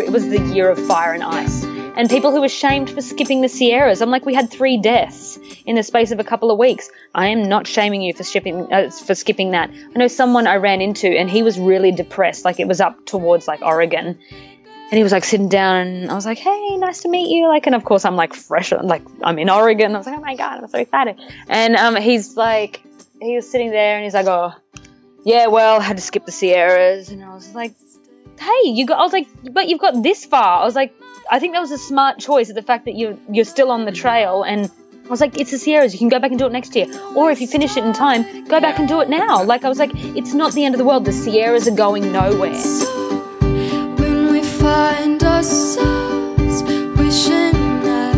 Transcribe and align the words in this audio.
it 0.00 0.10
was 0.10 0.28
the 0.28 0.40
year 0.54 0.68
of 0.70 0.78
fire 0.86 1.12
and 1.12 1.22
ice. 1.22 1.64
And 1.96 2.08
people 2.08 2.30
who 2.30 2.40
were 2.40 2.48
shamed 2.48 2.88
for 2.90 3.02
skipping 3.02 3.42
the 3.42 3.48
Sierras. 3.48 4.00
I'm 4.00 4.10
like, 4.10 4.24
we 4.24 4.34
had 4.34 4.50
three 4.50 4.80
deaths 4.80 5.38
in 5.66 5.76
the 5.76 5.82
space 5.82 6.12
of 6.12 6.20
a 6.20 6.24
couple 6.24 6.50
of 6.50 6.58
weeks. 6.58 6.88
I 7.14 7.28
am 7.28 7.42
not 7.42 7.66
shaming 7.66 8.00
you 8.00 8.14
for 8.14 8.24
skipping 8.24 8.72
uh, 8.72 8.90
for 8.90 9.14
skipping 9.14 9.50
that. 9.50 9.70
I 9.70 9.98
know 9.98 10.08
someone 10.08 10.46
I 10.46 10.56
ran 10.56 10.80
into, 10.80 11.08
and 11.08 11.28
he 11.28 11.42
was 11.42 11.58
really 11.58 11.92
depressed. 11.92 12.44
Like 12.44 12.60
it 12.60 12.68
was 12.68 12.80
up 12.80 13.04
towards 13.06 13.48
like 13.48 13.60
Oregon, 13.60 14.18
and 14.90 14.96
he 14.96 15.04
was 15.04 15.12
like 15.12 15.24
sitting 15.24 15.48
down 15.48 15.86
and 15.86 16.10
I 16.10 16.14
was 16.14 16.26
like, 16.26 16.38
hey, 16.38 16.76
nice 16.76 17.02
to 17.02 17.08
meet 17.08 17.30
you. 17.30 17.46
Like, 17.46 17.66
and 17.66 17.76
of 17.76 17.84
course 17.84 18.04
I'm 18.04 18.16
like 18.16 18.34
fresh, 18.34 18.72
like 18.72 19.02
I'm 19.22 19.38
in 19.38 19.48
Oregon. 19.48 19.94
I 19.94 19.98
was 19.98 20.06
like, 20.06 20.18
oh 20.18 20.20
my 20.20 20.34
God, 20.34 20.58
I'm 20.58 20.68
so 20.68 20.78
excited. 20.78 21.16
And 21.48 21.76
um, 21.76 21.94
he's 21.94 22.36
like, 22.36 22.82
he 23.22 23.36
was 23.36 23.48
sitting 23.48 23.70
there 23.70 23.96
and 23.96 24.04
he's 24.04 24.14
like, 24.14 24.26
oh, 24.26 24.52
yeah, 25.24 25.46
well, 25.46 25.80
I 25.80 25.84
had 25.84 25.96
to 25.96 26.02
skip 26.02 26.26
the 26.26 26.32
Sierras. 26.32 27.10
And 27.10 27.22
I 27.22 27.32
was 27.32 27.54
like, 27.54 27.74
hey, 28.40 28.70
you 28.70 28.86
got, 28.86 28.98
I 28.98 29.02
was 29.02 29.12
like, 29.12 29.28
but 29.52 29.68
you've 29.68 29.80
got 29.80 30.02
this 30.02 30.24
far. 30.24 30.62
I 30.62 30.64
was 30.64 30.74
like, 30.74 30.94
I 31.30 31.38
think 31.38 31.52
that 31.54 31.60
was 31.60 31.70
a 31.70 31.78
smart 31.78 32.18
choice. 32.18 32.52
The 32.52 32.62
fact 32.62 32.86
that 32.86 32.96
you're 32.96 33.16
you're 33.30 33.44
still 33.44 33.70
on 33.70 33.84
the 33.84 33.92
trail, 33.92 34.42
and 34.42 34.70
I 35.04 35.08
was 35.08 35.20
like, 35.20 35.38
it's 35.38 35.50
the 35.50 35.58
Sierras. 35.58 35.92
You 35.92 35.98
can 35.98 36.08
go 36.08 36.18
back 36.18 36.30
and 36.30 36.38
do 36.38 36.46
it 36.46 36.52
next 36.52 36.74
year, 36.74 36.86
or 37.14 37.30
if 37.30 37.40
you 37.40 37.46
finish 37.46 37.76
it 37.76 37.84
in 37.84 37.92
time, 37.92 38.24
go 38.46 38.60
back 38.60 38.78
and 38.78 38.88
do 38.88 39.00
it 39.00 39.08
now. 39.08 39.42
Like 39.44 39.64
I 39.64 39.68
was 39.68 39.78
like, 39.78 39.90
it's 39.94 40.34
not 40.34 40.52
the 40.54 40.64
end 40.64 40.74
of 40.74 40.78
the 40.78 40.84
world. 40.84 41.04
The 41.04 41.12
Sierras 41.12 41.68
are 41.68 41.76
going 41.76 42.10
nowhere. 42.12 42.54
When 43.98 44.32
we 44.32 44.42
find 44.42 45.22
ourselves 45.22 46.62
wishing 46.98 47.80
that 47.82 48.16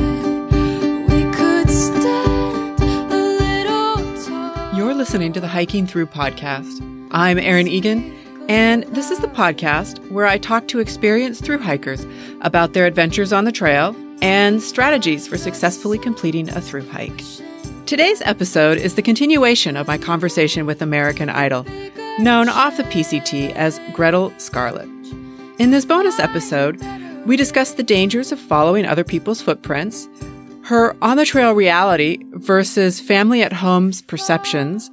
we 1.09 1.25
could 1.37 1.69
stand 1.69 2.81
a 2.81 3.17
little 3.17 4.25
tall. 4.25 4.75
You're 4.75 4.95
listening 4.95 5.33
to 5.35 5.41
the 5.41 5.49
Hiking 5.49 5.87
Thru 5.87 6.07
podcast. 6.07 6.81
I'm 7.11 7.39
Erin 7.39 7.69
Egan, 7.69 8.22
and 8.49 8.85
this 8.85 9.11
is 9.11 9.21
the 9.21 9.29
podcast 9.29 9.99
where 10.11 10.27
I 10.27 10.39
talk 10.39 10.69
to 10.69 10.79
experienced 10.79 11.45
through 11.45 11.59
hikers 11.59 12.07
about 12.41 12.73
their 12.73 12.87
adventures 12.87 13.33
on 13.33 13.45
the 13.45 13.53
trail 13.53 13.97
and 14.21 14.63
strategies 14.63 15.27
for 15.27 15.37
successfully 15.37 15.99
completing 15.99 16.49
a 16.49 16.61
through 16.61 16.89
hike. 16.89 17.23
Today's 17.87 18.23
episode 18.23 18.79
is 18.79 18.95
the 18.95 19.03
continuation 19.03 19.77
of 19.77 19.89
my 19.89 19.99
conversation 19.99 20.67
with 20.67 20.81
American 20.81 21.29
Idol, 21.29 21.65
known 22.19 22.49
off 22.49 22.77
the 22.77 22.85
PCT 22.85 23.53
as 23.53 23.81
Gretel 23.93 24.33
Scarlet. 24.39 24.89
In 25.59 25.73
this 25.73 25.85
bonus 25.85 26.19
episode, 26.19 26.81
we 27.27 27.37
discuss 27.37 27.73
the 27.73 27.83
dangers 27.83 28.33
of 28.33 28.39
following 28.39 28.87
other 28.87 29.05
people's 29.05 29.43
footprints, 29.43 30.09
her 30.63 30.97
on 31.03 31.17
the 31.17 31.27
trail 31.27 31.53
reality 31.53 32.25
versus 32.31 33.01
family 33.01 33.43
at 33.43 33.53
home's 33.53 34.03
perceptions, 34.03 34.91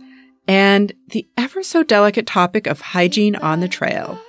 and 0.50 0.92
the 1.10 1.28
ever 1.38 1.62
so 1.62 1.84
delicate 1.84 2.26
topic 2.26 2.66
of 2.66 2.82
hygiene 2.82 3.36
on 3.36 3.60
the 3.60 3.68
trail. 3.68 4.20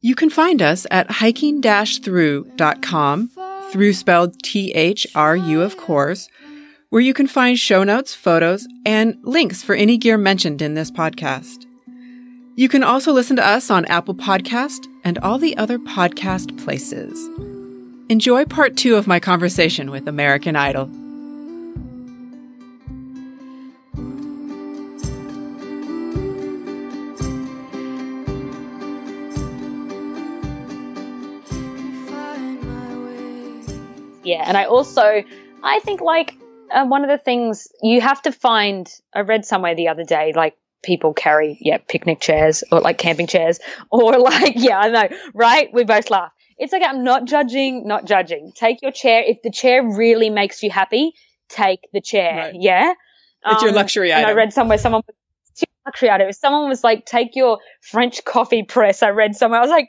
You 0.00 0.16
can 0.16 0.28
find 0.28 0.60
us 0.60 0.88
at 0.90 1.08
hiking-thru.com, 1.08 3.30
through 3.70 3.92
spelled 3.92 4.42
T-H-R-U 4.42 5.62
of 5.62 5.76
course, 5.76 6.28
where 6.88 7.00
you 7.00 7.14
can 7.14 7.28
find 7.28 7.56
show 7.56 7.84
notes, 7.84 8.12
photos, 8.12 8.66
and 8.84 9.16
links 9.22 9.62
for 9.62 9.76
any 9.76 9.96
gear 9.96 10.18
mentioned 10.18 10.60
in 10.60 10.74
this 10.74 10.90
podcast. 10.90 11.64
You 12.56 12.68
can 12.68 12.82
also 12.82 13.12
listen 13.12 13.36
to 13.36 13.46
us 13.46 13.70
on 13.70 13.84
Apple 13.84 14.16
Podcast 14.16 14.88
and 15.04 15.16
all 15.18 15.38
the 15.38 15.56
other 15.56 15.78
podcast 15.78 16.60
places. 16.64 17.28
Enjoy 18.08 18.44
part 18.44 18.76
two 18.76 18.96
of 18.96 19.06
my 19.06 19.20
conversation 19.20 19.92
with 19.92 20.08
American 20.08 20.56
Idol. 20.56 20.90
Yeah, 34.22 34.44
and 34.46 34.56
I 34.56 34.64
also 34.64 35.22
I 35.62 35.80
think 35.80 36.00
like 36.00 36.34
uh, 36.70 36.86
one 36.86 37.02
of 37.04 37.10
the 37.10 37.18
things 37.18 37.68
you 37.82 38.00
have 38.00 38.22
to 38.22 38.32
find. 38.32 38.92
I 39.14 39.20
read 39.20 39.44
somewhere 39.44 39.74
the 39.74 39.88
other 39.88 40.04
day 40.04 40.32
like 40.34 40.56
people 40.82 41.12
carry 41.12 41.58
yeah 41.60 41.78
picnic 41.88 42.20
chairs 42.20 42.64
or 42.72 42.80
like 42.80 42.96
camping 42.98 43.26
chairs 43.26 43.60
or 43.90 44.18
like 44.18 44.54
yeah 44.56 44.78
I 44.78 44.88
know 44.88 45.08
right. 45.34 45.68
We 45.72 45.84
both 45.84 46.10
laugh. 46.10 46.32
It's 46.58 46.72
like 46.72 46.82
I'm 46.86 47.04
not 47.04 47.24
judging, 47.24 47.86
not 47.86 48.04
judging. 48.04 48.52
Take 48.54 48.82
your 48.82 48.92
chair 48.92 49.22
if 49.26 49.38
the 49.42 49.50
chair 49.50 49.82
really 49.82 50.28
makes 50.28 50.62
you 50.62 50.70
happy. 50.70 51.12
Take 51.48 51.88
the 51.92 52.02
chair. 52.02 52.36
Right. 52.36 52.54
Yeah, 52.54 52.92
It's 53.46 53.62
your 53.62 53.70
Um, 53.70 53.76
luxury 53.76 54.12
and 54.12 54.26
I 54.26 54.32
read 54.32 54.52
somewhere 54.52 54.76
someone 54.78 55.02
it's 55.52 55.62
your 55.62 55.68
luxury 55.86 56.10
item. 56.10 56.28
If 56.28 56.36
someone 56.36 56.68
was 56.68 56.84
like, 56.84 57.06
take 57.06 57.34
your 57.34 57.58
French 57.80 58.24
coffee 58.24 58.62
press, 58.62 59.02
I 59.02 59.10
read 59.10 59.34
somewhere. 59.34 59.58
I 59.58 59.62
was 59.62 59.70
like, 59.70 59.88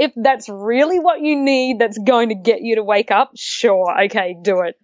if 0.00 0.12
that's 0.16 0.48
really 0.48 0.98
what 0.98 1.20
you 1.20 1.36
need, 1.36 1.78
that's 1.78 1.98
going 1.98 2.30
to 2.30 2.34
get 2.34 2.62
you 2.62 2.76
to 2.76 2.82
wake 2.82 3.10
up. 3.10 3.32
Sure, 3.36 4.02
okay, 4.06 4.34
do 4.42 4.60
it. 4.62 4.74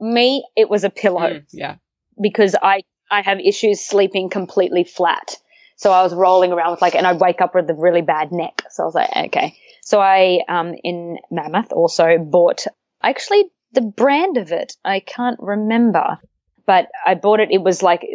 Me, 0.00 0.42
it 0.56 0.68
was 0.70 0.82
a 0.84 0.90
pillow 0.90 1.20
Mm, 1.34 1.44
yeah. 1.52 1.76
because 2.20 2.56
I 2.60 2.80
I 3.10 3.20
have 3.20 3.38
issues 3.38 3.80
sleeping 3.86 4.30
completely 4.30 4.82
flat. 4.84 5.36
So 5.76 5.92
I 5.92 6.02
was 6.02 6.14
rolling 6.14 6.52
around 6.52 6.70
with 6.72 6.82
like, 6.82 6.94
and 6.94 7.06
I'd 7.06 7.20
wake 7.20 7.40
up 7.40 7.54
with 7.54 7.68
a 7.68 7.74
really 7.74 8.00
bad 8.02 8.32
neck. 8.32 8.62
So 8.70 8.82
I 8.82 8.86
was 8.86 8.94
like, 8.94 9.10
okay. 9.26 9.56
So 9.82 10.00
I, 10.00 10.40
um, 10.48 10.74
in 10.82 11.18
Mammoth 11.30 11.72
also 11.72 12.16
bought 12.18 12.64
actually 13.02 13.44
the 13.72 13.82
brand 13.82 14.38
of 14.38 14.50
it. 14.52 14.76
I 14.84 15.00
can't 15.00 15.38
remember, 15.40 16.18
but 16.66 16.88
I 17.04 17.14
bought 17.16 17.40
it. 17.40 17.50
It 17.50 17.62
was 17.62 17.82
like 17.82 18.06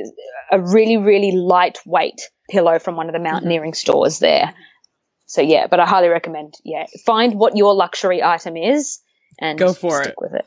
a 0.52 0.60
really, 0.60 0.98
really 0.98 1.32
lightweight 1.34 2.22
pillow 2.50 2.80
from 2.80 2.96
one 2.96 3.08
of 3.08 3.14
the 3.14 3.20
mountaineering 3.20 3.74
stores 3.76 4.20
there. 4.20 4.54
So 5.30 5.42
yeah, 5.42 5.68
but 5.68 5.80
I 5.80 5.86
highly 5.86 6.08
recommend, 6.08 6.56
yeah, 6.64 6.88
find 7.06 7.36
what 7.36 7.56
your 7.56 7.76
luxury 7.76 8.24
item 8.24 8.58
is 8.58 9.00
and 9.38 9.60
Go 9.60 9.74
for 9.74 10.02
stick 10.02 10.14
it. 10.14 10.16
with 10.20 10.34
it. 10.34 10.46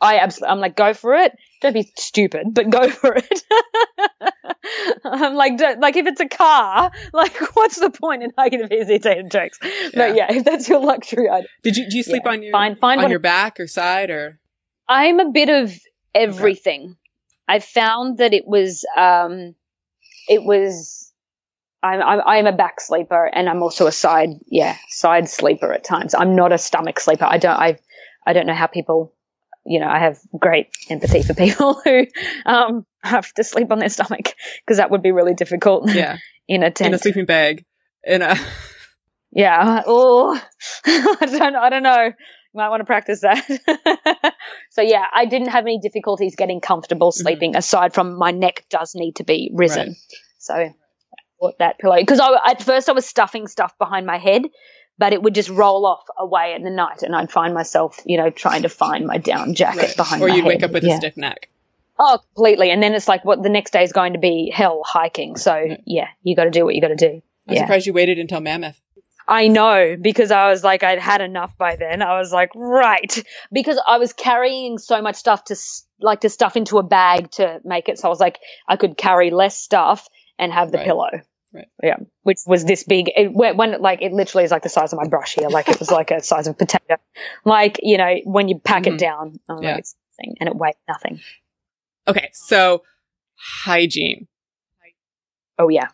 I 0.00 0.20
absolutely, 0.20 0.52
I'm 0.52 0.60
like, 0.60 0.74
go 0.74 0.94
for 0.94 1.14
it. 1.14 1.32
Don't 1.60 1.74
be 1.74 1.92
stupid, 1.98 2.46
but 2.54 2.70
go 2.70 2.88
for 3.02 3.14
it. 3.14 3.42
I'm 5.04 5.34
like, 5.34 5.58
don't, 5.58 5.80
like 5.80 5.96
if 5.96 6.06
it's 6.06 6.20
a 6.20 6.28
car, 6.28 6.90
like 7.12 7.36
what's 7.54 7.78
the 7.78 7.90
point 7.90 8.22
in 8.22 8.32
hiking 8.38 8.62
the 8.62 8.68
PCT 8.68 9.18
and 9.18 9.30
jokes? 9.30 9.58
Yeah. 9.62 9.88
But 9.94 10.16
yeah, 10.16 10.32
if 10.32 10.44
that's 10.46 10.66
your 10.66 10.80
luxury 10.80 11.28
item, 11.28 11.46
Did 11.62 11.76
you 11.76 11.86
do 11.90 11.98
you 11.98 12.02
sleep 12.02 12.22
yeah, 12.24 12.32
on 12.32 12.42
your 12.42 12.52
find 12.52 12.78
find 12.78 13.02
on 13.02 13.10
your 13.10 13.18
back 13.18 13.60
or 13.60 13.66
side 13.66 14.08
or 14.08 14.40
I'm 14.88 15.20
a 15.20 15.30
bit 15.30 15.50
of 15.50 15.78
everything. 16.14 16.96
I 17.46 17.58
found 17.58 18.16
that 18.16 18.32
it 18.32 18.46
was, 18.46 18.86
um, 18.96 19.54
it 20.26 20.42
was, 20.42 21.05
I'm, 21.82 22.00
I'm, 22.02 22.20
I'm 22.26 22.46
a 22.46 22.56
back 22.56 22.80
sleeper 22.80 23.26
and 23.26 23.48
I'm 23.48 23.62
also 23.62 23.86
a 23.86 23.92
side, 23.92 24.30
yeah, 24.46 24.76
side 24.88 25.28
sleeper 25.28 25.72
at 25.72 25.84
times. 25.84 26.14
I'm 26.14 26.34
not 26.34 26.52
a 26.52 26.58
stomach 26.58 26.98
sleeper. 27.00 27.24
I 27.24 27.38
don't, 27.38 27.58
I, 27.58 27.78
I 28.26 28.32
don't 28.32 28.46
know 28.46 28.54
how 28.54 28.66
people, 28.66 29.14
you 29.64 29.80
know, 29.80 29.88
I 29.88 29.98
have 29.98 30.18
great 30.38 30.68
empathy 30.90 31.22
for 31.22 31.34
people 31.34 31.74
who, 31.84 32.06
um, 32.46 32.86
have 33.02 33.32
to 33.34 33.44
sleep 33.44 33.70
on 33.70 33.78
their 33.78 33.88
stomach 33.88 34.34
because 34.64 34.78
that 34.78 34.90
would 34.90 35.02
be 35.02 35.12
really 35.12 35.34
difficult 35.34 35.88
yeah 35.92 36.18
in 36.48 36.64
a 36.64 36.72
tent. 36.72 36.88
in 36.88 36.94
a 36.94 36.98
sleeping 36.98 37.24
bag 37.24 37.64
in 38.02 38.20
a 38.20 38.36
Yeah. 39.36 39.82
Oh, 39.86 40.40
I 40.86 41.26
don't. 41.26 41.56
I 41.56 41.68
don't 41.68 41.82
know. 41.82 42.04
You 42.04 42.12
might 42.54 42.70
want 42.70 42.80
to 42.80 42.86
practice 42.86 43.20
that. 43.20 43.44
so 44.70 44.80
yeah, 44.80 45.04
I 45.12 45.26
didn't 45.26 45.48
have 45.48 45.64
any 45.64 45.78
difficulties 45.78 46.36
getting 46.36 46.62
comfortable 46.62 47.12
sleeping. 47.12 47.54
Aside 47.54 47.92
from 47.92 48.16
my 48.16 48.30
neck 48.30 48.64
does 48.70 48.94
need 48.94 49.16
to 49.16 49.24
be 49.24 49.50
risen. 49.54 49.88
Right. 49.88 49.96
So 50.38 50.72
bought 51.40 51.58
that 51.58 51.78
pillow 51.78 51.96
because 51.96 52.20
I, 52.20 52.50
at 52.50 52.62
first 52.62 52.88
I 52.88 52.92
was 52.92 53.06
stuffing 53.06 53.46
stuff 53.46 53.76
behind 53.78 54.06
my 54.06 54.18
head, 54.18 54.42
but 54.98 55.12
it 55.12 55.22
would 55.22 55.34
just 55.34 55.48
roll 55.48 55.86
off 55.86 56.04
away 56.18 56.54
in 56.54 56.62
the 56.62 56.70
night, 56.70 57.02
and 57.02 57.14
I'd 57.14 57.30
find 57.30 57.54
myself, 57.54 58.00
you 58.04 58.16
know, 58.16 58.30
trying 58.30 58.62
to 58.62 58.68
find 58.68 59.06
my 59.06 59.18
down 59.18 59.54
jacket 59.54 59.80
right. 59.80 59.96
behind 59.96 60.22
or 60.22 60.28
you'd 60.28 60.44
head. 60.44 60.46
wake 60.46 60.62
up 60.62 60.72
with 60.72 60.84
yeah. 60.84 60.94
a 60.94 60.96
stiff 60.96 61.16
neck. 61.16 61.48
Oh, 61.98 62.18
completely. 62.34 62.70
And 62.70 62.82
then 62.82 62.94
it's 62.94 63.08
like, 63.08 63.24
what 63.24 63.42
the 63.42 63.48
next 63.48 63.72
day 63.72 63.82
is 63.82 63.92
going 63.92 64.12
to 64.12 64.18
be 64.18 64.52
hell 64.54 64.82
hiking. 64.84 65.36
So 65.36 65.76
yeah, 65.86 66.08
you 66.22 66.36
got 66.36 66.44
to 66.44 66.50
do 66.50 66.64
what 66.64 66.74
you 66.74 66.80
got 66.80 66.88
to 66.88 66.96
do. 66.96 67.22
I'm 67.48 67.54
yeah. 67.54 67.60
surprised 67.62 67.86
you 67.86 67.92
waited 67.92 68.18
until 68.18 68.40
Mammoth. 68.40 68.80
I 69.28 69.48
know 69.48 69.96
because 70.00 70.30
I 70.30 70.50
was 70.50 70.62
like, 70.62 70.82
I'd 70.84 71.00
had 71.00 71.20
enough 71.20 71.56
by 71.58 71.76
then. 71.76 72.00
I 72.00 72.18
was 72.18 72.32
like, 72.32 72.50
right. 72.54 73.24
Because 73.50 73.80
I 73.86 73.98
was 73.98 74.12
carrying 74.12 74.78
so 74.78 75.02
much 75.02 75.16
stuff 75.16 75.44
to 75.44 75.56
like 76.00 76.20
to 76.20 76.28
stuff 76.28 76.56
into 76.56 76.78
a 76.78 76.82
bag 76.82 77.30
to 77.32 77.60
make 77.64 77.88
it. 77.88 77.98
So 77.98 78.06
I 78.06 78.10
was 78.10 78.20
like, 78.20 78.38
I 78.68 78.76
could 78.76 78.96
carry 78.96 79.30
less 79.30 79.58
stuff 79.58 80.06
and 80.38 80.52
have 80.52 80.70
the 80.70 80.78
Right. 80.78 80.86
pillow. 80.86 81.10
Right. 81.56 81.68
Yeah. 81.82 81.96
Which 82.22 82.38
was 82.46 82.64
this 82.64 82.84
big. 82.84 83.10
It, 83.16 83.32
when, 83.32 83.56
when, 83.56 83.80
like, 83.80 84.02
it 84.02 84.12
literally 84.12 84.44
is 84.44 84.50
like 84.50 84.62
the 84.62 84.68
size 84.68 84.92
of 84.92 84.98
my 84.98 85.08
brush 85.08 85.34
here. 85.34 85.48
Like, 85.48 85.68
it 85.68 85.78
was 85.78 85.90
like 85.90 86.10
a 86.10 86.22
size 86.22 86.46
of 86.46 86.52
a 86.52 86.56
potato. 86.58 86.96
Like, 87.44 87.80
you 87.82 87.96
know, 87.96 88.14
when 88.24 88.48
you 88.48 88.58
pack 88.58 88.82
Mhm. 88.84 88.94
it 88.94 88.98
down, 88.98 89.40
I'm 89.48 89.62
Yeah. 89.62 89.70
like, 89.70 89.78
it's 89.78 89.94
nothing 90.18 90.36
and 90.40 90.48
it 90.50 90.56
weighed 90.56 90.74
nothing. 90.86 91.20
Okay, 92.06 92.28
so 92.32 92.82
hygiene 93.34 94.28
Oh, 95.58 95.68
yeah. 95.68 95.88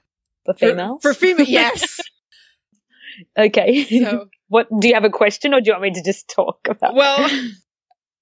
For 0.44 0.54
For- 0.54 0.68
females? 0.70 1.02
for 1.02 1.14
female. 1.14 1.46
Yes. 1.46 2.00
okay. 3.38 3.84
so 3.84 4.28
what, 4.48 4.66
do 4.80 4.88
you 4.88 4.94
have 4.94 5.04
a 5.04 5.10
question 5.10 5.54
or 5.54 5.60
do 5.60 5.66
you 5.68 5.72
want 5.74 5.82
me 5.84 5.92
to 5.92 6.02
just 6.02 6.28
talk 6.28 6.66
about 6.68 6.94
well, 6.96 7.18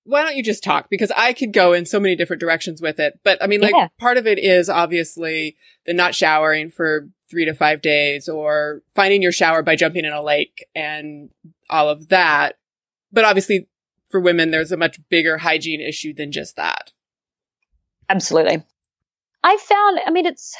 why 0.04 0.22
don't 0.22 0.36
you 0.36 0.42
just 0.42 0.64
talk? 0.64 0.88
Because 0.90 1.12
I 1.16 1.32
could 1.32 1.52
go 1.52 1.72
in 1.72 1.86
so 1.86 2.00
many 2.00 2.16
different 2.16 2.40
directions 2.40 2.80
with 2.80 2.98
it. 2.98 3.20
But 3.22 3.42
I 3.42 3.46
mean, 3.46 3.60
like 3.60 3.74
Yeah. 3.74 3.88
part 3.98 4.16
of 4.16 4.26
it 4.26 4.38
is 4.38 4.68
obviously 4.68 5.56
the 5.86 5.92
not 5.92 6.14
showering 6.14 6.70
for 6.70 7.08
three 7.30 7.44
to 7.44 7.54
five 7.54 7.80
days 7.80 8.28
or 8.28 8.82
finding 8.94 9.22
your 9.22 9.32
shower 9.32 9.62
by 9.62 9.76
jumping 9.76 10.04
in 10.04 10.12
a 10.12 10.22
lake 10.22 10.66
and 10.74 11.30
all 11.68 11.88
of 11.88 12.08
that. 12.08 12.58
But 13.12 13.24
obviously 13.24 13.68
for 14.10 14.20
women, 14.20 14.50
there's 14.50 14.72
a 14.72 14.76
much 14.76 14.98
bigger 15.08 15.38
hygiene 15.38 15.80
issue 15.80 16.12
than 16.12 16.32
just 16.32 16.56
that. 16.56 16.92
Absolutely. 18.08 18.64
I 19.44 19.56
found, 19.56 20.00
I 20.04 20.10
mean, 20.10 20.26
it's, 20.26 20.56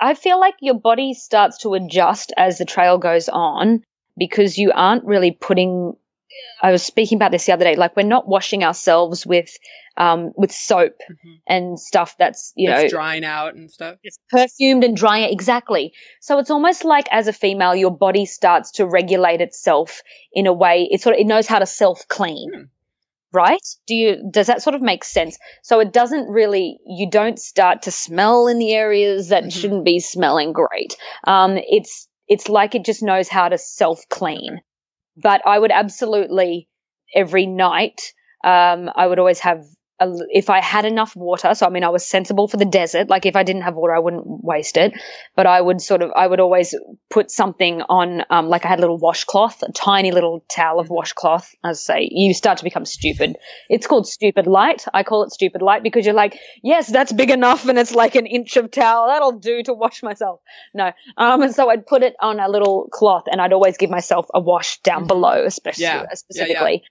I 0.00 0.14
feel 0.14 0.40
like 0.40 0.54
your 0.60 0.78
body 0.78 1.14
starts 1.14 1.58
to 1.58 1.74
adjust 1.74 2.32
as 2.36 2.58
the 2.58 2.64
trail 2.64 2.98
goes 2.98 3.28
on 3.28 3.84
because 4.16 4.58
you 4.58 4.72
aren't 4.72 5.04
really 5.04 5.30
putting, 5.30 5.96
I 6.62 6.72
was 6.72 6.82
speaking 6.82 7.16
about 7.16 7.30
this 7.32 7.46
the 7.46 7.52
other 7.52 7.64
day, 7.64 7.76
like 7.76 7.96
we're 7.96 8.02
not 8.02 8.28
washing 8.28 8.64
ourselves 8.64 9.26
with, 9.26 9.50
um, 9.96 10.32
with 10.36 10.52
soap 10.52 10.94
Mhm. 11.10 11.40
and 11.46 11.80
stuff 11.80 12.16
that's, 12.18 12.52
you 12.56 12.70
It's 12.70 12.82
know, 12.82 12.88
drying 12.88 13.24
out 13.24 13.54
and 13.54 13.70
stuff. 13.70 13.96
it's 14.02 14.18
perfumed 14.30 14.84
and 14.84 14.96
drying. 14.96 15.32
Exactly. 15.32 15.92
So 16.20 16.38
it's 16.38 16.50
almost 16.50 16.84
like 16.84 17.08
as 17.10 17.28
a 17.28 17.32
female, 17.32 17.74
your 17.74 17.90
body 17.90 18.26
starts 18.26 18.72
to 18.72 18.86
regulate 18.86 19.40
itself 19.40 20.02
in 20.32 20.46
a 20.46 20.52
way. 20.52 20.88
It 20.90 21.00
sort 21.00 21.14
of, 21.16 21.20
it 21.20 21.26
knows 21.26 21.46
how 21.46 21.58
to 21.58 21.66
self 21.66 22.06
clean. 22.08 22.50
Hmm. 22.54 22.62
Right? 23.30 23.60
Do 23.86 23.94
you, 23.94 24.30
does 24.30 24.46
that 24.46 24.62
sort 24.62 24.74
of 24.74 24.80
make 24.80 25.04
sense? 25.04 25.36
So 25.62 25.80
it 25.80 25.92
doesn't 25.92 26.28
really, 26.28 26.78
you 26.86 27.10
don't 27.10 27.38
start 27.38 27.82
to 27.82 27.90
smell 27.90 28.46
in 28.48 28.58
the 28.58 28.72
areas 28.72 29.28
that 29.28 29.44
Mhm. 29.44 29.52
shouldn't 29.52 29.84
be 29.84 30.00
smelling 30.00 30.52
great. 30.54 30.96
Um, 31.24 31.58
it's, 31.58 32.08
it's 32.26 32.48
like 32.48 32.74
it 32.74 32.86
just 32.86 33.02
knows 33.02 33.28
how 33.28 33.48
to 33.50 33.58
self 33.58 34.08
clean. 34.08 34.60
But 35.20 35.42
I 35.46 35.58
would 35.58 35.72
absolutely 35.72 36.68
every 37.14 37.46
night, 37.46 38.00
um, 38.44 38.90
I 38.94 39.06
would 39.06 39.18
always 39.18 39.40
have 39.40 39.64
a 40.00 40.08
if 40.30 40.48
I 40.50 40.60
had 40.60 40.84
enough 40.84 41.14
water, 41.16 41.54
so 41.54 41.66
I 41.66 41.70
mean, 41.70 41.84
I 41.84 41.88
was 41.88 42.04
sensible 42.06 42.48
for 42.48 42.56
the 42.56 42.64
desert. 42.64 43.08
Like 43.08 43.26
if 43.26 43.36
I 43.36 43.42
didn't 43.42 43.62
have 43.62 43.74
water, 43.74 43.94
I 43.94 43.98
wouldn't 43.98 44.24
waste 44.26 44.76
it. 44.76 44.92
But 45.36 45.46
I 45.46 45.60
would 45.60 45.80
sort 45.80 46.02
of, 46.02 46.10
I 46.16 46.26
would 46.26 46.40
always 46.40 46.74
put 47.10 47.30
something 47.30 47.82
on, 47.88 48.22
um, 48.30 48.48
like 48.48 48.64
I 48.64 48.68
had 48.68 48.78
a 48.78 48.82
little 48.82 48.98
washcloth, 48.98 49.62
a 49.62 49.72
tiny 49.72 50.10
little 50.12 50.44
towel 50.50 50.80
of 50.80 50.88
washcloth. 50.90 51.54
As 51.64 51.78
I 51.88 51.94
say, 51.94 52.08
you 52.10 52.34
start 52.34 52.58
to 52.58 52.64
become 52.64 52.84
stupid. 52.84 53.36
It's 53.68 53.86
called 53.86 54.06
stupid 54.06 54.46
light. 54.46 54.84
I 54.94 55.02
call 55.02 55.22
it 55.24 55.32
stupid 55.32 55.62
light 55.62 55.82
because 55.82 56.04
you're 56.04 56.14
like, 56.14 56.36
yes, 56.62 56.86
that's 56.90 57.12
big 57.12 57.30
enough, 57.30 57.66
and 57.68 57.78
it's 57.78 57.94
like 57.94 58.14
an 58.14 58.26
inch 58.26 58.56
of 58.56 58.70
towel. 58.70 59.08
That'll 59.08 59.32
do 59.38 59.62
to 59.64 59.74
wash 59.74 60.02
myself. 60.02 60.40
No, 60.74 60.92
um, 61.16 61.42
and 61.42 61.54
so 61.54 61.68
I'd 61.70 61.86
put 61.86 62.02
it 62.02 62.14
on 62.20 62.40
a 62.40 62.48
little 62.48 62.88
cloth, 62.92 63.24
and 63.30 63.40
I'd 63.40 63.52
always 63.52 63.76
give 63.76 63.90
myself 63.90 64.26
a 64.34 64.40
wash 64.40 64.80
down 64.82 65.04
Mhm. 65.04 65.08
below, 65.08 65.44
especially 65.44 65.84
Yeah. 65.84 65.94
Yeah, 65.94 66.02
yeah. 66.02 66.14
specifically. 66.14 66.82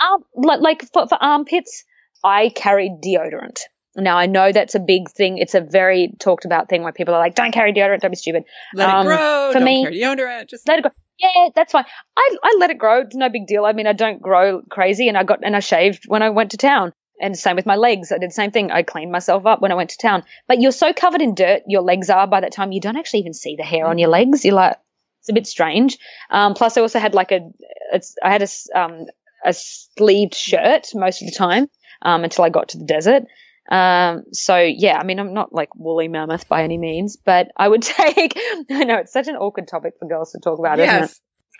Um, 0.00 0.24
li- 0.34 0.58
like 0.60 0.82
for, 0.92 1.06
for 1.06 1.16
armpits, 1.22 1.84
I 2.24 2.50
carried 2.50 3.00
deodorant. 3.04 3.60
Now 3.96 4.16
I 4.16 4.26
know 4.26 4.52
that's 4.52 4.74
a 4.74 4.80
big 4.80 5.10
thing. 5.10 5.38
It's 5.38 5.54
a 5.54 5.60
very 5.60 6.14
talked 6.18 6.44
about 6.46 6.68
thing 6.68 6.82
where 6.82 6.92
people 6.92 7.14
are 7.14 7.20
like, 7.20 7.34
"Don't 7.34 7.52
carry 7.52 7.72
deodorant. 7.74 8.00
Don't 8.00 8.10
be 8.10 8.16
stupid." 8.16 8.44
Let 8.74 8.88
Um, 8.88 9.00
it 9.06 9.10
grow. 9.10 9.50
for 9.52 9.58
don't 9.58 9.64
me- 9.64 9.82
carry 9.84 9.96
deodorant. 9.98 10.48
Just 10.48 10.66
Let 10.66 10.78
it 10.78 10.84
go. 10.84 10.90
Yeah, 11.18 11.48
that's 11.54 11.72
fine. 11.72 11.84
I 12.16 12.36
I 12.42 12.56
let 12.58 12.70
it 12.70 12.78
grow. 12.78 13.02
It's 13.02 13.14
no 13.14 13.28
big 13.28 13.46
deal. 13.46 13.64
I 13.66 13.72
mean, 13.74 13.86
I 13.86 13.92
don't 13.92 14.20
grow 14.20 14.62
crazy, 14.70 15.08
and 15.08 15.18
I 15.18 15.24
got 15.24 15.40
and 15.44 15.54
I 15.54 15.60
shaved 15.60 16.04
when 16.08 16.22
I 16.22 16.30
went 16.30 16.52
to 16.52 16.56
town. 16.56 16.92
And 17.20 17.38
same 17.38 17.54
with 17.54 17.66
my 17.66 17.76
legs. 17.76 18.10
I 18.10 18.18
did 18.18 18.30
the 18.30 18.34
same 18.34 18.50
thing. 18.50 18.72
I 18.72 18.82
cleaned 18.82 19.12
myself 19.12 19.46
up 19.46 19.60
when 19.60 19.70
I 19.70 19.76
went 19.76 19.90
to 19.90 19.98
town. 19.98 20.24
But 20.48 20.60
you're 20.60 20.72
so 20.72 20.92
covered 20.92 21.22
in 21.22 21.34
dirt, 21.36 21.62
your 21.68 21.82
legs 21.82 22.10
are 22.10 22.26
by 22.26 22.40
that 22.40 22.50
time, 22.52 22.72
you 22.72 22.80
don't 22.80 22.96
actually 22.96 23.20
even 23.20 23.34
see 23.34 23.54
the 23.54 23.62
hair 23.62 23.86
on 23.86 23.98
your 23.98 24.08
legs. 24.08 24.44
You're 24.44 24.54
like, 24.56 24.76
it's 25.20 25.28
a 25.28 25.32
bit 25.32 25.46
strange. 25.46 25.98
Um, 26.30 26.54
plus, 26.54 26.76
I 26.76 26.80
also 26.80 26.98
had 26.98 27.14
like 27.14 27.30
a, 27.30 27.48
it's, 27.92 28.16
I 28.24 28.30
had 28.32 28.42
a, 28.42 28.48
um, 28.76 29.04
a 29.44 29.52
sleeved 29.52 30.34
shirt 30.34 30.88
most 30.94 31.22
of 31.22 31.28
the 31.28 31.34
time 31.34 31.68
um, 32.02 32.24
until 32.24 32.44
I 32.44 32.50
got 32.50 32.70
to 32.70 32.78
the 32.78 32.84
desert. 32.84 33.24
Um, 33.70 34.24
so 34.32 34.58
yeah, 34.58 34.98
I 34.98 35.04
mean, 35.04 35.18
I'm 35.18 35.34
not 35.34 35.54
like 35.54 35.74
woolly 35.76 36.08
mammoth 36.08 36.48
by 36.48 36.64
any 36.64 36.78
means, 36.78 37.16
but 37.16 37.48
I 37.56 37.68
would 37.68 37.82
take. 37.82 38.36
I 38.70 38.84
know 38.84 38.98
it's 38.98 39.12
such 39.12 39.28
an 39.28 39.36
awkward 39.36 39.68
topic 39.68 39.94
for 39.98 40.08
girls 40.08 40.32
to 40.32 40.40
talk 40.40 40.58
about, 40.58 40.78
isn't 40.78 41.04
it? 41.04 41.10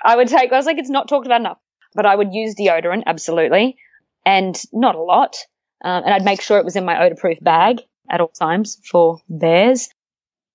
I 0.04 0.16
would 0.16 0.28
take, 0.28 0.52
I 0.52 0.56
was 0.56 0.66
like, 0.66 0.78
it's 0.78 0.90
not 0.90 1.08
talked 1.08 1.26
about 1.26 1.40
enough, 1.40 1.58
but 1.94 2.06
I 2.06 2.14
would 2.14 2.32
use 2.32 2.54
deodorant, 2.54 3.04
absolutely, 3.06 3.76
and 4.26 4.60
not 4.72 4.94
a 4.94 5.02
lot. 5.02 5.36
Um, 5.84 6.04
and 6.04 6.14
I'd 6.14 6.24
make 6.24 6.40
sure 6.40 6.58
it 6.58 6.64
was 6.64 6.76
in 6.76 6.84
my 6.84 7.04
odor 7.04 7.14
proof 7.14 7.38
bag 7.40 7.80
at 8.10 8.20
all 8.20 8.28
times 8.28 8.80
for 8.90 9.20
bears. 9.28 9.88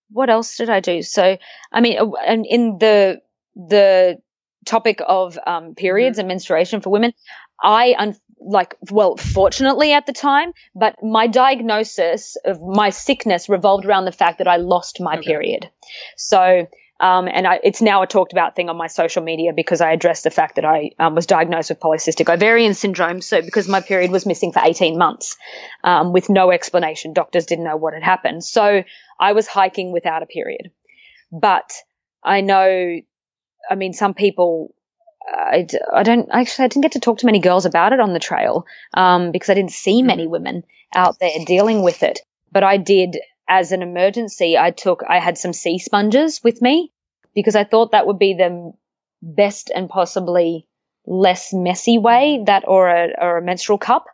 What 0.09 0.29
else 0.29 0.55
did 0.57 0.69
I 0.69 0.79
do? 0.79 1.01
So, 1.01 1.37
I 1.71 1.81
mean, 1.81 1.97
uh, 1.99 2.11
and 2.25 2.45
in 2.45 2.77
the, 2.77 3.21
the 3.55 4.19
topic 4.65 5.01
of, 5.05 5.37
um, 5.45 5.75
periods 5.75 6.17
and 6.17 6.27
menstruation 6.27 6.81
for 6.81 6.89
women, 6.89 7.13
I, 7.61 7.95
un- 7.97 8.15
like, 8.47 8.75
well, 8.91 9.17
fortunately 9.17 9.93
at 9.93 10.05
the 10.05 10.13
time, 10.13 10.53
but 10.73 10.95
my 11.03 11.27
diagnosis 11.27 12.37
of 12.45 12.61
my 12.61 12.89
sickness 12.89 13.49
revolved 13.49 13.85
around 13.85 14.05
the 14.05 14.11
fact 14.11 14.37
that 14.39 14.47
I 14.47 14.57
lost 14.57 14.99
my 15.01 15.17
Okay. 15.17 15.27
period. 15.27 15.69
So, 16.15 16.67
um, 16.99 17.27
and 17.27 17.45
I, 17.45 17.59
it's 17.63 17.81
now 17.81 18.01
a 18.01 18.07
talked 18.07 18.31
about 18.31 18.55
thing 18.55 18.69
on 18.69 18.77
my 18.77 18.87
social 18.87 19.21
media 19.21 19.51
because 19.55 19.81
I 19.81 19.91
addressed 19.91 20.23
the 20.23 20.31
fact 20.31 20.55
that 20.55 20.65
I 20.65 20.91
um, 20.97 21.13
was 21.13 21.27
diagnosed 21.27 21.69
with 21.69 21.79
polycystic 21.79 22.33
ovarian 22.33 22.73
syndrome. 22.73 23.21
So 23.21 23.41
because 23.41 23.67
my 23.67 23.81
period 23.81 24.09
was 24.11 24.25
missing 24.25 24.51
for 24.51 24.61
18 24.63 24.97
months 24.97 25.37
um, 25.83 26.11
with 26.11 26.29
no 26.29 26.51
explanation, 26.51 27.13
doctors 27.13 27.45
didn't 27.45 27.65
know 27.65 27.77
what 27.77 27.93
had 27.93 28.03
happened. 28.03 28.43
So 28.43 28.83
I 29.19 29.33
was 29.33 29.45
hiking 29.45 29.91
without 29.91 30.23
a 30.23 30.25
period. 30.25 30.71
But 31.31 31.71
I 32.23 32.41
know, 32.41 32.99
I 33.69 33.75
mean, 33.75 33.93
some 33.93 34.13
people, 34.13 34.73
I, 35.27 35.67
I 35.93 36.03
don't 36.03 36.29
actually, 36.31 36.65
I 36.65 36.67
didn't 36.69 36.83
get 36.83 36.93
to 36.93 36.99
talk 36.99 37.19
to 37.19 37.25
many 37.25 37.39
girls 37.39 37.65
about 37.65 37.93
it 37.93 37.99
on 37.99 38.13
the 38.13 38.19
trail 38.19 38.65
um, 38.93 39.31
because 39.31 39.49
I 39.49 39.53
didn't 39.53 39.71
see 39.71 40.01
many 40.01 40.27
women 40.27 40.63
out 40.95 41.19
there 41.19 41.31
dealing 41.45 41.83
with 41.83 42.03
it. 42.03 42.19
But 42.51 42.63
I 42.63 42.77
did 42.77 43.17
as 43.49 43.71
an 43.71 43.81
emergency, 43.81 44.57
I 44.57 44.71
took, 44.71 45.03
I 45.07 45.19
had 45.19 45.37
some 45.37 45.53
sea 45.53 45.79
sponges 45.79 46.41
with 46.43 46.61
me 46.61 46.91
because 47.35 47.55
I 47.55 47.63
thought 47.63 47.91
that 47.91 48.07
would 48.07 48.19
be 48.19 48.33
the 48.33 48.73
best 49.21 49.71
and 49.73 49.89
possibly 49.89 50.67
less 51.05 51.53
messy 51.53 51.97
way 51.97 52.43
that 52.45 52.63
or 52.67 52.89
a, 52.89 53.13
or 53.19 53.37
a 53.37 53.41
menstrual 53.41 53.77
cup. 53.77 54.05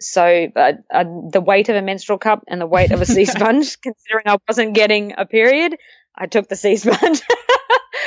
So 0.00 0.48
uh, 0.56 0.72
uh, 0.92 1.04
the 1.30 1.40
weight 1.40 1.68
of 1.68 1.76
a 1.76 1.82
menstrual 1.82 2.18
cup 2.18 2.44
and 2.48 2.60
the 2.60 2.66
weight 2.66 2.90
of 2.90 3.00
a 3.00 3.06
sea 3.06 3.24
sponge, 3.26 3.80
considering 3.82 4.24
I 4.26 4.36
wasn't 4.48 4.74
getting 4.74 5.14
a 5.16 5.26
period, 5.26 5.76
I 6.16 6.26
took 6.26 6.48
the 6.48 6.56
sea 6.56 6.76
sponge 6.76 7.22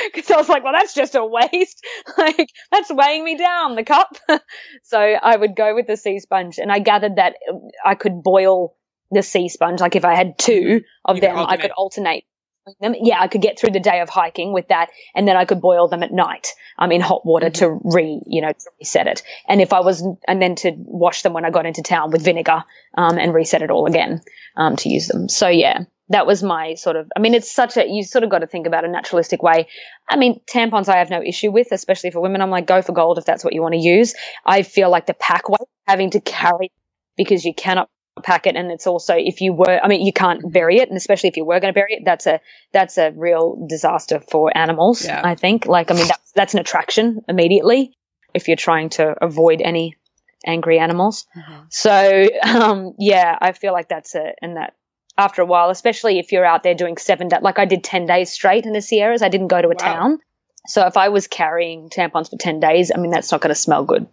because 0.14 0.30
I 0.30 0.36
was 0.36 0.48
like, 0.48 0.64
well, 0.64 0.72
that's 0.72 0.94
just 0.94 1.14
a 1.14 1.24
waste. 1.24 1.84
like 2.18 2.50
that's 2.70 2.92
weighing 2.92 3.24
me 3.24 3.36
down, 3.36 3.74
the 3.74 3.84
cup. 3.84 4.16
so 4.82 4.98
I 4.98 5.36
would 5.36 5.56
go 5.56 5.74
with 5.74 5.86
the 5.86 5.96
sea 5.96 6.20
sponge, 6.20 6.58
and 6.58 6.70
I 6.70 6.78
gathered 6.78 7.16
that 7.16 7.36
I 7.84 7.94
could 7.94 8.22
boil 8.22 8.76
the 9.10 9.22
sea 9.22 9.48
sponge. 9.48 9.80
Like 9.80 9.96
if 9.96 10.04
I 10.04 10.14
had 10.14 10.38
two 10.38 10.82
of 11.04 11.16
You 11.16 11.22
them, 11.22 11.38
I 11.38 11.56
could 11.56 11.70
alternate 11.72 12.24
them. 12.80 12.94
Yeah, 13.00 13.20
I 13.20 13.28
could 13.28 13.42
get 13.42 13.58
through 13.58 13.70
the 13.70 13.80
day 13.80 14.00
of 14.00 14.08
hiking 14.08 14.52
with 14.52 14.68
that, 14.68 14.88
and 15.14 15.26
then 15.26 15.36
I 15.36 15.44
could 15.44 15.60
boil 15.60 15.88
them 15.88 16.02
at 16.02 16.12
night. 16.12 16.48
Um, 16.78 16.92
in 16.92 17.00
hot 17.00 17.24
water 17.24 17.48
to 17.48 17.80
re, 17.84 18.20
you 18.26 18.42
know, 18.42 18.52
to 18.52 18.70
reset 18.80 19.06
it. 19.06 19.22
And 19.48 19.60
if 19.60 19.72
I 19.72 19.80
was, 19.80 20.06
and 20.28 20.42
then 20.42 20.56
to 20.56 20.72
wash 20.76 21.22
them 21.22 21.32
when 21.32 21.44
I 21.44 21.50
got 21.50 21.64
into 21.64 21.82
town 21.82 22.10
with 22.10 22.24
vinegar, 22.24 22.64
um, 22.96 23.18
and 23.18 23.32
reset 23.32 23.62
it 23.62 23.70
all 23.70 23.86
again, 23.86 24.20
um, 24.56 24.76
to 24.76 24.88
use 24.88 25.06
them. 25.08 25.28
So 25.28 25.48
yeah, 25.48 25.84
that 26.08 26.26
was 26.26 26.42
my 26.42 26.74
sort 26.74 26.96
of. 26.96 27.10
I 27.16 27.20
mean, 27.20 27.34
it's 27.34 27.50
such 27.50 27.76
a 27.76 27.86
you 27.86 28.04
sort 28.04 28.24
of 28.24 28.30
got 28.30 28.38
to 28.40 28.46
think 28.46 28.66
about 28.66 28.84
a 28.84 28.88
naturalistic 28.88 29.42
way. 29.42 29.68
I 30.08 30.16
mean, 30.16 30.40
tampons 30.48 30.88
I 30.88 30.96
have 30.98 31.10
no 31.10 31.22
issue 31.22 31.50
with, 31.50 31.68
especially 31.72 32.10
for 32.10 32.20
women. 32.20 32.40
I'm 32.42 32.50
like, 32.50 32.66
go 32.66 32.82
for 32.82 32.92
gold 32.92 33.18
if 33.18 33.24
that's 33.24 33.42
what 33.44 33.54
you 33.54 33.62
want 33.62 33.74
to 33.74 33.80
use. 33.80 34.14
I 34.44 34.62
feel 34.62 34.90
like 34.90 35.06
the 35.06 35.14
pack 35.14 35.48
weight 35.48 35.68
having 35.86 36.10
to 36.10 36.20
carry 36.20 36.70
because 37.16 37.44
you 37.44 37.54
cannot 37.54 37.88
pack 38.22 38.46
it 38.46 38.56
and 38.56 38.70
it's 38.70 38.86
also 38.86 39.14
if 39.14 39.42
you 39.42 39.52
were 39.52 39.78
i 39.84 39.88
mean 39.88 40.00
you 40.00 40.10
can't 40.10 40.50
bury 40.50 40.78
it 40.78 40.88
and 40.88 40.96
especially 40.96 41.28
if 41.28 41.36
you 41.36 41.44
were 41.44 41.60
going 41.60 41.70
to 41.70 41.78
bury 41.78 41.92
it 41.92 42.02
that's 42.02 42.26
a 42.26 42.40
that's 42.72 42.96
a 42.96 43.10
real 43.14 43.66
disaster 43.68 44.20
for 44.30 44.56
animals 44.56 45.04
Yeah. 45.04 45.20
i 45.22 45.34
think 45.34 45.66
like 45.66 45.90
i 45.90 45.94
mean 45.94 46.06
that's 46.08 46.32
that's 46.32 46.54
an 46.54 46.60
attraction 46.60 47.20
immediately 47.28 47.92
if 48.32 48.48
you're 48.48 48.56
trying 48.56 48.88
to 48.90 49.22
avoid 49.22 49.60
any 49.60 49.96
angry 50.46 50.78
animals 50.78 51.26
Mhm. 51.36 51.66
so 51.68 52.26
um 52.42 52.94
yeah 52.98 53.36
i 53.38 53.52
feel 53.52 53.74
like 53.74 53.90
that's 53.90 54.14
it, 54.14 54.34
and 54.40 54.56
that 54.56 54.75
after 55.18 55.42
a 55.42 55.46
while 55.46 55.70
especially 55.70 56.18
if 56.18 56.32
you're 56.32 56.44
out 56.44 56.62
there 56.62 56.74
doing 56.74 56.96
seven 56.96 57.28
days 57.28 57.40
like 57.42 57.58
i 57.58 57.64
did 57.64 57.82
10 57.84 58.06
days 58.06 58.30
straight 58.30 58.66
in 58.66 58.72
the 58.72 58.82
sierras 58.82 59.22
i 59.22 59.28
didn't 59.28 59.48
go 59.48 59.60
to 59.62 59.68
a 59.68 59.70
Wow. 59.70 59.76
town 59.76 60.18
so 60.66 60.86
if 60.86 60.96
i 60.96 61.08
was 61.08 61.26
carrying 61.26 61.88
tampons 61.90 62.28
for 62.30 62.36
10 62.36 62.60
days 62.60 62.92
i 62.94 62.98
mean 62.98 63.10
that's 63.10 63.30
not 63.32 63.40
going 63.40 63.50
to 63.54 63.54
smell 63.60 63.84
good 63.84 64.06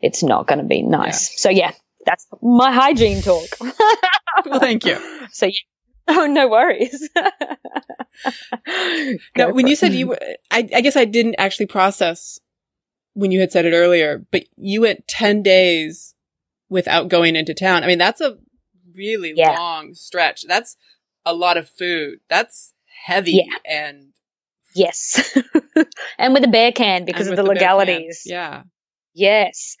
it's 0.00 0.22
not 0.22 0.46
going 0.46 0.58
to 0.58 0.64
be 0.64 0.82
nice 0.82 1.38
so 1.40 1.50
yeah 1.50 1.72
that's 2.06 2.26
my 2.42 2.72
hygiene 2.72 3.20
talk 3.22 3.46
Well, 4.46 4.58
thank 4.60 4.84
you. 4.86 4.98
so 5.30 5.46
yeah. 5.46 5.52
Oh, 6.08 6.26
no 6.26 6.48
worries. 6.48 7.08
Now, 9.36 9.50
when 9.52 9.66
you 9.66 9.74
it. 9.74 9.78
said 9.78 9.92
you, 9.94 10.08
were- 10.08 10.18
I, 10.50 10.68
I 10.74 10.80
guess 10.80 10.96
I 10.96 11.04
didn't 11.04 11.36
actually 11.38 11.66
process 11.66 12.38
when 13.14 13.30
you 13.30 13.40
had 13.40 13.52
said 13.52 13.66
it 13.66 13.72
earlier, 13.74 14.24
but 14.30 14.44
you 14.56 14.80
went 14.82 15.06
10 15.08 15.42
days 15.42 16.14
without 16.68 17.08
going 17.08 17.36
into 17.36 17.54
town. 17.54 17.84
I 17.84 17.86
mean, 17.86 17.98
that's 17.98 18.20
a 18.20 18.36
really 18.94 19.32
Yeah. 19.36 19.56
long 19.58 19.94
stretch. 19.94 20.44
That's 20.46 20.76
a 21.24 21.32
lot 21.34 21.56
of 21.56 21.68
food. 21.68 22.20
That's 22.28 22.72
heavy 23.04 23.44
Yeah. 23.46 23.58
and 23.64 24.12
yes, 24.74 25.36
and 26.18 26.34
with 26.34 26.44
a 26.44 26.48
bear 26.48 26.72
can 26.72 27.04
because 27.04 27.26
of 27.26 27.32
with 27.32 27.38
the 27.38 27.42
legalities. 27.44 28.22
Yeah. 28.26 28.62
Yes. 29.14 29.76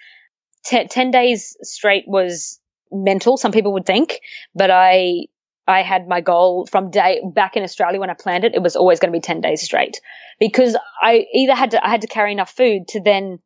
te- 0.64 0.86
10 0.86 1.10
days 1.10 1.56
straight 1.62 2.04
was 2.06 2.60
mental, 2.90 3.36
some 3.36 3.52
people 3.52 3.72
would 3.72 3.86
think, 3.86 4.20
but 4.54 4.70
I 4.70 5.26
I 5.66 5.82
had 5.82 6.08
my 6.08 6.20
goal 6.20 6.66
from 6.66 6.90
day 6.90 7.20
back 7.24 7.56
in 7.56 7.62
Australia 7.62 8.00
when 8.00 8.10
I 8.10 8.14
planned 8.14 8.44
it, 8.44 8.54
it 8.54 8.62
was 8.62 8.74
always 8.76 8.98
going 9.00 9.12
to 9.12 9.16
be 9.16 9.20
10 9.20 9.40
days 9.40 9.62
straight 9.62 10.00
because 10.40 10.76
I 11.00 11.24
either 11.32 11.54
had 11.54 11.70
to 11.70 11.84
I 11.84 11.88
had 11.88 12.00
to 12.02 12.08
carry 12.08 12.32
enough 12.32 12.50
food 12.52 12.88
to 12.88 13.00
then 13.00 13.38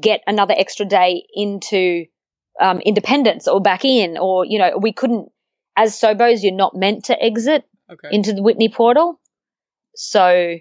get 0.00 0.22
another 0.26 0.54
extra 0.56 0.86
day 0.86 1.24
into 1.34 2.06
um, 2.60 2.80
independence 2.80 3.48
or 3.48 3.60
back 3.60 3.84
in 3.84 4.16
or 4.18 4.44
you 4.44 4.58
know 4.58 4.78
we 4.80 4.92
couldn't 4.92 5.30
as 5.76 5.98
sobos 5.98 6.42
you're 6.42 6.54
not 6.54 6.74
meant 6.74 7.06
to 7.06 7.22
exit 7.22 7.64
Okay. 7.90 8.08
into 8.10 8.32
the 8.32 8.42
Whitney 8.42 8.68
portal. 8.68 9.20
So 9.94 10.56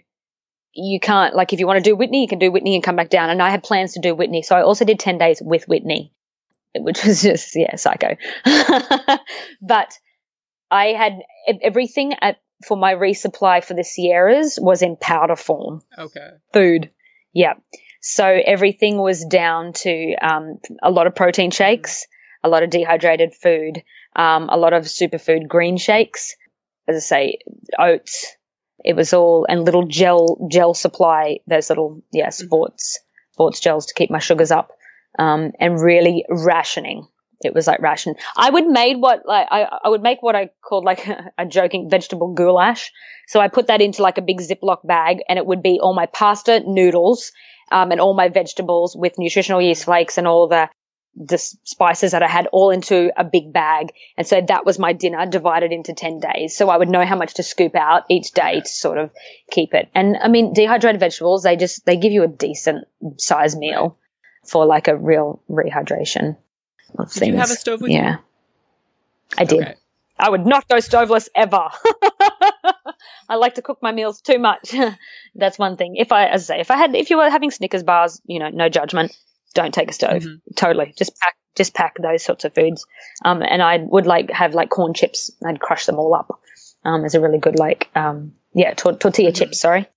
you 0.74 1.00
can't 1.00 1.36
like 1.36 1.54
if 1.54 1.60
you 1.60 1.68
want 1.68 1.84
to 1.84 1.90
do 1.90 1.96
Whitney, 1.96 2.22
you 2.22 2.28
can 2.28 2.40
do 2.40 2.52
Whitney 2.52 2.76
and 2.76 2.84
come 2.84 2.96
back 2.96 3.10
down. 3.10 3.30
And 3.30 3.42
I 3.42 3.50
had 3.50 3.64
plans 3.64 3.94
to 3.94 4.00
do 4.00 4.14
Whitney, 4.14 4.44
so 4.44 4.56
I 4.56 4.62
also 4.62 4.86
did 4.86 5.00
ten 5.00 5.18
days 5.18 5.42
with 5.44 5.68
Whitney, 5.68 6.14
which 6.76 7.04
was 7.06 7.22
just 7.22 7.56
yeah, 7.56 7.76
psycho. 7.78 8.16
but 9.62 9.98
I 10.70 10.88
had 10.88 11.20
everything 11.62 12.14
at 12.22 12.38
for 12.66 12.78
my 12.78 12.94
resupply 12.94 13.64
for 13.64 13.74
the 13.74 13.84
Sierras 13.84 14.58
was 14.62 14.82
in 14.82 14.96
powder 14.96 15.36
form 15.36 15.82
okay. 15.98 16.30
food. 16.54 16.92
Yeah. 17.34 17.56
So 18.08 18.24
everything 18.46 19.00
was 19.00 19.26
down 19.26 19.74
to 19.74 20.14
um, 20.22 20.60
a 20.84 20.92
lot 20.92 21.08
of 21.08 21.16
protein 21.16 21.50
shakes, 21.50 22.06
a 22.44 22.50
lot 22.50 22.62
of 22.62 22.70
dehydrated 22.70 23.34
food, 23.34 23.82
um, 24.16 24.48
a 24.50 24.58
lot 24.58 24.74
of 24.74 24.84
superfood 24.84 25.48
green 25.48 25.78
shakes. 25.78 26.36
As 26.88 26.98
I 26.98 27.00
say, 27.00 27.38
oats. 27.80 28.36
It 28.84 28.96
was 28.96 29.12
all 29.12 29.48
and 29.50 29.66
little 29.66 29.88
gel 29.88 30.38
gel 30.52 30.76
supply. 30.76 31.40
Those 31.48 31.70
little 31.70 32.04
yeah 32.14 32.30
sports 32.30 33.00
sports 33.32 33.60
gels 33.60 33.88
to 33.88 33.96
keep 33.96 34.12
my 34.12 34.20
sugars 34.20 34.52
up, 34.52 34.70
um, 35.18 35.54
and 35.60 35.82
really 35.82 36.26
rationing. 36.30 37.08
It 37.44 37.56
was 37.56 37.66
like 37.66 37.82
ration. 37.82 38.14
I 38.38 38.52
would 38.52 38.68
made 38.68 38.98
what 38.98 39.24
like 39.26 39.48
I, 39.50 39.68
I 39.84 39.90
would 39.90 40.04
make 40.04 40.22
what 40.22 40.36
I 40.36 40.52
called 40.64 40.86
like 40.86 41.08
a 41.40 41.46
joking 41.48 41.90
vegetable 41.90 42.36
goulash. 42.36 42.92
So 43.28 43.40
I 43.40 43.48
put 43.48 43.66
that 43.66 43.82
into 43.82 44.04
like 44.04 44.20
a 44.20 44.22
big 44.22 44.42
Ziploc 44.42 44.86
bag, 44.86 45.22
and 45.28 45.40
it 45.40 45.48
would 45.48 45.64
be 45.64 45.80
all 45.82 45.96
my 45.96 46.06
pasta, 46.06 46.62
noodles, 46.68 47.32
um, 47.72 47.92
and 47.92 48.00
all 48.02 48.14
my 48.14 48.30
vegetables 48.30 48.96
with 48.96 49.18
nutritional 49.18 49.62
yeast 49.62 49.86
flakes 49.86 50.18
and 50.18 50.28
all 50.28 50.48
the 50.48 50.70
the 51.18 51.38
spices 51.38 52.12
that 52.12 52.22
I 52.22 52.28
had 52.28 52.48
all 52.48 52.72
into 52.72 53.10
a 53.18 53.24
big 53.24 53.54
bag. 53.54 53.94
And 54.18 54.28
so 54.28 54.42
that 54.50 54.66
was 54.66 54.78
my 54.78 54.92
dinner 54.92 55.26
divided 55.26 55.72
into 55.72 55.94
10 55.94 56.20
days. 56.20 56.58
So 56.58 56.70
I 56.70 56.76
would 56.76 56.90
know 56.90 57.06
how 57.06 57.16
much 57.16 57.36
to 57.36 57.44
scoop 57.44 57.74
out 57.74 58.04
each 58.10 58.34
day 58.34 58.60
to 58.60 58.68
sort 58.68 58.98
of 58.98 59.12
keep 59.50 59.74
it. 59.74 59.88
And 59.96 60.18
I 60.18 60.28
mean, 60.28 60.52
dehydrated 60.52 61.00
vegetables, 61.00 61.44
they 61.44 61.56
just, 61.56 61.86
they 61.86 61.96
give 61.96 62.12
you 62.12 62.24
a 62.24 62.28
decent 62.28 62.86
size 63.16 63.56
meal 63.56 63.98
for 64.44 64.66
like 64.66 64.90
a 64.90 64.96
real 64.98 65.42
rehydration 65.50 66.36
of 67.00 67.14
Did 67.14 67.20
things. 67.20 67.32
you 67.32 67.38
have 67.38 67.50
a 67.52 67.56
stove 67.56 67.80
with 67.80 67.92
you? 67.92 67.98
yeah. 67.98 68.18
I 69.38 69.46
did. 69.46 69.62
Okay. 69.62 69.76
I 70.20 70.30
would 70.30 70.46
not 70.46 70.68
go 70.68 70.82
stoveless 70.82 71.30
ever. 71.34 71.70
I 73.30 73.36
like 73.36 73.56
to 73.56 73.62
cook 73.62 73.80
my 73.82 73.92
meals 73.92 74.22
too 74.22 74.40
much. 74.40 74.74
That's 75.36 75.58
one 75.60 75.78
thing. 75.78 75.96
If 75.96 76.12
I, 76.12 76.28
as 76.28 76.50
I 76.50 76.56
say, 76.56 76.62
if 76.62 76.72
I 76.72 76.78
had, 76.78 76.96
if 76.96 77.10
you 77.10 77.18
were 77.18 77.30
having 77.30 77.52
Snickers 77.52 77.84
bars, 77.84 78.22
you 78.26 78.40
know, 78.40 78.50
no 78.50 78.70
judgment. 78.70 79.16
Don't 79.54 79.74
take 79.74 79.90
a 79.90 79.94
stove. 79.94 80.24
Mhm. 80.24 80.42
Totally. 80.58 80.94
Just 80.98 81.18
pack, 81.18 81.36
just 81.56 81.74
pack 81.74 81.96
those 82.02 82.24
sorts 82.26 82.44
of 82.44 82.54
foods. 82.54 82.86
Um, 83.24 83.42
and 83.42 83.62
I 83.64 83.78
would 83.78 84.06
like 84.06 84.30
have 84.32 84.54
like 84.54 84.70
corn 84.70 84.94
chips. 84.94 85.32
I'd 85.46 85.62
crush 85.62 85.86
them 85.86 85.96
all 85.98 86.14
up. 86.14 86.28
Um, 86.84 87.06
as 87.06 87.16
a 87.16 87.22
really 87.22 87.40
good 87.40 87.58
like, 87.58 87.90
um, 87.96 88.34
yeah, 88.54 88.74
tor- 88.74 88.98
tortilla 88.98 89.30
Mm-hmm. 89.32 89.36
chips. 89.38 89.62
Sorry, 89.62 89.88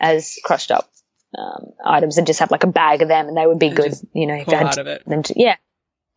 as 0.00 0.38
crushed 0.42 0.70
up 0.72 0.90
um, 1.38 1.66
items, 1.84 2.16
and 2.16 2.26
just 2.26 2.40
have 2.40 2.50
like 2.50 2.64
a 2.64 2.68
bag 2.68 3.02
of 3.02 3.08
them, 3.08 3.28
and 3.28 3.36
they 3.36 3.46
would 3.46 3.58
be 3.58 3.68
And 3.68 3.76
good. 3.76 3.92
You 4.14 4.26
know, 4.26 4.34
if 4.34 4.48
you 4.48 4.54
out 4.54 4.78
of 4.78 4.86
it. 4.86 5.04
them 5.06 5.22
to, 5.24 5.34
yeah, 5.36 5.56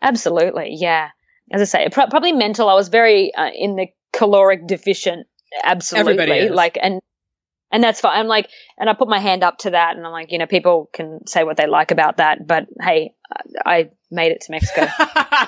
absolutely, 0.02 0.76
yeah. 0.80 1.10
As 1.52 1.62
I 1.62 1.66
say, 1.66 1.90
pro- 1.92 2.08
probably 2.08 2.32
mental. 2.32 2.70
I 2.70 2.74
was 2.74 2.88
very 2.88 3.34
uh, 3.36 3.50
in 3.54 3.76
the 3.76 3.88
caloric 4.14 4.66
deficient. 4.68 5.28
Absolutely, 5.64 6.50
like 6.50 6.78
and 6.82 7.02
and 7.72 7.84
that's 7.84 8.00
fine. 8.00 8.20
I'm 8.20 8.28
like, 8.28 8.50
and 8.78 8.90
I 8.90 8.94
put 8.94 9.08
my 9.08 9.20
hand 9.20 9.44
up 9.44 9.58
to 9.60 9.72
that, 9.72 9.96
and 9.96 10.06
I'm 10.06 10.12
like, 10.12 10.32
you 10.32 10.38
know, 10.38 10.48
people 10.48 10.90
can 10.94 11.26
say 11.28 11.44
what 11.44 11.58
they 11.58 11.68
like 11.68 11.92
about 11.92 12.18
that, 12.18 12.46
but 12.46 12.68
hey, 12.82 13.14
I 13.66 13.72
I 13.80 13.90
made 14.12 14.32
it 14.32 14.42
to 14.42 14.52
Mexico. 14.52 14.88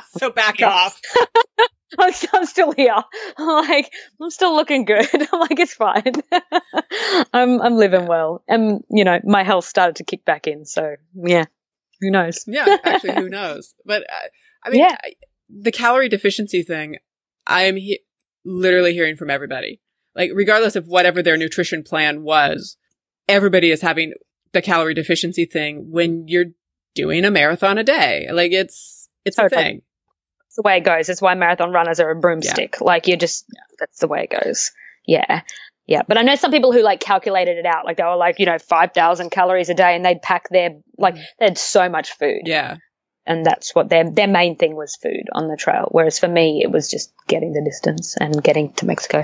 so 0.17 0.29
back 0.31 0.61
off. 0.61 0.99
I'm, 1.99 2.11
I'm 2.33 2.45
still 2.45 2.73
here. 2.73 2.93
I'm 3.37 3.67
like, 3.67 3.91
I'm 4.21 4.29
still 4.29 4.53
looking 4.55 4.83
good. 4.83 5.07
I'm 5.13 5.39
like, 5.39 5.59
it's 5.59 5.73
fine. 5.73 6.13
I'm 7.33 7.61
I'm 7.61 7.75
living 7.75 8.07
well, 8.07 8.43
and 8.47 8.83
you 8.89 9.03
know, 9.03 9.19
my 9.23 9.43
health 9.43 9.65
started 9.65 9.95
to 9.97 10.03
kick 10.03 10.25
back 10.25 10.47
in. 10.47 10.65
So 10.65 10.95
yeah, 11.15 11.45
who 12.01 12.11
knows? 12.11 12.43
Yeah, 12.47 12.77
actually, 12.83 13.15
who 13.15 13.29
knows? 13.29 13.73
But 13.85 14.03
uh, 14.03 14.27
I 14.63 14.69
mean, 14.69 14.81
Yeah. 14.81 14.97
The 15.49 15.71
calorie 15.71 16.09
deficiency 16.09 16.61
thing, 16.61 16.97
I'm 17.45 17.77
he- 17.77 18.01
literally 18.43 18.93
hearing 18.93 19.15
from 19.15 19.29
everybody. 19.29 19.79
Like, 20.17 20.31
regardless 20.33 20.75
of 20.75 20.87
whatever 20.87 21.21
their 21.21 21.37
nutrition 21.37 21.83
plan 21.83 22.23
was, 22.23 22.75
everybody 23.29 23.71
is 23.71 23.81
having 23.81 24.13
the 24.51 24.61
calorie 24.61 24.95
deficiency 24.95 25.45
thing 25.45 25.91
when 25.91 26.27
you're 26.27 26.45
doing 26.95 27.23
a 27.23 27.31
marathon 27.31 27.77
a 27.77 27.83
day. 27.83 28.27
Like, 28.31 28.51
it's 28.51 28.97
it's 29.27 29.37
a 29.37 29.43
Totally. 29.43 29.61
thing. 29.61 29.81
It's 30.47 30.55
the 30.55 30.61
way 30.61 30.77
it 30.77 30.85
goes. 30.85 31.09
It's 31.09 31.21
why 31.21 31.35
marathon 31.35 31.71
runners 31.71 31.99
are 31.99 32.09
a 32.09 32.15
broomstick. 32.15 32.79
Like 32.81 33.07
you're 33.07 33.17
just 33.17 33.45
that's 33.77 33.99
the 33.99 34.07
way 34.07 34.27
it 34.29 34.41
goes. 34.41 34.71
Yeah. 35.05 35.41
Yeah. 35.85 36.01
But 36.07 36.17
I 36.17 36.21
know 36.21 36.35
some 36.35 36.51
people 36.51 36.71
who 36.71 36.81
like 36.81 37.01
calculated 37.01 37.57
it 37.57 37.65
out. 37.65 37.85
Like 37.85 37.97
they 37.97 38.03
were 38.03 38.15
like, 38.15 38.39
you 38.39 38.45
know, 38.45 38.57
five 38.57 38.93
thousand 38.93 39.31
calories 39.31 39.69
a 39.69 39.73
day 39.73 39.95
and 39.95 40.05
they'd 40.05 40.21
pack 40.21 40.49
their 40.49 40.71
like 40.97 41.15
mm. 41.15 41.23
they 41.39 41.45
had 41.45 41.57
so 41.57 41.89
much 41.89 42.17
food. 42.17 42.43
Yeah. 42.45 42.77
And 43.25 43.45
that's 43.45 43.75
what 43.75 43.89
their 43.89 44.09
their 44.09 44.27
main 44.27 44.55
thing 44.55 44.75
was 44.75 44.95
food 44.95 45.25
on 45.33 45.49
the 45.49 45.57
trail. 45.57 45.89
Whereas 45.91 46.17
for 46.17 46.29
me 46.29 46.61
it 46.63 46.71
was 46.71 46.89
just 46.89 47.13
getting 47.27 47.51
the 47.51 47.63
distance 47.63 48.15
and 48.17 48.41
getting 48.41 48.71
to 48.73 48.85
Mexico. 48.85 49.23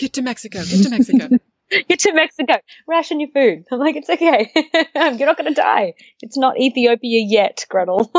Get 0.00 0.14
to 0.14 0.22
Mexico. 0.22 0.58
Get 0.64 0.82
to 0.82 0.90
Mexico. 0.90 1.28
Get 1.88 2.00
to 2.00 2.12
Mexico. 2.12 2.54
Ration 2.88 3.20
your 3.20 3.28
food. 3.30 3.64
I'm 3.70 3.78
like, 3.78 3.94
it's 3.94 4.10
okay. 4.10 4.50
You're 4.94 5.26
not 5.26 5.36
gonna 5.36 5.54
die. 5.54 5.94
It's 6.20 6.36
not 6.36 6.58
Ethiopia 6.58 7.20
yet, 7.24 7.64
Gretel. 7.68 8.10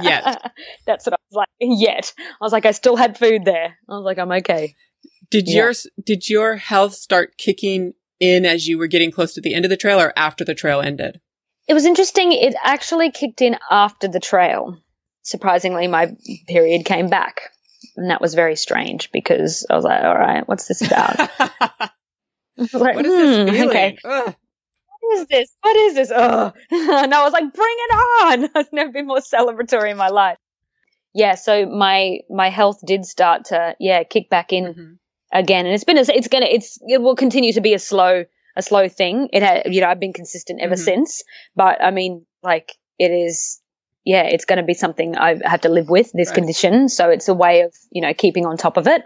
Yet. 0.00 0.52
That's 0.86 1.04
what 1.06 1.12
I 1.12 1.18
was 1.30 1.34
like. 1.34 1.48
Yet. 1.60 2.14
I 2.18 2.22
was 2.40 2.52
like, 2.52 2.64
I 2.64 2.70
still 2.70 2.96
had 2.96 3.18
food 3.18 3.44
there. 3.44 3.76
I 3.88 3.92
was 3.92 4.04
like, 4.04 4.18
I'm 4.18 4.32
okay. 4.32 4.74
Did 5.30 5.48
Yeah. 5.48 5.56
your 5.64 5.72
did 6.02 6.28
your 6.30 6.56
health 6.56 6.94
start 6.94 7.36
kicking 7.36 7.92
in 8.20 8.46
as 8.46 8.66
you 8.68 8.78
were 8.78 8.86
getting 8.86 9.10
close 9.10 9.34
to 9.34 9.40
the 9.42 9.52
end 9.54 9.64
of 9.66 9.68
the 9.70 9.76
trail, 9.76 10.00
or 10.00 10.12
after 10.16 10.44
the 10.44 10.54
trail 10.54 10.80
ended? 10.80 11.20
It 11.68 11.74
was 11.74 11.84
interesting. 11.84 12.32
It 12.32 12.54
actually 12.62 13.10
kicked 13.10 13.42
in 13.42 13.56
after 13.70 14.08
the 14.08 14.20
trail. 14.20 14.78
Surprisingly, 15.22 15.88
my 15.88 16.16
period 16.48 16.84
came 16.84 17.08
back. 17.08 17.50
And 17.96 18.10
that 18.10 18.20
was 18.20 18.34
very 18.34 18.56
strange 18.56 19.10
because 19.12 19.66
I 19.68 19.74
was 19.76 19.84
like, 19.84 20.02
all 20.02 20.16
right, 20.18 20.46
what's 20.48 20.66
this 20.68 20.82
about? 20.82 21.16
Like, 22.72 22.96
what 22.96 23.06
is 23.06 23.14
this 23.16 23.36
"Hmm, 23.38 23.50
feeling? 23.50 23.68
Okay, 23.70 23.98
Ugh. 24.04 24.34
what 25.00 25.18
is 25.18 25.26
this? 25.26 25.48
What 25.62 25.76
is 25.76 25.94
this? 25.94 26.12
Oh, 26.14 26.52
and 26.70 27.14
I 27.14 27.24
was 27.24 27.32
like, 27.32 27.52
bring 27.52 27.76
it 27.78 27.94
on! 27.94 28.50
I've 28.54 28.72
never 28.72 28.92
been 28.92 29.06
more 29.06 29.20
celebratory 29.20 29.90
in 29.90 29.96
my 29.96 30.08
life. 30.08 30.36
Yeah, 31.14 31.34
so 31.34 31.64
my 31.66 32.18
my 32.30 32.50
health 32.50 32.80
did 32.86 33.06
start 33.06 33.46
to 33.46 33.74
yeah 33.80 34.02
kick 34.04 34.28
back 34.28 34.52
in 34.52 34.64
Mhm. 34.74 34.98
again, 35.32 35.64
and 35.64 35.74
it's 35.74 35.84
been 35.84 35.96
a, 35.96 36.02
it's 36.02 36.28
gonna 36.28 36.46
it's 36.46 36.78
it 36.86 37.00
will 37.00 37.16
continue 37.16 37.54
to 37.54 37.62
be 37.62 37.72
a 37.72 37.78
slow 37.78 38.24
a 38.54 38.62
slow 38.62 38.86
thing. 38.88 39.30
It 39.32 39.42
had 39.42 39.72
you 39.74 39.80
know 39.80 39.88
I've 39.88 39.98
been 40.00 40.12
consistent 40.12 40.60
ever 40.60 40.74
Mhm. 40.74 40.78
since, 40.84 41.22
but 41.56 41.82
I 41.82 41.90
mean 41.90 42.26
like 42.42 42.76
it 42.98 43.10
is 43.10 43.61
yeah 44.04 44.22
it's 44.24 44.44
going 44.44 44.58
to 44.58 44.64
be 44.64 44.74
something 44.74 45.16
I 45.16 45.38
have 45.44 45.62
to 45.62 45.68
live 45.68 45.88
with 45.88 46.10
this 46.12 46.28
Right. 46.28 46.34
condition. 46.36 46.88
So 46.88 47.10
it's 47.10 47.28
a 47.28 47.34
way 47.34 47.62
of 47.62 47.74
you 47.90 48.02
know 48.02 48.12
keeping 48.14 48.46
on 48.46 48.56
top 48.56 48.76
of 48.76 48.86
it. 48.86 49.02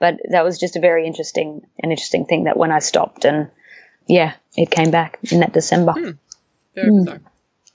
But 0.00 0.16
that 0.30 0.44
was 0.44 0.58
just 0.58 0.76
a 0.76 0.80
very 0.80 1.06
interesting 1.06 1.60
an 1.82 1.90
interesting 1.90 2.26
thing 2.26 2.44
that 2.44 2.56
when 2.56 2.72
I 2.72 2.80
stopped 2.80 3.24
and 3.24 3.50
yeah 4.08 4.34
it 4.56 4.70
came 4.70 4.90
back 4.90 5.18
in 5.30 5.40
that 5.40 5.52
December. 5.52 5.92
Hmm. 5.92 6.10
Very 6.74 6.90
Hmm. 6.90 6.98
bizarre. 7.04 7.20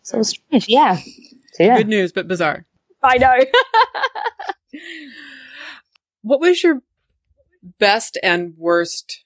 So 0.03 0.15
it 0.15 0.19
was 0.19 0.29
strange. 0.29 0.67
Yeah. 0.69 0.97
So 1.53 1.63
yeah, 1.63 1.77
Good 1.77 1.87
news, 1.87 2.11
but 2.11 2.27
bizarre. 2.27 2.65
I 3.03 3.17
know. 3.17 3.37
What 6.21 6.39
was 6.41 6.63
your 6.63 6.81
best 7.79 8.17
and 8.21 8.53
worst 8.57 9.23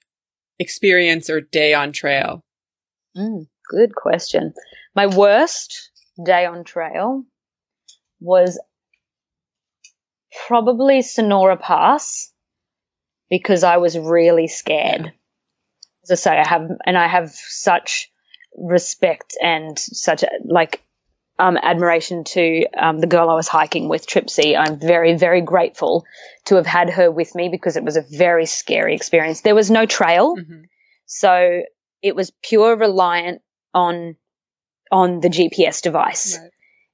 experience 0.58 1.28
or 1.28 1.40
day 1.40 1.74
on 1.74 1.92
trail? 1.92 2.44
Mm, 3.16 3.48
good 3.68 3.94
question. 3.94 4.54
My 4.94 5.06
worst 5.06 5.90
day 6.24 6.44
on 6.46 6.64
trail 6.64 7.24
was 8.20 8.60
probably 10.46 11.02
Sonora 11.02 11.56
Pass 11.56 12.32
because 13.30 13.64
I 13.64 13.78
was 13.78 13.98
really 13.98 14.48
scared. 14.48 15.12
As 16.04 16.10
I 16.10 16.14
say, 16.14 16.38
I 16.38 16.46
have, 16.46 16.68
and 16.84 16.98
I 16.98 17.06
have 17.06 17.30
such 17.30 18.10
respect 18.56 19.34
and 19.42 19.78
such 19.78 20.24
like 20.44 20.82
um, 21.38 21.56
admiration 21.56 22.24
to 22.24 22.66
um, 22.78 22.98
the 22.98 23.06
girl 23.06 23.30
I 23.30 23.34
was 23.34 23.48
hiking 23.48 23.88
with, 23.88 24.06
Tripsy. 24.06 24.56
I'm 24.58 24.78
very, 24.78 25.16
very 25.16 25.40
grateful 25.40 26.04
to 26.46 26.56
have 26.56 26.66
had 26.66 26.90
her 26.90 27.10
with 27.10 27.34
me 27.34 27.48
because 27.48 27.76
it 27.76 27.84
was 27.84 27.96
a 27.96 28.04
very 28.10 28.46
scary 28.46 28.94
experience. 28.94 29.40
There 29.40 29.54
was 29.54 29.70
no 29.70 29.86
trail. 29.86 30.36
Mhm. 30.36 30.64
So 31.06 31.62
it 32.02 32.14
was 32.14 32.32
pure 32.42 32.76
reliant 32.76 33.42
on 33.74 34.16
on 34.92 35.20
the 35.20 35.28
GPS 35.28 35.82
device. 35.82 36.38
Right. 36.40 36.50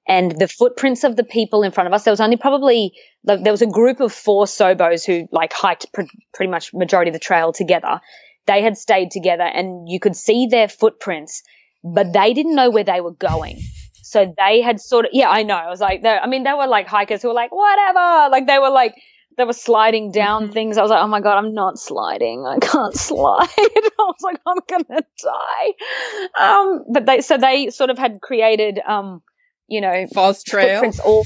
and 0.09 0.31
the 0.38 0.49
footprints 0.49 1.05
of 1.05 1.17
the 1.17 1.25
people 1.25 1.62
in 1.62 1.71
front 1.71 1.87
of 1.87 1.93
us. 1.93 2.05
There 2.05 2.12
was 2.12 2.21
only 2.21 2.38
probably 2.38 2.93
like, 3.25 3.45
there 3.45 3.52
was 3.52 3.61
a 3.61 3.67
group 3.67 4.00
of 4.00 4.11
four 4.11 4.47
sobos 4.47 5.05
who 5.05 5.28
like 5.33 5.52
hiked 5.52 5.93
pr- 5.93 6.02
pretty 6.33 6.50
much 6.50 6.73
majority 6.73 7.11
of 7.11 7.12
the 7.12 7.19
trail 7.19 7.52
together. 7.52 8.00
They 8.47 8.62
had 8.62 8.78
stayed 8.78 9.11
together, 9.11 9.43
and 9.43 9.87
you 9.87 10.00
could 10.00 10.17
see 10.17 10.47
their 10.47 10.69
footprints, 10.69 11.43
but 11.85 12.14
they 12.14 12.33
didn't 12.33 12.55
know 12.55 12.71
where 12.71 12.85
they 12.85 13.02
were 13.02 13.12
going. 13.12 13.61
So 14.02 14.33
they 14.38 14.62
had 14.62 14.81
sort 14.81 15.05
of 15.05 15.11
yeah, 15.12 15.28
I 15.28 15.43
know. 15.43 15.57
I 15.57 15.69
was 15.69 15.81
like, 15.83 16.02
I 16.02 16.26
mean, 16.26 16.45
they 16.45 16.55
were 16.55 16.67
like 16.67 16.87
hikers 16.87 17.21
who 17.21 17.28
were 17.28 17.35
like 17.35 17.52
whatever, 17.52 18.31
like 18.31 18.47
they 18.47 18.59
were 18.59 18.71
like 18.71 18.95
they 19.38 19.45
were 19.45 19.52
sliding 19.54 20.12
down 20.12 20.52
things. 20.52 20.76
I 20.76 20.83
was 20.83 20.90
like, 20.90 21.02
oh 21.02 21.07
my 21.07 21.21
god, 21.21 21.38
I'm 21.38 21.54
not 21.54 21.78
sliding. 21.78 22.45
I 22.47 22.59
can't 22.59 22.95
slide. 23.09 23.49
I 23.59 23.90
was 23.99 24.16
like, 24.23 24.40
I'm 24.47 24.59
gonna 24.68 25.02
die. 25.23 26.38
Um, 26.38 26.85
but 26.92 27.07
they 27.07 27.23
so 27.23 27.38
they 27.38 27.71
sort 27.71 27.88
of 27.90 27.97
had 27.99 28.21
created 28.21 28.80
um, 28.87 29.23
you 29.68 29.80
know, 29.80 30.07
False 30.12 30.42
trail. 30.42 30.90
all 31.04 31.25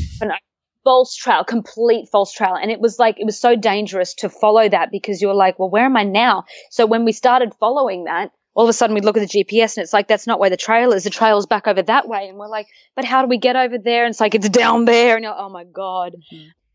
false 0.84 1.14
trail, 1.14 1.44
complete 1.44 2.08
false 2.10 2.32
trail. 2.32 2.54
And 2.60 2.70
it 2.70 2.80
was 2.80 2.98
like, 2.98 3.18
it 3.18 3.24
was 3.24 3.38
so 3.38 3.56
dangerous 3.56 4.14
to 4.14 4.28
follow 4.28 4.68
that 4.68 4.90
because 4.90 5.22
you're 5.22 5.34
like, 5.34 5.58
well, 5.58 5.70
where 5.70 5.84
am 5.84 5.96
I 5.96 6.02
now? 6.02 6.44
So 6.70 6.86
when 6.86 7.04
we 7.04 7.12
started 7.12 7.54
following 7.60 8.04
that, 8.04 8.32
all 8.54 8.64
of 8.64 8.68
a 8.68 8.72
sudden 8.72 8.94
we 8.94 9.00
look 9.00 9.16
at 9.16 9.20
the 9.30 9.44
GPS 9.44 9.76
and 9.76 9.84
it's 9.84 9.92
like, 9.92 10.08
that's 10.08 10.26
not 10.26 10.38
where 10.38 10.50
the 10.50 10.56
trail 10.56 10.92
is. 10.92 11.04
The 11.04 11.10
trail's 11.10 11.46
back 11.46 11.66
over 11.66 11.82
that 11.82 12.08
way. 12.08 12.28
And 12.28 12.36
we're 12.36 12.48
like, 12.48 12.66
but 12.94 13.04
how 13.04 13.22
do 13.22 13.28
we 13.28 13.38
get 13.38 13.56
over 13.56 13.78
there? 13.78 14.04
And 14.04 14.10
it's 14.12 14.20
like, 14.20 14.34
it's 14.34 14.48
down 14.48 14.84
there. 14.84 15.14
And 15.16 15.24
you're, 15.24 15.34
oh 15.38 15.48
my 15.48 15.64
God. 15.64 16.16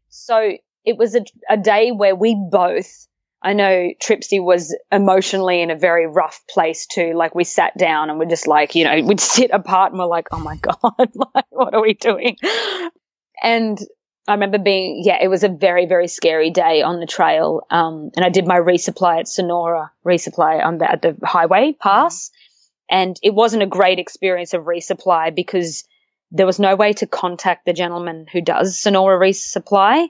So 0.09 0.57
it 0.87 0.97
was 0.97 1.15
a, 1.15 1.25
a 1.49 1.57
day 1.57 1.91
where 1.91 2.15
we 2.15 2.33
both, 2.49 3.07
I 3.43 3.51
know 3.51 3.89
Tripsy 4.01 4.41
was 4.41 4.73
emotionally 4.89 5.61
in 5.61 5.69
a 5.69 5.75
very 5.75 6.07
rough 6.07 6.39
place 6.49 6.87
too. 6.87 7.11
Like 7.13 7.35
we 7.35 7.43
sat 7.43 7.77
down 7.77 8.09
and 8.09 8.17
we're 8.17 8.29
just 8.29 8.47
like, 8.47 8.73
you 8.73 8.85
know, 8.85 9.05
we'd 9.05 9.19
sit 9.19 9.51
apart 9.51 9.91
and 9.91 9.99
we're 9.99 10.05
like, 10.05 10.27
oh 10.31 10.39
my 10.39 10.55
God, 10.61 11.11
like, 11.35 11.45
what 11.49 11.73
are 11.73 11.81
we 11.81 11.93
doing? 11.93 12.37
And 13.43 13.77
I 14.29 14.33
remember 14.33 14.59
being, 14.59 15.01
yeah, 15.03 15.17
it 15.21 15.27
was 15.27 15.43
a 15.43 15.49
very, 15.49 15.87
very 15.87 16.07
scary 16.07 16.51
day 16.51 16.81
on 16.83 17.01
the 17.01 17.05
trail. 17.05 17.67
Um, 17.69 18.11
and 18.15 18.23
I 18.23 18.29
did 18.29 18.47
my 18.47 18.57
resupply 18.57 19.19
at 19.19 19.27
Sonora 19.27 19.91
resupply 20.05 20.63
on 20.63 20.77
the, 20.77 20.89
at 20.89 21.01
the 21.01 21.17
highway 21.21 21.75
pass. 21.77 22.31
And 22.89 23.17
it 23.21 23.33
wasn't 23.33 23.63
a 23.63 23.67
great 23.67 23.99
experience 23.99 24.53
of 24.53 24.63
resupply 24.63 25.35
because 25.35 25.83
there 26.31 26.45
was 26.45 26.59
no 26.59 26.77
way 26.77 26.93
to 26.93 27.07
contact 27.07 27.65
the 27.65 27.73
gentleman 27.73 28.25
who 28.31 28.39
does 28.39 28.79
Sonora 28.79 29.19
resupply. 29.19 30.07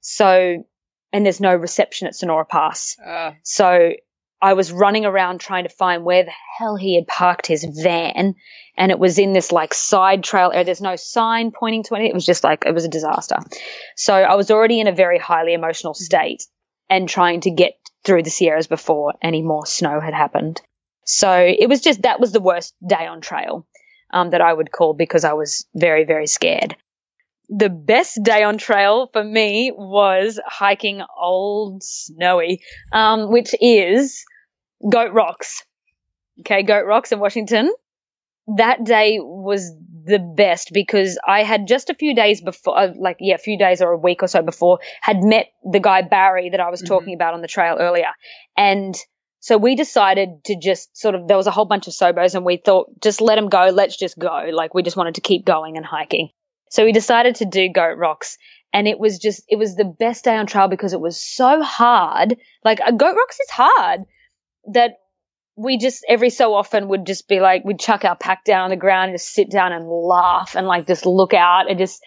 So, 0.00 0.64
and 1.12 1.24
there's 1.24 1.40
no 1.40 1.54
reception 1.54 2.08
at 2.08 2.14
Sonora 2.14 2.44
Pass. 2.44 2.96
Uh, 3.04 3.32
So 3.42 3.92
I 4.40 4.52
was 4.52 4.70
running 4.70 5.04
around 5.04 5.40
trying 5.40 5.64
to 5.64 5.70
find 5.70 6.04
where 6.04 6.24
the 6.24 6.32
hell 6.58 6.76
he 6.76 6.94
had 6.94 7.06
parked 7.08 7.46
his 7.46 7.64
van. 7.64 8.34
And 8.76 8.92
it 8.92 8.98
was 8.98 9.18
in 9.18 9.32
this 9.32 9.50
like 9.50 9.74
side 9.74 10.22
trail 10.22 10.50
area. 10.52 10.64
There's 10.64 10.80
no 10.80 10.96
sign 10.96 11.50
pointing 11.50 11.82
to 11.84 11.96
anything. 11.96 12.12
It 12.12 12.14
was 12.14 12.26
just 12.26 12.44
like, 12.44 12.64
it 12.64 12.74
was 12.74 12.84
a 12.84 12.88
disaster. 12.88 13.38
So 13.96 14.14
I 14.14 14.36
was 14.36 14.50
already 14.50 14.80
in 14.80 14.86
a 14.86 14.92
very 14.92 15.18
highly 15.18 15.54
emotional 15.54 15.94
state 15.94 16.44
and 16.88 17.08
trying 17.08 17.40
to 17.42 17.50
get 17.50 17.74
through 18.04 18.22
the 18.22 18.30
Sierras 18.30 18.68
before 18.68 19.14
any 19.20 19.42
more 19.42 19.66
snow 19.66 20.00
had 20.00 20.14
happened. 20.14 20.60
So 21.04 21.32
it 21.32 21.68
was 21.68 21.80
just, 21.80 22.02
that 22.02 22.20
was 22.20 22.32
the 22.32 22.40
worst 22.40 22.74
day 22.86 23.06
on 23.06 23.20
trail 23.20 23.66
um, 24.12 24.30
that 24.30 24.40
I 24.40 24.52
would 24.52 24.70
call 24.70 24.94
because 24.94 25.24
I 25.24 25.32
was 25.32 25.66
very, 25.74 26.04
very 26.04 26.26
scared 26.28 26.76
the 27.48 27.70
best 27.70 28.20
day 28.22 28.42
on 28.42 28.58
trail 28.58 29.08
for 29.12 29.24
me 29.24 29.72
was 29.74 30.38
hiking 30.46 31.02
Old 31.18 31.82
Snowy, 31.82 32.60
um, 32.92 33.30
which 33.30 33.54
is 33.60 34.24
Goat 34.88 35.12
Rocks. 35.12 35.64
Okay, 36.40 36.62
Goat 36.62 36.86
Rocks 36.86 37.10
in 37.10 37.20
Washington. 37.20 37.72
That 38.56 38.84
day 38.84 39.18
was 39.20 39.74
the 40.04 40.18
best 40.18 40.70
because 40.72 41.18
I 41.26 41.42
had 41.42 41.66
just 41.66 41.90
a 41.90 41.94
few 41.94 42.14
days 42.14 42.40
before, 42.40 42.78
uh, 42.78 42.92
like, 42.98 43.16
yeah, 43.20 43.34
a 43.34 43.38
few 43.38 43.58
days 43.58 43.82
or 43.82 43.90
a 43.92 43.98
week 43.98 44.22
or 44.22 44.26
so 44.26 44.42
before, 44.42 44.78
had 45.00 45.22
met 45.22 45.46
the 45.70 45.80
guy 45.80 46.02
Barry 46.02 46.50
that 46.50 46.60
I 46.60 46.70
was 46.70 46.80
talking 46.80 47.14
about 47.14 47.34
on 47.34 47.42
the 47.42 47.48
trail 47.48 47.76
earlier. 47.78 48.08
And 48.56 48.94
so 49.40 49.58
we 49.58 49.74
decided 49.74 50.44
to 50.46 50.56
just 50.58 50.96
sort 50.96 51.14
of, 51.14 51.28
there 51.28 51.36
was 51.36 51.46
a 51.46 51.50
whole 51.50 51.66
bunch 51.66 51.88
of 51.88 51.92
Sobos 51.92 52.34
and 52.34 52.44
we 52.44 52.56
thought, 52.56 52.88
just 53.02 53.20
let 53.20 53.36
them 53.36 53.48
go. 53.48 53.70
Let's 53.72 53.96
just 53.96 54.18
go. 54.18 54.48
Like, 54.52 54.72
we 54.74 54.82
just 54.82 54.96
wanted 54.96 55.16
to 55.16 55.20
keep 55.20 55.44
going 55.44 55.76
and 55.76 55.84
hiking. 55.84 56.30
So 56.70 56.84
we 56.84 56.92
decided 56.92 57.36
to 57.36 57.44
do 57.44 57.70
Goat 57.72 57.98
Rocks. 57.98 58.36
And 58.72 58.86
it 58.86 58.98
was 59.00 59.18
just, 59.18 59.42
it 59.48 59.56
was 59.56 59.76
the 59.76 59.84
best 59.84 60.24
day 60.24 60.36
on 60.36 60.46
trail 60.46 60.68
because 60.68 60.92
it 60.92 61.00
was 61.00 61.18
so 61.18 61.62
hard. 61.62 62.36
Like, 62.64 62.80
a 62.80 62.92
Goat 62.92 63.16
Rocks 63.16 63.40
is 63.40 63.50
hard 63.50 64.00
that 64.72 64.92
we 65.56 65.78
just 65.78 66.04
every 66.08 66.30
so 66.30 66.54
often 66.54 66.88
would 66.88 67.06
just 67.06 67.28
be 67.28 67.40
like, 67.40 67.64
we'd 67.64 67.80
chuck 67.80 68.04
our 68.04 68.14
pack 68.14 68.44
down 68.44 68.64
on 68.64 68.70
the 68.70 68.76
ground 68.76 69.10
and 69.10 69.18
just 69.18 69.32
sit 69.32 69.50
down 69.50 69.72
and 69.72 69.88
laugh 69.88 70.54
and 70.54 70.66
like 70.66 70.86
just 70.86 71.06
look 71.06 71.34
out 71.34 71.68
and 71.68 71.78
just, 71.78 72.00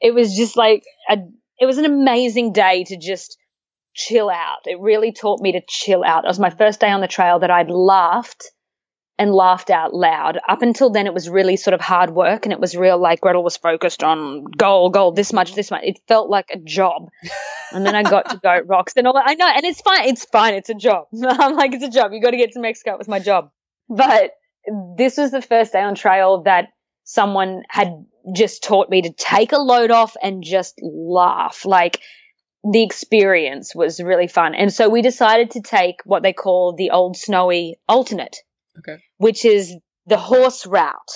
it 0.00 0.14
was 0.14 0.34
just 0.36 0.56
like 0.56 0.84
a, 1.10 1.18
it 1.58 1.66
was 1.66 1.78
an 1.78 1.84
amazing 1.84 2.52
day 2.52 2.84
to 2.84 2.96
just 2.96 3.36
chill 3.94 4.30
out. 4.30 4.60
It 4.66 4.80
really 4.80 5.12
taught 5.12 5.40
me 5.40 5.52
to 5.52 5.60
chill 5.68 6.02
out. 6.04 6.24
It 6.24 6.28
was 6.28 6.38
my 6.38 6.50
first 6.50 6.80
day 6.80 6.90
on 6.90 7.00
the 7.00 7.08
trail 7.08 7.40
that 7.40 7.50
I'd 7.50 7.70
laughed 7.70 8.50
and 9.18 9.32
laughed 9.32 9.70
out 9.70 9.94
loud. 9.94 10.38
Up 10.48 10.62
until 10.62 10.90
then, 10.90 11.06
it 11.06 11.14
was 11.14 11.28
really 11.28 11.56
sort 11.56 11.74
of 11.74 11.80
hard 11.80 12.10
work 12.10 12.46
and 12.46 12.52
it 12.52 12.60
was 12.60 12.76
real 12.76 12.98
like 12.98 13.20
Gretel 13.20 13.44
was 13.44 13.56
focused 13.56 14.02
on 14.02 14.44
goal, 14.44 14.90
goal, 14.90 15.12
this 15.12 15.32
much, 15.32 15.54
this 15.54 15.70
much. 15.70 15.82
It 15.84 16.00
felt 16.08 16.28
like 16.28 16.46
a 16.50 16.58
job. 16.58 17.08
And 17.72 17.86
then 17.86 17.94
I 17.94 18.02
got 18.02 18.30
to 18.30 18.36
Goat 18.38 18.64
Rocks 18.66 18.94
and 18.96 19.06
all 19.06 19.14
that. 19.14 19.24
I 19.26 19.34
know, 19.34 19.46
and 19.48 19.64
it's 19.64 19.80
fine. 19.80 20.08
It's 20.08 20.24
fine. 20.24 20.54
It's 20.54 20.70
a 20.70 20.74
job. 20.74 21.06
I'm 21.24 21.54
like, 21.54 21.72
it's 21.72 21.84
a 21.84 21.90
job. 21.90 22.12
You 22.12 22.20
got 22.20 22.30
to 22.30 22.36
get 22.36 22.52
to 22.52 22.60
Mexico. 22.60 22.92
It 22.92 22.98
was 22.98 23.08
my 23.08 23.20
job. 23.20 23.50
But 23.88 24.32
this 24.96 25.16
was 25.16 25.30
the 25.30 25.42
first 25.42 25.72
day 25.72 25.82
on 25.82 25.94
trail 25.94 26.42
that 26.42 26.68
someone 27.04 27.62
had 27.68 28.04
just 28.34 28.64
taught 28.64 28.88
me 28.90 29.02
to 29.02 29.12
take 29.12 29.52
a 29.52 29.58
load 29.58 29.90
off 29.90 30.16
and 30.22 30.42
just 30.42 30.80
laugh. 30.82 31.64
Like 31.64 32.00
the 32.64 32.82
experience 32.82 33.74
was 33.74 34.00
really 34.00 34.26
fun. 34.26 34.54
And 34.54 34.72
so 34.72 34.88
we 34.88 35.02
decided 35.02 35.52
to 35.52 35.60
take 35.60 35.96
what 36.04 36.22
they 36.22 36.32
call 36.32 36.74
the 36.74 36.90
old 36.90 37.16
snowy 37.16 37.76
alternate 37.88 38.38
okay. 38.78 38.96
which 39.18 39.44
is 39.44 39.74
the 40.06 40.18
horse 40.18 40.66
route 40.66 41.12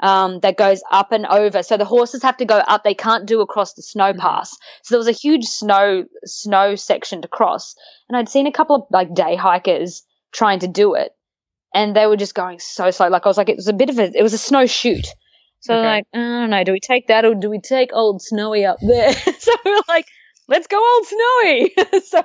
um, 0.00 0.40
that 0.40 0.56
goes 0.56 0.82
up 0.90 1.12
and 1.12 1.26
over. 1.26 1.62
So 1.62 1.76
the 1.76 1.84
horses 1.84 2.22
have 2.22 2.36
to 2.38 2.44
go 2.44 2.56
up; 2.56 2.84
they 2.84 2.94
can't 2.94 3.26
do 3.26 3.40
across 3.40 3.74
the 3.74 3.82
snow 3.82 4.12
pass. 4.12 4.50
So 4.82 4.94
there 4.94 4.98
was 4.98 5.08
a 5.08 5.12
huge 5.12 5.44
snow 5.44 6.04
snow 6.24 6.74
section 6.74 7.22
to 7.22 7.28
cross, 7.28 7.74
and 8.08 8.16
I'd 8.16 8.28
seen 8.28 8.46
a 8.46 8.52
couple 8.52 8.76
of 8.76 8.82
like 8.90 9.14
day 9.14 9.36
hikers 9.36 10.02
trying 10.32 10.60
to 10.60 10.68
do 10.68 10.94
it, 10.94 11.12
and 11.72 11.94
they 11.94 12.06
were 12.06 12.16
just 12.16 12.34
going 12.34 12.58
so 12.58 12.90
slow. 12.90 13.08
Like 13.08 13.24
I 13.24 13.28
was 13.28 13.38
like, 13.38 13.48
it 13.48 13.56
was 13.56 13.68
a 13.68 13.72
bit 13.72 13.90
of 13.90 13.98
a, 13.98 14.16
it 14.16 14.22
was 14.22 14.34
a 14.34 14.38
snow 14.38 14.66
chute. 14.66 15.08
So 15.60 15.74
Okay. 15.74 15.86
like, 15.86 16.04
I 16.12 16.18
don't 16.18 16.50
know, 16.50 16.62
do 16.62 16.72
we 16.72 16.80
take 16.80 17.06
that 17.08 17.24
or 17.24 17.34
do 17.34 17.48
we 17.48 17.58
take 17.58 17.90
old 17.94 18.20
snowy 18.20 18.66
up 18.66 18.78
there? 18.82 19.12
so 19.38 19.52
we're 19.64 19.80
like. 19.88 20.06
Let's 20.46 20.66
go 20.66 20.78
old 20.78 21.06
snowy. 21.06 21.74
so 22.04 22.22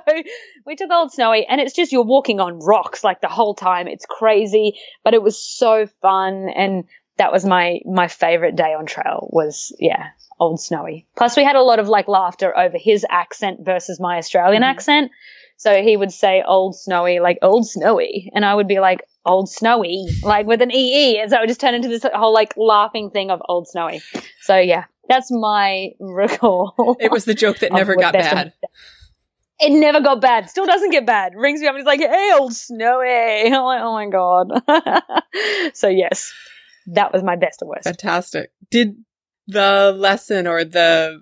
we 0.66 0.76
took 0.76 0.90
old 0.90 1.12
snowy 1.12 1.46
and 1.46 1.60
it's 1.60 1.74
just 1.74 1.92
you're 1.92 2.02
walking 2.02 2.40
on 2.40 2.58
rocks 2.58 3.02
like 3.02 3.20
the 3.20 3.28
whole 3.28 3.54
time. 3.54 3.88
It's 3.88 4.04
crazy, 4.06 4.74
but 5.04 5.14
it 5.14 5.22
was 5.22 5.42
so 5.42 5.86
fun 6.02 6.48
and 6.54 6.84
that 7.16 7.32
was 7.32 7.44
my 7.44 7.80
my 7.84 8.08
favorite 8.08 8.56
day 8.56 8.74
on 8.74 8.86
trail 8.86 9.28
was 9.30 9.74
yeah, 9.78 10.08
old 10.38 10.60
snowy. 10.60 11.06
Plus 11.16 11.36
we 11.36 11.44
had 11.44 11.56
a 11.56 11.62
lot 11.62 11.78
of 11.78 11.88
like 11.88 12.08
laughter 12.08 12.56
over 12.56 12.76
his 12.78 13.04
accent 13.08 13.60
versus 13.62 14.00
my 14.00 14.16
Australian 14.16 14.62
mm-hmm. 14.62 14.70
accent. 14.70 15.10
So 15.56 15.82
he 15.82 15.96
would 15.96 16.12
say 16.12 16.42
old 16.46 16.74
snowy 16.76 17.20
like 17.20 17.38
old 17.42 17.68
snowy 17.68 18.30
and 18.34 18.44
I 18.44 18.54
would 18.54 18.68
be 18.68 18.80
like 18.80 19.02
old 19.26 19.50
snowy 19.50 20.06
like 20.22 20.46
with 20.46 20.62
an 20.62 20.70
ee 20.72 21.18
and 21.18 21.30
so 21.30 21.36
it 21.36 21.40
would 21.40 21.48
just 21.48 21.60
turn 21.60 21.74
into 21.74 21.88
this 21.88 22.06
whole 22.14 22.32
like 22.32 22.54
laughing 22.56 23.10
thing 23.10 23.30
of 23.30 23.42
old 23.46 23.68
snowy. 23.68 24.00
So 24.40 24.58
yeah, 24.58 24.84
that's 25.10 25.30
my 25.30 25.90
recall. 26.00 26.96
It 27.00 27.10
was 27.10 27.26
the 27.26 27.34
joke 27.34 27.58
that 27.58 27.72
never 27.72 27.94
got 27.96 28.14
bad. 28.14 28.54
It 29.62 29.72
never 29.78 30.00
got 30.00 30.22
bad. 30.22 30.48
Still 30.48 30.64
doesn't 30.64 30.88
get 30.90 31.04
bad. 31.04 31.32
Rings 31.36 31.60
me 31.60 31.66
up 31.66 31.74
and 31.74 31.80
he's 31.80 31.86
like, 31.86 32.00
"Hey, 32.00 32.30
old 32.38 32.54
Snowy." 32.54 33.06
I'm 33.52 33.62
like, 33.62 33.82
"Oh 33.82 33.92
my 33.92 34.06
god." 34.08 35.12
so 35.74 35.88
yes, 35.88 36.32
that 36.86 37.12
was 37.12 37.22
my 37.22 37.36
best 37.36 37.60
or 37.60 37.68
worst. 37.68 37.84
Fantastic. 37.84 38.52
Did 38.70 38.96
the 39.48 39.94
lesson 39.94 40.46
or 40.46 40.64
the 40.64 41.20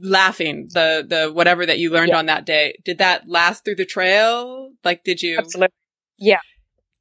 laughing, 0.00 0.68
the 0.72 1.06
the 1.08 1.32
whatever 1.32 1.64
that 1.66 1.78
you 1.78 1.92
learned 1.92 2.08
Yeah. 2.08 2.18
on 2.18 2.26
that 2.26 2.44
day, 2.46 2.74
did 2.84 2.98
that 2.98 3.28
last 3.28 3.64
through 3.64 3.76
the 3.76 3.86
trail? 3.86 4.70
Like, 4.84 5.04
did 5.04 5.22
you 5.22 5.38
Absolutely. 5.38 5.68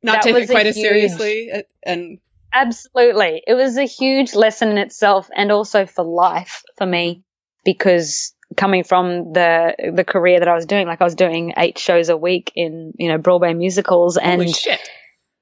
not 0.03 0.13
That 0.13 0.21
take 0.21 0.35
it 0.35 0.49
quite 0.49 0.67
as 0.67 0.75
huge- 0.75 0.87
seriously? 0.87 1.51
Uh, 1.51 1.61
And 1.83 2.19
Absolutely. 2.53 3.43
It 3.45 3.53
was 3.53 3.77
a 3.77 3.85
huge 3.85 4.33
lesson 4.33 4.69
in 4.69 4.77
itself 4.77 5.29
and 5.35 5.51
also 5.51 5.85
for 5.85 6.03
life 6.03 6.63
for 6.77 6.85
me 6.85 7.23
because 7.65 8.33
coming 8.55 8.83
from 8.83 9.33
the 9.33 9.75
the 9.93 10.05
career 10.05 10.39
that 10.39 10.47
I 10.47 10.55
was 10.55 10.65
doing, 10.65 10.87
like 10.87 11.01
I 11.01 11.03
was 11.03 11.15
doing 11.15 11.53
eight 11.57 11.77
shows 11.77 12.09
a 12.09 12.17
week 12.17 12.51
in, 12.55 12.93
you 12.97 13.09
know, 13.09 13.17
Broadway 13.17 13.53
musicals 13.53 14.17
and 14.17 14.41
holy 14.41 14.53
shit! 14.53 14.79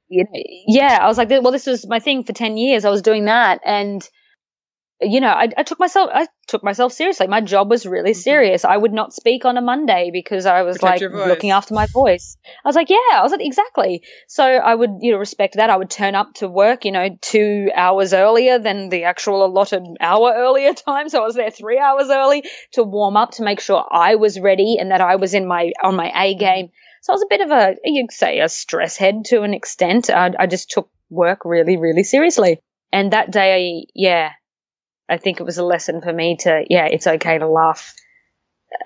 you 0.08 0.24
know, 0.24 0.30
yeah, 0.68 1.00
I 1.02 1.08
was 1.08 1.18
like, 1.18 1.30
well, 1.30 1.52
this 1.52 1.65
was 1.65 1.88
my 1.88 2.00
thing 2.00 2.24
for 2.24 2.34
10 2.34 2.58
years. 2.58 2.86
I 2.86 2.89
was 2.89 3.02
doing 3.02 3.26
that. 3.26 3.62
And 3.65 4.08
you 5.01 5.19
know, 5.19 5.27
I, 5.27 5.49
I 5.58 5.63
took 5.63 5.79
myself, 5.79 6.10
I 6.13 6.27
took 6.47 6.63
myself 6.63 6.93
seriously. 6.93 7.27
My 7.27 7.41
job 7.41 7.69
was 7.69 7.86
really 7.86 8.13
serious. 8.13 8.63
I 8.63 8.77
would 8.77 8.93
not 8.93 9.13
speak 9.13 9.43
on 9.43 9.58
a 9.58 9.62
Monday 9.62 10.10
because 10.12 10.45
I 10.45 10.62
was 10.62 10.77
Mm-hmm. 10.77 10.86
Protect 10.86 11.13
like 11.13 11.27
looking 11.29 11.51
after 11.51 11.73
my 11.73 11.88
voice. 11.88 12.38
I 12.63 12.67
was 12.67 12.75
like, 12.75 12.89
yeah, 12.89 12.97
I 13.13 13.21
was 13.21 13.31
like, 13.31 13.41
exactly. 13.41 14.03
So 14.27 14.43
I 14.43 14.73
would, 14.73 14.97
you 15.01 15.12
know, 15.12 15.17
respect 15.17 15.55
that. 15.55 15.69
I 15.69 15.77
would 15.77 15.89
turn 15.89 16.15
up 16.15 16.34
to 16.36 16.47
work, 16.47 16.86
you 16.86 16.91
know, 16.91 17.10
two 17.21 17.71
hours 17.75 18.13
earlier 18.13 18.58
than 18.58 18.89
the 18.89 19.03
actual 19.03 19.45
allotted 19.45 19.84
hour 19.99 20.34
earlier 20.38 20.73
time. 20.73 21.10
So 21.10 21.21
I 21.21 21.25
was 21.25 21.36
there 21.36 21.51
three 21.51 21.79
hours 21.79 22.10
early 22.10 22.43
to 22.73 22.84
warm 22.84 23.17
up 23.17 23.31
to 23.31 23.43
make 23.43 23.60
sure 23.60 23.86
I 23.89 24.15
was 24.15 24.39
ready 24.39 24.77
and 24.79 24.91
that 24.91 25.01
I 25.01 25.17
was 25.17 25.34
in 25.34 25.45
my, 25.45 25.71
on 25.84 25.95
my 25.95 26.12
A 26.15 26.36
game. 26.36 26.69
So 27.01 27.13
I 27.13 27.15
was 27.15 27.23
a 27.23 27.29
bit 27.29 27.41
of 27.41 27.51
a, 27.51 27.75
you'd 27.84 28.12
say 28.12 28.39
a 28.39 28.49
stress 28.49 28.97
head 28.97 29.25
to 29.25 29.43
an 29.43 29.53
extent. 29.53 30.10
I, 30.10 30.31
I 30.39 30.47
just 30.47 30.71
took 30.71 30.89
work 31.10 31.45
really, 31.45 31.77
really 31.77 32.03
seriously. 32.03 32.60
And 32.91 33.12
that 33.12 33.29
day, 33.31 33.88
yeah, 33.93 34.31
I 35.10 35.18
think 35.18 35.39
it 35.39 35.44
was 35.44 35.58
a 35.58 35.63
lesson 35.63 36.02
for 36.02 36.12
me 36.12 36.38
to, 36.38 36.63
yeah, 36.70 36.86
it's 36.86 37.08
okay 37.08 37.38
to 37.38 37.48
laugh 37.48 37.94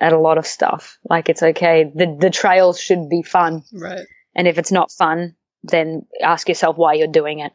at 0.00 0.12
a 0.12 0.18
lot 0.18 0.38
of 0.38 0.46
stuff. 0.46 0.98
Like 1.08 1.28
it's 1.28 1.42
okay. 1.42 1.90
The, 1.94 2.16
the 2.18 2.30
trails 2.30 2.80
should 2.80 3.08
be 3.08 3.22
fun. 3.22 3.62
Right. 3.72 4.06
And 4.34 4.46
if 4.46 4.58
it's 4.58 4.72
not 4.72 4.92
fun, 4.92 5.34
then 5.62 6.06
ask 6.22 6.48
yourself 6.48 6.76
why 6.76 6.94
you're 6.94 7.08
doing 7.08 7.40
it. 7.40 7.52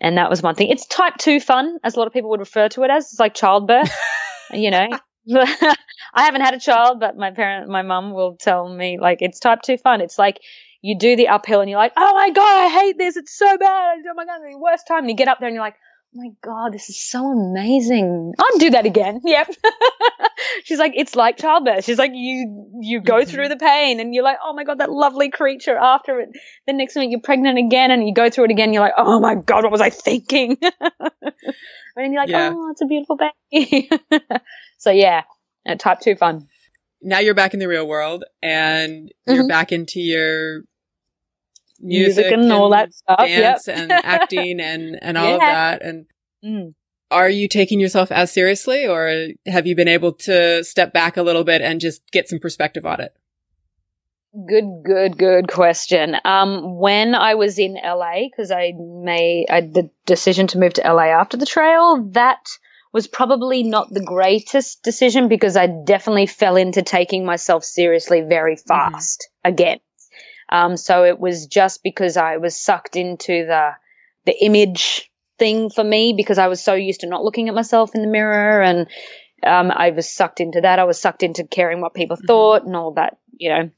And 0.00 0.16
that 0.18 0.30
was 0.30 0.42
one 0.42 0.54
thing. 0.54 0.68
It's 0.68 0.86
type 0.86 1.14
two 1.18 1.40
fun, 1.40 1.78
as 1.82 1.96
a 1.96 1.98
lot 1.98 2.06
of 2.06 2.12
people 2.12 2.30
would 2.30 2.40
refer 2.40 2.68
to 2.70 2.82
it 2.84 2.90
as. 2.90 3.04
It's 3.04 3.20
like 3.20 3.34
childbirth, 3.34 3.90
you 4.52 4.70
know. 4.70 4.88
I 5.30 6.24
haven't 6.24 6.40
had 6.40 6.54
a 6.54 6.60
child, 6.60 7.00
but 7.00 7.16
my 7.16 7.32
parent, 7.32 7.68
my 7.68 7.82
mum 7.82 8.12
will 8.12 8.36
tell 8.36 8.68
me 8.68 8.98
like 8.98 9.18
it's 9.20 9.40
type 9.40 9.60
two 9.62 9.76
fun. 9.76 10.00
It's 10.00 10.18
like 10.18 10.40
you 10.80 10.96
do 10.98 11.16
the 11.16 11.28
uphill 11.28 11.60
and 11.60 11.68
you're 11.68 11.78
like, 11.78 11.92
oh 11.96 12.14
my 12.14 12.30
god, 12.30 12.66
I 12.66 12.68
hate 12.68 12.98
this. 12.98 13.16
It's 13.16 13.36
so 13.36 13.58
bad. 13.58 13.98
Oh 14.08 14.14
my 14.14 14.24
god, 14.24 14.38
the 14.38 14.56
worst 14.58 14.86
time. 14.86 15.00
And 15.00 15.10
you 15.10 15.16
get 15.16 15.28
up 15.28 15.38
there 15.40 15.48
and 15.48 15.54
you're 15.54 15.64
like, 15.64 15.76
my 16.14 16.28
god, 16.42 16.72
this 16.72 16.88
is 16.88 17.00
so 17.00 17.26
amazing. 17.30 18.32
I'll 18.38 18.58
do 18.58 18.70
that 18.70 18.86
again. 18.86 19.20
Yep. 19.24 19.50
She's 20.64 20.78
like, 20.78 20.92
it's 20.96 21.14
like 21.16 21.36
childbirth. 21.36 21.84
She's 21.84 21.98
like, 21.98 22.12
you 22.14 22.70
you 22.80 23.00
go 23.00 23.16
Mhm. 23.22 23.28
through 23.28 23.48
the 23.48 23.56
pain 23.56 24.00
and 24.00 24.14
you're 24.14 24.24
like, 24.24 24.38
oh 24.42 24.52
my 24.54 24.64
god, 24.64 24.78
that 24.78 24.90
lovely 24.90 25.30
creature. 25.30 25.76
After 25.76 26.20
it, 26.20 26.30
the 26.66 26.72
next 26.72 26.94
minute 26.94 27.10
you're 27.10 27.20
pregnant 27.20 27.58
again 27.58 27.90
and 27.90 28.06
you 28.06 28.14
go 28.14 28.30
through 28.30 28.44
it 28.44 28.50
again. 28.50 28.72
You're 28.72 28.82
like, 28.82 28.94
oh 28.96 29.20
my 29.20 29.34
god, 29.34 29.64
what 29.64 29.72
was 29.72 29.80
I 29.80 29.90
thinking? 29.90 30.56
and 30.62 31.32
then 31.96 32.12
you're 32.12 32.22
like, 32.22 32.30
Yeah. 32.30 32.52
oh, 32.54 32.70
it's 32.70 32.80
a 32.82 32.86
beautiful 32.86 33.16
baby. 33.50 33.90
so 34.78 34.90
yeah, 34.90 35.22
uh, 35.68 35.74
type 35.74 36.00
two 36.00 36.14
fun. 36.16 36.46
Now 37.02 37.18
you're 37.18 37.34
back 37.34 37.52
in 37.54 37.60
the 37.60 37.68
real 37.68 37.86
world 37.86 38.24
and 38.42 39.10
you're 39.26 39.44
Mhm. 39.44 39.48
back 39.48 39.72
into 39.72 40.00
your 40.00 40.62
music, 41.80 42.26
Music 42.26 42.32
and 42.32 42.52
all 42.52 42.70
that 42.70 42.92
stuff. 42.92 43.20
Yep. 43.20 43.28
dance 43.28 43.68
and 43.68 43.92
acting 43.92 44.60
and, 44.60 44.98
and 45.00 45.18
all 45.18 45.34
of 45.34 45.40
that. 45.40 45.82
And 45.82 46.06
Mm. 46.44 46.74
are 47.10 47.28
you 47.28 47.48
taking 47.48 47.80
yourself 47.80 48.12
as 48.12 48.32
seriously 48.32 48.86
or 48.86 49.28
have 49.46 49.66
you 49.66 49.74
been 49.74 49.88
able 49.88 50.12
to 50.12 50.62
step 50.62 50.92
back 50.92 51.16
a 51.16 51.22
little 51.22 51.42
bit 51.42 51.60
and 51.60 51.80
just 51.80 52.00
get 52.12 52.28
some 52.28 52.38
perspective 52.38 52.86
on 52.86 53.00
it? 53.00 53.12
Good, 54.46 54.82
good, 54.84 55.18
good 55.18 55.48
question. 55.48 56.14
Um, 56.24 56.78
when 56.78 57.14
I 57.14 57.34
was 57.34 57.58
in 57.58 57.74
LA, 57.74 58.28
because 58.30 58.50
I 58.52 58.72
made 58.76 59.46
I, 59.50 59.62
the 59.62 59.90
decision 60.06 60.46
to 60.48 60.58
move 60.58 60.74
to 60.74 60.82
LA 60.82 61.06
after 61.06 61.36
the 61.36 61.46
trail, 61.46 62.04
that 62.12 62.46
was 62.92 63.08
probably 63.08 63.62
not 63.62 63.88
the 63.90 64.04
greatest 64.04 64.82
decision 64.82 65.28
because 65.28 65.56
I 65.56 65.66
definitely 65.66 66.26
fell 66.26 66.56
into 66.56 66.82
taking 66.82 67.24
myself 67.26 67.64
seriously 67.64 68.20
very 68.20 68.56
fast 68.56 69.28
again. 69.44 69.78
Um, 70.50 70.76
so 70.76 71.04
it 71.04 71.18
was 71.18 71.46
just 71.46 71.82
because 71.82 72.16
I 72.16 72.36
was 72.38 72.56
sucked 72.56 72.96
into 72.96 73.46
the 73.46 73.70
the 74.26 74.44
image 74.44 75.10
thing 75.38 75.70
for 75.70 75.84
me 75.84 76.12
because 76.16 76.38
I 76.38 76.48
was 76.48 76.62
so 76.62 76.74
used 76.74 77.00
to 77.00 77.06
not 77.06 77.24
looking 77.24 77.48
at 77.48 77.54
myself 77.54 77.94
in 77.94 78.02
the 78.02 78.08
mirror 78.08 78.60
and 78.60 78.86
um, 79.44 79.70
I 79.70 79.90
was 79.90 80.10
sucked 80.10 80.40
into 80.40 80.60
that. 80.60 80.78
I 80.78 80.84
was 80.84 81.00
sucked 81.00 81.22
into 81.22 81.44
caring 81.44 81.80
what 81.80 81.94
people 81.94 82.16
Mhm. 82.16 82.26
thought 82.26 82.64
and 82.64 82.76
all 82.76 82.92
that, 82.92 83.18
you 83.36 83.50
know, 83.50 83.70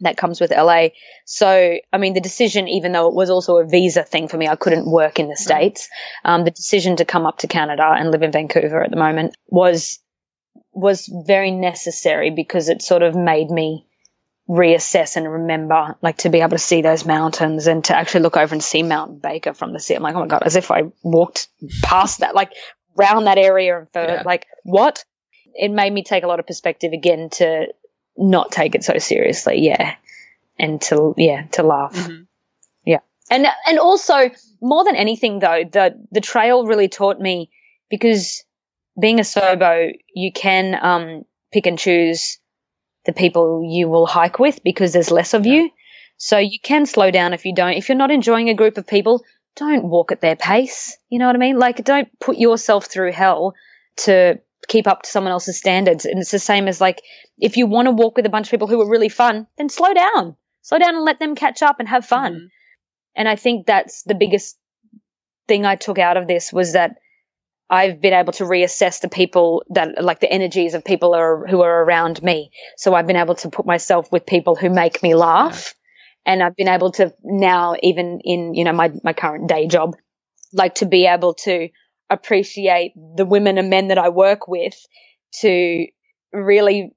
that 0.00 0.16
comes 0.16 0.40
with 0.40 0.50
LA. 0.50 0.88
So, 1.26 1.76
I 1.92 1.98
mean, 1.98 2.14
the 2.14 2.20
decision, 2.20 2.66
even 2.66 2.92
though 2.92 3.08
it 3.08 3.14
was 3.14 3.30
also 3.30 3.58
a 3.58 3.66
visa 3.66 4.02
thing 4.02 4.26
for 4.26 4.36
me, 4.36 4.48
I 4.48 4.56
couldn't 4.56 4.90
work 4.90 5.20
in 5.20 5.28
the 5.28 5.36
States. 5.36 5.88
Um, 6.24 6.44
the 6.44 6.50
decision 6.50 6.96
to 6.96 7.04
come 7.04 7.26
up 7.26 7.38
to 7.38 7.46
Canada 7.46 7.84
and 7.84 8.10
live 8.10 8.22
in 8.22 8.32
Vancouver 8.32 8.82
at 8.82 8.90
the 8.90 8.96
moment 8.96 9.36
was, 9.48 10.00
was 10.72 11.06
very 11.26 11.50
necessary 11.52 12.30
because 12.30 12.68
it 12.68 12.82
sort 12.82 13.02
of 13.02 13.14
made 13.14 13.50
me 13.50 13.86
reassess 14.48 15.16
and 15.16 15.30
remember, 15.30 15.96
like 16.02 16.18
to 16.18 16.28
be 16.30 16.40
able 16.40 16.50
to 16.50 16.58
see 16.58 16.82
those 16.82 17.04
mountains 17.06 17.66
and 17.66 17.84
to 17.84 17.96
actually 17.96 18.20
look 18.22 18.36
over 18.36 18.54
and 18.54 18.62
see 18.62 18.82
Mount 18.82 19.22
Baker 19.22 19.54
from 19.54 19.72
the 19.72 19.80
sea. 19.80 19.94
I'm 19.94 20.02
like, 20.02 20.14
oh 20.14 20.20
my 20.20 20.26
God, 20.26 20.42
as 20.44 20.56
if 20.56 20.70
I 20.70 20.82
walked 21.02 21.48
past 21.82 22.20
that, 22.20 22.34
like 22.34 22.52
round 22.96 23.26
that 23.26 23.38
area 23.38 23.78
and 23.78 23.88
for 23.92 24.02
Yeah. 24.02 24.22
like, 24.24 24.46
what? 24.64 25.04
It 25.54 25.70
made 25.70 25.92
me 25.92 26.02
take 26.02 26.24
a 26.24 26.26
lot 26.26 26.40
of 26.40 26.46
perspective 26.46 26.92
again 26.92 27.30
to 27.30 27.66
not 28.16 28.50
take 28.50 28.74
it 28.74 28.84
so 28.84 28.98
seriously. 28.98 29.60
Yeah. 29.60 29.94
And 30.58 30.80
to, 30.82 31.14
yeah, 31.16 31.46
to 31.52 31.62
laugh. 31.62 31.94
Mhm. 31.94 32.26
And, 33.30 33.46
and 33.66 33.78
also 33.78 34.30
more 34.60 34.84
than 34.84 34.94
anything 34.94 35.38
though, 35.38 35.62
the, 35.64 35.98
the 36.10 36.20
trail 36.20 36.66
really 36.66 36.88
taught 36.88 37.18
me 37.18 37.50
because 37.88 38.44
being 39.00 39.20
a 39.20 39.22
sobo, 39.22 39.90
you 40.12 40.30
can, 40.32 40.76
um, 40.82 41.24
pick 41.50 41.66
and 41.66 41.78
choose 41.78 42.38
the 43.04 43.12
people 43.12 43.62
you 43.68 43.88
will 43.88 44.06
hike 44.06 44.38
with 44.38 44.62
because 44.62 44.92
there's 44.92 45.10
less 45.10 45.34
of 45.34 45.46
you. 45.46 45.70
So 46.16 46.38
you 46.38 46.58
can 46.62 46.86
slow 46.86 47.10
down 47.10 47.32
if 47.32 47.44
you 47.44 47.54
don't. 47.54 47.74
If 47.74 47.88
you're 47.88 47.98
not 47.98 48.10
enjoying 48.10 48.48
a 48.48 48.54
group 48.54 48.78
of 48.78 48.86
people, 48.86 49.24
don't 49.56 49.84
walk 49.84 50.12
at 50.12 50.20
their 50.20 50.36
pace. 50.36 50.96
You 51.08 51.18
know 51.18 51.26
what 51.26 51.36
I 51.36 51.38
mean? 51.40 51.58
Like 51.58 51.84
don't 51.84 52.08
put 52.20 52.36
yourself 52.36 52.86
through 52.86 53.12
hell 53.12 53.54
to 53.98 54.38
keep 54.68 54.86
up 54.86 55.02
to 55.02 55.10
someone 55.10 55.32
else's 55.32 55.58
standards. 55.58 56.04
And 56.04 56.20
it's 56.20 56.30
the 56.30 56.38
same 56.38 56.68
as 56.68 56.80
like 56.80 57.02
if 57.38 57.56
you 57.56 57.66
want 57.66 57.86
to 57.86 57.92
walk 57.92 58.16
with 58.16 58.26
a 58.26 58.30
bunch 58.30 58.46
of 58.46 58.50
people 58.50 58.68
who 58.68 58.80
are 58.80 58.88
really 58.88 59.08
fun, 59.08 59.46
then 59.58 59.68
slow 59.68 59.92
down. 59.92 60.36
Slow 60.62 60.78
down 60.78 60.94
and 60.94 61.04
let 61.04 61.18
them 61.18 61.34
catch 61.34 61.62
up 61.62 61.80
and 61.80 61.88
have 61.88 62.06
fun. 62.06 62.34
Mhm. 62.34 62.48
And 63.16 63.28
I 63.28 63.36
think 63.36 63.66
that's 63.66 64.04
the 64.04 64.14
biggest 64.14 64.56
thing 65.48 65.66
I 65.66 65.74
took 65.76 65.98
out 65.98 66.16
of 66.16 66.28
this 66.28 66.52
was 66.52 66.74
that 66.74 66.96
I've 67.72 68.02
been 68.02 68.12
able 68.12 68.34
to 68.34 68.44
reassess 68.44 69.00
the 69.00 69.08
people 69.08 69.64
that 69.70 70.04
like 70.04 70.20
the 70.20 70.30
energies 70.30 70.74
of 70.74 70.84
people 70.84 71.14
are, 71.14 71.46
who 71.46 71.62
are 71.62 71.82
around 71.82 72.22
me. 72.22 72.50
So 72.76 72.94
I've 72.94 73.06
been 73.06 73.16
able 73.16 73.34
to 73.36 73.48
put 73.48 73.64
myself 73.64 74.12
with 74.12 74.26
people 74.26 74.54
who 74.54 74.68
make 74.68 75.02
me 75.02 75.14
laugh. 75.14 75.74
And 76.26 76.42
I've 76.42 76.54
been 76.54 76.68
able 76.68 76.92
to 76.92 77.14
now, 77.24 77.74
even 77.82 78.20
in, 78.24 78.52
you 78.54 78.64
know, 78.64 78.74
my, 78.74 78.92
my 79.02 79.14
current 79.14 79.48
day 79.48 79.68
job, 79.68 79.96
like 80.52 80.74
to 80.76 80.86
be 80.86 81.06
able 81.06 81.32
to 81.46 81.70
appreciate 82.10 82.92
the 83.16 83.24
women 83.24 83.56
and 83.56 83.70
men 83.70 83.88
that 83.88 83.96
I 83.96 84.10
work 84.10 84.46
with 84.46 84.74
to 85.40 85.86
really 86.30 86.94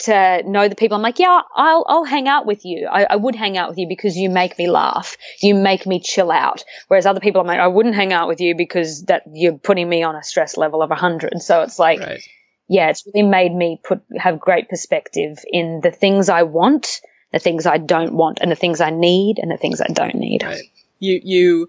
to 0.00 0.42
know 0.46 0.68
the 0.68 0.74
people. 0.74 0.96
I'm 0.96 1.02
like, 1.02 1.18
yeah, 1.18 1.40
I'll, 1.54 1.84
I'll 1.88 2.04
hang 2.04 2.28
out 2.28 2.46
with 2.46 2.64
you. 2.64 2.88
I, 2.90 3.04
I 3.10 3.16
would 3.16 3.34
hang 3.34 3.58
out 3.58 3.68
with 3.68 3.78
you 3.78 3.88
because 3.88 4.16
you 4.16 4.30
make 4.30 4.56
me 4.58 4.68
laugh. 4.68 5.16
You 5.42 5.54
make 5.54 5.86
me 5.86 6.00
chill 6.00 6.30
out. 6.30 6.64
Whereas 6.88 7.06
other 7.06 7.20
people, 7.20 7.40
I'm 7.40 7.46
like, 7.46 7.60
I 7.60 7.66
wouldn't 7.66 7.94
hang 7.94 8.12
out 8.12 8.28
with 8.28 8.40
you 8.40 8.54
because 8.56 9.04
that 9.04 9.22
you're 9.32 9.58
putting 9.58 9.88
me 9.88 10.02
on 10.02 10.14
a 10.14 10.22
stress 10.22 10.56
level 10.56 10.82
of 10.82 10.90
a 10.90 10.94
hundred. 10.94 11.42
So 11.42 11.62
it's 11.62 11.78
like, 11.78 12.00
Right. 12.00 12.22
yeah, 12.68 12.88
it's 12.88 13.04
really 13.06 13.26
made 13.26 13.52
me 13.54 13.80
put, 13.82 14.02
have 14.16 14.38
great 14.40 14.68
perspective 14.68 15.38
in 15.50 15.80
the 15.82 15.90
things 15.90 16.28
I 16.28 16.44
want, 16.44 17.00
the 17.32 17.38
things 17.38 17.66
I 17.66 17.78
don't 17.78 18.14
want 18.14 18.38
and 18.40 18.50
the 18.50 18.56
things 18.56 18.80
I 18.80 18.90
need 18.90 19.38
and 19.38 19.50
the 19.50 19.56
things 19.56 19.80
I 19.80 19.88
don't 19.88 20.14
need. 20.14 20.44
Right. 20.44 20.62
You, 21.00 21.20
you, 21.24 21.68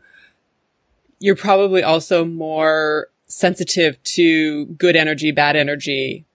you're 1.19 1.35
probably 1.35 1.81
also 1.81 2.25
more 2.25 3.07
sensitive 3.27 4.01
to 4.03 4.67
good 4.67 4.95
energy, 4.95 5.31
bad 5.31 5.55
energy. 5.55 6.25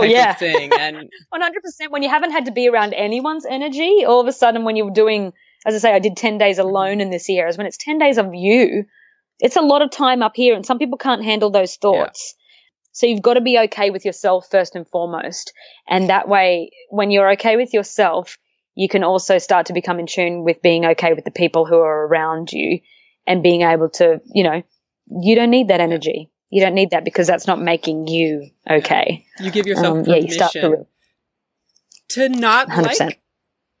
Oh 0.00 0.02
yeah. 0.02 0.34
Thing. 0.34 0.72
And 0.72 0.96
100% 1.34 1.90
when 1.90 2.02
you 2.02 2.08
haven't 2.08 2.32
had 2.32 2.46
to 2.46 2.52
be 2.52 2.68
around 2.68 2.94
anyone's 2.94 3.46
energy 3.46 4.04
all 4.06 4.20
of 4.20 4.26
a 4.26 4.32
sudden 4.32 4.64
when 4.64 4.76
you're 4.76 4.90
doing 4.90 5.32
as 5.66 5.74
i 5.74 5.78
say 5.78 5.92
i 5.92 5.98
did 5.98 6.16
10 6.16 6.38
days 6.38 6.58
mm-hmm. 6.58 6.68
alone 6.68 7.00
in 7.00 7.10
the 7.10 7.18
Sierras 7.18 7.56
when 7.56 7.66
it's 7.66 7.78
10 7.78 7.98
days 7.98 8.18
of 8.18 8.34
you 8.34 8.84
it's 9.40 9.56
a 9.56 9.62
lot 9.62 9.82
of 9.82 9.90
time 9.90 10.22
up 10.22 10.32
here 10.34 10.54
and 10.54 10.64
some 10.64 10.78
people 10.78 10.98
can't 10.98 11.24
handle 11.24 11.50
those 11.50 11.76
thoughts. 11.76 12.34
So 12.92 13.06
you've 13.06 13.22
got 13.22 13.34
to 13.34 13.40
be 13.40 13.58
okay 13.58 13.90
with 13.90 14.04
yourself 14.04 14.46
first 14.48 14.76
and 14.76 14.86
foremost 14.86 15.52
and 15.88 16.08
that 16.08 16.28
way 16.28 16.70
when 16.90 17.10
you're 17.10 17.32
okay 17.32 17.56
with 17.56 17.74
yourself 17.74 18.38
you 18.76 18.88
can 18.88 19.04
also 19.04 19.38
start 19.38 19.66
to 19.66 19.72
become 19.72 19.98
in 19.98 20.06
tune 20.06 20.44
with 20.44 20.62
being 20.62 20.84
okay 20.84 21.12
with 21.12 21.24
the 21.24 21.30
people 21.30 21.66
who 21.66 21.76
are 21.76 22.06
around 22.06 22.52
you 22.52 22.80
and 23.26 23.42
being 23.42 23.62
able 23.62 23.88
to 23.88 24.20
you 24.32 24.44
know 24.44 24.62
you 25.08 25.34
don't 25.34 25.50
need 25.50 25.68
that 25.68 25.80
energy 25.80 26.30
you 26.54 26.60
don't 26.62 26.74
need 26.74 26.90
that 26.90 27.04
because 27.04 27.26
that's 27.26 27.46
not 27.46 27.60
making 27.60 28.06
you 28.06 28.50
okay 28.70 29.26
you 29.40 29.50
give 29.50 29.66
yourself 29.66 29.98
Um, 29.98 30.04
yeah 30.06 30.16
you 30.16 30.30
start 30.30 30.52
permission 30.54 30.86
to 32.08 32.28
to 32.28 32.28
not 32.28 32.68
100%. 32.68 33.00
like 33.00 33.20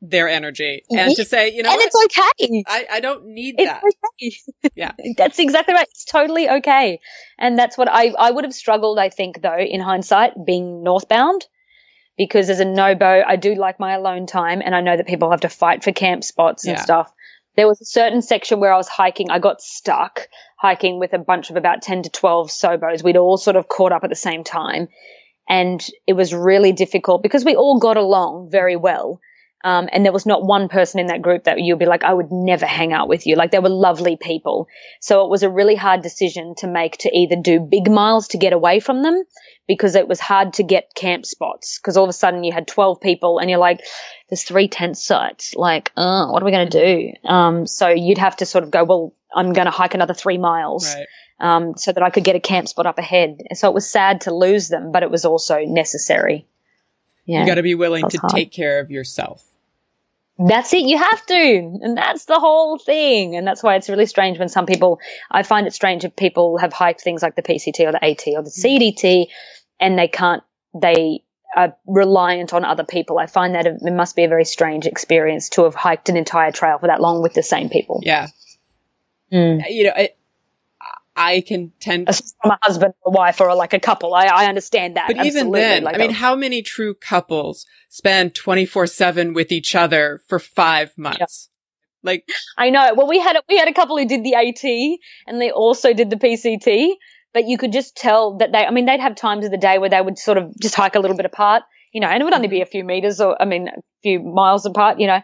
their 0.02 0.28
energy 0.28 0.82
and 0.90 1.14
to 1.16 1.24
say, 1.24 1.50
you 1.52 1.62
know, 1.62 1.70
and 1.70 1.78
what? 1.80 1.86
it's 1.86 2.04
okay 2.44 2.64
I, 2.66 2.86
I 2.92 3.00
don't 3.00 3.26
need 3.26 3.54
It's 3.58 3.70
that. 3.70 3.82
okay. 3.82 4.70
Yeah. 4.74 4.92
That's 5.16 5.38
exactly 5.38 5.72
right. 5.72 5.86
It's 5.88 6.04
totally 6.04 6.48
okay. 6.48 7.00
And 7.38 7.56
that's 7.58 7.78
what 7.78 7.88
I, 7.88 8.12
I 8.18 8.30
would 8.30 8.44
have 8.44 8.52
struggled, 8.52 8.98
I 8.98 9.08
think, 9.08 9.40
though, 9.40 9.56
in 9.58 9.80
hindsight, 9.80 10.32
being 10.44 10.82
northbound. 10.82 11.46
Because 12.18 12.50
as 12.50 12.60
a 12.60 12.64
no-bo, 12.64 13.22
I 13.26 13.36
do 13.36 13.54
like 13.54 13.78
my 13.80 13.92
alone 13.94 14.26
time 14.26 14.62
and 14.64 14.74
I 14.74 14.80
know 14.80 14.96
that 14.96 15.06
people 15.06 15.30
have 15.30 15.40
to 15.42 15.48
fight 15.48 15.84
for 15.84 15.92
camp 15.92 16.24
spots 16.24 16.64
and 16.66 16.76
Yeah. 16.76 16.82
stuff. 16.82 17.12
There 17.56 17.68
was 17.68 17.80
a 17.80 17.86
certain 17.86 18.22
section 18.22 18.60
where 18.60 18.72
I 18.72 18.76
was 18.76 18.88
hiking. 18.88 19.30
I 19.30 19.38
got 19.38 19.60
stuck 19.60 20.28
hiking 20.58 20.98
with 20.98 21.12
a 21.12 21.18
bunch 21.18 21.50
of 21.50 21.56
about 21.56 21.82
10 21.82 22.02
to 22.02 22.10
12 22.10 22.50
sobos. 22.50 23.04
We'd 23.04 23.16
all 23.16 23.36
sort 23.36 23.56
of 23.56 23.68
caught 23.68 23.92
up 23.92 24.04
at 24.04 24.10
the 24.10 24.16
same 24.16 24.44
time. 24.44 24.88
And 25.48 25.84
it 26.06 26.14
was 26.14 26.34
really 26.34 26.72
difficult 26.72 27.22
because 27.22 27.44
we 27.44 27.54
all 27.54 27.78
got 27.78 27.96
along 27.96 28.48
very 28.50 28.76
well. 28.76 29.20
Um, 29.62 29.88
and 29.92 30.04
there 30.04 30.12
was 30.12 30.26
not 30.26 30.44
one 30.44 30.68
person 30.68 31.00
in 31.00 31.06
that 31.06 31.22
group 31.22 31.44
that 31.44 31.58
you'd 31.58 31.78
be 31.78 31.86
like, 31.86 32.04
I 32.04 32.12
would 32.12 32.30
never 32.30 32.66
hang 32.66 32.92
out 32.92 33.08
with 33.08 33.26
you. 33.26 33.34
Like 33.34 33.50
they 33.50 33.58
were 33.58 33.70
lovely 33.70 34.16
people. 34.20 34.66
So 35.00 35.24
it 35.24 35.30
was 35.30 35.42
a 35.42 35.50
really 35.50 35.74
hard 35.74 36.02
decision 36.02 36.54
to 36.58 36.66
make 36.66 36.98
to 36.98 37.10
either 37.16 37.36
do 37.36 37.60
big 37.60 37.90
miles 37.90 38.28
to 38.28 38.38
get 38.38 38.52
away 38.52 38.80
from 38.80 39.02
them 39.02 39.22
because 39.66 39.94
it 39.94 40.08
was 40.08 40.20
hard 40.20 40.52
to 40.54 40.62
get 40.62 40.94
camp 40.94 41.24
spots 41.24 41.78
because 41.78 41.96
all 41.96 42.04
of 42.04 42.10
a 42.10 42.14
sudden 42.14 42.44
you 42.44 42.52
had 42.52 42.66
12 42.66 43.00
people 43.00 43.38
and 43.38 43.48
you're 43.48 43.58
like, 43.58 43.80
there's 44.28 44.42
three 44.42 44.68
tent 44.68 44.98
sites. 44.98 45.54
Like, 45.54 45.90
oh, 45.96 46.30
what 46.30 46.42
are 46.42 46.46
we 46.46 46.52
going 46.52 46.68
to 46.68 46.84
do? 46.86 47.28
Um, 47.28 47.66
so 47.66 47.88
you'd 47.88 48.18
have 48.18 48.36
to 48.36 48.46
sort 48.46 48.64
of 48.64 48.70
go, 48.70 48.84
well, 48.84 49.14
I'm 49.34 49.52
going 49.52 49.66
to 49.66 49.70
hike 49.70 49.94
another 49.94 50.14
three 50.14 50.38
miles. 50.38 50.94
Right. 50.94 51.06
Um, 51.40 51.76
so 51.76 51.92
that 51.92 52.02
I 52.02 52.10
could 52.10 52.24
get 52.24 52.36
a 52.36 52.40
camp 52.40 52.68
spot 52.68 52.86
up 52.86 52.98
ahead. 52.98 53.38
And 53.50 53.58
so 53.58 53.68
it 53.68 53.74
was 53.74 53.90
sad 53.90 54.22
to 54.22 54.34
lose 54.34 54.68
them, 54.68 54.92
but 54.92 55.02
it 55.02 55.10
was 55.10 55.24
also 55.24 55.58
necessary. 55.64 56.46
Yeah. 57.26 57.40
You 57.40 57.46
got 57.46 57.56
to 57.56 57.62
be 57.62 57.74
willing 57.74 58.08
to 58.08 58.18
hard. 58.18 58.32
take 58.32 58.52
care 58.52 58.78
of 58.78 58.90
yourself. 58.90 59.44
That's 60.38 60.72
it. 60.74 60.82
You 60.82 60.98
have 60.98 61.26
to. 61.26 61.78
And 61.82 61.96
that's 61.96 62.24
the 62.24 62.40
whole 62.40 62.78
thing. 62.78 63.36
And 63.36 63.46
that's 63.46 63.62
why 63.62 63.76
it's 63.76 63.88
really 63.88 64.06
strange 64.06 64.38
when 64.38 64.48
some 64.48 64.66
people, 64.66 64.98
I 65.30 65.44
find 65.44 65.66
it 65.66 65.72
strange 65.72 66.04
if 66.04 66.16
people 66.16 66.58
have 66.58 66.72
hiked 66.72 67.02
things 67.02 67.22
like 67.22 67.36
the 67.36 67.42
PCT 67.42 67.80
or 67.80 67.92
the 67.92 68.04
AT 68.04 68.22
or 68.26 68.42
the 68.42 68.50
CDT 68.50 69.26
and 69.78 69.98
they 69.98 70.08
can't, 70.08 70.42
they 70.74 71.22
are 71.54 71.76
reliant 71.86 72.52
on 72.52 72.64
other 72.64 72.84
people. 72.84 73.18
I 73.18 73.26
find 73.26 73.54
that 73.54 73.66
it 73.66 73.78
it 73.82 73.92
must 73.92 74.16
be 74.16 74.24
a 74.24 74.28
very 74.28 74.44
strange 74.44 74.86
experience 74.86 75.50
to 75.50 75.64
have 75.64 75.74
hiked 75.74 76.08
an 76.08 76.16
entire 76.16 76.50
trail 76.50 76.78
for 76.78 76.88
that 76.88 77.00
long 77.00 77.22
with 77.22 77.34
the 77.34 77.42
same 77.42 77.68
people. 77.68 78.00
Yeah. 78.02 78.28
Mm. 79.32 79.62
You 79.68 79.84
know, 79.84 79.92
I, 79.94 80.10
I 81.16 81.42
can 81.42 81.72
tend 81.80 82.08
from 82.42 82.50
a 82.50 82.58
husband 82.62 82.94
or 83.02 83.12
a 83.12 83.16
wife 83.16 83.40
or 83.40 83.54
like 83.54 83.72
a 83.72 83.80
couple. 83.80 84.14
I, 84.14 84.26
I 84.26 84.46
understand 84.46 84.96
that. 84.96 85.06
But 85.08 85.24
even 85.26 85.50
then, 85.52 85.84
Like, 85.84 85.94
I 85.94 85.98
mean, 85.98 86.10
how 86.10 86.34
many 86.34 86.62
true 86.62 86.94
couples 86.94 87.66
spend 87.88 88.34
24 88.34 88.86
seven 88.88 89.32
with 89.32 89.52
each 89.52 89.74
other 89.74 90.20
for 90.28 90.38
five 90.38 90.92
months? 90.96 91.50
Like, 92.02 92.28
I 92.58 92.70
know. 92.70 92.94
Well, 92.94 93.08
we 93.08 93.18
had 93.18 93.36
a, 93.36 93.42
we 93.48 93.56
had 93.56 93.68
a 93.68 93.72
couple 93.72 93.96
who 93.96 94.06
did 94.06 94.24
the 94.24 94.34
AT 94.34 94.98
and 95.26 95.40
they 95.40 95.50
also 95.50 95.94
did 95.94 96.10
the 96.10 96.16
PCT, 96.16 96.94
but 97.32 97.46
you 97.46 97.58
could 97.58 97.72
just 97.72 97.96
tell 97.96 98.38
that 98.38 98.52
they. 98.52 98.64
I 98.64 98.70
mean, 98.70 98.84
they'd 98.84 99.00
have 99.00 99.16
times 99.16 99.44
of 99.44 99.50
the 99.50 99.56
day 99.56 99.78
where 99.78 99.90
they 99.90 100.00
would 100.00 100.18
sort 100.18 100.36
of 100.36 100.52
just 100.60 100.74
hike 100.74 100.96
a 100.96 101.00
little 101.00 101.16
bit 101.16 101.26
apart, 101.26 101.62
you 101.92 102.00
know, 102.00 102.08
and 102.08 102.20
it 102.20 102.24
would 102.24 102.34
only 102.34 102.48
be 102.48 102.56
mm-hmm. 102.56 102.62
a 102.64 102.66
few 102.66 102.84
meters 102.84 103.20
or 103.20 103.40
I 103.40 103.46
mean, 103.46 103.68
a 103.68 103.80
few 104.02 104.20
miles 104.20 104.66
apart, 104.66 105.00
you 105.00 105.06
know. 105.06 105.20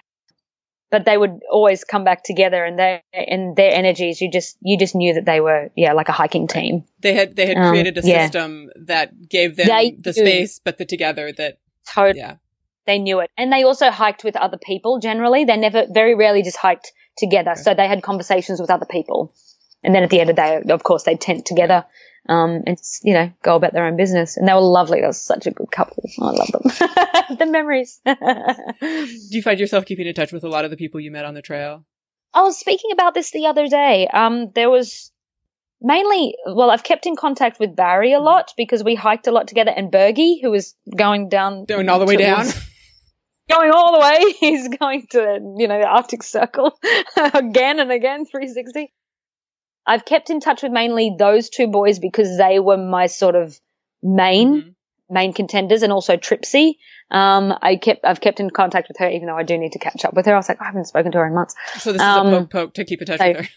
But 0.90 1.05
they 1.05 1.16
would 1.16 1.38
always 1.50 1.85
come 1.85 2.03
back 2.03 2.24
together, 2.24 2.64
and 2.64 2.76
they 2.79 3.03
and 3.12 3.55
their 3.55 3.72
energies. 3.72 4.20
You 4.20 4.31
just 4.31 4.57
you 4.61 4.76
just 4.76 4.94
knew 4.94 5.14
that 5.14 5.24
they 5.24 5.40
were 5.40 5.70
yeah 5.76 5.92
like 5.92 6.09
a 6.09 6.12
hiking 6.12 6.48
team. 6.48 6.85
they 7.00 7.14
had, 7.14 7.37
they 7.37 7.46
had 7.46 7.57
Um, 7.57 7.70
created 7.70 7.96
a 7.98 8.03
yeah. 8.03 8.24
system 8.24 8.70
that 8.87 9.29
gave 9.29 9.55
them 9.57 9.68
They 9.68 9.92
the 9.92 10.12
space, 10.12 10.61
but 10.64 10.79
the 10.79 10.85
together 10.85 11.31
that, 11.33 11.59
Totally. 11.87 12.18
yeah. 12.18 12.37
they 12.87 12.98
knew 12.98 13.20
it. 13.20 13.31
And 13.38 13.53
they 13.53 13.62
also 13.62 13.90
hiked 13.90 14.24
with 14.24 14.37
other 14.37 14.59
people 14.59 14.98
generally. 14.98 15.44
They 15.44 15.57
never, 15.57 15.87
very 15.88 16.14
rarely 16.16 16.42
just 16.42 16.57
hiked 16.57 16.92
together. 17.16 17.55
So 17.55 17.72
they 17.74 17.87
had 17.87 18.03
conversations 18.03 18.61
with 18.61 18.70
other 18.70 18.87
people. 18.87 19.33
And 19.85 19.94
then 19.94 20.03
at 20.03 20.11
the 20.11 20.20
end 20.20 20.31
of 20.31 20.37
the 20.37 20.42
day, 20.42 20.72
of 20.74 20.83
course, 20.83 21.05
they'd 21.05 21.20
tent 21.20 21.46
together, 21.46 21.85
um, 22.28 22.62
and, 22.66 22.78
you 23.02 23.14
know, 23.14 23.33
go 23.42 23.56
about 23.56 23.72
their 23.72 23.87
own 23.87 23.96
business. 23.96 24.37
And 24.37 24.46
they 24.46 24.52
were 24.52 24.61
lovely. 24.61 25.00
They 25.00 25.06
were 25.06 25.12
such 25.12 25.46
a 25.46 25.50
good 25.50 25.70
couple. 25.70 26.04
I 26.20 26.30
love 26.30 26.52
them. 26.52 26.62
the 27.38 27.46
memories. 27.46 28.00
Do 28.04 29.37
you 29.37 29.42
find 29.42 29.59
yourself 29.59 29.87
keeping 29.87 30.06
in 30.06 30.14
touch 30.14 30.33
with 30.33 30.44
a 30.44 30.48
lot 30.48 30.64
of 30.64 30.70
the 30.70 30.76
people 30.76 31.00
you 31.00 31.11
met 31.11 31.24
on 31.24 31.35
the 31.35 31.42
trail? 31.42 31.85
I 32.33 32.42
was 32.42 32.59
speaking 32.59 32.92
about 32.92 33.14
this 33.14 33.30
the 33.33 33.46
other 33.46 33.66
day. 33.66 34.06
Um, 34.06 34.50
there 34.54 34.70
was 34.70 35.11
mainly, 35.80 36.37
well, 36.46 36.70
I've 36.70 36.85
kept 36.85 37.06
in 37.06 37.16
contact 37.16 37.59
with 37.59 37.74
Barry 37.74 38.12
a 38.12 38.20
lot 38.20 38.52
because 38.56 38.85
we 38.85 38.94
hiked 38.94 39.26
a 39.26 39.33
lot 39.33 39.48
together 39.48 39.72
and 39.74 39.90
Bergie, 39.90 40.40
who 40.40 40.50
was 40.50 40.74
going 40.94 41.28
down. 41.28 41.64
Going 41.64 41.88
all 41.88 41.98
the 41.98 42.06
way 42.06 42.16
down? 42.16 42.46
Going 43.50 43.72
all 43.72 43.92
the 43.92 43.98
way. 43.98 44.33
He's 44.38 44.68
going 44.68 45.09
to, 45.11 45.54
you 45.59 45.66
know, 45.66 45.80
the 45.80 45.87
Arctic 45.87 46.22
Circle 46.22 46.78
again 47.35 47.80
and 47.80 47.90
again, 47.90 48.24
360. 48.24 48.92
I've 49.86 50.04
kept 50.04 50.30
in 50.30 50.40
touch 50.40 50.62
with 50.62 50.72
mainly 50.72 51.14
those 51.18 51.48
two 51.50 51.66
boys 51.66 51.98
because 51.98 52.36
they 52.38 52.58
were 52.58 52.76
my 52.76 53.06
sort 53.06 53.34
of 53.34 53.58
main 54.02 54.62
Mhm. 54.62 54.74
main 55.12 55.32
contenders 55.32 55.82
and 55.82 55.92
also 55.92 56.16
Tripsy. 56.16 56.76
Um, 57.10 57.52
I 57.62 57.74
kept, 57.76 58.04
I've 58.04 58.20
kept 58.20 58.38
in 58.38 58.48
contact 58.50 58.86
with 58.86 58.98
her, 58.98 59.08
even 59.08 59.26
though 59.26 59.36
I 59.36 59.42
do 59.42 59.58
need 59.58 59.72
to 59.72 59.80
catch 59.80 60.04
up 60.04 60.14
with 60.14 60.26
her. 60.26 60.34
I 60.34 60.36
was 60.36 60.48
like, 60.48 60.60
I 60.62 60.66
haven't 60.66 60.84
spoken 60.84 61.10
to 61.12 61.18
her 61.18 61.26
in 61.26 61.34
months. 61.34 61.56
So 61.78 61.90
this 61.92 62.00
is 62.00 62.06
Um, 62.06 62.28
a 62.28 62.30
poke 62.42 62.50
poke 62.52 62.74
to 62.74 62.84
keep 62.84 63.00
in 63.00 63.06
touch 63.06 63.18
so- 63.18 63.26
with 63.28 63.36
her. 63.38 63.48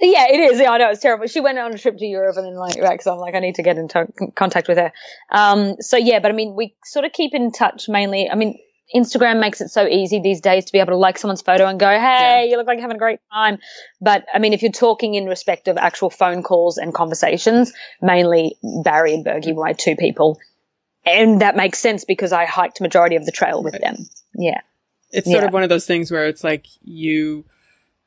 Yeah, 0.00 0.26
it 0.28 0.40
is. 0.40 0.60
Yeah, 0.60 0.72
I 0.72 0.76
know 0.78 0.90
it's 0.90 1.00
terrible. 1.00 1.26
She 1.28 1.40
went 1.40 1.56
on 1.58 1.72
a 1.72 1.78
trip 1.78 1.96
to 1.96 2.04
Europe 2.04 2.36
and 2.36 2.44
then 2.46 2.56
like 2.56 2.78
back, 2.80 3.00
so 3.00 3.12
I'm 3.14 3.18
like, 3.20 3.34
I 3.34 3.38
need 3.38 3.54
to 3.54 3.62
get 3.62 3.78
in 3.78 3.88
to- 3.88 4.08
contact 4.34 4.68
with 4.68 4.76
her. 4.76 4.92
Um, 5.30 5.76
so 5.80 5.96
yeah, 5.96 6.18
but 6.18 6.30
I 6.30 6.34
mean, 6.34 6.54
we 6.54 6.74
sort 6.84 7.06
of 7.06 7.12
keep 7.12 7.32
in 7.32 7.52
touch 7.52 7.88
mainly. 7.88 8.28
I 8.28 8.34
mean, 8.34 8.58
Instagram 8.94 9.40
makes 9.40 9.60
it 9.60 9.68
so 9.68 9.86
easy 9.86 10.20
these 10.20 10.40
days 10.40 10.64
to 10.66 10.72
be 10.72 10.78
able 10.78 10.92
to 10.92 10.96
like 10.96 11.18
someone's 11.18 11.40
photo 11.42 11.66
and 11.66 11.78
go, 11.80 11.88
"Hey, 11.88 11.98
Yeah. 11.98 12.42
you 12.44 12.56
look 12.56 12.66
like 12.66 12.76
you're 12.76 12.82
having 12.82 12.96
a 12.96 12.98
great 12.98 13.18
time." 13.32 13.58
But 14.00 14.26
I 14.32 14.38
mean, 14.38 14.52
if 14.52 14.62
you're 14.62 14.72
talking 14.72 15.14
in 15.14 15.26
respect 15.26 15.68
of 15.68 15.76
actual 15.78 16.10
phone 16.10 16.42
calls 16.42 16.76
and 16.76 16.92
conversations, 16.92 17.72
mainly 18.02 18.56
Barry 18.82 19.14
and 19.14 19.24
Bergie 19.24 19.54
were 19.54 19.64
my 19.64 19.72
two 19.72 19.96
people, 19.96 20.38
and 21.06 21.40
that 21.40 21.56
makes 21.56 21.78
sense 21.78 22.04
because 22.04 22.32
I 22.32 22.44
hiked 22.44 22.80
majority 22.80 23.16
of 23.16 23.24
the 23.24 23.32
trail 23.32 23.62
with 23.62 23.74
Right. 23.74 23.82
them. 23.82 23.96
Yeah. 24.34 24.60
It's 25.12 25.30
sort 25.30 25.42
Yeah. 25.42 25.46
of 25.48 25.52
one 25.54 25.62
of 25.62 25.68
those 25.68 25.86
things 25.86 26.10
where 26.10 26.26
it's 26.26 26.42
like 26.44 26.66
you, 26.82 27.44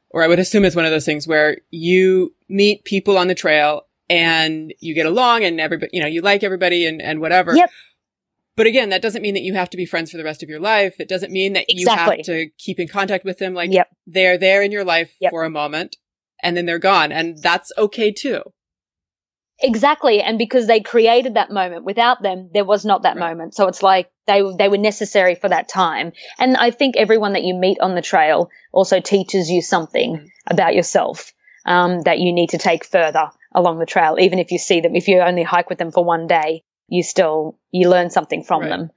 or 0.10 0.24
I 0.24 0.28
would 0.28 0.40
assume 0.40 0.66
it's 0.66 0.76
one 0.76 0.86
of 0.86 0.92
those 0.92 1.06
things 1.06 1.28
where 1.28 1.58
you 1.72 2.34
meet 2.50 2.84
people 2.84 3.18
on 3.18 3.28
the 3.28 3.36
trail 3.36 3.86
and 4.10 4.74
you 4.80 4.94
get 4.94 5.06
along 5.06 5.44
and 5.44 5.60
everybody, 5.60 5.90
you 5.94 6.02
know, 6.02 6.08
you 6.08 6.22
like 6.22 6.44
everybody 6.44 6.86
and, 6.86 7.02
and 7.02 7.20
whatever. 7.20 7.56
Yep. 7.56 7.72
But 8.58 8.68
again, 8.68 8.90
that 8.90 9.02
doesn't 9.04 9.22
mean 9.22 9.36
that 9.36 9.44
you 9.44 9.54
have 9.54 9.70
to 9.70 9.78
be 9.78 9.86
friends 9.86 10.12
for 10.12 10.18
the 10.18 10.24
rest 10.24 10.44
of 10.44 10.50
your 10.50 10.60
life. 10.60 11.00
It 11.00 11.08
doesn't 11.08 11.32
mean 11.32 11.54
that 11.54 11.66
you 11.70 11.88
have 11.88 12.22
to 12.24 12.50
keep 12.58 12.80
in 12.80 12.88
contact 12.88 13.24
with 13.24 13.38
them. 13.38 13.54
Like 13.54 13.72
Yep. 13.72 13.88
they're 14.08 14.38
there 14.38 14.62
in 14.64 14.72
your 14.72 14.84
life 14.84 15.16
Yep. 15.22 15.32
for 15.32 15.46
a 15.46 15.50
moment 15.50 15.96
and 16.44 16.58
then 16.58 16.66
they're 16.66 16.80
gone. 16.80 17.12
And 17.12 17.38
that's 17.42 17.72
okay 17.78 18.12
too. 18.12 18.42
Exactly, 19.60 20.22
and 20.22 20.38
because 20.38 20.68
they 20.68 20.82
created 20.82 21.34
that 21.34 21.50
moment, 21.50 21.84
without 21.84 22.22
them, 22.22 22.52
there 22.54 22.64
was 22.64 22.86
not 22.86 23.02
that 23.02 23.16
Right. 23.18 23.30
moment. 23.30 23.56
So 23.56 23.68
it's 23.68 23.82
like 23.82 24.12
they 24.28 24.44
they 24.56 24.70
were 24.70 24.78
necessary 24.78 25.34
for 25.34 25.50
that 25.50 25.68
time. 25.68 26.12
And 26.38 26.56
I 26.58 26.70
think 26.70 26.96
everyone 26.96 27.34
that 27.34 27.44
you 27.44 27.56
meet 27.56 27.80
on 27.80 27.96
the 27.96 28.04
trail 28.04 28.52
also 28.72 29.00
teaches 29.00 29.50
you 29.50 29.64
something 29.64 30.18
Mm. 30.18 30.28
about 30.46 30.76
yourself 30.76 31.34
um, 31.66 32.02
that 32.02 32.20
you 32.20 32.34
need 32.34 32.52
to 32.52 32.60
take 32.60 32.86
further 32.86 33.32
along 33.54 33.80
the 33.80 33.88
trail. 33.88 34.18
Even 34.20 34.38
if 34.38 34.52
you 34.52 34.60
see 34.60 34.80
them, 34.80 34.96
if 34.96 35.08
you 35.08 35.20
only 35.22 35.42
hike 35.44 35.70
with 35.70 35.80
them 35.80 35.92
for 35.92 36.04
one 36.04 36.28
day, 36.28 36.64
you 36.88 37.04
still 37.04 37.58
you 37.72 37.90
learn 37.90 38.10
something 38.10 38.44
from 38.44 38.62
Right. 38.62 38.70
them. 38.70 38.92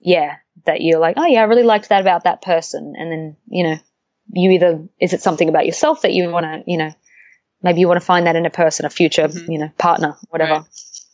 Yeah, 0.00 0.36
that 0.64 0.80
you're 0.80 0.98
like, 0.98 1.16
oh 1.18 1.26
yeah, 1.26 1.40
I 1.40 1.44
really 1.44 1.62
liked 1.62 1.88
that 1.90 2.00
about 2.00 2.24
that 2.24 2.42
person, 2.42 2.94
and 2.96 3.12
then 3.12 3.36
you 3.48 3.64
know, 3.64 3.76
you 4.32 4.50
either 4.52 4.88
is 5.00 5.12
it 5.12 5.20
something 5.22 5.48
about 5.48 5.66
yourself 5.66 6.02
that 6.02 6.12
you 6.12 6.30
want 6.30 6.44
to, 6.44 6.62
you 6.66 6.78
know, 6.78 6.92
maybe 7.62 7.80
you 7.80 7.88
want 7.88 8.00
to 8.00 8.06
find 8.06 8.26
that 8.26 8.36
in 8.36 8.46
a 8.46 8.50
person, 8.50 8.86
a 8.86 8.90
future, 8.90 9.28
Mhm. 9.28 9.48
you 9.48 9.58
know, 9.58 9.70
partner, 9.78 10.16
whatever. 10.28 10.52
Right. 10.52 10.62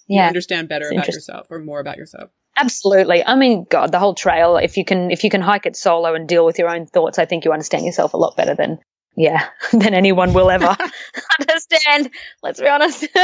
You 0.09 0.21
Yeah, 0.21 0.29
understand 0.29 0.69
better 0.69 0.87
It's 0.87 0.93
about 0.97 1.09
yourself 1.09 1.47
or 1.51 1.59
more 1.59 1.81
about 1.81 1.97
yourself. 1.97 2.31
absolutely. 2.57 3.25
I 3.27 3.35
mean, 3.35 3.67
God, 3.69 3.91
the 3.91 3.99
whole 3.99 4.15
trail. 4.15 4.57
If 4.57 4.77
you 4.77 4.85
can, 4.85 5.11
if 5.11 5.25
you 5.25 5.31
can 5.31 5.41
hike 5.41 5.67
it 5.67 5.75
solo 5.77 6.15
and 6.15 6.29
deal 6.29 6.47
with 6.47 6.59
your 6.59 6.69
own 6.69 6.87
thoughts, 6.87 7.19
I 7.19 7.25
think 7.25 7.45
you 7.45 7.53
understand 7.53 7.85
yourself 7.85 8.15
a 8.15 8.17
lot 8.17 8.37
better 8.37 8.55
than, 8.55 8.79
yeah, 9.17 9.49
than 9.73 9.95
anyone 9.95 10.33
will 10.33 10.51
ever 10.51 10.77
understand. 11.41 12.11
Let's 12.43 12.61
be 12.61 12.69
honest. 12.69 13.07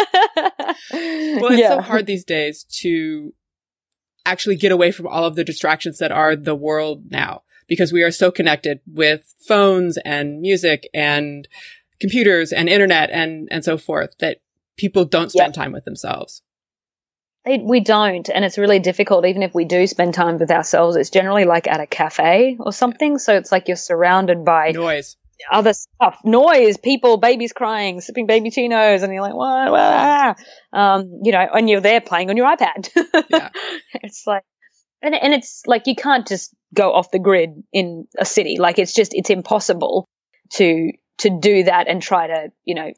Well, 0.93 1.53
it's 1.53 1.69
so 1.69 1.81
hard 1.81 2.07
these 2.07 2.25
days 2.25 2.65
to 2.81 3.33
actually 4.27 4.57
get 4.57 4.73
away 4.73 4.93
from 4.93 5.07
all 5.07 5.25
of 5.25 5.37
the 5.37 5.45
distractions 5.45 5.99
that 5.99 6.13
are 6.13 6.37
the 6.37 6.55
world 6.55 7.11
now 7.11 7.43
because 7.67 7.93
we 7.93 8.03
are 8.03 8.11
so 8.11 8.31
connected 8.31 8.81
with 8.87 9.35
phones 9.47 9.97
and 9.99 10.41
music 10.41 10.89
and 10.93 11.49
computers 12.01 12.53
and 12.53 12.69
internet 12.69 13.11
and, 13.11 13.49
and 13.51 13.65
so 13.65 13.79
forth 13.79 14.11
that 14.19 14.39
people 14.77 15.05
don't 15.05 15.31
spend 15.31 15.55
time 15.55 15.73
with 15.73 15.85
themselves. 15.85 16.43
We 17.45 17.81
don't, 17.81 18.29
and 18.29 18.45
it's 18.45 18.59
really 18.59 18.79
difficult. 18.79 19.27
Even 19.27 19.43
if 19.43 19.55
we 19.55 19.65
do 19.65 19.87
spend 19.87 20.15
time 20.15 20.39
with 20.39 20.51
ourselves, 20.51 20.97
it's 20.97 21.11
generally 21.11 21.45
like 21.45 21.67
at 21.67 21.81
a 21.81 21.87
cafe 21.87 22.57
or 22.61 22.73
something. 22.73 23.19
So 23.19 23.35
it's 23.35 23.51
like 23.51 23.67
you're 23.67 23.77
surrounded 23.77 24.45
by 24.45 24.71
Noise. 24.73 25.17
Other 25.51 25.73
stuff, 25.73 26.19
noise, 26.25 26.77
people, 26.77 27.17
babies 27.17 27.53
crying, 27.53 28.01
sipping 28.01 28.27
babyccinos, 28.27 29.03
and 29.03 29.13
you're 29.13 29.23
like, 29.23 29.35
what? 29.35 29.71
what? 29.73 30.39
Um, 30.79 31.21
you 31.23 31.33
know, 31.33 31.47
and 31.53 31.69
you're 31.69 31.81
there 31.81 32.01
playing 32.01 32.31
on 32.31 32.37
your 32.37 32.47
iPad. 32.47 32.89
Yeah. 33.31 33.49
it's 33.95 34.27
like, 34.27 34.45
and 35.03 35.15
and 35.15 35.33
it's 35.35 35.63
like 35.67 35.87
you 35.87 35.95
can't 35.97 36.27
just 36.27 36.55
go 36.75 36.93
off 36.93 37.11
the 37.11 37.19
grid 37.19 37.51
in 37.73 38.07
a 38.19 38.25
city. 38.25 38.57
Like 38.59 38.79
it's 38.79 38.95
just 38.95 39.15
it's 39.15 39.31
impossible 39.31 40.07
to 40.55 40.93
to 41.19 41.39
do 41.41 41.65
that 41.65 41.89
and 41.89 42.01
try 42.03 42.27
to 42.27 42.49
you 42.65 42.75
know 42.75 42.93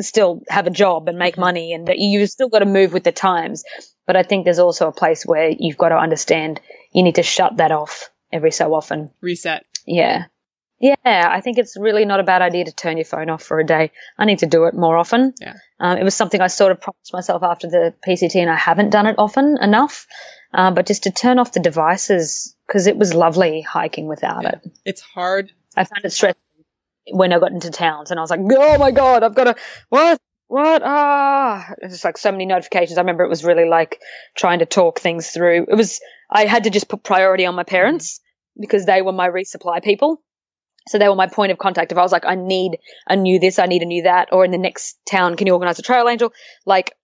still 0.00 0.40
have 0.48 0.66
a 0.66 0.70
job 0.70 1.08
and 1.08 1.18
make 1.18 1.36
Mhm. 1.36 1.40
money, 1.40 1.72
and 1.72 1.86
that 1.88 1.98
you've 1.98 2.30
still 2.30 2.48
got 2.48 2.60
to 2.60 2.66
move 2.66 2.92
with 2.92 3.04
the 3.04 3.12
times. 3.12 3.64
But 4.06 4.16
I 4.16 4.22
think 4.22 4.44
there's 4.44 4.58
also 4.58 4.88
a 4.88 4.92
place 4.92 5.24
where 5.24 5.50
you've 5.58 5.76
got 5.78 5.90
to 5.90 5.96
understand 5.96 6.60
you 6.92 7.02
need 7.02 7.16
to 7.16 7.22
shut 7.22 7.56
that 7.58 7.72
off 7.72 8.10
every 8.32 8.50
so 8.50 8.74
often. 8.74 9.10
Reset. 9.20 9.64
Yeah. 9.86 10.24
Yeah, 10.80 10.96
I 11.04 11.42
think 11.42 11.58
it's 11.58 11.76
really 11.78 12.06
not 12.06 12.20
a 12.20 12.22
bad 12.22 12.40
idea 12.40 12.64
to 12.64 12.72
turn 12.72 12.96
your 12.96 13.04
phone 13.04 13.28
off 13.28 13.42
for 13.42 13.60
a 13.60 13.66
day. 13.66 13.90
I 14.18 14.24
need 14.24 14.38
to 14.38 14.46
do 14.46 14.64
it 14.64 14.74
more 14.74 14.96
often. 14.96 15.34
Yeah. 15.38 15.54
Um, 15.78 15.98
it 15.98 16.04
was 16.04 16.14
something 16.14 16.40
I 16.40 16.46
sort 16.46 16.72
of 16.72 16.80
promised 16.80 17.12
myself 17.12 17.42
after 17.42 17.68
the 17.68 17.92
PCT, 18.06 18.36
and 18.36 18.50
I 18.50 18.56
haven't 18.56 18.88
done 18.90 19.06
it 19.06 19.16
often 19.18 19.58
enough. 19.60 20.06
Uh, 20.54 20.70
but 20.70 20.86
just 20.86 21.02
to 21.04 21.10
turn 21.10 21.38
off 21.38 21.52
the 21.52 21.60
devices 21.60 22.56
because 22.66 22.86
it 22.86 22.96
was 22.96 23.14
lovely 23.14 23.60
hiking 23.60 24.06
without 24.08 24.42
Yeah. 24.42 24.52
it. 24.64 24.72
It's 24.86 25.00
hard. 25.02 25.52
I 25.76 25.84
found 25.84 26.04
it 26.04 26.10
stressful 26.12 26.40
when 27.12 27.32
I 27.32 27.38
got 27.38 27.52
into 27.52 27.70
towns, 27.70 28.10
and 28.10 28.18
I 28.18 28.22
was 28.22 28.30
like, 28.30 28.40
"Oh 28.42 28.78
my 28.78 28.90
god, 28.90 29.22
I've 29.22 29.34
got 29.34 29.44
to 29.44 29.56
what." 29.90 30.18
What? 30.48 30.82
Ah, 30.84 31.74
it's 31.80 32.02
like 32.04 32.18
so 32.18 32.32
many 32.32 32.44
notifications. 32.44 32.98
I 32.98 33.02
remember 33.02 33.22
it 33.22 33.28
was 33.28 33.44
really 33.44 33.68
like 33.68 34.00
trying 34.36 34.58
to 34.58 34.66
talk 34.66 34.98
things 34.98 35.30
through. 35.30 35.66
It 35.68 35.76
was, 35.76 36.00
I 36.28 36.46
had 36.46 36.64
to 36.64 36.70
just 36.70 36.88
put 36.88 37.04
priority 37.04 37.46
on 37.46 37.54
my 37.54 37.62
parents 37.62 38.18
because 38.60 38.84
they 38.84 39.00
were 39.00 39.12
my 39.12 39.28
resupply 39.28 39.80
people. 39.80 40.20
So 40.88 40.98
they 40.98 41.08
were 41.08 41.14
my 41.14 41.26
point 41.28 41.52
of 41.52 41.58
contact. 41.58 41.92
If 41.92 41.98
I 41.98 42.02
was 42.02 42.12
like, 42.12 42.24
I 42.26 42.34
need 42.34 42.78
a 43.08 43.16
new 43.16 43.38
this, 43.38 43.58
I 43.58 43.66
need 43.66 43.82
a 43.82 43.86
new 43.86 44.04
that, 44.04 44.28
or 44.32 44.44
in 44.44 44.50
the 44.50 44.58
next 44.58 44.98
town, 45.08 45.36
can 45.36 45.46
you 45.46 45.52
organize 45.52 45.78
a 45.78 45.82
trail 45.82 46.08
angel? 46.08 46.32
Like, 46.66 46.94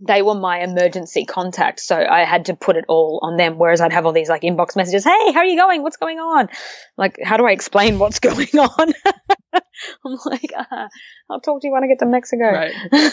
they 0.00 0.22
were 0.22 0.34
my 0.34 0.60
emergency 0.60 1.24
contact. 1.24 1.78
So 1.80 1.96
I 1.96 2.24
had 2.24 2.46
to 2.46 2.54
put 2.54 2.76
it 2.76 2.84
all 2.88 3.20
on 3.22 3.36
them. 3.36 3.58
Whereas 3.58 3.80
I'd 3.80 3.92
have 3.92 4.06
all 4.06 4.12
these 4.12 4.28
like 4.28 4.42
inbox 4.42 4.74
messages. 4.74 5.04
Hey, 5.04 5.32
how 5.32 5.40
are 5.40 5.44
you 5.44 5.56
going? 5.56 5.82
What's 5.82 5.96
going 5.96 6.18
on? 6.18 6.48
Like, 6.98 7.16
how 7.22 7.36
do 7.36 7.46
I 7.46 7.52
explain 7.52 7.98
what's 7.98 8.18
going 8.30 8.48
on? 8.58 8.92
I'm 9.54 10.18
like, 10.26 10.52
uh, 10.56 10.88
I'll 11.30 11.40
talk 11.40 11.60
to 11.60 11.68
you 11.68 11.72
when 11.72 11.84
I 11.84 11.86
get 11.86 12.00
to 12.00 12.06
Mexico. 12.06 12.44
Right. 12.44 12.74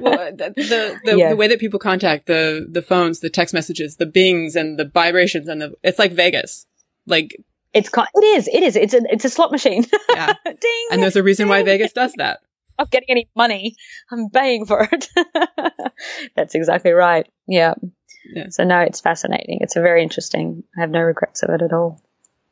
Well, 0.00 0.30
the 0.36 0.52
the, 0.54 1.00
the, 1.04 1.16
Yeah. 1.16 1.30
the 1.30 1.36
way 1.36 1.48
that 1.48 1.58
people 1.58 1.78
contact 1.78 2.26
the 2.26 2.66
the 2.70 2.82
phones, 2.82 3.20
the 3.20 3.30
text 3.30 3.54
messages, 3.54 3.96
the 3.96 4.06
bings 4.06 4.54
and 4.54 4.78
the 4.78 4.84
vibrations 4.84 5.48
and 5.48 5.60
the 5.62 5.74
it's 5.82 5.98
like 5.98 6.12
Vegas. 6.12 6.66
Like 7.06 7.36
it's 7.78 7.88
kind, 7.88 8.08
it 8.14 8.24
is, 8.24 8.48
it 8.48 8.62
is, 8.62 8.76
it's 8.76 8.94
a, 8.94 9.00
it's 9.10 9.24
a 9.24 9.30
slot 9.30 9.50
machine. 9.50 9.84
yeah. 10.10 10.34
Ding. 10.44 10.86
And 10.90 11.02
there's 11.02 11.16
a 11.16 11.22
reason 11.22 11.48
why 11.48 11.62
Vegas 11.62 11.92
does 11.92 12.12
that. 12.16 12.40
I'm 12.78 12.84
not 12.84 12.90
getting 12.90 13.10
any 13.10 13.28
money. 13.34 13.76
I'm 14.10 14.30
paying 14.30 14.66
for 14.66 14.88
it. 14.90 15.08
That's 16.36 16.54
exactly 16.54 16.92
right. 16.92 17.26
Yeah. 17.46 17.74
Yeah. 18.34 18.46
So 18.50 18.64
no, 18.64 18.80
it's 18.80 19.00
fascinating. 19.00 19.58
It's 19.60 19.76
a 19.76 19.80
very 19.80 20.02
interesting. 20.02 20.62
I 20.76 20.80
have 20.80 20.90
no 20.90 21.00
regrets 21.00 21.42
of 21.42 21.50
it 21.50 21.62
at 21.62 21.72
all. 21.72 22.00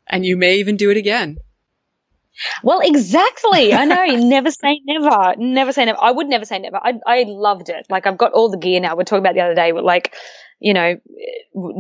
And 0.07 0.25
you 0.25 0.37
may 0.37 0.57
even 0.57 0.77
do 0.77 0.91
it 0.91 0.97
again. 0.97 1.39
Well, 2.62 2.81
exactly. 2.83 3.73
I 3.73 3.85
know. 3.85 4.05
never 4.05 4.51
say 4.51 4.81
never. 4.85 5.35
Never 5.39 5.73
say 5.73 5.85
never. 5.85 5.99
I 6.01 6.11
would 6.11 6.27
never 6.27 6.45
say 6.45 6.59
never. 6.59 6.77
I 6.77 6.95
I 7.07 7.25
loved 7.27 7.69
it. 7.69 7.87
Like 7.89 8.07
I've 8.07 8.19
got 8.19 8.33
all 8.33 8.51
the 8.51 8.59
gear 8.59 8.81
now. 8.81 8.97
We're 8.97 9.05
talking 9.05 9.25
about 9.25 9.35
the 9.35 9.41
other 9.41 9.55
day. 9.55 9.73
Like, 9.73 10.15
you 10.61 10.75
know, 10.75 10.97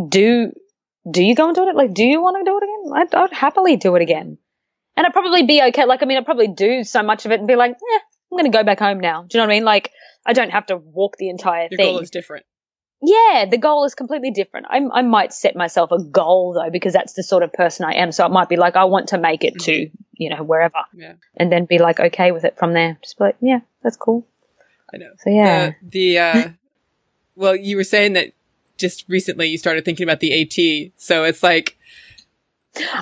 do 0.08 0.52
do 1.10 1.22
you 1.22 1.34
go 1.34 1.46
and 1.46 1.54
do 1.54 1.68
it? 1.68 1.76
Like, 1.76 1.94
do 1.94 2.04
you 2.04 2.20
want 2.22 2.36
to 2.38 2.44
do 2.50 2.58
it 2.58 2.62
again? 2.64 2.92
I'd, 2.94 3.14
I'd 3.14 3.32
happily 3.36 3.76
do 3.76 3.94
it 3.96 4.02
again. 4.02 4.38
And 4.96 5.06
I'd 5.06 5.12
probably 5.12 5.42
be 5.44 5.62
okay. 5.68 5.84
Like, 5.84 6.02
I 6.02 6.06
mean, 6.06 6.16
I'd 6.18 6.24
probably 6.24 6.48
do 6.48 6.82
so 6.84 7.02
much 7.02 7.26
of 7.26 7.32
it 7.32 7.38
and 7.38 7.46
be 7.48 7.54
like, 7.56 7.72
eh, 7.72 7.98
I'm 8.32 8.38
going 8.38 8.50
to 8.50 8.56
go 8.56 8.64
back 8.64 8.78
home 8.78 8.98
now. 9.00 9.22
Do 9.22 9.36
you 9.36 9.40
know 9.42 9.46
what 9.46 9.52
I 9.52 9.56
mean? 9.56 9.64
Like, 9.64 9.92
I 10.24 10.32
don't 10.32 10.50
have 10.50 10.66
to 10.66 10.76
walk 10.76 11.16
the 11.18 11.28
entire 11.28 11.68
Your 11.70 11.76
thing. 11.76 11.92
goal 11.92 11.98
is 12.00 12.10
different. 12.10 12.46
Yeah, 13.02 13.44
the 13.50 13.58
goal 13.58 13.84
is 13.84 13.94
completely 13.94 14.30
different. 14.30 14.66
I, 14.70 14.80
I 14.92 15.02
might 15.02 15.32
set 15.34 15.54
myself 15.54 15.92
a 15.92 16.02
goal 16.02 16.54
though, 16.54 16.70
because 16.70 16.94
that's 16.94 17.12
the 17.12 17.22
sort 17.22 17.42
of 17.42 17.52
person 17.52 17.84
I 17.84 17.96
am. 17.96 18.10
So 18.10 18.24
it 18.24 18.30
might 18.32 18.48
be 18.48 18.56
like, 18.56 18.74
I 18.74 18.84
want 18.84 19.08
to 19.08 19.18
make 19.18 19.44
it 19.44 19.58
to, 19.60 19.90
you 20.14 20.30
know, 20.30 20.42
wherever 20.42 20.74
Yeah. 20.94 21.12
and 21.36 21.52
then 21.52 21.66
be 21.66 21.78
like, 21.78 22.00
okay 22.00 22.32
with 22.32 22.44
it 22.44 22.56
from 22.58 22.72
there. 22.72 22.98
Just 23.02 23.18
be 23.18 23.24
like, 23.24 23.36
yeah, 23.42 23.60
that's 23.82 23.98
cool. 23.98 24.26
I 24.92 24.96
know. 24.96 25.10
So 25.18 25.28
yeah. 25.30 25.72
The, 25.82 25.88
the 25.90 26.18
uh 26.18 26.48
well, 27.36 27.54
you 27.54 27.76
were 27.76 27.84
saying 27.84 28.14
that 28.14 28.32
just 28.78 29.04
recently 29.08 29.48
you 29.48 29.58
started 29.58 29.84
thinking 29.84 30.04
about 30.04 30.20
the 30.20 30.32
AT. 30.42 30.92
So 30.96 31.24
it's 31.24 31.42
like 31.42 31.76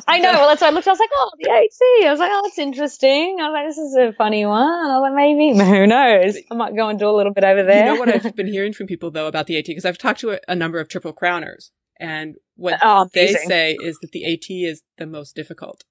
I 0.06 0.20
know. 0.20 0.30
Well, 0.32 0.48
that's 0.48 0.60
why 0.60 0.68
I 0.68 0.70
looked. 0.70 0.86
I 0.86 0.92
was 0.92 1.00
like, 1.00 1.10
oh, 1.14 1.30
the 1.40 1.50
AT. 1.50 2.06
I 2.06 2.10
was 2.12 2.20
like, 2.20 2.30
oh, 2.32 2.42
that's 2.44 2.58
interesting. 2.58 3.38
I 3.40 3.48
was 3.48 3.52
like, 3.54 3.66
this 3.66 3.78
is 3.78 3.96
a 3.96 4.12
funny 4.12 4.46
one. 4.46 4.62
I 4.62 4.98
was 4.98 5.02
like, 5.02 5.14
maybe. 5.14 5.58
Who 5.78 5.86
knows? 5.88 6.36
I 6.50 6.54
might 6.54 6.76
go 6.76 6.88
and 6.88 6.98
do 6.98 7.08
a 7.08 7.16
little 7.16 7.32
bit 7.32 7.42
over 7.42 7.62
there. 7.64 7.86
You 7.86 7.94
know 7.94 7.98
what 7.98 8.08
I've 8.08 8.36
been 8.36 8.46
hearing 8.46 8.72
from 8.72 8.86
people 8.86 9.10
though 9.10 9.26
about 9.26 9.46
the 9.48 9.58
AT 9.58 9.64
because 9.66 9.84
I've 9.84 9.98
talked 9.98 10.20
to 10.20 10.30
a, 10.32 10.38
a 10.46 10.54
number 10.54 10.78
of 10.78 10.88
triple 10.88 11.12
crowners, 11.12 11.70
and 11.98 12.36
what 12.56 12.78
Oh, 12.84 13.08
they 13.12 13.32
say 13.34 13.72
is 13.74 13.98
that 14.00 14.12
the 14.12 14.32
AT 14.32 14.44
is 14.48 14.82
the 14.96 15.06
most 15.06 15.34
difficult. 15.34 15.82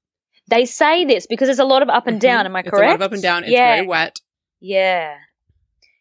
they 0.48 0.64
say 0.66 1.04
this 1.04 1.28
because 1.28 1.48
there's 1.48 1.60
a 1.60 1.66
lot 1.66 1.82
of 1.82 1.90
up 1.90 2.08
and 2.08 2.22
down. 2.22 2.44
Mhm. 2.44 2.50
Am 2.50 2.56
I 2.56 2.60
It's 2.62 2.70
correct? 2.70 2.86
a 2.88 2.90
lot 2.92 2.96
of 2.96 3.02
up 3.02 3.12
and 3.12 3.22
down. 3.22 3.44
It's 3.44 3.52
yeah. 3.52 3.76
very 3.76 3.88
wet. 3.88 4.22
Yeah. 4.62 5.16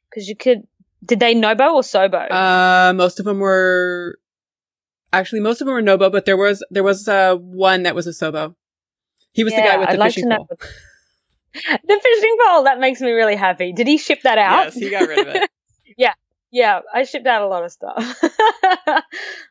Because 0.09 0.29
you 0.29 0.37
could. 0.37 0.69
Did 1.05 1.21
they 1.21 1.35
Nobo 1.35 1.75
or 1.75 1.83
Sobo? 1.83 2.31
Uh, 2.31 2.93
most 2.95 3.19
of 3.19 3.25
them 3.25 3.39
were 3.39 4.19
actually 5.13 5.41
most 5.41 5.61
of 5.61 5.67
them 5.67 5.75
were 5.75 5.83
Nobo, 5.83 6.11
but 6.11 6.25
there 6.25 6.37
was 6.37 6.65
there 6.71 6.83
was 6.83 7.09
uh 7.09 7.37
one 7.37 7.83
that 7.85 7.95
was 7.95 8.07
a 8.07 8.11
Sobo. 8.11 8.55
He 9.33 9.45
was 9.45 9.53
the 9.55 9.61
guy 9.61 9.79
with 9.79 9.89
I'd 9.89 9.95
the 9.95 9.99
like 9.99 10.15
fishing 10.15 10.31
pole. 10.31 10.47
the 11.55 12.01
fishing 12.03 12.37
pole. 12.47 12.65
That 12.65 12.79
makes 12.81 13.01
me 13.01 13.11
really 13.11 13.37
happy. 13.37 13.73
Did 13.73 13.87
he 13.87 13.99
ship 13.99 14.23
that 14.23 14.39
out? 14.39 14.67
Yes, 14.67 14.75
he 14.75 14.91
got 14.91 15.09
rid 15.09 15.27
of 15.27 15.35
it. 15.35 15.51
Yeah, 15.99 16.15
yeah, 16.51 16.81
I 16.95 17.03
shipped 17.03 17.27
out 17.27 17.43
a 17.43 17.47
lot 17.47 17.65
of 17.65 17.71
stuff. 17.71 17.93
I 18.23 19.03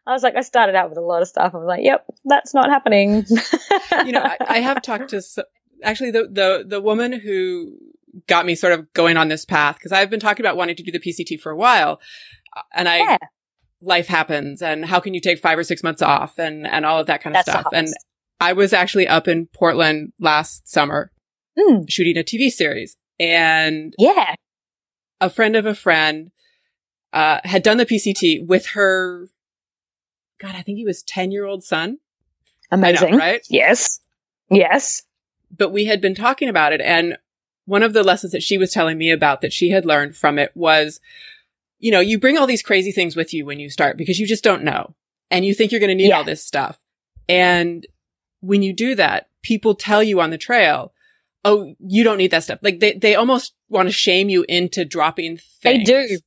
was 0.08 0.24
like, 0.24 0.36
I 0.36 0.42
started 0.42 0.74
out 0.74 0.90
with 0.90 0.98
a 0.98 1.02
lot 1.02 1.22
of 1.22 1.28
stuff. 1.28 1.54
I 1.54 1.58
was 1.58 1.68
like, 1.68 1.84
yep, 1.84 2.04
that's 2.26 2.56
not 2.56 2.68
happening. 2.68 3.26
you 4.04 4.12
know, 4.12 4.24
I, 4.24 4.38
I 4.40 4.58
have 4.62 4.82
talked 4.82 5.10
to 5.10 5.22
actually 5.84 6.10
the 6.10 6.28
the 6.32 6.66
the 6.68 6.82
woman 6.82 7.12
who 7.12 7.78
got 8.28 8.46
me 8.46 8.56
sort 8.56 8.74
of 8.74 8.92
going 8.94 9.18
on 9.18 9.28
this 9.28 9.46
path 9.46 9.76
because 9.78 9.92
I've 9.92 10.10
been 10.10 10.20
talking 10.20 10.46
about 10.46 10.58
wanting 10.58 10.76
to 10.78 10.84
do 10.84 10.92
the 10.92 11.00
PCT 11.00 11.40
for 11.40 11.52
a 11.52 11.56
while, 11.58 12.00
and 12.74 12.88
I 12.90 12.98
Yeah. 12.98 13.18
life 13.82 14.08
happens, 14.08 14.62
and 14.62 14.86
how 14.86 15.00
can 15.00 15.14
you 15.14 15.22
take 15.22 15.40
five 15.40 15.58
or 15.58 15.64
six 15.64 15.84
months 15.84 16.02
off, 16.02 16.38
and 16.40 16.68
and 16.68 16.86
all 16.86 17.00
of 17.00 17.08
that 17.08 17.22
kind 17.22 17.36
of 17.36 17.46
That's 17.46 17.60
stuff. 17.60 17.72
And. 17.74 17.88
I 18.44 18.54
was 18.54 18.74
actually 18.74 19.08
up 19.08 19.28
in 19.28 19.46
Portland 19.54 20.14
last 20.20 20.68
summer 20.68 21.12
Mm, 21.56 21.88
shooting 21.88 22.18
a 22.18 22.24
TV 22.24 22.50
series, 22.50 22.98
and 23.20 23.94
yeah. 24.00 24.34
a 25.20 25.30
friend 25.30 25.56
of 25.56 25.68
a 25.68 25.76
friend 25.76 26.32
uh, 27.14 27.40
had 27.44 27.62
done 27.62 27.78
the 27.78 27.86
PCT 27.86 28.48
with 28.48 28.66
her. 28.70 29.28
God, 30.40 30.56
I 30.56 30.64
think 30.64 30.80
he 30.80 30.86
was 30.86 31.04
ten 31.04 31.30
year 31.32 31.46
old 31.46 31.64
son. 31.64 32.00
I 32.72 32.78
know, 32.78 32.88
Amazing. 32.88 33.16
right? 33.16 33.46
Yes. 33.48 34.00
Yes. 34.50 35.04
but 35.56 35.70
we 35.70 35.86
had 35.86 36.02
been 36.02 36.16
talking 36.16 36.50
about 36.50 36.74
it 36.74 36.82
and 36.82 37.18
one 37.66 37.84
of 37.84 37.94
the 37.94 38.04
lessons 38.04 38.32
that 38.34 38.44
she 38.44 38.58
was 38.58 38.72
telling 38.72 38.98
me 38.98 39.12
about 39.12 39.42
that 39.42 39.54
she 39.54 39.70
had 39.70 39.86
learned 39.86 40.16
from 40.16 40.38
it 40.40 40.52
was 40.56 41.00
you 41.80 41.92
know 41.92 42.00
you 42.00 42.20
bring 42.20 42.38
all 42.38 42.48
these 42.48 42.62
crazy 42.64 42.92
things 42.92 43.16
with 43.16 43.34
you 43.34 43.46
when 43.46 43.60
you 43.60 43.70
start 43.70 43.98
because 43.98 44.20
you 44.20 44.28
just 44.28 44.44
don't 44.44 44.64
know 44.64 44.94
and 45.30 45.46
you 45.46 45.54
think 45.54 45.72
you're 45.72 45.80
going 45.80 45.90
to 45.90 45.96
need 45.96 46.10
Yeah. 46.10 46.18
all 46.18 46.24
this 46.24 46.44
stuff 46.44 46.80
and 47.30 47.86
when 48.42 48.64
you 48.64 48.74
do 48.74 48.96
that 48.96 49.30
people 49.44 49.76
tell 49.76 50.02
you 50.04 50.20
on 50.22 50.30
the 50.32 50.38
trail 50.38 50.94
oh 51.46 51.74
you 51.80 52.04
don't 52.04 52.18
need 52.18 52.32
that 52.32 52.44
stuff 52.44 52.60
like 52.62 52.80
they, 52.80 52.94
they 52.94 53.16
almost 53.16 53.54
want 53.70 53.88
to 53.88 53.94
shame 53.94 54.30
you 54.30 54.46
into 54.50 54.84
dropping 54.86 55.38
things 55.38 55.62
They 55.62 55.84
do. 55.84 56.18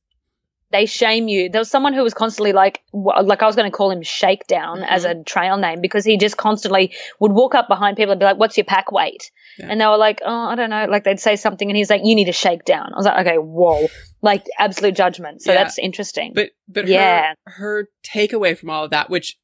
They 0.71 0.85
shame 0.87 1.27
you. 1.27 1.47
There 1.49 1.61
was 1.61 1.69
someone 1.69 1.93
who 1.93 2.01
was 2.03 2.13
constantly 2.13 2.51
like, 2.51 2.81
like 2.91 3.41
I 3.43 3.45
was 3.45 3.55
going 3.55 3.69
to 3.71 3.75
call 3.75 3.91
him 3.91 4.01
Shakedown 4.01 4.79
Mhm. 4.79 4.87
as 4.89 5.05
a 5.05 5.23
trail 5.23 5.57
name 5.57 5.79
because 5.79 6.03
he 6.03 6.17
just 6.17 6.37
constantly 6.37 6.93
would 7.19 7.31
walk 7.31 7.53
up 7.55 7.67
behind 7.67 7.97
people 7.97 8.11
and 8.13 8.19
be 8.19 8.25
like, 8.25 8.37
"What's 8.37 8.57
your 8.57 8.65
pack 8.65 8.91
weight?" 8.91 9.31
Yeah. 9.59 9.67
And 9.69 9.79
they 9.79 9.85
were 9.85 9.95
like, 9.97 10.21
"Oh, 10.25 10.33
I 10.49 10.55
don't 10.55 10.71
know." 10.71 10.85
Like 10.89 11.03
they'd 11.03 11.19
say 11.19 11.35
something, 11.35 11.69
and 11.69 11.77
he's 11.77 11.89
like, 11.89 12.01
"You 12.03 12.15
need 12.15 12.27
a 12.29 12.33
shakedown." 12.33 12.91
I 12.93 12.97
was 12.97 13.05
like, 13.05 13.25
"Okay, 13.25 13.37
whoa!" 13.37 13.87
Like 14.21 14.43
absolute 14.57 14.95
judgment. 14.95 15.43
So 15.43 15.51
Yeah. 15.53 15.63
that's 15.63 15.77
interesting. 15.77 16.33
but 16.33 16.49
but 16.67 16.87
Yeah. 16.87 17.33
her 17.45 17.51
her 17.51 17.89
takeaway 18.03 18.57
from 18.57 18.69
all 18.71 18.83
of 18.85 18.89
that 18.91 19.09
which 19.09 19.37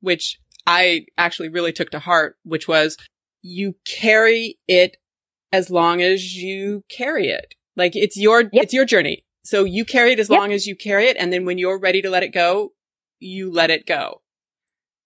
which 0.00 0.38
i 0.66 1.04
actually 1.18 1.48
really 1.50 1.72
took 1.72 1.90
to 1.90 1.98
heart 1.98 2.36
which 2.42 2.66
was 2.66 2.96
you 3.42 3.74
carry 3.86 4.58
it 4.66 4.96
as 5.52 5.68
long 5.70 6.00
as 6.02 6.34
you 6.36 6.82
carry 6.88 7.28
it 7.28 7.54
like 7.76 7.94
it's 7.94 8.16
your 8.16 8.40
Yep. 8.52 8.62
it's 8.64 8.72
your 8.72 8.84
journey 8.86 9.23
so 9.44 9.64
you 9.64 9.84
carry 9.84 10.12
it 10.12 10.18
as 10.20 10.28
Yep. 10.30 10.38
long 10.40 10.52
as 10.52 10.66
you 10.66 10.74
carry 10.74 11.06
it 11.06 11.16
and 11.18 11.32
then 11.32 11.44
when 11.44 11.58
you're 11.58 11.78
ready 11.78 12.00
to 12.02 12.10
let 12.10 12.22
it 12.22 12.28
go 12.32 12.70
you 13.20 13.50
let 13.52 13.70
it 13.70 13.86
go 13.86 14.20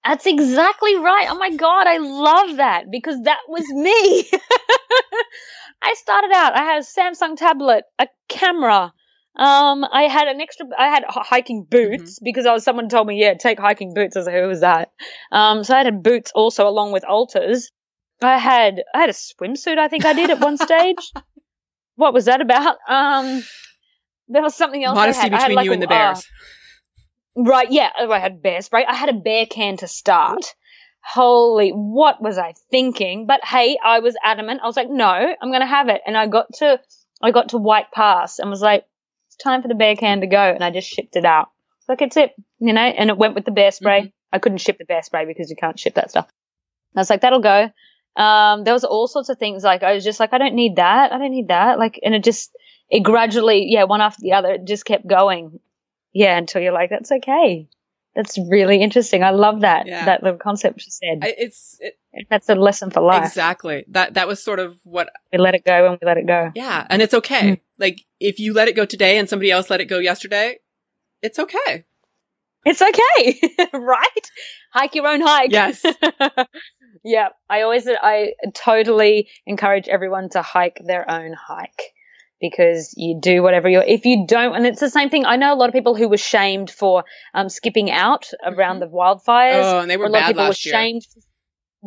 That's 0.04 0.26
exactly 0.26 0.96
right. 0.96 1.26
Oh 1.28 1.38
my 1.38 1.50
God, 1.54 1.86
I 1.86 1.98
love 1.98 2.56
that 2.56 2.84
because 2.90 3.20
that 3.24 3.40
was 3.48 3.66
me. 3.68 4.24
I 5.82 5.94
started 5.94 6.30
out, 6.34 6.56
I 6.56 6.64
had 6.64 6.78
a 6.82 6.84
Samsung 6.84 7.36
tablet, 7.36 7.84
a 7.98 8.08
camera. 8.28 8.92
Um, 9.36 9.84
I 9.84 10.04
had 10.04 10.26
an 10.26 10.40
extra, 10.40 10.66
I 10.76 10.88
had 10.88 11.04
hiking 11.08 11.64
boots 11.70 12.18
because 12.20 12.46
I 12.46 12.52
was, 12.52 12.64
someone 12.64 12.88
told 12.88 13.06
me, 13.06 13.20
yeah, 13.20 13.34
take 13.34 13.60
hiking 13.60 13.94
boots. 13.94 14.16
I 14.16 14.20
was 14.20 14.26
like, 14.26 14.36
who 14.36 14.48
was 14.48 14.60
that? 14.60 14.90
Um, 15.30 15.62
so 15.62 15.76
I 15.76 15.84
had 15.84 16.02
boots 16.02 16.32
also 16.34 16.66
along 16.66 16.92
with 16.92 17.04
alters. 17.04 17.70
I 18.20 18.38
had, 18.38 18.82
I 18.94 19.00
had 19.02 19.10
a 19.10 19.12
swimsuit, 19.12 19.78
I 19.78 19.86
think 19.88 20.04
I 20.04 20.12
did 20.14 20.30
at 20.30 20.40
one 20.40 20.56
stage. 20.68 21.12
what 21.96 22.12
was 22.12 22.24
that 22.24 22.40
about? 22.40 22.78
Um, 22.88 23.42
there 24.28 24.42
was 24.42 24.54
something 24.54 24.82
else. 24.84 24.96
I 24.98 25.06
modesty 25.06 25.20
had. 25.22 25.32
I 25.34 25.36
had 25.36 25.40
between 25.48 25.56
like 25.56 25.64
you 25.64 25.70
a- 25.70 25.74
and 25.74 25.82
the 25.82 25.86
uh, 25.86 25.90
bears 25.90 26.26
Right, 27.36 27.70
yeah. 27.70 27.90
Oh, 27.98 28.10
I 28.10 28.18
had 28.18 28.42
bear 28.42 28.60
spray. 28.62 28.84
I 28.84 28.94
had 28.94 29.08
a 29.08 29.12
bear 29.12 29.46
can 29.46 29.76
to 29.78 29.86
start. 29.88 30.54
Holy, 31.04 31.70
what 31.70 32.20
was 32.20 32.36
I 32.36 32.54
thinking? 32.70 33.26
But 33.26 33.44
hey, 33.44 33.78
I 33.82 34.00
was 34.00 34.16
adamant. 34.24 34.60
I 34.62 34.66
was 34.66 34.76
like, 34.76 34.90
no, 34.90 35.06
I'm 35.06 35.50
going 35.50 35.60
to 35.60 35.66
have 35.66 35.88
it. 35.88 36.00
And 36.04 36.16
I 36.16 36.26
got 36.26 36.52
to, 36.54 36.80
I 37.22 37.30
got 37.30 37.50
to 37.50 37.58
White 37.58 37.92
Pass 37.92 38.40
and 38.40 38.50
was 38.50 38.60
like, 38.60 38.84
it's 39.28 39.36
time 39.36 39.62
for 39.62 39.68
the 39.68 39.76
bear 39.76 39.94
can 39.94 40.20
to 40.20 40.26
go. 40.26 40.36
And 40.40 40.64
I 40.64 40.70
just 40.70 40.88
shipped 40.88 41.14
it 41.14 41.24
out. 41.24 41.48
Like, 41.88 42.02
it's 42.02 42.16
it, 42.16 42.34
you 42.58 42.72
know, 42.72 42.80
and 42.82 43.08
it 43.08 43.16
went 43.16 43.36
with 43.36 43.44
the 43.44 43.52
bear 43.52 43.70
spray. 43.70 44.00
Mhm. 44.02 44.12
I 44.32 44.38
couldn't 44.40 44.58
ship 44.58 44.76
the 44.78 44.84
bear 44.84 45.02
spray 45.04 45.24
because 45.24 45.48
you 45.48 45.56
can't 45.56 45.78
ship 45.78 45.94
that 45.94 46.10
stuff. 46.10 46.28
I 46.96 47.00
was 47.00 47.08
like, 47.08 47.20
that'll 47.20 47.40
go. 47.40 47.70
Um, 48.16 48.64
there 48.64 48.74
was 48.74 48.84
all 48.84 49.06
sorts 49.06 49.28
of 49.28 49.38
things 49.38 49.62
like 49.62 49.84
I 49.84 49.94
was 49.94 50.02
just 50.02 50.18
like, 50.18 50.32
I 50.32 50.38
don't 50.38 50.54
need 50.56 50.76
that. 50.76 51.12
I 51.12 51.18
don't 51.18 51.30
need 51.30 51.48
that. 51.48 51.78
Like, 51.78 52.00
and 52.02 52.14
it 52.16 52.24
just, 52.24 52.50
it 52.90 53.00
gradually, 53.00 53.66
yeah, 53.68 53.84
one 53.84 54.00
after 54.00 54.22
the 54.22 54.32
other, 54.32 54.52
it 54.52 54.64
just 54.66 54.84
kept 54.84 55.06
going. 55.06 55.60
Yeah, 56.12 56.36
until 56.38 56.62
you're 56.62 56.72
like, 56.72 56.90
that's 56.90 57.12
okay. 57.12 57.68
That's 58.16 58.38
really 58.50 58.80
interesting. 58.82 59.22
I 59.22 59.30
love 59.30 59.60
that, 59.60 59.86
Yeah. 59.86 60.06
that 60.06 60.22
little 60.22 60.38
concept 60.38 60.84
you 60.84 60.90
said. 60.90 61.18
I, 61.22 61.34
it's 61.38 61.76
it, 61.80 61.96
that's 62.28 62.48
a 62.48 62.54
lesson 62.54 62.90
for 62.90 63.00
life. 63.00 63.24
exactly 63.24 63.84
that. 63.88 64.14
That 64.14 64.26
was 64.26 64.42
sort 64.42 64.58
of 64.58 64.78
what. 64.84 65.08
We 65.32 65.38
let 65.38 65.54
it 65.54 65.64
go 65.64 65.86
and 65.90 65.98
we 66.00 66.06
let 66.06 66.16
it 66.16 66.26
go. 66.26 66.50
Yeah, 66.54 66.86
and 66.90 67.00
it's 67.02 67.14
okay. 67.14 67.52
Mm. 67.52 67.60
Like 67.78 68.00
if 68.18 68.40
you 68.40 68.54
let 68.54 68.66
it 68.66 68.74
go 68.74 68.84
today 68.86 69.18
and 69.18 69.28
somebody 69.28 69.50
else 69.50 69.70
let 69.70 69.80
it 69.80 69.84
go 69.84 69.98
yesterday, 69.98 70.58
it's 71.22 71.38
okay. 71.38 71.84
It's 72.64 72.82
okay, 72.82 73.40
right? 73.72 74.30
Hike 74.72 74.94
your 74.96 75.06
own 75.06 75.20
hike. 75.20 75.52
Yes. 75.52 75.84
yeah, 77.04 77.28
I 77.48 77.62
always, 77.62 77.86
I 77.88 78.32
totally 78.52 79.28
encourage 79.46 79.88
everyone 79.88 80.28
to 80.30 80.42
hike 80.42 80.80
their 80.84 81.08
own 81.08 81.34
hike 81.34 81.94
because 82.40 82.94
you 82.96 83.18
do 83.20 83.42
whatever 83.42 83.68
you're, 83.68 83.82
if 83.82 84.04
you 84.04 84.26
don't, 84.26 84.54
and 84.54 84.66
it's 84.66 84.80
the 84.80 84.90
same 84.90 85.10
thing. 85.10 85.24
I 85.24 85.36
know 85.36 85.52
a 85.52 85.56
lot 85.56 85.68
of 85.68 85.72
people 85.74 85.94
who 85.94 86.08
were 86.08 86.16
shamed 86.16 86.70
for 86.70 87.04
um, 87.34 87.48
skipping 87.48 87.90
out 87.90 88.30
around 88.44 88.80
the 88.80 88.86
wildfires. 88.86 89.64
Oh, 89.64 89.80
and 89.80 89.90
they 89.90 89.96
were 89.96 90.06
a 90.06 90.10
lot 90.10 90.22
of 90.22 90.26
people 90.28 90.44
last 90.44 90.64
were 90.64 90.68
year. 90.68 90.80
shamed. 90.80 91.02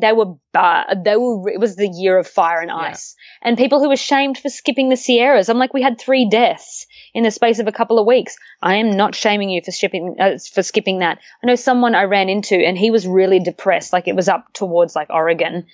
They 0.01 0.13
were 0.13 0.35
bad. 0.53 1.03
They 1.03 1.17
were. 1.17 1.49
It 1.49 1.59
was 1.59 1.75
the 1.75 1.89
year 1.89 2.17
of 2.17 2.25
fire 2.25 2.61
and 2.61 2.69
Yeah. 2.69 2.91
ice, 2.91 3.13
and 3.41 3.57
people 3.57 3.81
who 3.81 3.89
were 3.89 3.97
shamed 3.97 4.37
for 4.37 4.47
skipping 4.47 4.87
the 4.87 4.95
Sierras. 4.95 5.49
I'm 5.49 5.57
like, 5.57 5.73
we 5.73 5.81
had 5.81 5.99
three 5.99 6.29
deaths 6.29 6.87
in 7.13 7.23
the 7.25 7.31
space 7.31 7.59
of 7.59 7.67
a 7.67 7.73
couple 7.73 7.99
of 7.99 8.07
weeks. 8.07 8.37
I 8.61 8.75
am 8.75 8.91
not 8.91 9.15
shaming 9.15 9.49
you 9.49 9.61
for 9.63 9.71
skipping 9.71 10.15
uh, 10.17 10.37
for 10.53 10.63
skipping 10.63 10.99
that. 10.99 11.19
I 11.43 11.47
know 11.47 11.55
someone 11.55 11.93
I 11.93 12.03
ran 12.03 12.29
into, 12.29 12.55
and 12.55 12.77
he 12.77 12.89
was 12.89 13.05
really 13.05 13.39
depressed. 13.39 13.91
Like 13.91 14.07
it 14.07 14.15
was 14.15 14.29
up 14.29 14.53
towards 14.53 14.95
like 14.95 15.09
Oregon, 15.09 15.65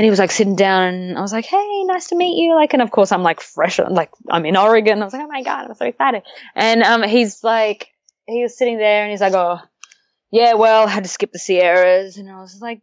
and 0.00 0.04
he 0.06 0.08
was 0.08 0.18
like 0.18 0.30
sitting 0.30 0.56
down, 0.56 0.94
and 0.94 1.18
I 1.18 1.20
was 1.20 1.30
like, 1.30 1.44
"Hey, 1.44 1.84
nice 1.84 2.06
to 2.06 2.16
meet 2.16 2.42
you." 2.42 2.54
Like, 2.54 2.72
and 2.72 2.80
of 2.80 2.90
course, 2.90 3.12
I'm 3.12 3.22
like 3.22 3.42
fresh, 3.42 3.78
like 3.78 4.08
I'm 4.30 4.46
in 4.46 4.56
Oregon. 4.56 5.02
I 5.02 5.04
was 5.04 5.12
like, 5.12 5.22
"Oh 5.22 5.28
my 5.28 5.42
god, 5.42 5.66
I'm 5.68 5.74
so 5.74 5.84
excited!" 5.84 6.22
And 6.54 6.82
um, 6.82 7.02
he's 7.02 7.44
like, 7.44 7.88
he 8.26 8.40
was 8.40 8.56
sitting 8.56 8.78
there, 8.78 9.02
and 9.02 9.10
he's 9.10 9.20
like, 9.20 9.34
"Oh, 9.34 9.58
yeah, 10.30 10.54
well, 10.54 10.86
I 10.86 10.90
had 10.90 11.04
to 11.04 11.10
skip 11.10 11.32
the 11.32 11.38
Sierras," 11.38 12.16
and 12.16 12.30
I 12.30 12.40
was 12.40 12.62
like, 12.62 12.80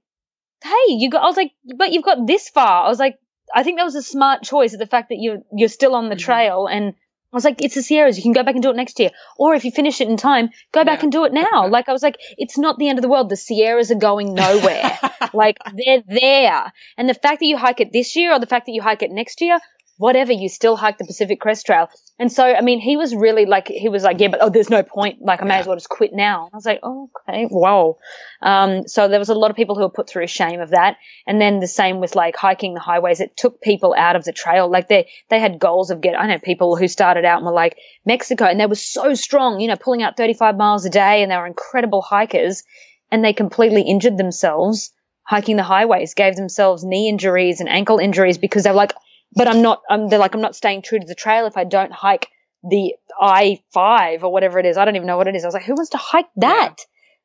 "Hey, 0.64 0.90
you 0.90 1.10
got?" 1.10 1.24
I 1.24 1.26
was 1.26 1.38
like, 1.38 1.54
"But 1.76 1.92
you've 1.92 2.06
got 2.06 2.28
this 2.28 2.50
far." 2.50 2.86
I 2.86 2.88
was 2.88 3.00
like, 3.00 3.18
"I 3.52 3.64
think 3.64 3.80
that 3.80 3.86
was 3.86 3.96
a 3.96 4.04
smart 4.04 4.44
choice. 4.44 4.74
Of 4.74 4.80
the 4.80 4.86
fact 4.86 5.10
that 5.10 5.18
you're, 5.20 5.40
you're 5.52 5.70
still 5.70 5.96
on 5.96 6.10
the 6.10 6.16
Mhm. 6.16 6.20
trail 6.20 6.68
and." 6.68 6.94
I 7.38 7.40
was 7.40 7.46
like, 7.46 7.62
it's 7.62 7.76
the 7.76 7.84
Sierras. 7.84 8.18
You 8.18 8.24
can 8.24 8.34
go 8.34 8.44
back 8.44 8.56
and 8.56 8.64
do 8.64 8.72
it 8.72 8.76
next 8.76 9.00
year. 9.00 9.12
Or 9.38 9.54
if 9.54 9.64
you 9.64 9.70
finish 9.72 10.02
it 10.02 10.08
in 10.10 10.18
time, 10.18 10.50
go 10.72 10.84
back 10.84 11.00
Yeah. 11.00 11.04
and 11.04 11.12
do 11.12 11.26
it 11.26 11.34
now. 11.34 11.68
Like, 11.78 11.88
I 11.88 11.94
was 11.94 12.02
like, 12.02 12.18
it's 12.38 12.58
not 12.58 12.80
the 12.80 12.90
end 12.90 12.98
of 12.98 13.04
the 13.04 13.10
world. 13.10 13.30
The 13.30 13.36
Sierras 13.38 13.92
are 13.92 13.96
going 13.96 14.34
nowhere. 14.34 14.98
like, 15.34 15.58
they're 15.76 16.02
there. 16.08 16.74
And 16.98 17.08
the 17.08 17.14
fact 17.14 17.42
that 17.42 17.46
you 17.46 17.58
hike 17.58 17.80
it 17.80 17.94
this 17.94 18.16
year 18.16 18.34
or 18.34 18.40
the 18.40 18.48
fact 18.48 18.66
that 18.66 18.72
you 18.72 18.82
hike 18.82 19.04
it 19.04 19.12
next 19.12 19.40
year, 19.42 19.60
whatever, 19.98 20.32
you 20.32 20.48
still 20.48 20.76
hike 20.76 20.98
the 20.98 21.06
Pacific 21.06 21.40
Crest 21.40 21.66
Trail. 21.66 21.90
And 22.20 22.32
so, 22.32 22.44
I 22.44 22.62
mean, 22.62 22.80
he 22.80 22.98
was 22.98 23.16
really 23.16 23.46
like, 23.46 23.68
he 23.68 23.90
was 23.90 24.04
like, 24.04 24.20
yeah, 24.20 24.30
but 24.30 24.42
oh, 24.42 24.50
there's 24.50 24.70
no 24.70 24.84
point. 24.84 25.22
Like, 25.22 25.42
I 25.42 25.46
may 25.46 25.56
Yeah. 25.56 25.60
as 25.62 25.68
well 25.68 25.76
just 25.76 25.90
quit 25.90 26.14
now. 26.14 26.50
I 26.52 26.56
was 26.56 26.66
like, 26.66 26.80
oh, 26.84 27.10
okay, 27.28 27.46
whoa. 27.46 27.98
Um, 28.42 28.88
so 28.88 29.08
there 29.08 29.20
was 29.20 29.30
a 29.30 29.36
lot 29.36 29.52
of 29.52 29.58
people 29.58 29.76
who 29.76 29.82
were 29.82 29.90
put 29.90 30.08
through 30.10 30.28
shame 30.28 30.62
of 30.62 30.70
that. 30.70 30.98
And 31.26 31.42
then 31.42 31.60
the 31.60 31.68
same 31.68 32.00
with 32.00 32.16
like 32.16 32.36
hiking 32.36 32.74
the 32.74 32.80
highways. 32.80 33.20
It 33.20 33.36
took 33.36 33.62
people 33.62 33.96
out 33.98 34.16
of 34.16 34.24
the 34.24 34.34
trail. 34.34 34.70
Like 34.70 34.88
they, 34.88 35.10
they 35.30 35.40
had 35.40 35.60
goals 35.60 35.92
of 35.92 36.02
get, 36.02 36.20
I 36.20 36.28
know 36.28 36.40
people 36.40 36.76
who 36.76 36.88
started 36.88 37.26
out 37.26 37.38
and 37.38 37.46
were 37.46 37.52
like 37.52 37.78
Mexico 38.06 38.46
and 38.46 38.60
they 38.60 38.66
were 38.68 38.76
so 38.76 39.14
strong, 39.14 39.60
you 39.60 39.68
know, 39.68 39.76
pulling 39.76 40.04
out 40.04 40.18
35 40.18 40.58
miles 40.58 40.86
a 40.86 40.90
day 40.90 41.22
and 41.24 41.32
they 41.32 41.38
were 41.38 41.48
incredible 41.48 42.02
hikers 42.02 42.64
and 43.12 43.24
they 43.24 43.34
completely 43.34 43.82
injured 43.82 44.18
themselves 44.18 44.92
hiking 45.24 45.58
the 45.58 45.64
highways, 45.64 46.14
gave 46.14 46.36
themselves 46.38 46.86
knee 46.86 47.10
injuries 47.10 47.60
and 47.60 47.68
ankle 47.68 47.98
injuries 47.98 48.38
because 48.38 48.64
they're 48.64 48.74
like, 48.74 48.94
but 49.34 49.48
I'm 49.48 49.62
not, 49.62 49.82
um, 49.90 50.10
they're 50.10 50.20
like, 50.20 50.34
I'm 50.36 50.42
not 50.42 50.56
staying 50.56 50.82
true 50.82 51.00
to 51.00 51.06
the 51.06 51.16
trail 51.16 51.46
if 51.46 51.58
I 51.58 51.64
don't 51.64 51.92
hike 51.92 52.28
the 52.64 52.96
I 53.20 53.62
five 53.74 54.24
or 54.24 54.32
whatever 54.32 54.60
it 54.60 54.66
is. 54.66 54.78
I 54.78 54.86
don't 54.86 54.96
even 54.96 55.08
know 55.08 55.18
what 55.18 55.28
it 55.28 55.36
is. 55.36 55.44
I 55.44 55.48
was 55.48 55.54
like, 55.54 55.64
who 55.64 55.74
wants 55.74 55.92
to 55.92 55.98
hike 55.98 56.30
that? 56.38 56.76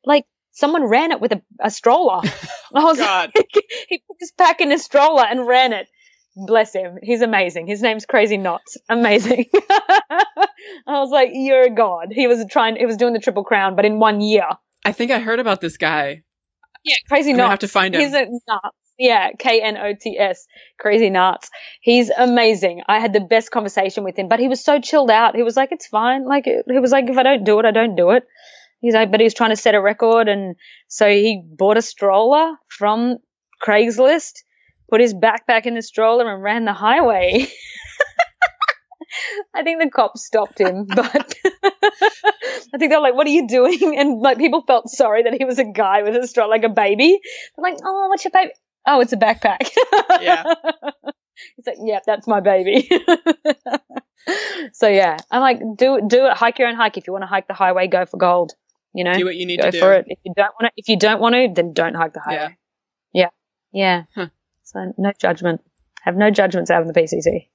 Like 0.05 0.25
someone 0.51 0.83
ran 0.83 1.11
it 1.11 1.19
with 1.21 1.31
a, 1.33 1.41
a 1.59 1.71
stroller. 1.71 2.21
I 2.75 2.83
was 2.83 2.97
God. 2.97 3.31
like, 3.35 3.47
he 3.89 4.03
put 4.07 4.17
his 4.19 4.31
pack 4.31 4.61
in 4.61 4.71
a 4.71 4.79
stroller 4.79 5.23
and 5.23 5.45
ran 5.47 5.73
it. 5.73 5.87
Bless 6.35 6.73
him. 6.73 6.97
He's 7.01 7.21
amazing. 7.21 7.67
His 7.67 7.81
name's 7.81 8.05
Crazy 8.05 8.37
Knots. 8.37 8.77
Amazing. 8.89 9.45
I 9.53 10.25
was 10.87 11.11
like, 11.11 11.29
you're 11.31 11.63
a 11.63 11.69
god. 11.69 12.07
He 12.11 12.25
was 12.25 12.43
trying, 12.49 12.75
he 12.75 12.87
was 12.87 12.97
doing 12.97 13.13
the 13.13 13.19
triple 13.19 13.43
crown, 13.43 13.75
but 13.75 13.85
in 13.85 13.99
one 13.99 14.19
year. 14.19 14.45
I 14.83 14.93
think 14.93 15.11
I 15.11 15.19
heard 15.19 15.39
about 15.39 15.61
this 15.61 15.77
guy. 15.77 16.23
Yeah, 16.83 16.95
Crazy 17.07 17.31
I'm 17.31 17.37
Knots. 17.37 17.43
gonna 17.43 17.49
have 17.51 17.59
to 17.59 17.67
find 17.67 17.95
him. 17.95 18.01
He's 18.01 18.13
a 18.13 18.25
nuts. 18.25 18.77
Yeah, 19.03 19.31
K 19.37 19.61
N 19.61 19.75
O 19.75 19.91
T 19.99 20.17
S. 20.17 20.47
Crazy 20.79 21.09
nuts. 21.09 21.49
He's 21.81 22.09
amazing. 22.09 22.83
I 22.87 22.99
had 22.99 23.11
the 23.11 23.19
best 23.19 23.51
conversation 23.51 24.05
with 24.05 24.17
him, 24.17 24.29
but 24.29 24.39
he 24.39 24.47
was 24.47 24.63
so 24.63 24.79
chilled 24.79 25.11
out. 25.11 25.35
He 25.35 25.43
was 25.43 25.57
like, 25.57 25.73
it's 25.73 25.87
fine. 25.87 26.25
Like, 26.25 26.45
he 26.45 26.79
was 26.79 26.93
like, 26.93 27.09
if 27.09 27.17
I 27.17 27.23
don't 27.23 27.43
do 27.43 27.59
it, 27.59 27.65
I 27.65 27.71
don't 27.71 27.97
do 27.97 28.11
it. 28.11 28.23
He's 28.79 28.93
like, 28.93 29.11
but 29.11 29.19
he 29.19 29.25
was 29.25 29.33
trying 29.33 29.49
to 29.49 29.57
set 29.57 29.75
a 29.75 29.81
record. 29.81 30.29
And 30.29 30.55
so 30.87 31.09
he 31.09 31.43
bought 31.45 31.75
a 31.75 31.81
stroller 31.81 32.55
from 32.69 33.17
Craigslist, 33.61 34.35
put 34.89 35.01
his 35.01 35.13
backpack 35.13 35.65
in 35.65 35.75
the 35.75 35.81
stroller 35.81 36.33
and 36.33 36.41
ran 36.41 36.63
the 36.63 36.71
highway. 36.71 37.45
I 39.53 39.63
think 39.63 39.81
the 39.81 39.89
cops 39.89 40.25
stopped 40.25 40.61
him, 40.61 40.85
but 40.95 41.35
I 41.53 42.77
think 42.79 42.89
they're 42.89 43.01
like, 43.01 43.15
"What 43.15 43.27
are 43.27 43.31
you 43.31 43.47
doing?" 43.47 43.99
And 43.99 44.21
like 44.21 44.37
people 44.37 44.63
felt 44.65 44.89
sorry 44.89 45.23
that 45.23 45.33
he 45.33 45.45
was 45.45 45.59
a 45.59 45.65
guy 45.65 46.03
with 46.03 46.15
a 46.15 46.25
stroller, 46.25 46.49
like 46.49 46.63
a 46.63 46.69
baby. 46.69 47.19
They're 47.55 47.71
like, 47.71 47.79
"Oh, 47.85 48.07
what's 48.09 48.23
your 48.23 48.31
baby?" 48.31 48.51
Oh, 48.85 48.99
it's 49.01 49.13
a 49.13 49.17
backpack. 49.17 49.69
Yeah. 50.21 50.43
He's 51.55 51.65
like, 51.65 51.77
"Yeah, 51.83 51.99
that's 52.05 52.27
my 52.27 52.39
baby." 52.39 52.89
so 54.73 54.87
yeah, 54.87 55.17
I'm 55.31 55.41
like, 55.41 55.59
do 55.77 55.99
do 56.07 56.27
it. 56.27 56.33
Hike 56.37 56.59
your 56.59 56.67
own 56.67 56.75
hike. 56.75 56.97
If 56.97 57.07
you 57.07 57.13
want 57.13 57.23
to 57.23 57.27
hike 57.27 57.47
the 57.47 57.53
highway, 57.53 57.87
go 57.87 58.05
for 58.05 58.17
gold. 58.17 58.53
You 58.93 59.03
know, 59.03 59.13
Do 59.13 59.25
what 59.25 59.35
you 59.35 59.45
need 59.45 59.57
go 59.59 59.65
to 59.65 59.71
do. 59.71 59.79
for 59.79 59.93
it. 59.93 60.05
If 60.07 60.19
you 60.23 60.33
don't 60.35 60.53
want 60.59 60.65
to, 60.65 60.71
if 60.77 60.87
you 60.87 60.97
don't 60.97 61.19
want 61.19 61.33
to, 61.35 61.49
then 61.53 61.73
don't 61.73 61.95
hike 61.95 62.13
the 62.13 62.19
highway. 62.21 62.57
Yeah, 63.13 63.29
yeah. 63.71 64.03
Huh. 64.15 64.27
So 64.63 64.93
no 64.97 65.11
judgment. 65.19 65.61
Have 66.03 66.15
no 66.15 66.29
judgments 66.29 66.69
out 66.69 66.81
of 66.81 66.87
the 66.87 66.93
PCT. 66.93 67.47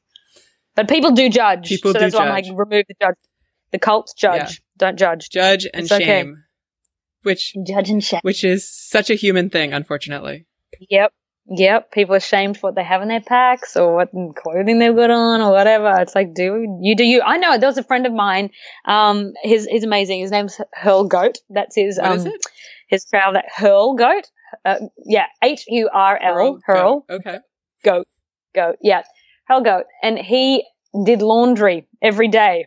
But 0.74 0.89
people 0.89 1.12
do 1.12 1.29
judge. 1.29 1.68
People 1.68 1.93
so 1.93 1.99
do 1.99 2.05
that's 2.07 2.14
why 2.14 2.22
I'm 2.24 2.31
like, 2.31 2.45
remove 2.47 2.85
the 2.89 2.95
judge. 3.01 3.16
The 3.72 3.79
cults 3.79 4.14
judge. 4.14 4.41
Yeah. 4.41 4.49
Don't 4.79 4.99
judge. 4.99 5.29
Judge 5.31 5.66
and 5.72 5.85
It's 5.85 5.93
okay. 5.93 6.05
shame, 6.05 6.45
which 7.22 7.55
Judge 7.66 7.91
and 7.91 8.03
shame. 8.03 8.20
which 8.22 8.43
is 8.45 8.68
such 8.68 9.11
a 9.11 9.14
human 9.14 9.51
thing, 9.51 9.72
unfortunately. 9.72 10.47
Yep. 10.91 11.12
Yep. 11.51 11.92
People 11.92 12.14
are 12.14 12.20
shamed 12.20 12.59
for 12.59 12.68
what 12.68 12.74
they 12.74 12.84
have 12.84 13.01
in 13.01 13.09
their 13.09 13.22
packs 13.22 13.76
or 13.76 13.94
what 13.94 14.11
clothing 14.36 14.78
they've 14.78 14.94
got 14.94 15.11
on 15.11 15.40
or 15.40 15.51
whatever. 15.51 15.99
It's 16.01 16.14
like, 16.14 16.34
do 16.34 16.78
you 16.82 16.94
do 16.94 17.05
you? 17.05 17.22
I 17.22 17.38
know 17.38 17.57
there 17.57 17.68
was 17.68 17.78
a 17.78 17.82
friend 17.82 18.07
of 18.07 18.12
mine. 18.12 18.51
Um, 18.84 19.32
he's, 19.42 19.64
he's 19.66 19.84
amazing. 19.84 20.20
His 20.20 20.30
name's 20.30 20.61
Hurl 20.74 21.05
Goat. 21.05 21.38
That's 21.49 21.74
his, 21.74 21.99
What 21.99 22.11
um, 22.11 22.18
is 22.18 22.26
it? 22.26 22.46
his 22.88 23.05
trail 23.07 23.32
that 23.32 23.46
Hurl 23.55 23.94
Goat. 23.94 24.30
Uh, 24.64 24.76
yeah. 25.05 25.26
H 25.42 25.64
U 25.68 25.88
R 25.92 26.18
L. 26.22 26.61
Hurl. 26.64 27.07
Okay. 27.09 27.38
goat, 27.84 28.07
goat, 28.55 28.76
yeah, 28.82 29.03
Hurl 29.46 29.62
goat. 29.62 29.84
And 30.03 30.18
he 30.18 30.66
did 31.05 31.22
laundry 31.22 31.86
every 32.03 32.28
day. 32.28 32.66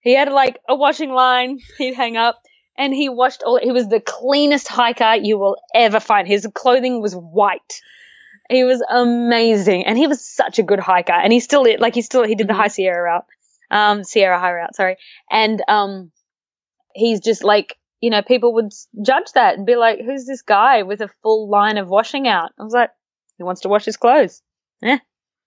He 0.00 0.14
had 0.14 0.30
like 0.30 0.58
a 0.68 0.74
washing 0.76 1.10
line. 1.10 1.58
He'd 1.78 1.94
hang 1.94 2.16
up 2.16 2.40
and 2.76 2.94
he 2.94 3.08
washed 3.08 3.42
all, 3.42 3.58
he 3.62 3.72
was 3.72 3.88
the 3.88 4.00
cleanest 4.00 4.68
hiker 4.68 5.14
you 5.14 5.38
will 5.38 5.56
ever 5.74 6.00
find. 6.00 6.26
His 6.28 6.46
clothing 6.54 7.00
was 7.00 7.14
white. 7.14 7.80
He 8.50 8.64
was 8.64 8.84
amazing. 8.90 9.86
And 9.86 9.96
he 9.96 10.06
was 10.06 10.24
such 10.26 10.58
a 10.58 10.62
good 10.62 10.80
hiker. 10.80 11.12
And 11.12 11.32
he 11.32 11.40
still, 11.40 11.64
like, 11.78 11.94
he 11.94 12.02
still, 12.02 12.24
he 12.24 12.34
did 12.34 12.48
the 12.48 12.52
Mhm. 12.52 12.56
high 12.56 12.68
Sierra 12.68 13.02
route, 13.02 13.24
um, 13.70 14.04
Sierra 14.04 14.38
high 14.38 14.52
route, 14.52 14.74
sorry. 14.74 14.96
And, 15.30 15.62
um, 15.68 16.12
he's 16.94 17.20
just 17.20 17.42
like, 17.44 17.76
you 18.00 18.10
know, 18.10 18.22
people 18.22 18.52
would 18.54 18.72
judge 19.02 19.32
that 19.34 19.56
and 19.56 19.64
be 19.66 19.76
like, 19.76 20.00
who's 20.04 20.26
this 20.26 20.42
guy 20.42 20.82
with 20.82 21.00
a 21.00 21.08
full 21.22 21.48
line 21.48 21.78
of 21.78 21.88
washing 21.88 22.28
out? 22.28 22.50
I 22.58 22.64
was 22.64 22.74
like, 22.74 22.90
he 23.38 23.42
wants 23.44 23.62
to 23.62 23.68
wash 23.68 23.84
his 23.84 23.96
clothes. 23.96 24.42
Yeah, 24.82 24.98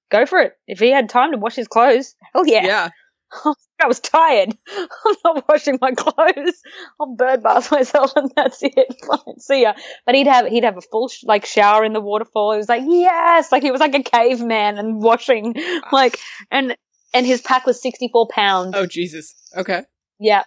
go 0.10 0.26
for 0.26 0.40
it. 0.40 0.58
If 0.68 0.80
he 0.80 0.90
had 0.92 1.08
time 1.10 1.32
to 1.34 1.38
wash 1.38 1.56
his 1.56 1.68
clothes, 1.68 2.16
hell 2.34 2.48
yeah. 2.48 2.66
Yeah. 2.66 2.90
I 3.80 3.88
was 3.88 4.00
tired. 4.00 4.56
I'm 4.78 5.16
not 5.24 5.48
washing 5.48 5.78
my 5.82 5.92
clothes. 5.92 6.62
I'll 7.00 7.16
bird 7.16 7.44
bath 7.44 7.72
myself 7.72 8.14
and 8.16 8.32
that's 8.36 8.60
it. 8.62 8.96
Fine, 9.06 9.40
see 9.40 9.62
ya. 9.64 9.74
But 10.06 10.16
he'd 10.16 10.28
have 10.28 10.48
he'd 10.48 10.64
have 10.64 10.78
a 10.78 10.82
full 10.82 11.10
sh- 11.10 11.24
like 11.24 11.46
shower 11.46 11.84
in 11.84 11.94
the 11.94 12.02
waterfall. 12.02 12.54
He 12.54 12.58
was 12.58 12.70
like 12.70 12.84
yes, 12.86 13.52
like 13.52 13.64
he 13.64 13.72
was 13.72 13.82
like 13.82 13.96
a 13.96 14.04
caveman 14.04 14.78
and 14.78 15.02
washing 15.02 15.56
ah. 15.58 15.90
like 15.92 16.20
and 16.52 16.76
and 17.14 17.26
his 17.26 17.42
pack 17.42 17.66
was 17.66 17.82
64 17.82 18.28
pounds. 18.30 18.74
Oh 18.76 18.86
Jesus. 18.86 19.36
Okay. 19.56 19.84
Yeah, 20.20 20.44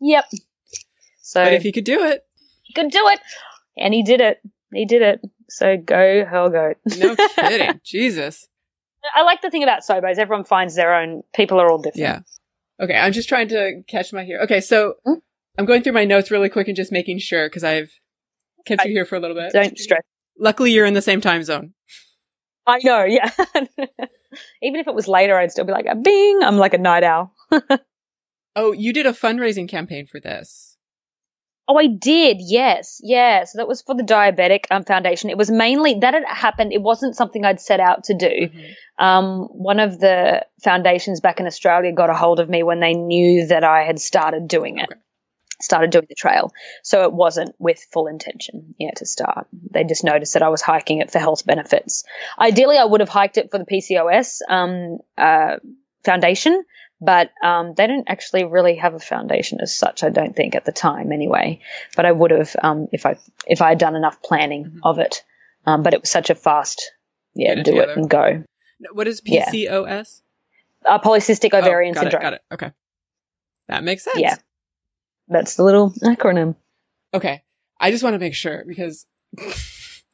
yep. 0.00 0.24
So 1.22 1.42
But 1.42 1.54
if 1.54 1.62
he 1.62 1.72
could 1.72 1.84
do 1.84 2.04
it, 2.04 2.22
he 2.62 2.74
could 2.74 2.90
do 2.90 3.08
it, 3.08 3.20
and 3.76 3.92
he 3.92 4.02
did 4.02 4.20
it. 4.20 4.40
He 4.72 4.84
did 4.84 5.02
it. 5.02 5.20
So 5.48 5.76
go 5.76 6.24
Hurl 6.24 6.50
goat. 6.50 6.76
no 6.98 7.16
kidding. 7.16 7.80
Jesus. 7.84 8.48
I 9.14 9.22
like 9.22 9.42
the 9.42 9.50
thing 9.50 9.62
about 9.62 9.82
sobos. 9.82 10.18
Everyone 10.18 10.44
finds 10.44 10.74
their 10.74 10.94
own. 10.94 11.22
People 11.34 11.60
are 11.60 11.70
all 11.70 11.78
different. 11.78 11.98
Yeah. 11.98 12.20
Okay, 12.82 12.94
I'm 12.96 13.12
just 13.12 13.28
trying 13.28 13.48
to 13.48 13.82
catch 13.88 14.12
my 14.12 14.24
here. 14.24 14.40
Okay, 14.40 14.60
so 14.60 14.94
Hmm? 15.04 15.14
I'm 15.58 15.64
going 15.66 15.82
through 15.82 15.92
my 15.92 16.04
notes 16.04 16.30
really 16.30 16.48
quick 16.48 16.68
and 16.68 16.76
just 16.76 16.92
making 16.92 17.18
sure 17.18 17.46
because 17.46 17.64
I've 17.64 17.90
kept 18.66 18.84
you 18.84 18.92
here 18.92 19.04
for 19.04 19.16
a 19.16 19.20
little 19.20 19.36
bit. 19.36 19.52
Don't 19.52 19.78
stress. 19.78 20.02
Luckily, 20.38 20.72
you're 20.72 20.86
in 20.86 20.94
the 20.94 21.02
same 21.02 21.20
time 21.20 21.44
zone. 21.44 21.74
I 22.66 22.78
know, 22.82 23.04
yeah. 23.04 23.30
Even 24.62 24.80
if 24.80 24.86
it 24.86 24.94
was 24.94 25.08
later, 25.08 25.36
I'd 25.36 25.50
still 25.50 25.64
be 25.64 25.72
like, 25.72 25.86
bing, 26.02 26.40
I'm 26.42 26.56
like 26.56 26.72
a 26.74 26.78
night 26.78 27.04
owl. 27.04 27.34
Oh, 28.56 28.72
you 28.72 28.92
did 28.92 29.06
a 29.06 29.12
fundraising 29.12 29.68
campaign 29.68 30.06
for 30.06 30.18
this. 30.18 30.69
Oh, 31.70 31.78
I 31.78 31.86
did. 31.86 32.38
Yes, 32.40 33.00
yeah. 33.00 33.44
So 33.44 33.58
that 33.58 33.68
was 33.68 33.80
for 33.80 33.94
the 33.94 34.02
Diabetic 34.02 34.64
um, 34.72 34.82
Foundation. 34.82 35.30
It 35.30 35.38
was 35.38 35.52
mainly 35.52 35.94
that 36.00 36.14
it 36.14 36.26
happened. 36.26 36.72
It 36.72 36.82
wasn't 36.82 37.14
something 37.14 37.44
I'd 37.44 37.60
set 37.60 37.78
out 37.78 38.02
to 38.04 38.14
do. 38.14 38.26
Mm-hmm. 38.26 39.04
Um, 39.04 39.42
one 39.52 39.78
of 39.78 40.00
the 40.00 40.44
foundations 40.64 41.20
back 41.20 41.38
in 41.38 41.46
Australia 41.46 41.92
got 41.92 42.10
a 42.10 42.14
hold 42.14 42.40
of 42.40 42.48
me 42.48 42.64
when 42.64 42.80
they 42.80 42.94
knew 42.94 43.46
that 43.46 43.62
I 43.62 43.84
had 43.84 44.00
started 44.00 44.48
doing 44.48 44.78
it, 44.78 44.88
Okay. 44.90 45.00
started 45.62 45.90
doing 45.90 46.06
the 46.08 46.16
trail. 46.16 46.52
So 46.82 47.04
it 47.04 47.12
wasn't 47.12 47.54
with 47.60 47.78
full 47.92 48.08
intention, 48.08 48.74
yeah, 48.76 48.90
to 48.96 49.06
start. 49.06 49.46
They 49.70 49.84
just 49.84 50.02
noticed 50.02 50.32
that 50.34 50.42
I 50.42 50.48
was 50.48 50.62
hiking 50.62 50.98
it 50.98 51.12
for 51.12 51.20
health 51.20 51.46
benefits. 51.46 52.02
Ideally, 52.36 52.78
I 52.78 52.84
would 52.84 52.98
have 53.00 53.08
hiked 53.08 53.38
it 53.38 53.52
for 53.52 53.58
the 53.58 53.64
PCOS 53.64 54.40
um, 54.48 54.98
uh, 55.16 55.58
Foundation, 56.04 56.64
but 57.00 57.30
um, 57.42 57.74
they 57.74 57.86
don't 57.86 58.08
actually 58.08 58.44
really 58.44 58.76
have 58.76 58.94
a 58.94 58.98
foundation 59.00 59.60
as 59.60 59.74
such. 59.76 60.02
I 60.02 60.10
don't 60.10 60.34
think 60.36 60.54
at 60.54 60.64
the 60.64 60.72
time, 60.72 61.12
anyway. 61.12 61.60
But 61.96 62.04
I 62.06 62.12
would 62.12 62.30
have 62.30 62.54
um, 62.62 62.88
if 62.92 63.06
I 63.06 63.16
if 63.46 63.62
I 63.62 63.70
had 63.70 63.78
done 63.78 63.96
enough 63.96 64.22
planning 64.22 64.64
Mhm. 64.66 64.80
of 64.84 64.98
it. 64.98 65.22
Um, 65.66 65.82
but 65.82 65.92
it 65.94 66.00
was 66.00 66.10
such 66.10 66.30
a 66.30 66.34
fast, 66.34 66.82
yeah, 67.34 67.52
it 67.52 67.56
do 67.64 67.72
together. 67.72 67.92
it 67.92 67.98
and 67.98 68.08
go. 68.10 68.44
What 68.92 69.06
is 69.06 69.20
Yeah. 69.24 69.50
PCOS? 69.50 70.22
Uh, 70.86 70.98
polycystic 70.98 71.50
Oh, 71.52 71.58
ovarian 71.58 71.92
got 71.92 72.00
syndrome. 72.04 72.20
It, 72.20 72.24
got 72.24 72.32
it. 72.34 72.42
Okay. 72.52 72.72
That 73.68 73.84
makes 73.84 74.04
sense. 74.04 74.18
Yeah. 74.18 74.36
That's 75.28 75.56
the 75.56 75.62
little 75.64 75.90
acronym. 76.02 76.56
Okay. 77.12 77.42
I 77.78 77.90
just 77.90 78.02
want 78.02 78.14
to 78.14 78.18
make 78.18 78.34
sure 78.34 78.64
because, 78.66 79.06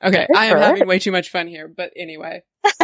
okay, 0.03 0.27
I 0.35 0.47
am 0.47 0.59
having 0.59 0.87
way 0.89 0.99
too 0.99 1.13
much 1.13 1.31
fun 1.31 1.47
here. 1.47 1.69
But 1.69 1.93
anyway. 1.97 2.43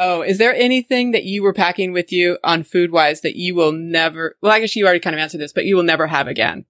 Oh, 0.00 0.22
is 0.22 0.38
there 0.38 0.54
anything 0.54 1.10
that 1.10 1.24
you 1.24 1.42
were 1.42 1.52
packing 1.52 1.92
with 1.92 2.12
you 2.12 2.38
on 2.44 2.62
food 2.62 2.92
wise 2.92 3.20
that 3.22 3.34
you 3.34 3.54
will 3.56 3.72
never, 3.72 4.36
well, 4.40 4.52
I 4.52 4.60
guess 4.60 4.76
you 4.76 4.84
already 4.84 5.00
kind 5.00 5.14
of 5.14 5.20
answered 5.20 5.40
this, 5.40 5.52
but 5.52 5.64
you 5.64 5.74
will 5.74 5.82
never 5.82 6.06
have 6.06 6.28
again? 6.28 6.64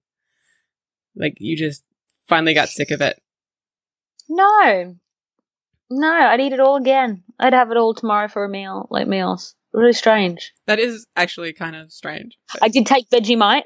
Like 1.15 1.35
you 1.39 1.55
just 1.55 1.83
finally 2.27 2.53
got 2.55 2.69
sick 2.69 2.89
of 2.91 3.01
it. 3.01 3.21
no, 4.27 4.95
no, 5.91 6.11
I'd 6.11 6.39
eat 6.39 6.53
it 6.53 6.59
all 6.59 6.75
again. 6.77 7.23
I'd 7.39 7.53
have 7.53 7.71
it 7.71 7.77
all 7.77 7.93
tomorrow 7.93 8.27
for 8.27 8.45
a 8.45 8.49
meal, 8.49 8.87
like 8.91 9.07
meals. 9.07 9.55
Really 9.73 9.93
strange. 9.93 10.51
That 10.65 10.79
is 10.79 11.05
actually 11.15 11.53
kind 11.53 11.75
of 11.75 11.91
strange. 11.91 12.37
but- 12.53 12.63
I 12.63 12.67
did 12.69 12.85
take 12.85 13.09
Vegemite. 13.09 13.63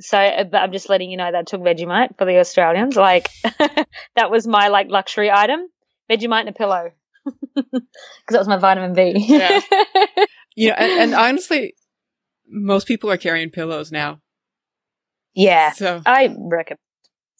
So, 0.00 0.18
uh, 0.18 0.42
but 0.44 0.58
I'm 0.58 0.72
just 0.72 0.88
letting 0.88 1.10
you 1.10 1.16
know 1.16 1.30
that 1.30 1.38
I 1.38 1.42
took 1.44 1.60
Vegemite 1.60 2.18
for 2.18 2.24
the 2.24 2.38
Australians. 2.38 2.96
Like, 2.96 3.28
that 4.16 4.28
was 4.30 4.44
my 4.46 4.68
like 4.68 4.88
luxury 4.88 5.30
item. 5.30 5.68
Vegemite 6.10 6.40
and 6.40 6.48
a 6.48 6.52
pillow. 6.52 6.90
Because 7.54 7.82
that 8.28 8.38
was 8.38 8.48
my 8.48 8.58
vitamin 8.58 8.92
B. 8.94 9.14
Yeah. 9.16 9.60
you 10.56 10.68
know, 10.68 10.74
and, 10.74 10.92
and 11.00 11.14
honestly, 11.14 11.74
most 12.48 12.86
people 12.86 13.10
are 13.10 13.16
carrying 13.16 13.50
pillows 13.50 13.90
now. 13.92 14.20
yeah. 15.34 15.72
So 15.72 16.02
I 16.06 16.34
reckon. 16.38 16.76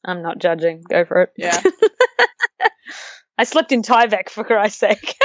I'm 0.05 0.23
not 0.23 0.39
judging. 0.39 0.83
Go 0.89 1.05
for 1.05 1.23
it. 1.23 1.31
Yeah. 1.37 1.61
I 3.39 3.45
slept 3.45 3.73
in 3.73 3.83
Tyvek 3.83 4.29
for 4.29 4.45
Christ's 4.45 4.79
sake. 4.79 5.17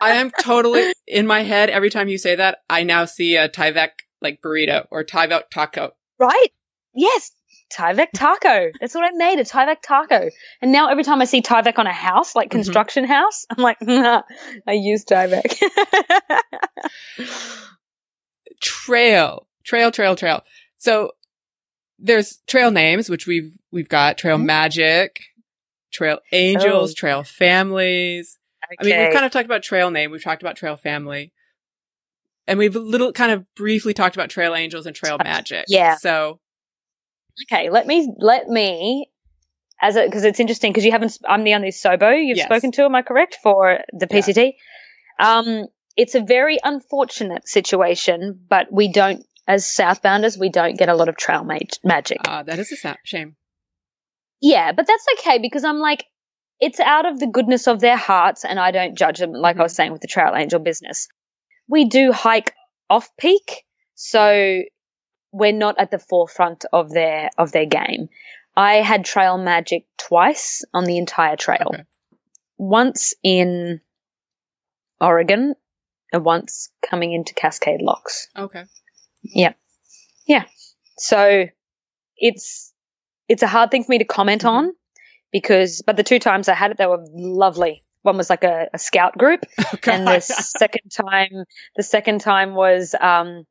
I 0.00 0.16
am 0.16 0.30
totally 0.40 0.92
in 1.06 1.26
my 1.26 1.42
head. 1.42 1.70
Every 1.70 1.88
time 1.88 2.08
you 2.08 2.18
say 2.18 2.34
that, 2.34 2.58
I 2.68 2.82
now 2.82 3.04
see 3.06 3.36
a 3.36 3.48
Tyvek 3.48 3.90
like 4.20 4.40
burrito 4.44 4.86
or 4.90 5.04
Tyvek 5.04 5.44
taco. 5.50 5.92
right? 6.18 6.48
Yes. 6.94 7.30
Tyvek 7.76 8.08
taco. 8.14 8.70
That's 8.80 8.94
what 8.94 9.04
I 9.04 9.10
made, 9.16 9.38
a 9.40 9.44
Tyvek 9.44 9.82
taco. 9.82 10.30
And 10.62 10.72
now 10.72 10.88
every 10.88 11.02
time 11.04 11.20
I 11.20 11.24
see 11.24 11.42
Tyvek 11.42 11.78
on 11.78 11.86
a 11.86 11.92
house, 11.92 12.34
like 12.36 12.48
Mhm. 12.48 12.52
construction 12.52 13.04
house, 13.04 13.46
I'm 13.50 13.62
like, 13.62 13.80
nah, 13.82 14.22
I 14.66 14.72
use 14.72 15.04
Tyvek. 15.04 15.60
Trail, 18.60 19.46
trail, 19.64 19.90
trail, 19.90 20.16
trail. 20.16 20.42
So 20.78 21.12
there's 21.98 22.38
trail 22.46 22.70
names, 22.70 23.08
which 23.10 23.26
we've 23.26 23.52
we've 23.72 23.88
got 23.88 24.16
Trail 24.18 24.38
Mhm. 24.38 24.44
Magic, 24.44 25.20
Trail 25.92 26.20
Angels, 26.32 26.92
Oh. 26.92 26.94
Trail 26.94 27.22
Families. 27.24 28.38
I 28.80 28.84
mean, 28.84 28.96
we've 28.98 29.12
kind 29.12 29.26
of 29.26 29.32
talked 29.32 29.44
about 29.44 29.62
Trail 29.62 29.90
Name, 29.90 30.10
we've 30.10 30.22
talked 30.22 30.42
about 30.42 30.56
Trail 30.56 30.76
Family, 30.76 31.32
and 32.46 32.58
we've 32.58 32.74
a 32.76 32.78
little 32.80 33.12
kind 33.12 33.32
of 33.32 33.44
briefly 33.54 33.92
talked 33.92 34.16
about 34.16 34.30
Trail 34.30 34.54
Angels 34.54 34.86
and 34.86 34.96
Trail 34.96 35.18
Magic. 35.22 35.64
Yeah. 35.68 35.96
So 35.96 36.40
okay, 37.42 37.70
let 37.70 37.86
me 37.86 38.12
let 38.18 38.48
me 38.48 39.10
as 39.80 39.96
a 39.96 40.04
because 40.04 40.24
it's 40.24 40.40
interesting 40.40 40.70
because 40.72 40.84
you 40.84 40.92
haven't. 40.92 41.18
I'm 41.28 41.44
the 41.44 41.54
only 41.54 41.70
Sobo 41.70 42.16
you've 42.24 42.38
Yes. 42.38 42.46
spoken 42.46 42.72
to. 42.72 42.84
Am 42.84 42.94
I 42.94 43.02
correct 43.02 43.38
for 43.42 43.80
the 43.92 44.06
Yeah. 44.10 44.18
PCT? 44.20 44.54
Um, 45.18 45.66
it's 45.96 46.14
a 46.14 46.20
very 46.20 46.58
unfortunate 46.62 47.46
situation, 47.48 48.40
but 48.48 48.66
we 48.72 48.90
don't, 48.90 49.24
as 49.46 49.64
Southbounders, 49.64 50.38
we 50.38 50.48
don't 50.48 50.76
get 50.76 50.88
a 50.88 50.94
lot 50.94 51.08
of 51.08 51.16
trail 51.16 51.44
ma- 51.44 51.58
magic. 51.84 52.18
uh, 52.26 52.42
that 52.42 52.58
is 52.58 52.72
a 52.84 52.96
shame. 53.04 53.36
Yeah, 54.40 54.72
but 54.72 54.86
that's 54.86 55.06
okay 55.18 55.38
because 55.38 55.64
I'm 55.64 55.78
like, 55.78 56.04
it's 56.60 56.80
out 56.80 57.06
of 57.06 57.20
the 57.20 57.26
goodness 57.26 57.66
of 57.68 57.80
their 57.80 57.96
hearts, 57.96 58.44
and 58.44 58.58
I 58.58 58.70
don't 58.72 58.96
judge 58.96 59.18
them. 59.18 59.32
Like 59.32 59.58
I 59.58 59.62
was 59.62 59.74
saying 59.74 59.92
with 59.92 60.00
the 60.00 60.08
Trail 60.08 60.34
Angel 60.34 60.58
business, 60.60 61.08
we 61.68 61.84
do 61.84 62.12
hike 62.12 62.52
off 62.90 63.08
peak, 63.18 63.62
so 63.94 64.62
we're 65.34 65.52
not 65.52 65.74
at 65.78 65.90
the 65.90 65.98
forefront 65.98 66.64
of 66.72 66.90
their 66.90 67.28
of 67.36 67.50
their 67.52 67.66
game. 67.66 68.08
I 68.56 68.74
had 68.76 69.04
trail 69.04 69.36
magic 69.36 69.84
twice 69.98 70.62
on 70.72 70.84
the 70.84 70.96
entire 70.96 71.36
trail. 71.36 71.70
Okay. 71.74 71.82
Once 72.56 73.14
in 73.24 73.80
Oregon, 75.00 75.54
and 76.12 76.24
once 76.24 76.70
coming 76.88 77.12
into 77.12 77.34
Cascade 77.34 77.82
Locks. 77.82 78.28
Okay. 78.38 78.62
Yeah. 79.22 79.54
Yeah. 80.26 80.44
So 80.98 81.46
it's 82.16 82.72
it's 83.28 83.42
a 83.42 83.48
hard 83.48 83.70
thing 83.72 83.82
for 83.82 83.90
me 83.90 83.98
to 83.98 84.04
comment 84.04 84.42
Mhm. 84.42 84.50
on 84.50 84.72
because 85.32 85.82
but 85.84 85.96
the 85.96 86.04
two 86.04 86.20
times 86.20 86.48
I 86.48 86.54
had 86.54 86.70
it 86.70 86.76
they 86.78 86.86
were 86.86 87.04
lovely. 87.12 87.82
One 88.02 88.16
was 88.16 88.30
like 88.30 88.44
a, 88.44 88.68
a 88.72 88.78
scout 88.78 89.18
group 89.18 89.44
Okay. 89.74 89.92
and 89.92 90.06
the 90.06 90.20
second 90.20 90.90
time 90.92 91.44
the 91.76 91.82
second 91.82 92.20
time 92.20 92.54
was 92.54 92.94
um 93.00 93.44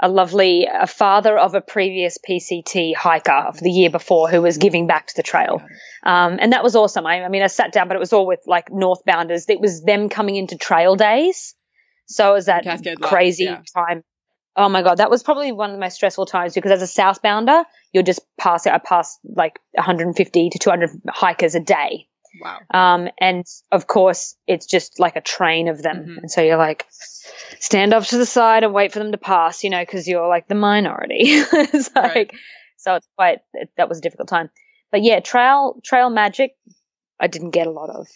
a 0.00 0.08
lovely 0.08 0.66
a 0.72 0.86
father 0.86 1.36
of 1.36 1.54
a 1.54 1.60
previous 1.60 2.18
PCT 2.18 2.94
hiker 2.94 3.32
of 3.32 3.58
the 3.58 3.70
year 3.70 3.90
before 3.90 4.28
who 4.28 4.42
was 4.42 4.58
giving 4.58 4.86
back 4.86 5.06
to 5.08 5.16
the 5.16 5.22
trail. 5.22 5.62
Um, 6.04 6.38
and 6.40 6.52
that 6.52 6.62
was 6.62 6.76
awesome. 6.76 7.06
I, 7.06 7.24
I 7.24 7.28
mean, 7.28 7.42
I 7.42 7.48
sat 7.48 7.72
down, 7.72 7.88
but 7.88 7.96
it 7.96 8.00
was 8.00 8.12
all 8.12 8.26
with 8.26 8.40
like 8.46 8.70
northbounders. 8.70 9.48
It 9.48 9.60
was 9.60 9.82
them 9.82 10.08
coming 10.08 10.36
into 10.36 10.56
trail 10.56 10.94
days. 10.94 11.54
So 12.06 12.30
it 12.30 12.34
was 12.34 12.46
that 12.46 12.64
Cascade 12.64 13.00
crazy 13.00 13.44
yeah. 13.44 13.62
time. 13.74 14.02
Oh 14.56 14.68
my 14.68 14.82
God. 14.82 14.96
That 14.96 15.10
was 15.10 15.22
probably 15.22 15.52
one 15.52 15.70
of 15.70 15.76
the 15.76 15.80
most 15.80 15.94
stressful 15.94 16.26
times 16.26 16.54
because 16.54 16.70
as 16.70 16.82
a 16.82 17.00
southbounder, 17.00 17.64
you're 17.92 18.02
just 18.02 18.20
passing, 18.38 18.72
I 18.72 18.78
passed 18.78 19.18
like 19.24 19.58
150 19.72 20.50
to 20.50 20.58
200 20.58 20.90
hikers 21.08 21.54
a 21.54 21.60
day. 21.60 22.07
Wow. 22.40 22.58
Um, 22.72 23.08
and 23.20 23.44
of 23.72 23.86
course, 23.86 24.36
it's 24.46 24.66
just 24.66 24.98
like 25.00 25.16
a 25.16 25.20
train 25.20 25.68
of 25.68 25.82
them. 25.82 26.06
Mhm. 26.08 26.16
And 26.18 26.30
so 26.30 26.40
you're 26.42 26.56
like, 26.56 26.86
stand 27.60 27.92
off 27.94 28.08
to 28.08 28.18
the 28.18 28.26
side 28.26 28.64
and 28.64 28.72
wait 28.72 28.92
for 28.92 28.98
them 28.98 29.12
to 29.12 29.18
pass, 29.18 29.64
you 29.64 29.70
know, 29.70 29.82
because 29.82 30.06
you're 30.08 30.28
like 30.28 30.48
the 30.48 30.54
minority. 30.54 31.16
it's 31.22 31.94
like, 31.94 32.14
Right. 32.14 32.30
so 32.76 32.94
it's 32.96 33.08
quite, 33.16 33.38
it, 33.54 33.70
that 33.76 33.88
was 33.88 33.98
a 33.98 34.02
difficult 34.02 34.28
time. 34.28 34.50
But 34.90 35.02
yeah, 35.02 35.20
trail, 35.20 35.80
trail 35.84 36.10
magic, 36.10 36.52
I 37.20 37.26
didn't 37.26 37.50
get 37.50 37.66
a 37.66 37.70
lot 37.70 37.90
of. 37.90 38.06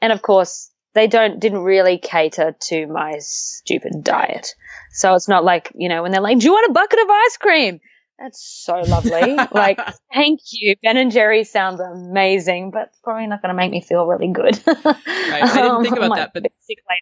And 0.00 0.12
of 0.12 0.22
course, 0.22 0.70
they 0.94 1.06
don't, 1.06 1.38
didn't 1.40 1.60
really 1.62 1.98
cater 1.98 2.54
to 2.68 2.86
my 2.86 3.16
stupid 3.18 4.02
diet. 4.02 4.54
So 4.92 5.14
it's 5.14 5.28
not 5.28 5.44
like, 5.44 5.72
you 5.74 5.88
know, 5.88 6.02
when 6.02 6.10
they're 6.12 6.20
like, 6.20 6.38
do 6.38 6.46
you 6.46 6.52
want 6.52 6.70
a 6.70 6.72
bucket 6.72 6.98
of 7.00 7.08
ice 7.08 7.36
cream? 7.36 7.80
That's 8.20 8.44
so 8.64 8.80
lovely. 8.80 9.34
like, 9.52 9.80
thank 10.14 10.40
you. 10.52 10.76
Ben 10.82 10.98
and 10.98 11.10
Jerry 11.10 11.44
sounds 11.44 11.80
amazing, 11.80 12.70
but 12.70 12.88
it's 12.88 12.98
probably 13.02 13.26
not 13.26 13.40
going 13.40 13.48
to 13.48 13.56
make 13.56 13.70
me 13.70 13.80
feel 13.80 14.06
really 14.06 14.30
good. 14.30 14.60
right. 14.66 14.96
I 15.06 15.62
didn't 15.62 15.82
think 15.82 15.96
about 15.96 16.16
that, 16.16 16.32
but-. 16.34 16.42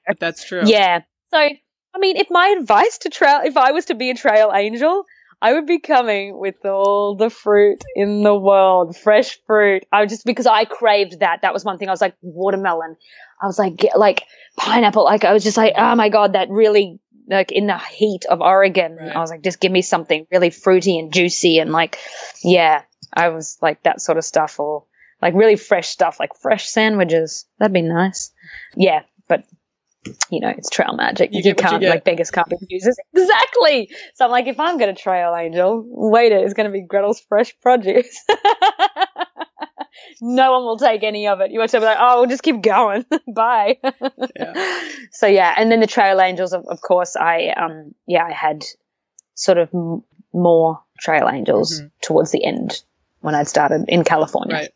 But 0.06 0.20
that's 0.20 0.44
true. 0.44 0.62
Yeah. 0.64 1.00
So, 1.30 1.38
I 1.38 1.98
mean, 1.98 2.16
if 2.16 2.28
my 2.30 2.54
advice 2.58 2.98
to 2.98 3.10
trail, 3.10 3.40
if 3.44 3.56
I 3.56 3.72
was 3.72 3.86
to 3.86 3.94
be 3.94 4.10
a 4.10 4.14
trail 4.14 4.52
angel, 4.54 5.04
I 5.40 5.52
would 5.54 5.66
be 5.66 5.78
coming 5.78 6.38
with 6.38 6.64
all 6.64 7.16
the 7.16 7.30
fruit 7.30 7.82
in 7.94 8.22
the 8.22 8.34
world, 8.34 8.96
fresh 8.96 9.38
fruit. 9.46 9.84
I 9.92 10.06
just 10.06 10.24
because 10.24 10.46
I 10.46 10.64
craved 10.64 11.20
that. 11.20 11.40
That 11.42 11.52
was 11.52 11.64
one 11.64 11.78
thing. 11.78 11.88
I 11.88 11.92
was 11.92 12.00
like 12.00 12.16
watermelon. 12.22 12.96
I 13.40 13.46
was 13.46 13.58
like 13.58 13.76
get, 13.76 13.98
like 13.98 14.24
pineapple. 14.56 15.04
Like 15.04 15.24
I 15.24 15.32
was 15.32 15.44
just 15.44 15.56
like, 15.56 15.74
oh 15.76 15.94
my 15.94 16.08
god, 16.08 16.32
that 16.32 16.48
really 16.50 16.98
like 17.29 17.53
in 17.53 17.66
the 17.66 17.79
heat 17.79 18.24
of 18.26 18.41
Oregon. 18.41 18.97
Right. 18.97 19.14
I 19.14 19.20
was 19.20 19.31
like, 19.31 19.43
just 19.43 19.61
give 19.61 19.70
me 19.72 19.83
something 19.83 20.26
really 20.33 20.51
fruity 20.51 20.99
and 20.99 21.12
juicy 21.12 21.59
and 21.59 21.70
like, 21.72 21.99
yeah. 22.43 22.83
I 23.12 23.29
was 23.29 23.57
like 23.62 23.83
that 23.85 24.01
sort 24.03 24.18
of 24.18 24.24
stuff 24.24 24.61
or 24.61 24.85
like 25.22 25.35
really 25.35 25.57
fresh 25.57 25.89
stuff, 25.89 26.20
like 26.20 26.35
fresh 26.37 26.68
sandwiches. 26.68 27.47
That'd 27.59 27.72
be 27.72 27.81
nice. 27.83 28.33
Yeah, 28.76 29.03
but 29.29 29.45
you 30.31 30.41
know, 30.41 30.51
it's 30.51 30.68
trail 30.68 30.95
magic. 30.95 31.31
You 31.33 31.41
You, 31.43 31.49
you 31.51 31.55
can't 31.55 31.81
get. 31.81 31.91
like 31.91 32.05
beggars 32.05 32.31
can't 32.31 32.49
be 32.49 32.57
choosers. 32.70 32.97
Exactly. 33.14 33.91
So 34.14 34.24
I'm 34.24 34.31
like, 34.31 34.47
if 34.47 34.61
I'm 34.61 34.79
gonna 34.79 34.95
trail 34.95 35.35
angel, 35.35 35.85
waiter 35.87 36.39
is 36.39 36.55
gonna 36.55 36.70
be 36.70 36.83
Gretel's 36.83 37.20
fresh 37.20 37.55
produce. 37.61 38.24
no 40.20 40.53
one 40.53 40.64
will 40.64 40.78
take 40.78 41.03
any 41.03 41.26
of 41.28 41.40
it. 41.40 41.51
You 41.51 41.59
want 41.59 41.70
to 41.72 41.80
be 41.80 41.84
like, 41.86 41.96
oh, 42.01 42.20
we'll 42.20 42.28
just 42.28 42.42
keep 42.42 42.62
going. 42.62 43.05
Bye. 43.34 43.78
Yeah. 44.36 44.80
So 45.11 45.26
yeah, 45.26 45.55
and 45.57 45.72
then 45.72 45.80
the 45.80 45.86
Trail 45.86 46.20
Angels, 46.20 46.53
of, 46.53 46.66
of 46.68 46.80
course, 46.82 47.16
I 47.16 47.49
um 47.49 47.94
yeah, 48.07 48.24
I 48.24 48.32
had 48.32 48.64
sort 49.34 49.57
of 49.57 49.70
m- 49.74 50.03
more 50.34 50.82
Trail 51.01 51.28
Angels 51.32 51.80
Mhm. 51.80 51.90
towards 52.03 52.30
the 52.30 52.44
end 52.44 52.82
when 53.20 53.34
I'd 53.34 53.49
started 53.49 53.86
in 53.88 54.05
California. 54.05 54.55
Right. 54.55 54.70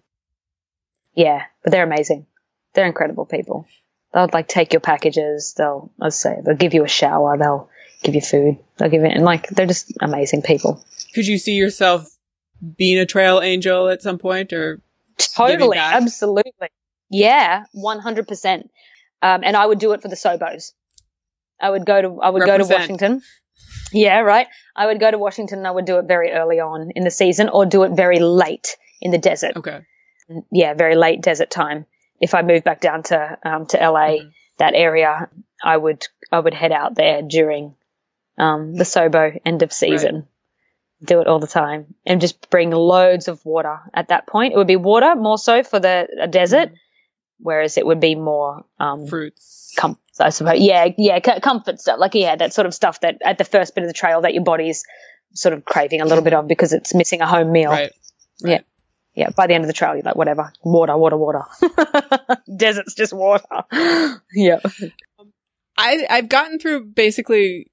Yeah, 1.15 1.43
but 1.63 1.71
they're 1.73 1.85
amazing. 1.85 2.27
They're 2.75 2.87
incredible 2.87 3.27
people. 3.27 3.67
They'll 4.15 4.31
like 4.33 4.49
take 4.49 4.73
your 4.73 4.81
packages. 4.81 5.55
They'll, 5.57 5.93
let's 5.99 6.17
say, 6.17 6.39
they'll 6.45 6.57
give 6.57 6.73
you 6.75 6.85
a 6.85 6.89
shower. 6.89 7.37
They'll 7.37 7.69
give 8.03 8.15
you 8.15 8.21
food. 8.23 8.59
They'll 8.79 8.89
give 8.91 9.05
it, 9.05 9.13
and 9.13 9.25
like, 9.25 9.49
they're 9.49 9.67
just 9.67 9.93
amazing 10.01 10.43
people. 10.43 10.83
Could 11.15 11.27
you 11.27 11.37
see 11.39 11.53
yourself 11.53 12.17
being 12.77 12.99
a 12.99 13.07
trail 13.07 13.41
angel 13.41 13.89
at 13.89 14.01
some 14.03 14.19
point 14.19 14.53
or 14.53 14.81
Totally, 15.19 15.79
absolutely. 15.79 16.69
Yeah, 17.11 17.65
one 17.73 17.99
hundred 17.99 18.29
percent. 18.29 18.71
Um, 19.21 19.43
and 19.45 19.57
I 19.57 19.67
would 19.67 19.79
do 19.79 19.93
it 19.93 20.03
for 20.03 20.09
the 20.09 20.17
Sobos. 20.17 20.73
I 21.61 21.71
would 21.71 21.87
go 21.87 22.01
to 22.03 22.21
I 22.21 22.31
would 22.31 22.45
go 22.45 22.59
to 22.59 22.65
Washington. 22.65 23.23
Yeah, 23.93 24.21
right. 24.21 24.47
I 24.75 24.87
would 24.87 24.99
go 25.01 25.11
to 25.11 25.19
Washington 25.19 25.59
and 25.59 25.67
I 25.67 25.71
would 25.71 25.85
do 25.85 25.99
it 25.99 26.07
very 26.07 26.33
early 26.33 26.59
on 26.61 26.91
in 26.97 27.05
the 27.05 27.11
season 27.11 27.49
or 27.51 27.67
do 27.67 27.83
it 27.85 27.93
very 27.93 28.19
late 28.21 28.77
in 29.01 29.11
the 29.11 29.19
desert. 29.19 29.57
okay. 29.57 29.83
Yeah, 30.51 30.73
very 30.75 30.97
late 30.97 31.21
desert 31.21 31.51
time. 31.51 31.85
If 32.21 32.35
I 32.35 32.43
moved 32.43 32.65
back 32.65 32.81
down 32.81 33.03
to 33.05 33.39
um, 33.45 33.67
to 33.67 33.77
LA, 33.79 34.09
Mhm. 34.19 34.33
that 34.59 34.75
area, 34.75 35.29
I 35.63 35.77
would 35.77 36.07
I 36.31 36.39
would 36.41 36.55
head 36.55 36.73
out 36.73 36.95
there 36.95 37.21
during 37.23 37.75
um, 38.39 38.75
the 38.75 38.85
Sobo 38.85 39.39
end 39.45 39.63
of 39.63 39.73
season. 39.73 40.27
Do 41.05 41.21
it 41.21 41.27
all 41.27 41.41
the 41.41 41.47
time 41.49 41.95
and 42.07 42.21
just 42.21 42.49
bring 42.51 42.71
loads 42.71 43.27
of 43.29 43.45
water. 43.45 43.81
At 43.93 44.09
that 44.09 44.27
point, 44.29 44.53
it 44.55 44.57
would 44.57 44.67
be 44.69 44.77
water 44.77 45.15
more 45.17 45.37
so 45.39 45.63
for 45.65 45.81
the 45.81 46.07
desert, 46.31 46.71
whereas 47.39 47.77
it 47.77 47.85
would 47.85 47.99
be 48.01 48.15
more 48.15 48.65
um, 48.79 49.07
Fruits. 49.07 49.73
comfort. 49.77 49.99
I 50.21 50.29
suppose. 50.31 50.61
Yeah, 50.61 50.89
yeah, 50.99 51.19
c- 51.25 51.41
comfort 51.41 51.81
stuff. 51.81 51.99
Like 51.99 52.15
yeah, 52.15 52.37
that 52.37 52.53
sort 52.53 52.67
of 52.67 52.75
stuff 52.75 53.01
that 53.01 53.19
at 53.25 53.39
the 53.39 53.45
first 53.45 53.75
bit 53.75 53.83
of 53.83 53.89
the 53.89 53.95
trail 53.95 54.21
that 54.21 54.35
your 54.35 54.45
body's 54.45 54.85
sort 55.35 55.55
of 55.55 55.65
craving 55.65 56.01
a 56.03 56.05
little 56.05 56.23
bit 56.23 56.35
of 56.35 56.47
because 56.47 56.73
it's 56.73 56.95
missing 56.95 57.21
a 57.23 57.27
home 57.27 57.51
meal. 57.51 57.71
Right. 57.71 57.91
Yeah, 58.45 58.61
Yeah. 59.15 59.31
by 59.31 59.47
the 59.47 59.55
end 59.55 59.65
of 59.65 59.69
the 59.69 59.73
trail, 59.73 59.95
you're 59.95 60.03
like, 60.05 60.15
whatever, 60.17 60.53
water, 60.63 60.97
water, 60.99 61.17
water. 61.17 61.43
Desert's 62.57 62.95
just 62.95 63.13
water. 63.15 63.45
yeah. 64.35 64.59
I 65.77 66.07
I've 66.11 66.29
gotten 66.29 66.59
through 66.59 66.85
basically 66.87 67.71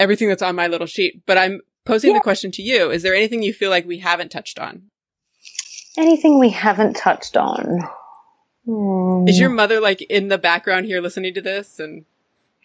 everything 0.00 0.28
that's 0.28 0.42
on 0.42 0.56
my 0.56 0.66
little 0.66 0.86
sheet, 0.86 1.22
but 1.26 1.38
I'm 1.38 1.60
posing 1.84 2.10
Yeah. 2.10 2.18
the 2.18 2.22
question 2.22 2.50
to 2.52 2.62
you. 2.62 2.90
Is 2.90 3.02
there 3.02 3.14
anything 3.14 3.42
you 3.42 3.52
feel 3.52 3.70
like 3.70 3.86
we 3.86 3.98
haven't 3.98 4.30
touched 4.30 4.58
on? 4.58 4.82
Anything 5.96 6.38
we 6.38 6.50
haven't 6.50 6.94
touched 6.96 7.36
on? 7.36 7.80
Hmm. 8.66 9.26
Is 9.26 9.40
your 9.40 9.50
mother 9.50 9.80
like 9.80 10.02
in 10.02 10.28
the 10.28 10.38
background 10.38 10.86
here 10.86 11.00
listening 11.00 11.34
to 11.34 11.40
this 11.40 11.78
and 11.80 12.04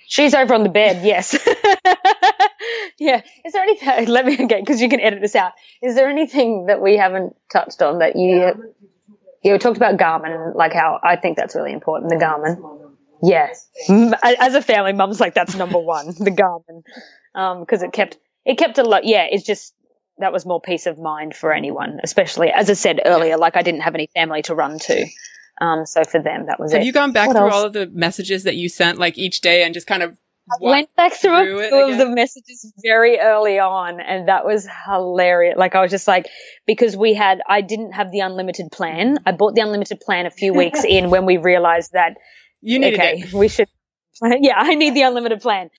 She's 0.06 0.34
over 0.34 0.54
on 0.54 0.64
the 0.64 0.70
bed. 0.70 1.06
Yes. 1.06 1.34
yeah. 3.00 3.22
Is 3.46 3.54
there 3.54 3.64
anything? 3.64 4.08
Let 4.08 4.26
me 4.26 4.34
okay, 4.34 4.60
because 4.60 4.82
you 4.82 4.90
can 4.90 5.00
edit 5.00 5.22
this 5.22 5.36
out. 5.36 5.54
Is 5.82 5.96
there 5.96 6.10
anything 6.10 6.66
that 6.68 6.82
we 6.82 6.98
haven't 6.98 7.36
touched 7.52 7.82
on 7.82 8.00
that 8.00 8.16
you? 8.16 8.76
Yeah, 9.44 9.54
we 9.54 9.58
talked 9.58 9.78
about 9.78 9.98
Garmin, 9.98 10.56
like 10.56 10.74
how 10.74 11.00
I 11.04 11.16
think 11.16 11.38
that's 11.38 11.56
really 11.56 11.74
important. 11.74 12.10
The 12.10 12.18
Garmin. 12.18 12.92
Yes. 13.24 13.70
As 14.24 14.56
a 14.56 14.62
family, 14.62 14.94
Mum's 14.94 15.20
like 15.20 15.34
that's 15.34 15.56
number 15.56 15.80
one. 15.80 16.08
The 16.08 16.32
Garmin, 16.32 17.62
because 17.62 17.82
it 17.82 17.94
kept 17.94 18.18
it 18.46 18.58
kept 18.58 18.78
a 18.78 18.84
lot. 18.84 19.06
Yeah, 19.06 19.26
it's 19.30 19.46
just 19.46 19.74
that 20.20 20.32
was 20.32 20.46
more 20.46 20.62
peace 20.62 20.86
of 20.86 21.00
mind 21.00 21.36
for 21.36 21.52
anyone, 21.54 22.00
especially 22.04 22.50
as 22.50 22.70
I 22.70 22.74
said 22.74 23.02
earlier. 23.06 23.38
Like 23.38 23.56
I 23.58 23.62
didn't 23.62 23.82
have 23.82 23.96
any 23.96 24.10
family 24.14 24.42
to 24.44 24.56
run 24.56 24.80
to. 24.80 25.06
Um, 25.62 25.86
so 25.86 26.04
for 26.04 26.22
them, 26.22 26.48
that 26.48 26.60
was 26.60 26.72
have 26.74 26.82
it. 26.82 26.86
you 26.86 26.92
gone 26.92 27.12
back 27.14 27.28
What 27.28 27.38
through 27.38 27.46
else? 27.46 27.54
all 27.56 27.66
of 27.66 27.74
the 27.74 27.88
messages 27.88 28.44
that 28.44 28.56
you 28.56 28.70
sent 28.70 28.98
like 28.98 29.18
each 29.18 29.42
day 29.42 29.64
and 29.64 29.74
just 29.74 29.88
kind 29.88 30.04
of 30.04 30.18
I 30.52 30.56
went 30.60 30.94
back 30.96 31.14
through, 31.14 31.46
through 31.46 31.60
a 31.62 31.68
few 31.70 31.92
of 31.94 31.98
the 31.98 32.10
messages 32.10 32.74
very 32.84 33.18
early 33.18 33.60
on, 33.60 34.02
and 34.02 34.28
that 34.28 34.46
was 34.46 34.68
hilarious. 34.86 35.56
Like 35.58 35.74
I 35.74 35.82
was 35.82 35.90
just 35.90 36.06
like, 36.06 36.28
because 36.68 36.98
we 36.98 37.14
had, 37.14 37.40
I 37.48 37.62
didn't 37.62 37.94
have 37.94 38.12
the 38.12 38.20
unlimited 38.20 38.70
plan. 38.72 39.20
I 39.26 39.32
bought 39.32 39.56
the 39.56 39.62
unlimited 39.62 40.02
plan 40.02 40.26
a 40.26 40.32
few 40.32 40.54
weeks 40.54 40.84
in 40.88 41.10
when 41.10 41.26
we 41.26 41.38
realized 41.38 41.94
that 41.94 42.18
you 42.60 42.80
needed 42.80 43.00
okay, 43.00 43.20
it. 43.20 43.34
we 43.34 43.48
should. 43.48 43.68
Yeah, 44.22 44.56
I 44.58 44.76
need 44.76 44.94
the 44.96 45.04
unlimited 45.04 45.42
plan. 45.42 45.70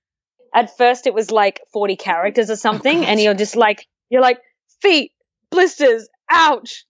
At 0.55 0.76
first, 0.76 1.07
it 1.07 1.14
was 1.14 1.30
like 1.30 1.61
forty 1.72 1.96
characters 1.96 2.48
or 2.48 2.57
something, 2.57 2.98
oh, 2.98 3.00
God. 3.00 3.09
and 3.09 3.20
you're 3.20 3.34
just 3.34 3.57
like, 3.57 3.86
you're 4.09 4.22
like, 4.22 4.38
feet, 4.80 5.11
blisters, 5.50 6.09
ouch, 6.30 6.84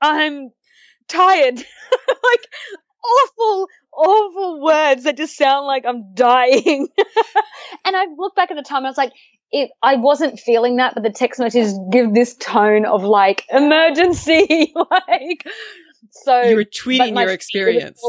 I'm 0.00 0.50
tired, 1.08 1.56
like 2.08 2.46
awful, 3.04 3.68
awful 3.92 4.62
words 4.62 5.04
that 5.04 5.16
just 5.16 5.36
sound 5.36 5.66
like 5.66 5.84
I'm 5.86 6.14
dying. 6.14 6.88
and 7.84 7.96
I 7.96 8.06
look 8.16 8.34
back 8.34 8.50
at 8.50 8.56
the 8.56 8.62
time, 8.62 8.78
and 8.78 8.86
I 8.86 8.90
was 8.90 8.98
like. 8.98 9.12
It, 9.52 9.70
I 9.80 9.94
wasn't 9.94 10.40
feeling 10.40 10.78
that, 10.78 10.94
but 10.94 11.04
the 11.04 11.10
text 11.10 11.38
messages 11.38 11.78
give 11.92 12.12
this 12.12 12.34
tone 12.34 12.84
of 12.84 13.04
like 13.04 13.44
emergency, 13.48 14.74
like 14.90 15.46
so. 16.10 16.42
You 16.42 16.56
were 16.56 16.64
tweeting 16.64 17.16
your 17.16 17.30
experience. 17.30 18.02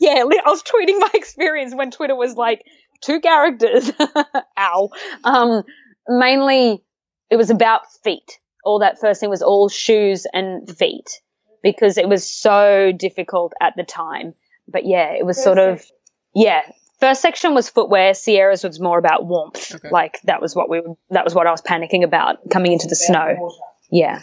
yeah, 0.00 0.14
I 0.18 0.24
was 0.24 0.64
tweeting 0.64 0.98
my 0.98 1.10
experience 1.14 1.72
when 1.72 1.92
Twitter 1.92 2.16
was 2.16 2.34
like 2.34 2.64
two 3.00 3.20
characters. 3.20 3.90
Ow. 4.58 4.90
Um, 5.24 5.62
mainly, 6.08 6.82
it 7.30 7.36
was 7.36 7.50
about 7.50 7.82
feet. 8.04 8.38
All 8.64 8.80
that 8.80 8.98
first 9.00 9.20
thing 9.20 9.30
was 9.30 9.42
all 9.42 9.68
shoes 9.68 10.26
and 10.32 10.68
feet 10.76 11.20
because 11.62 11.98
it 11.98 12.08
was 12.08 12.28
so 12.28 12.92
difficult 12.96 13.52
at 13.60 13.74
the 13.76 13.84
time. 13.84 14.34
But 14.68 14.86
yeah, 14.86 15.12
it 15.12 15.24
was 15.24 15.42
sort 15.42 15.58
of 15.58 15.84
yeah. 16.34 16.62
First 17.00 17.20
section 17.20 17.54
was 17.54 17.68
footwear. 17.68 18.14
Sierra's 18.14 18.64
was 18.64 18.80
more 18.80 18.98
about 18.98 19.26
warmth. 19.26 19.74
Okay. 19.74 19.88
Like 19.90 20.18
that 20.24 20.40
was 20.40 20.56
what 20.56 20.70
we 20.70 20.80
that 21.10 21.24
was 21.24 21.34
what 21.34 21.46
I 21.46 21.50
was 21.50 21.62
panicking 21.62 22.04
about 22.04 22.38
coming 22.50 22.72
into 22.72 22.86
the 22.88 22.96
snow. 22.96 23.50
Yeah. 23.90 24.22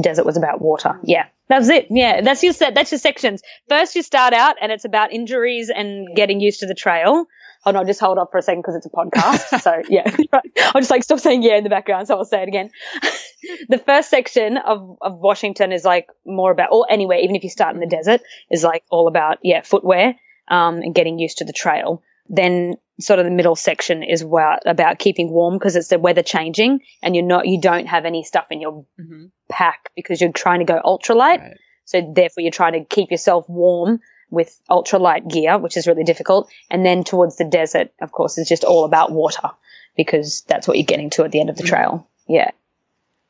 Desert 0.00 0.24
was 0.24 0.36
about 0.36 0.60
water. 0.60 0.98
Yeah. 1.04 1.26
That's 1.48 1.68
it. 1.68 1.86
Yeah. 1.90 2.22
That's 2.22 2.42
your 2.42 2.52
set. 2.52 2.74
That's 2.74 2.90
your 2.90 2.98
sections. 2.98 3.42
First 3.68 3.94
you 3.94 4.02
start 4.02 4.32
out 4.32 4.56
and 4.60 4.72
it's 4.72 4.84
about 4.84 5.12
injuries 5.12 5.70
and 5.74 6.08
getting 6.16 6.40
used 6.40 6.60
to 6.60 6.66
the 6.66 6.74
trail. 6.74 7.26
Hold 7.64 7.76
on, 7.76 7.86
just 7.86 8.00
hold 8.00 8.18
up 8.18 8.30
for 8.30 8.38
a 8.38 8.42
second 8.42 8.60
because 8.60 8.76
it's 8.76 8.86
a 8.86 8.90
podcast. 8.90 9.60
so 9.62 9.82
yeah, 9.88 10.04
I'll 10.74 10.80
just 10.80 10.90
like 10.90 11.02
stop 11.02 11.18
saying 11.18 11.42
yeah 11.42 11.56
in 11.56 11.64
the 11.64 11.70
background. 11.70 12.06
So 12.08 12.16
I'll 12.16 12.24
say 12.24 12.42
it 12.42 12.48
again. 12.48 12.70
the 13.68 13.78
first 13.78 14.10
section 14.10 14.56
of, 14.58 14.96
of 15.00 15.18
Washington 15.18 15.72
is 15.72 15.84
like 15.84 16.08
more 16.26 16.50
about, 16.50 16.68
or 16.72 16.86
anywhere, 16.90 17.18
even 17.18 17.36
if 17.36 17.42
you 17.44 17.50
start 17.50 17.74
in 17.74 17.80
the 17.80 17.86
desert, 17.86 18.20
is 18.50 18.62
like 18.64 18.84
all 18.90 19.08
about, 19.08 19.38
yeah, 19.42 19.62
footwear, 19.62 20.14
um, 20.48 20.76
and 20.76 20.94
getting 20.94 21.18
used 21.18 21.38
to 21.38 21.44
the 21.44 21.52
trail. 21.52 22.02
Then 22.28 22.74
sort 23.00 23.18
of 23.18 23.24
the 23.24 23.30
middle 23.30 23.56
section 23.56 24.02
is 24.02 24.24
wa- 24.24 24.58
about 24.66 24.98
keeping 24.98 25.30
warm 25.30 25.54
because 25.58 25.74
it's 25.76 25.88
the 25.88 25.98
weather 25.98 26.22
changing 26.22 26.80
and 27.02 27.14
you're 27.16 27.24
not, 27.24 27.46
you 27.46 27.60
don't 27.60 27.86
have 27.86 28.04
any 28.04 28.22
stuff 28.24 28.46
in 28.50 28.60
your 28.60 28.84
Mhm. 29.00 29.30
pack 29.50 29.90
because 29.96 30.20
you're 30.20 30.32
trying 30.32 30.60
to 30.60 30.64
go 30.64 30.80
ultralight. 30.84 31.40
Right. 31.40 31.56
So 31.86 32.12
therefore 32.14 32.42
you're 32.42 32.50
trying 32.50 32.74
to 32.74 32.84
keep 32.84 33.10
yourself 33.10 33.46
warm 33.48 34.00
with 34.34 34.60
ultralight 34.70 35.30
gear, 35.30 35.58
which 35.58 35.76
is 35.76 35.86
really 35.86 36.04
difficult. 36.04 36.50
And 36.70 36.84
then 36.84 37.04
towards 37.04 37.36
the 37.36 37.44
desert, 37.44 37.90
of 38.00 38.12
course, 38.12 38.36
is 38.38 38.48
just 38.48 38.64
all 38.64 38.84
about 38.84 39.12
water 39.12 39.50
because 39.96 40.42
that's 40.48 40.66
what 40.66 40.76
you're 40.76 40.84
getting 40.86 41.10
to 41.10 41.24
at 41.24 41.30
the 41.30 41.40
end 41.40 41.50
of 41.50 41.56
the 41.56 41.62
trail. 41.62 42.08
Yeah. 42.28 42.50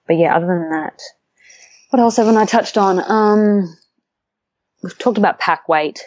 But 0.06 0.16
yeah, 0.16 0.36
other 0.36 0.46
than 0.46 0.70
that, 0.70 1.00
what 1.90 2.00
else 2.00 2.16
haven't 2.16 2.36
I 2.36 2.44
touched 2.44 2.76
on? 2.76 2.98
Um, 3.06 3.76
we've 4.82 4.98
talked 4.98 5.18
about 5.18 5.38
pack 5.38 5.68
weight, 5.68 6.02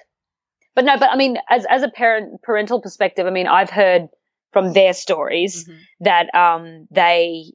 but 0.76 0.86
no, 0.86 0.98
but 0.98 1.10
I 1.12 1.16
mean, 1.16 1.38
as, 1.50 1.66
as 1.70 1.84
a 1.84 1.90
parent, 1.90 2.42
parental 2.44 2.82
perspective, 2.82 3.26
I 3.26 3.30
mean, 3.32 3.48
I've 3.48 3.70
heard 3.70 4.10
from 4.52 4.74
their 4.74 4.94
stories 4.94 5.68
Mhm. 5.68 5.78
that, 6.02 6.36
um, 6.36 6.88
they 6.92 7.46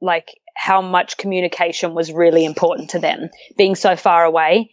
like 0.00 0.28
how 0.56 0.82
much 0.82 1.16
communication 1.16 1.94
was 1.94 2.12
really 2.12 2.44
important 2.44 2.90
to 2.90 2.98
them 2.98 3.30
being 3.56 3.74
so 3.74 3.96
far 3.96 4.24
away. 4.24 4.70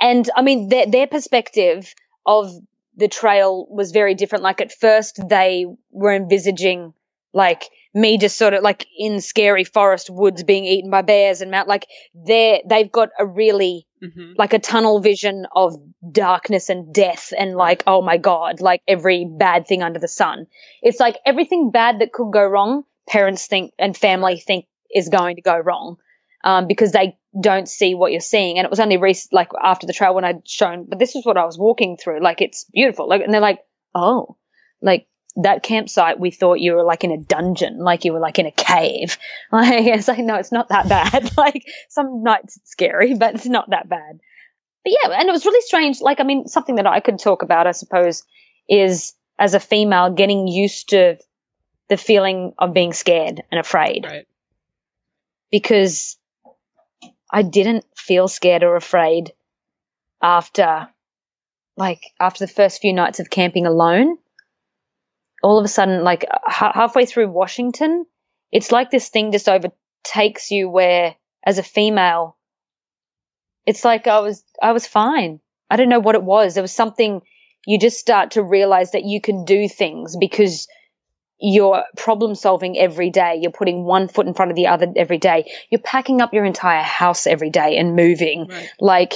And 0.00 0.28
I 0.36 0.42
mean, 0.42 0.68
their, 0.68 0.86
their 0.86 1.06
perspective 1.06 1.92
of 2.26 2.52
the 2.96 3.08
trail 3.08 3.66
was 3.70 3.92
very 3.92 4.14
different. 4.14 4.44
Like 4.44 4.60
at 4.60 4.72
first 4.72 5.20
they 5.28 5.66
were 5.90 6.14
envisaging 6.14 6.94
like 7.32 7.64
me 7.94 8.18
just 8.18 8.36
sort 8.36 8.54
of 8.54 8.62
like 8.62 8.86
in 8.98 9.20
scary 9.20 9.64
forest 9.64 10.10
woods 10.10 10.42
being 10.42 10.64
eaten 10.64 10.90
by 10.90 11.02
bears 11.02 11.40
and 11.40 11.50
mount 11.50 11.68
like 11.68 11.86
they 12.14 12.62
they've 12.68 12.90
got 12.90 13.10
a 13.18 13.26
really 13.26 13.86
Mhm. 14.02 14.32
like 14.38 14.54
a 14.54 14.58
tunnel 14.58 15.00
vision 15.00 15.46
of 15.54 15.76
darkness 16.10 16.70
and 16.70 16.92
death 16.94 17.34
and 17.36 17.54
like 17.54 17.82
oh 17.86 18.00
my 18.00 18.16
god 18.16 18.60
like 18.62 18.80
every 18.88 19.26
bad 19.26 19.66
thing 19.66 19.82
under 19.82 19.98
the 19.98 20.08
sun. 20.08 20.46
It's 20.82 20.98
like 20.98 21.18
everything 21.26 21.70
bad 21.70 21.98
that 22.00 22.12
could 22.12 22.30
go 22.32 22.42
wrong 22.46 22.84
parents 23.08 23.46
think 23.46 23.74
and 23.78 23.94
family 23.96 24.38
think 24.38 24.66
is 24.94 25.08
going 25.10 25.36
to 25.36 25.42
go 25.42 25.56
wrong 25.58 25.98
um, 26.44 26.66
because 26.66 26.92
they 26.92 27.18
don't 27.40 27.68
see 27.68 27.94
what 27.94 28.12
you're 28.12 28.20
seeing. 28.20 28.58
And 28.58 28.64
it 28.64 28.70
was 28.70 28.80
only 28.80 28.96
rec- 28.96 29.32
like 29.32 29.48
after 29.62 29.86
the 29.86 29.92
trail 29.92 30.14
when 30.14 30.24
i'd 30.24 30.48
shown 30.48 30.86
but 30.88 30.98
this 30.98 31.14
is 31.14 31.24
what 31.24 31.36
i 31.36 31.44
was 31.44 31.58
walking 31.58 31.96
through. 31.96 32.22
Like 32.22 32.40
it's 32.40 32.64
beautiful. 32.72 33.08
Like 33.08 33.22
and 33.22 33.32
they're 33.32 33.40
like 33.40 33.60
oh 33.94 34.36
like 34.82 35.06
that 35.36 35.62
campsite 35.62 36.18
we 36.18 36.32
thought 36.32 36.58
you 36.58 36.72
were 36.72 36.82
like 36.84 37.04
in 37.04 37.12
a 37.12 37.18
dungeon. 37.18 37.78
Like 37.78 38.04
you 38.04 38.12
were 38.12 38.20
like 38.20 38.38
in 38.38 38.46
a 38.46 38.52
cave. 38.52 39.16
Like 39.52 39.86
it's 39.86 40.08
like 40.08 40.18
no 40.18 40.36
it's 40.36 40.52
not 40.52 40.68
that 40.68 40.88
bad. 40.88 41.30
Like 41.36 41.64
some 41.88 42.22
nights 42.22 42.56
it's 42.56 42.70
scary 42.70 43.14
but 43.14 43.34
it's 43.34 43.46
not 43.46 43.70
that 43.70 43.88
bad. 43.88 44.20
But 44.82 44.92
yeah, 44.92 45.10
and 45.12 45.28
it 45.28 45.32
was 45.32 45.44
really 45.44 45.60
strange. 45.60 46.00
Like, 46.00 46.20
I 46.20 46.22
mean, 46.22 46.46
something 46.48 46.76
that 46.76 46.86
I 46.86 47.00
could 47.00 47.18
talk 47.18 47.42
about, 47.42 47.66
I 47.66 47.72
suppose, 47.72 48.22
is 48.66 49.12
as 49.38 49.52
a 49.52 49.60
female 49.60 50.10
getting 50.10 50.48
used 50.48 50.88
to 50.90 51.18
the 51.88 51.98
feeling 51.98 52.54
of 52.58 52.72
being 52.72 52.92
scared 52.94 53.42
and 53.50 53.60
afraid. 53.60 54.06
Right. 54.06 54.26
because 55.50 56.16
I 57.32 57.42
didn't 57.42 57.84
feel 57.96 58.28
scared 58.28 58.62
or 58.62 58.76
afraid 58.76 59.32
after 60.22 60.88
like 61.76 62.02
after 62.20 62.44
the 62.44 62.52
first 62.52 62.80
few 62.80 62.92
nights 62.92 63.20
of 63.20 63.30
camping 63.30 63.66
alone. 63.66 64.18
All 65.42 65.58
of 65.58 65.64
a 65.64 65.68
sudden, 65.68 66.04
like 66.04 66.26
ha- 66.30 66.72
halfway 66.74 67.06
through 67.06 67.30
Washington, 67.30 68.04
it's 68.52 68.70
like 68.70 68.90
this 68.90 69.08
thing 69.08 69.32
just 69.32 69.48
overtakes 69.48 70.50
you 70.50 70.68
where 70.68 71.16
as 71.44 71.58
a 71.58 71.62
female, 71.62 72.36
it's 73.64 73.84
like 73.84 74.06
I 74.06 74.20
was, 74.20 74.44
I 74.60 74.72
was 74.72 74.86
fine. 74.86 75.40
I 75.70 75.76
don't 75.76 75.88
know 75.88 76.00
what 76.00 76.16
it 76.16 76.22
was. 76.22 76.54
There 76.54 76.62
was 76.62 76.72
something 76.72 77.22
you 77.66 77.78
just 77.78 77.98
start 77.98 78.32
to 78.32 78.42
realize 78.42 78.90
that 78.90 79.04
you 79.04 79.20
can 79.20 79.44
do 79.44 79.68
things 79.68 80.16
because 80.18 80.66
you're 81.40 81.84
problem 81.96 82.34
solving 82.34 82.78
every 82.78 83.10
day. 83.10 83.38
You're 83.40 83.50
putting 83.50 83.84
one 83.84 84.08
foot 84.08 84.26
in 84.26 84.34
front 84.34 84.50
of 84.50 84.56
the 84.56 84.66
other 84.66 84.92
every 84.96 85.18
day. 85.18 85.50
You're 85.70 85.80
packing 85.80 86.20
up 86.20 86.34
your 86.34 86.44
entire 86.44 86.82
house 86.82 87.26
every 87.26 87.50
day 87.50 87.76
and 87.76 87.96
moving. 87.96 88.46
Right. 88.48 88.68
Like 88.78 89.14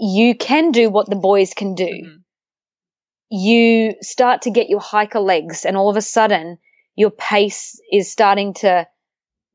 you 0.00 0.34
can 0.34 0.72
do 0.72 0.88
what 0.88 1.10
the 1.10 1.16
boys 1.16 1.52
can 1.52 1.74
do. 1.74 1.84
Mhm. 1.84 2.22
You 3.28 3.94
start 4.00 4.42
to 4.42 4.50
get 4.50 4.68
your 4.68 4.80
hiker 4.80 5.20
legs 5.20 5.64
and 5.64 5.76
all 5.76 5.90
of 5.90 5.96
a 5.96 6.02
sudden 6.02 6.58
your 6.96 7.10
pace 7.10 7.80
is 7.92 8.10
starting 8.10 8.54
to, 8.54 8.86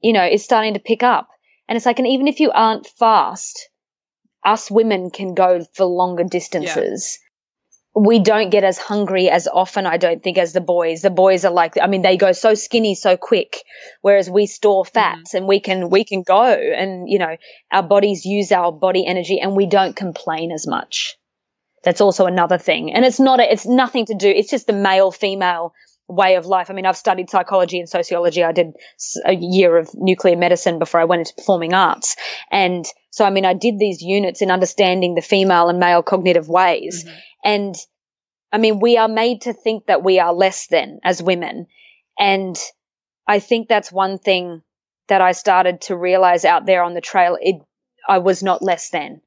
you 0.02 0.14
know, 0.14 0.26
is 0.26 0.44
starting 0.44 0.76
to 0.76 0.80
pick 0.80 1.04
up. 1.04 1.28
And 1.68 1.76
it's 1.76 1.86
like, 1.86 2.00
and 2.00 2.08
even 2.08 2.28
if 2.28 2.40
you 2.40 2.52
aren't 2.52 2.88
fast, 2.88 3.70
us 4.44 4.70
women 4.70 5.10
can 5.10 5.34
go 5.34 5.66
for 5.74 5.86
longer 5.86 6.24
distances. 6.24 7.20
We 7.98 8.20
don't 8.20 8.50
get 8.50 8.66
as 8.66 8.78
hungry 8.78 9.30
as 9.30 9.48
often, 9.48 9.86
I 9.86 9.96
don't 9.96 10.22
think, 10.22 10.38
as 10.38 10.52
the 10.52 10.60
boys. 10.60 11.02
The 11.02 11.10
boys 11.10 11.46
are 11.46 11.52
like, 11.52 11.76
I 11.82 11.88
mean, 11.88 12.02
they 12.02 12.18
go 12.18 12.34
so 12.34 12.54
skinny 12.54 12.94
so 12.94 13.16
quick, 13.16 13.64
whereas 14.02 14.30
we 14.30 14.48
store 14.48 14.84
fats 14.84 15.34
and 15.34 15.48
we 15.48 15.62
can, 15.62 15.90
we 15.90 16.04
can 16.04 16.22
go 16.22 16.44
and, 16.44 17.10
you 17.10 17.20
know, 17.20 17.38
our 17.72 17.84
bodies 17.84 18.26
use 18.26 18.52
our 18.52 18.72
body 18.74 19.06
energy 19.08 19.40
and 19.40 19.56
we 19.56 19.66
don't 19.66 19.96
complain 19.96 20.52
as 20.52 20.68
much. 20.68 21.16
That's 21.86 22.02
also 22.02 22.26
another 22.26 22.58
thing. 22.58 22.94
And 22.94 23.06
it's 23.06 23.20
not, 23.20 23.40
a, 23.40 23.50
it's 23.50 23.66
nothing 23.66 24.08
to 24.08 24.14
do, 24.16 24.28
it's 24.28 24.50
just 24.50 24.68
the 24.68 24.74
male 24.74 25.12
female 25.12 25.72
way 26.08 26.36
of 26.36 26.46
life. 26.46 26.70
I 26.70 26.74
mean, 26.74 26.86
I've 26.86 26.98
studied 26.98 27.30
psychology 27.30 27.80
and 27.80 27.90
sociology. 27.90 28.44
I 28.44 28.52
did 28.52 28.74
a 29.26 29.34
year 29.34 29.78
of 29.78 29.90
nuclear 29.96 30.36
medicine 30.36 30.80
before 30.80 31.00
I 31.00 31.06
went 31.06 31.22
into 31.22 31.34
performing 31.36 31.74
arts. 31.74 32.16
And 32.52 32.86
so, 33.10 33.26
I 33.26 33.30
mean, 33.30 33.46
I 33.46 33.54
did 33.54 33.80
these 33.80 34.02
units 34.02 34.42
in 34.42 34.52
understanding 34.52 35.16
the 35.16 35.22
female 35.22 35.70
and 35.70 35.80
male 35.80 36.04
cognitive 36.04 36.48
ways. 36.50 37.06
Mhm. 37.06 37.18
And 37.46 37.76
I 38.52 38.58
mean, 38.58 38.80
we 38.80 38.98
are 38.98 39.08
made 39.08 39.42
to 39.42 39.54
think 39.54 39.86
that 39.86 40.04
we 40.04 40.20
are 40.20 40.34
less 40.34 40.68
than 40.68 41.00
as 41.04 41.24
women. 41.24 41.68
And 42.20 42.58
I 43.28 43.40
think 43.40 43.68
that's 43.68 43.92
one 43.92 44.18
thing 44.18 44.62
that 45.08 45.22
I 45.22 45.34
started 45.34 45.82
to 45.82 45.96
realize 45.96 46.46
out 46.46 46.66
there 46.66 46.84
on 46.84 46.94
the 46.96 47.02
trail. 47.02 47.38
It, 47.40 47.58
I 48.08 48.18
was 48.18 48.42
not 48.44 48.62
less 48.62 48.90
than. 48.90 49.22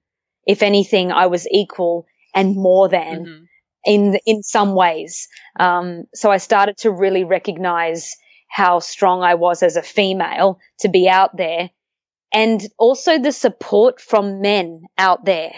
If 0.46 0.62
anything, 0.62 1.12
I 1.12 1.26
was 1.26 1.46
equal 1.50 2.06
and 2.34 2.56
more 2.56 2.88
than 2.88 3.24
Mhm. 3.24 3.46
in 3.84 4.18
in 4.26 4.42
some 4.42 4.74
ways. 4.74 5.28
Um, 5.60 6.04
so 6.14 6.30
I 6.30 6.38
started 6.38 6.78
to 6.78 6.90
really 6.90 7.24
recognize 7.24 8.16
how 8.48 8.80
strong 8.80 9.22
I 9.22 9.34
was 9.34 9.62
as 9.62 9.76
a 9.76 9.82
female 9.82 10.58
to 10.80 10.88
be 10.88 11.08
out 11.08 11.36
there, 11.36 11.70
and 12.32 12.60
also 12.78 13.18
the 13.18 13.32
support 13.32 14.00
from 14.00 14.40
men 14.40 14.82
out 14.96 15.24
there, 15.24 15.52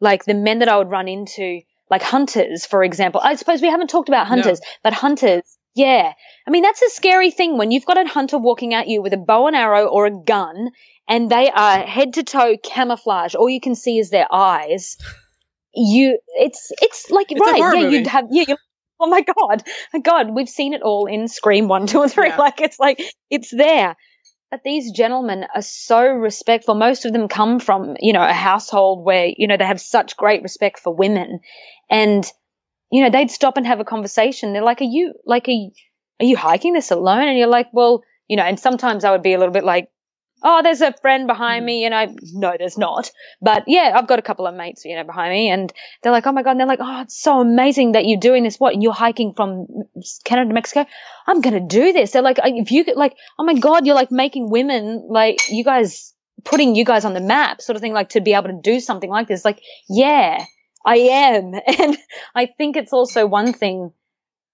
like 0.00 0.24
the 0.24 0.34
men 0.34 0.60
that 0.60 0.68
I 0.68 0.78
would 0.78 0.90
run 0.90 1.08
into, 1.08 1.60
like 1.94 2.02
hunters, 2.02 2.66
for 2.66 2.82
example. 2.82 3.20
I 3.22 3.36
suppose 3.36 3.62
we 3.62 3.68
haven't 3.70 3.88
talked 3.90 4.08
about 4.08 4.26
hunters, 4.26 4.60
but 4.82 4.92
hunters. 4.92 5.42
Yeah. 5.76 6.12
I 6.46 6.50
mean, 6.50 6.62
that's 6.62 6.82
a 6.82 6.90
scary 6.90 7.30
thing 7.30 7.56
when 7.58 7.70
you've 7.70 7.86
got 7.86 7.98
a 8.04 8.08
hunter 8.08 8.38
walking 8.38 8.74
at 8.74 8.88
you 8.88 9.00
with 9.02 9.12
a 9.12 9.16
bow 9.16 9.46
and 9.46 9.56
arrow 9.56 9.86
or 9.86 10.06
a 10.06 10.10
gun 10.24 10.70
and 11.08 11.30
they 11.30 11.50
are 11.50 11.78
head 11.96 12.14
to 12.14 12.22
toe 12.24 12.56
camouflage. 12.62 13.34
All 13.36 13.48
you 13.48 13.60
can 13.60 13.74
see 13.74 13.98
is 13.98 14.10
their 14.10 14.26
eyes 14.32 14.96
you 15.74 16.18
it's 16.46 16.70
it's 16.80 17.10
like 17.10 17.30
It's 17.30 17.40
right 17.40 17.58
yeah 17.58 17.82
movie. 17.82 17.96
you'd 17.96 18.06
have 18.06 18.26
yeah 18.30 18.44
you're, 18.46 18.58
oh 19.00 19.08
my 19.08 19.22
god 19.22 19.62
my 19.92 20.00
god 20.00 20.30
we've 20.34 20.48
seen 20.48 20.72
it 20.72 20.82
all 20.82 21.06
in 21.06 21.26
scream 21.28 21.66
one 21.68 21.86
two 21.86 22.02
and 22.02 22.12
three 22.12 22.28
Yeah. 22.28 22.36
like 22.46 22.60
it's 22.60 22.78
like 22.78 23.00
it's 23.30 23.50
there 23.50 23.96
but 24.54 24.62
these 24.62 24.92
gentlemen 24.92 25.46
are 25.52 25.62
so 25.62 26.06
respectful. 26.06 26.76
Most 26.76 27.04
of 27.04 27.12
them 27.12 27.26
come 27.26 27.58
from 27.58 27.96
you 27.98 28.12
know 28.12 28.22
a 28.22 28.32
household 28.32 29.04
where 29.04 29.32
you 29.36 29.48
know 29.48 29.56
they 29.56 29.64
have 29.64 29.80
such 29.80 30.16
great 30.16 30.44
respect 30.44 30.78
for 30.78 30.94
women. 30.94 31.40
And 31.90 32.24
you 32.92 33.02
know 33.02 33.10
they'd 33.10 33.32
stop 33.32 33.56
and 33.56 33.66
have 33.66 33.80
a 33.80 33.84
conversation. 33.84 34.52
They're 34.52 34.62
like 34.62 34.80
are 34.80 34.84
you 34.84 35.14
like 35.26 35.48
are 35.48 35.50
you, 35.50 35.72
are 36.20 36.26
you 36.26 36.36
hiking 36.36 36.72
this 36.72 36.92
alone? 36.92 37.26
And 37.26 37.36
you're 37.36 37.48
like 37.48 37.66
well 37.72 38.04
you 38.28 38.36
know 38.36 38.44
and 38.44 38.58
sometimes 38.58 39.04
i 39.04 39.10
would 39.10 39.22
be 39.22 39.34
a 39.34 39.38
little 39.38 39.52
bit 39.52 39.64
like 39.64 39.88
oh, 40.42 40.62
there's 40.62 40.80
a 40.80 40.92
friend 40.92 41.26
behind 41.26 41.62
Mhm. 41.62 41.66
me. 41.66 41.84
And 41.84 41.94
I, 41.94 42.08
no, 42.32 42.54
there's 42.58 42.76
not. 42.78 43.10
But 43.40 43.64
yeah, 43.66 43.92
I've 43.94 44.06
got 44.06 44.18
a 44.18 44.22
couple 44.22 44.46
of 44.46 44.54
mates, 44.54 44.84
you 44.84 44.96
know, 44.96 45.04
behind 45.04 45.32
me. 45.32 45.50
And 45.50 45.72
they're 46.02 46.12
like, 46.12 46.26
oh 46.26 46.32
my 46.32 46.42
God. 46.42 46.52
And 46.52 46.60
they're 46.60 46.66
like, 46.66 46.80
oh, 46.82 47.00
it's 47.02 47.18
so 47.20 47.40
amazing 47.40 47.92
that 47.92 48.06
you're 48.06 48.20
doing 48.20 48.42
this. 48.44 48.58
What? 48.58 48.74
And 48.74 48.82
you're 48.82 48.92
hiking 48.92 49.32
from 49.34 49.66
Canada 50.24 50.48
to 50.48 50.54
Mexico? 50.54 50.86
I'm 51.26 51.40
going 51.40 51.54
to 51.54 51.60
do 51.76 51.92
this. 51.92 52.12
They're 52.12 52.22
like, 52.22 52.38
if 52.42 52.70
you 52.70 52.84
could, 52.84 52.96
like, 52.96 53.16
oh 53.38 53.44
my 53.44 53.54
God, 53.54 53.86
you're 53.86 53.94
like 53.94 54.10
making 54.10 54.50
women, 54.50 55.06
like, 55.08 55.38
you 55.48 55.64
guys, 55.64 56.12
putting 56.44 56.74
you 56.74 56.84
guys 56.84 57.04
on 57.04 57.14
the 57.14 57.20
map, 57.20 57.62
sort 57.62 57.76
of 57.76 57.82
thing, 57.82 57.94
like 57.94 58.10
to 58.10 58.20
be 58.20 58.34
able 58.34 58.48
to 58.48 58.60
do 58.62 58.80
something 58.80 59.10
like 59.10 59.28
this. 59.28 59.44
Like, 59.44 59.60
yeah, 59.88 60.44
I 60.84 60.96
am. 60.96 61.52
And 61.80 61.96
I 62.34 62.46
think 62.46 62.76
it's 62.76 62.92
also 62.92 63.26
one 63.26 63.52
thing, 63.52 63.92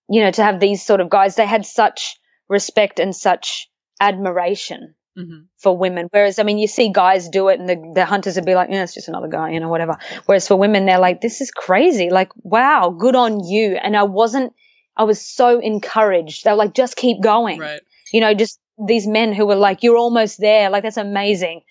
you 0.09 0.23
know, 0.23 0.31
to 0.31 0.43
have 0.45 0.61
these 0.61 0.85
sort 0.85 1.01
of 1.01 1.11
guys, 1.11 1.37
they 1.37 1.47
had 1.47 1.67
such 1.67 2.17
respect 2.49 3.01
and 3.01 3.15
such 3.15 3.69
admiration 4.01 4.95
Mhm. 5.21 5.45
for 5.59 5.77
women. 5.77 6.09
Whereas, 6.11 6.39
I 6.39 6.43
mean, 6.43 6.59
you 6.59 6.67
see 6.67 6.91
guys 6.93 7.29
do 7.29 7.49
it 7.49 7.61
and 7.61 7.69
the, 7.69 7.93
the 7.95 8.05
hunters 8.05 8.37
would 8.37 8.45
be 8.47 8.55
like, 8.55 8.69
yeah, 8.71 8.83
it's 8.83 8.95
just 8.95 9.09
another 9.09 9.29
guy, 9.29 9.51
you 9.51 9.61
know, 9.61 9.69
whatever. 9.69 9.97
Whereas 10.27 10.49
for 10.49 10.57
women, 10.57 10.87
they're 10.87 10.99
like, 10.99 11.21
this 11.21 11.41
is 11.41 11.51
crazy. 11.51 12.11
Like, 12.11 12.31
wow, 12.43 12.91
good 12.91 13.15
on 13.17 13.45
you. 13.45 13.77
And 13.77 13.97
I 13.97 14.05
wasn't, 14.05 14.53
I 14.97 15.05
was 15.05 15.21
so 15.21 15.61
encouraged. 15.61 16.45
They 16.45 16.51
were 16.51 16.57
like, 16.57 16.75
just 16.75 16.97
keep 16.97 17.23
going. 17.23 17.59
Right. 17.61 17.81
You 18.13 18.21
know, 18.21 18.35
just 18.35 18.59
these 18.87 19.07
men 19.07 19.33
who 19.33 19.47
were 19.47 19.57
like, 19.57 19.83
you're 19.83 19.97
almost 19.97 20.41
there. 20.41 20.71
Like, 20.71 20.83
that's 20.83 20.97
amazing. 20.97 21.63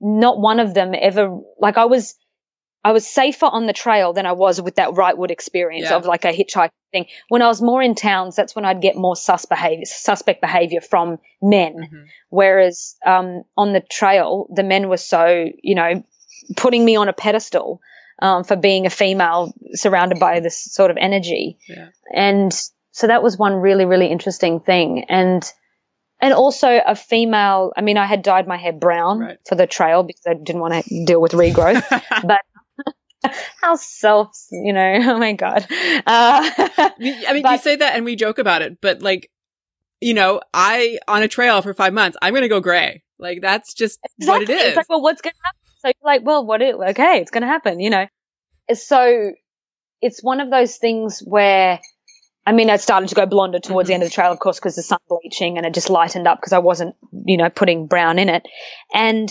Not 0.00 0.40
one 0.40 0.60
of 0.60 0.74
them 0.74 0.94
ever, 0.98 1.38
like, 1.58 1.78
I 1.78 1.84
was, 1.84 2.14
I 2.84 2.92
was 2.92 3.06
safer 3.06 3.46
on 3.46 3.66
the 3.66 3.72
trail 3.72 4.12
than 4.12 4.26
I 4.26 4.32
was 4.32 4.60
with 4.60 4.74
that 4.76 4.90
Wrightwood 4.90 5.30
experience 5.30 5.88
Yeah. 5.90 5.96
of 5.96 6.04
like 6.04 6.24
a 6.24 6.32
hitchhiking 6.32 6.70
thing. 6.92 7.06
When 7.28 7.40
I 7.42 7.46
was 7.48 7.62
more 7.62 7.82
in 7.82 7.94
towns, 7.94 8.36
that's 8.36 8.54
when 8.54 8.64
I'd 8.66 8.82
get 8.82 8.94
more 8.96 9.16
sus 9.16 9.46
behavior, 9.46 9.84
suspect 9.86 10.40
behavior 10.42 10.80
from 10.82 11.18
men. 11.40 11.74
Mhm. 11.90 12.04
Whereas 12.28 12.96
um, 13.06 13.44
on 13.56 13.72
the 13.72 13.80
trail, 13.80 14.46
the 14.54 14.62
men 14.62 14.88
were 14.88 14.98
so, 14.98 15.46
you 15.62 15.74
know, 15.74 16.04
putting 16.56 16.84
me 16.84 16.96
on 16.96 17.08
a 17.08 17.12
pedestal 17.14 17.80
um, 18.20 18.44
for 18.44 18.54
being 18.56 18.84
a 18.86 18.90
female 18.90 19.52
surrounded 19.72 20.18
by 20.20 20.40
this 20.40 20.62
sort 20.72 20.90
of 20.90 20.96
energy. 21.00 21.58
Yeah. 21.68 21.88
And 22.14 22.52
so 22.92 23.06
that 23.06 23.22
was 23.22 23.38
one 23.38 23.54
really, 23.54 23.86
really 23.86 24.06
interesting 24.08 24.60
thing. 24.60 25.04
And 25.08 25.42
and 26.20 26.32
also 26.32 26.80
a 26.86 26.94
female. 26.94 27.72
I 27.76 27.80
mean, 27.80 27.98
I 27.98 28.06
had 28.06 28.22
dyed 28.22 28.46
my 28.46 28.56
hair 28.56 28.72
brown 28.72 29.18
Right. 29.18 29.38
for 29.48 29.56
the 29.56 29.66
trail 29.66 30.02
because 30.04 30.22
I 30.26 30.34
didn't 30.34 30.60
want 30.60 30.72
to 30.84 31.04
deal 31.04 31.20
with 31.20 31.32
regrowth. 31.32 31.82
but 32.26 32.40
how 33.60 33.76
self, 33.76 34.36
you 34.50 34.72
know, 34.72 34.98
oh 35.02 35.18
my 35.18 35.32
god. 35.32 35.66
Uh, 35.70 36.02
I 36.06 36.92
mean, 36.98 37.46
you 37.46 37.58
say 37.58 37.76
that 37.76 37.94
and 37.96 38.04
we 38.04 38.16
joke 38.16 38.38
about 38.38 38.62
it, 38.62 38.80
but 38.80 39.02
like, 39.02 39.30
you 40.00 40.14
know, 40.14 40.40
I 40.52 40.98
on 41.08 41.22
a 41.22 41.28
trail 41.28 41.62
for 41.62 41.74
five 41.74 41.92
months, 41.92 42.16
I'm 42.20 42.34
gonna 42.34 42.48
go 42.48 42.60
gray. 42.60 43.02
Like 43.18 43.40
that's 43.40 43.74
just 43.74 43.98
what 44.18 44.42
Exactly. 44.42 44.54
is. 44.54 44.64
It's 44.68 44.76
like, 44.76 44.88
well, 44.88 45.02
what's 45.02 45.22
going 45.22 45.32
to 45.32 45.38
happen? 45.44 45.58
So 45.78 45.88
you're 45.88 46.12
like, 46.12 46.26
well, 46.26 46.44
what? 46.44 46.62
It, 46.62 46.74
okay, 46.74 47.20
it's 47.20 47.30
going 47.30 47.42
to 47.42 47.46
happen, 47.46 47.80
you 47.80 47.90
know. 47.90 48.06
So 48.72 49.32
it's 50.00 50.22
one 50.22 50.40
of 50.40 50.50
those 50.50 50.76
things 50.76 51.22
where, 51.24 51.80
I 52.46 52.52
mean, 52.52 52.70
I 52.70 52.76
started 52.76 53.08
to 53.10 53.14
go 53.14 53.26
blonder 53.26 53.60
towards 53.60 53.86
the 53.88 53.92
Mhm. 53.92 53.94
end 53.94 54.02
of 54.02 54.08
the 54.10 54.14
trail, 54.14 54.32
of 54.32 54.38
course, 54.38 54.58
because 54.58 54.76
the 54.76 54.82
sun 54.82 54.98
bleaching 55.08 55.56
and 55.56 55.66
it 55.66 55.74
just 55.74 55.90
lightened 55.90 56.26
up 56.26 56.38
because 56.40 56.52
I 56.52 56.58
wasn't, 56.58 56.96
you 57.24 57.36
know, 57.36 57.48
putting 57.50 57.86
brown 57.86 58.18
in 58.18 58.28
it. 58.28 58.46
And 58.92 59.30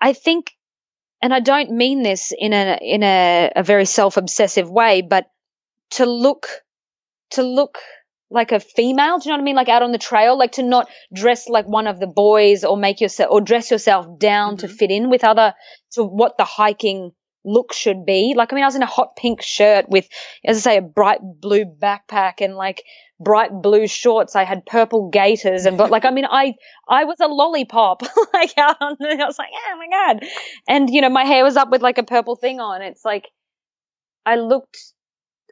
I 0.00 0.12
think, 0.12 0.52
and 1.22 1.32
I 1.32 1.40
don't 1.40 1.70
mean 1.70 2.02
this 2.02 2.32
in 2.36 2.52
a 2.52 2.78
in 2.82 3.02
a, 3.02 3.50
a 3.56 3.62
very 3.62 3.86
self 3.86 4.16
obsessive 4.16 4.70
way, 4.70 5.02
but 5.02 5.26
to 5.92 6.06
look 6.06 6.48
to 7.30 7.42
look 7.42 7.78
like 8.30 8.52
a 8.52 8.60
female, 8.60 9.18
do 9.18 9.28
you 9.28 9.32
know 9.32 9.36
what 9.36 9.42
I 9.42 9.44
mean? 9.44 9.56
Like 9.56 9.68
out 9.68 9.82
on 9.82 9.92
the 9.92 9.98
trail, 9.98 10.38
like 10.38 10.52
to 10.52 10.62
not 10.62 10.88
dress 11.14 11.48
like 11.48 11.66
one 11.66 11.86
of 11.86 12.00
the 12.00 12.06
boys 12.06 12.64
or 12.64 12.76
make 12.76 13.00
yourself 13.00 13.30
or 13.30 13.40
dress 13.40 13.70
yourself 13.70 14.06
down 14.18 14.56
to 14.58 14.68
Mhm. 14.68 14.76
fit 14.76 14.90
in 14.90 15.10
with 15.10 15.22
other 15.24 15.54
to 15.92 16.04
what 16.04 16.38
the 16.38 16.44
hiking 16.44 17.12
look 17.44 17.72
should 17.72 18.06
be. 18.06 18.34
Like 18.36 18.52
I 18.52 18.56
mean, 18.56 18.64
I 18.64 18.68
was 18.68 18.76
in 18.76 18.82
a 18.82 18.86
hot 18.86 19.16
pink 19.16 19.42
shirt 19.42 19.88
with, 19.88 20.08
as 20.44 20.58
I 20.58 20.60
say, 20.60 20.76
a 20.78 20.82
bright 20.82 21.20
blue 21.22 21.64
backpack 21.64 22.34
and 22.40 22.56
like 22.56 22.82
bright 23.22 23.50
blue 23.62 23.86
shorts. 23.86 24.36
I 24.36 24.44
had 24.44 24.66
purple 24.66 25.10
gaiters 25.10 25.66
and 25.66 25.78
but 25.78 25.90
like 25.90 26.04
I 26.04 26.10
mean 26.10 26.26
I 26.26 26.54
I 26.88 27.04
was 27.04 27.18
a 27.20 27.28
lollipop 27.28 28.02
like 28.34 28.56
out 28.58 28.76
on 28.80 28.96
the 28.98 29.18
I 29.20 29.26
was 29.26 29.38
like, 29.38 29.50
oh 29.52 29.76
my 29.78 29.88
god. 29.88 30.24
And 30.68 30.90
you 30.90 31.00
know, 31.00 31.10
my 31.10 31.24
hair 31.24 31.44
was 31.44 31.56
up 31.56 31.70
with 31.70 31.82
like 31.82 31.98
a 31.98 32.02
purple 32.02 32.36
thing 32.36 32.60
on. 32.60 32.82
It's 32.82 33.04
like 33.04 33.28
I 34.24 34.36
looked 34.36 34.78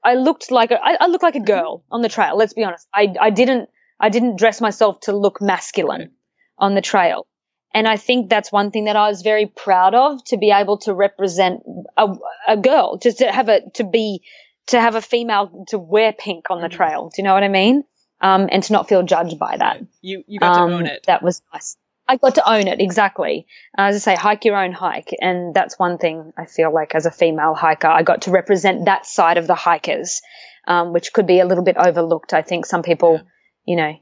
I 0.04 0.14
looked 0.14 0.50
like 0.50 0.70
a 0.70 0.80
I, 0.82 0.96
I 1.00 1.06
looked 1.06 1.22
like 1.22 1.36
a 1.36 1.40
girl 1.40 1.84
on 1.90 2.02
the 2.02 2.08
trail, 2.08 2.36
let's 2.36 2.54
be 2.54 2.64
honest. 2.64 2.86
I 2.94 3.14
I 3.20 3.30
didn't 3.30 3.68
I 3.98 4.08
didn't 4.08 4.36
dress 4.36 4.60
myself 4.60 5.00
to 5.00 5.12
look 5.12 5.40
masculine 5.40 6.12
on 6.58 6.74
the 6.74 6.80
trail. 6.80 7.26
And 7.72 7.86
I 7.86 7.96
think 7.96 8.28
that's 8.28 8.50
one 8.50 8.70
thing 8.70 8.86
that 8.86 8.96
I 8.96 9.08
was 9.08 9.22
very 9.22 9.46
proud 9.46 9.94
of 9.94 10.24
to 10.24 10.36
be 10.36 10.50
able 10.50 10.78
to 10.78 10.94
represent 10.94 11.62
a, 11.96 12.08
a 12.48 12.56
girl, 12.56 12.98
just 12.98 13.18
to 13.18 13.30
have 13.30 13.48
a, 13.48 13.60
to 13.74 13.84
be, 13.84 14.22
to 14.70 14.80
have 14.80 14.94
a 14.96 15.02
female 15.02 15.64
to 15.68 15.78
wear 15.78 16.12
pink 16.12 16.50
on 16.50 16.60
the 16.60 16.68
Mhm. 16.68 16.72
trail. 16.72 17.08
Do 17.08 17.20
you 17.22 17.24
know 17.24 17.34
what 17.34 17.42
I 17.44 17.48
mean? 17.48 17.84
Um, 18.20 18.48
and 18.52 18.62
to 18.64 18.72
not 18.72 18.88
feel 18.88 19.02
judged 19.02 19.38
by 19.38 19.56
that. 19.56 19.80
You 20.02 20.24
you 20.26 20.38
got 20.40 20.56
Um, 20.56 20.70
to 20.70 20.76
own 20.76 20.86
it. 20.86 21.04
That 21.06 21.22
was 21.22 21.42
nice. 21.52 21.76
I 22.06 22.16
got 22.16 22.34
to 22.34 22.50
own 22.52 22.66
it 22.66 22.80
exactly. 22.80 23.46
Uh, 23.78 23.82
As 23.82 23.94
I 23.96 23.98
say, 23.98 24.14
hike 24.16 24.44
your 24.44 24.56
own 24.56 24.72
hike, 24.72 25.14
and 25.22 25.54
that's 25.54 25.78
one 25.78 25.96
thing 25.96 26.32
I 26.36 26.44
feel 26.46 26.72
like 26.74 26.94
as 26.94 27.06
a 27.06 27.10
female 27.10 27.54
hiker, 27.54 27.86
I 27.88 28.02
got 28.02 28.22
to 28.22 28.30
represent 28.32 28.84
that 28.86 29.06
side 29.06 29.38
of 29.38 29.46
the 29.46 29.54
hikers, 29.54 30.20
um, 30.66 30.92
which 30.92 31.12
could 31.12 31.26
be 31.26 31.38
a 31.40 31.46
little 31.46 31.62
bit 31.64 31.76
overlooked. 31.76 32.34
I 32.34 32.42
think 32.42 32.66
some 32.66 32.82
people, 32.82 33.12
Yeah. 33.14 33.22
you 33.64 33.76
know, 33.76 33.92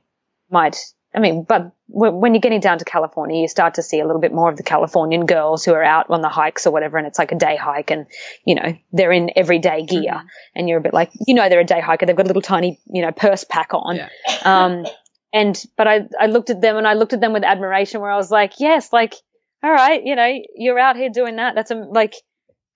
might. 0.50 0.78
I 1.14 1.20
mean, 1.20 1.44
but 1.48 1.72
when 1.88 2.34
you're 2.34 2.40
getting 2.42 2.61
down 2.61 2.78
to 2.78 2.84
California, 2.84 3.40
you 3.40 3.48
start 3.48 3.74
to 3.74 3.82
see 3.82 3.98
a 3.98 4.06
little 4.06 4.20
bit 4.20 4.32
more 4.32 4.50
of 4.50 4.56
the 4.59 4.62
Californian 4.62 5.24
girls 5.24 5.64
who 5.64 5.72
are 5.72 5.82
out 5.82 6.06
on 6.11 6.20
the 6.20 6.28
hikes 6.28 6.66
or 6.66 6.70
whatever, 6.70 6.98
and 6.98 7.06
it's 7.06 7.18
like 7.18 7.32
a 7.32 7.34
day 7.34 7.56
hike, 7.56 7.90
and 7.90 8.06
you 8.44 8.54
know 8.54 8.74
they're 8.92 9.11
in 9.12 9.30
everyday 9.34 9.84
gear, 9.86 10.12
Mhm. 10.12 10.26
and 10.54 10.68
you're 10.68 10.78
a 10.78 10.82
bit 10.82 10.92
like, 10.92 11.11
you 11.26 11.34
know, 11.34 11.48
they're 11.48 11.61
a 11.61 11.64
day 11.64 11.80
hiker. 11.80 12.04
They've 12.04 12.14
got 12.14 12.26
a 12.26 12.28
little 12.28 12.42
tiny, 12.42 12.78
you 12.86 13.00
know, 13.02 13.11
purse 13.11 13.44
pack 13.44 13.70
on, 13.72 13.96
Yeah. 13.96 14.09
um, 14.44 14.86
and 15.32 15.64
but 15.78 15.88
I 15.88 16.02
I 16.20 16.26
looked 16.26 16.50
at 16.50 16.61
them 16.61 16.76
and 16.76 16.86
I 16.86 16.92
looked 16.94 17.14
at 17.14 17.20
them 17.22 17.32
with 17.32 17.42
admiration, 17.44 18.00
where 18.02 18.11
I 18.11 18.16
was 18.16 18.30
like, 18.30 18.61
yes, 18.61 18.92
like, 18.92 19.14
all 19.62 19.72
right, 19.72 20.02
you 20.04 20.14
know, 20.14 20.30
you're 20.56 20.78
out 20.78 20.96
here 20.96 21.09
doing 21.09 21.36
that. 21.36 21.54
That's 21.54 21.70
a, 21.70 21.74
like, 21.74 22.14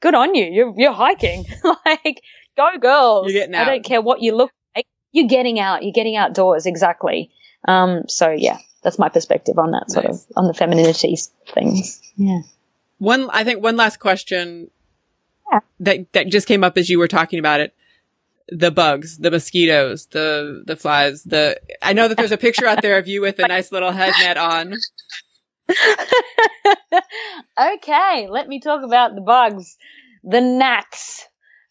good 0.00 0.14
on 0.14 0.34
you. 0.34 0.46
You're 0.46 0.72
you're 0.76 0.92
hiking, 0.92 1.44
like, 1.86 2.22
go 2.56 2.70
girls. 2.80 3.30
You're 3.30 3.42
getting 3.42 3.54
I 3.54 3.66
don't 3.66 3.84
care 3.84 4.00
what 4.00 4.22
you 4.22 4.34
look 4.34 4.50
like. 4.74 4.86
You're 5.12 5.28
getting 5.28 5.60
out. 5.60 5.82
You're 5.82 5.92
getting 5.92 6.16
outdoors. 6.16 6.64
Exactly. 6.64 7.30
Um. 7.66 8.02
So 8.08 8.30
yeah, 8.30 8.58
that's 8.82 8.98
my 8.98 9.08
perspective 9.08 9.58
on 9.58 9.70
that 9.72 9.90
sort 9.90 10.06
Nice. 10.06 10.24
of 10.26 10.32
on 10.36 10.46
the 10.46 10.54
femininity 10.54 11.16
things. 11.54 12.00
Yeah. 12.16 12.40
One, 12.98 13.28
I 13.30 13.42
think 13.44 13.62
one 13.62 13.76
last 13.76 13.98
question 13.98 14.70
Yeah. 15.52 15.60
that 15.80 16.12
that 16.12 16.28
just 16.28 16.46
came 16.46 16.62
up 16.64 16.76
as 16.78 16.88
you 16.88 16.98
were 16.98 17.08
talking 17.08 17.38
about 17.38 17.60
it. 17.60 17.74
The 18.48 18.70
bugs, 18.70 19.18
the 19.18 19.30
mosquitoes, 19.30 20.06
the 20.06 20.62
the 20.66 20.76
flies, 20.76 21.22
the 21.24 21.60
I 21.80 21.92
know 21.92 22.08
that 22.08 22.16
there's 22.16 22.32
a 22.32 22.36
picture 22.36 22.66
out 22.66 22.82
there 22.82 22.98
of 22.98 23.06
you 23.08 23.20
with 23.22 23.38
a 23.38 23.48
nice 23.48 23.72
little 23.72 23.92
head 23.92 24.12
net 24.20 24.36
on. 24.36 24.74
okay, 27.58 28.28
let 28.28 28.48
me 28.48 28.60
talk 28.60 28.82
about 28.84 29.14
the 29.14 29.20
bugs. 29.20 29.76
The 30.24 30.40
gnats. 30.40 31.26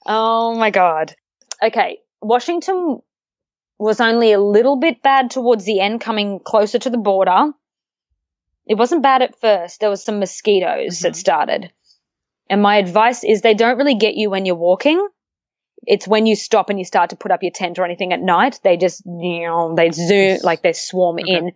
Oh 0.06 0.56
my 0.56 0.72
god. 0.72 1.16
Okay, 1.64 2.00
Washington 2.22 3.02
was 3.82 4.00
only 4.00 4.32
a 4.32 4.40
little 4.40 4.78
bit 4.78 5.02
bad 5.02 5.32
towards 5.32 5.66
the 5.66 5.80
end, 5.80 6.02
coming 6.02 6.40
closer 6.40 6.78
to 6.80 6.90
the 6.90 6.98
border. 6.98 7.52
It 8.68 8.76
wasn't 8.76 9.04
bad 9.04 9.22
at 9.22 9.40
first. 9.40 9.80
There 9.80 9.90
was 9.90 10.04
some 10.04 10.20
mosquitoes 10.20 11.00
that 11.00 11.14
Mhm. 11.14 11.18
started. 11.18 11.72
And 12.50 12.62
my 12.62 12.78
advice 12.78 13.24
is 13.24 13.42
they 13.42 13.54
don't 13.54 13.78
really 13.78 13.96
get 13.96 14.16
you 14.16 14.30
when 14.30 14.46
you're 14.46 14.56
walking. 14.56 15.08
It's 15.88 16.08
when 16.08 16.28
you 16.28 16.36
stop 16.36 16.70
and 16.70 16.78
you 16.78 16.86
start 16.86 17.10
to 17.10 17.16
put 17.16 17.32
up 17.32 17.42
your 17.42 17.52
tent 17.52 17.80
or 17.80 17.86
anything 17.86 18.14
at 18.14 18.22
night. 18.22 18.60
They 18.64 18.78
just, 18.78 19.04
you 19.06 19.48
know, 19.48 19.74
they 19.76 19.90
zoom, 19.90 20.38
like 20.44 20.62
they 20.62 20.74
swarm 20.74 21.18
Okay. 21.20 21.38
in 21.38 21.52